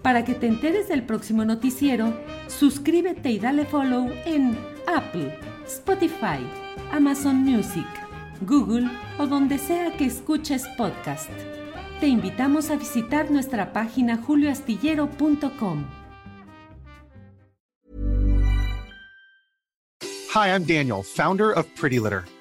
Para 0.00 0.24
que 0.24 0.34
te 0.34 0.46
enteres 0.46 0.86
del 0.86 1.04
próximo 1.04 1.44
noticiero, 1.44 2.16
suscríbete 2.46 3.30
y 3.30 3.40
dale 3.40 3.64
follow 3.64 4.08
en 4.24 4.56
Apple, 4.86 5.36
Spotify, 5.66 6.38
Amazon 6.92 7.38
Music, 7.38 7.86
Google 8.42 8.88
o 9.18 9.26
donde 9.26 9.58
sea 9.58 9.96
que 9.96 10.04
escuches 10.04 10.68
podcast. 10.76 11.30
Te 11.98 12.06
invitamos 12.06 12.70
a 12.70 12.76
visitar 12.76 13.28
nuestra 13.32 13.72
página 13.72 14.18
julioastillero.com. 14.18 15.84
Hi, 20.32 20.48
I'm 20.48 20.64
Daniel, 20.64 21.02
founder 21.02 21.50
of 21.50 21.66
Pretty 21.74 21.98
Litter. 21.98 22.24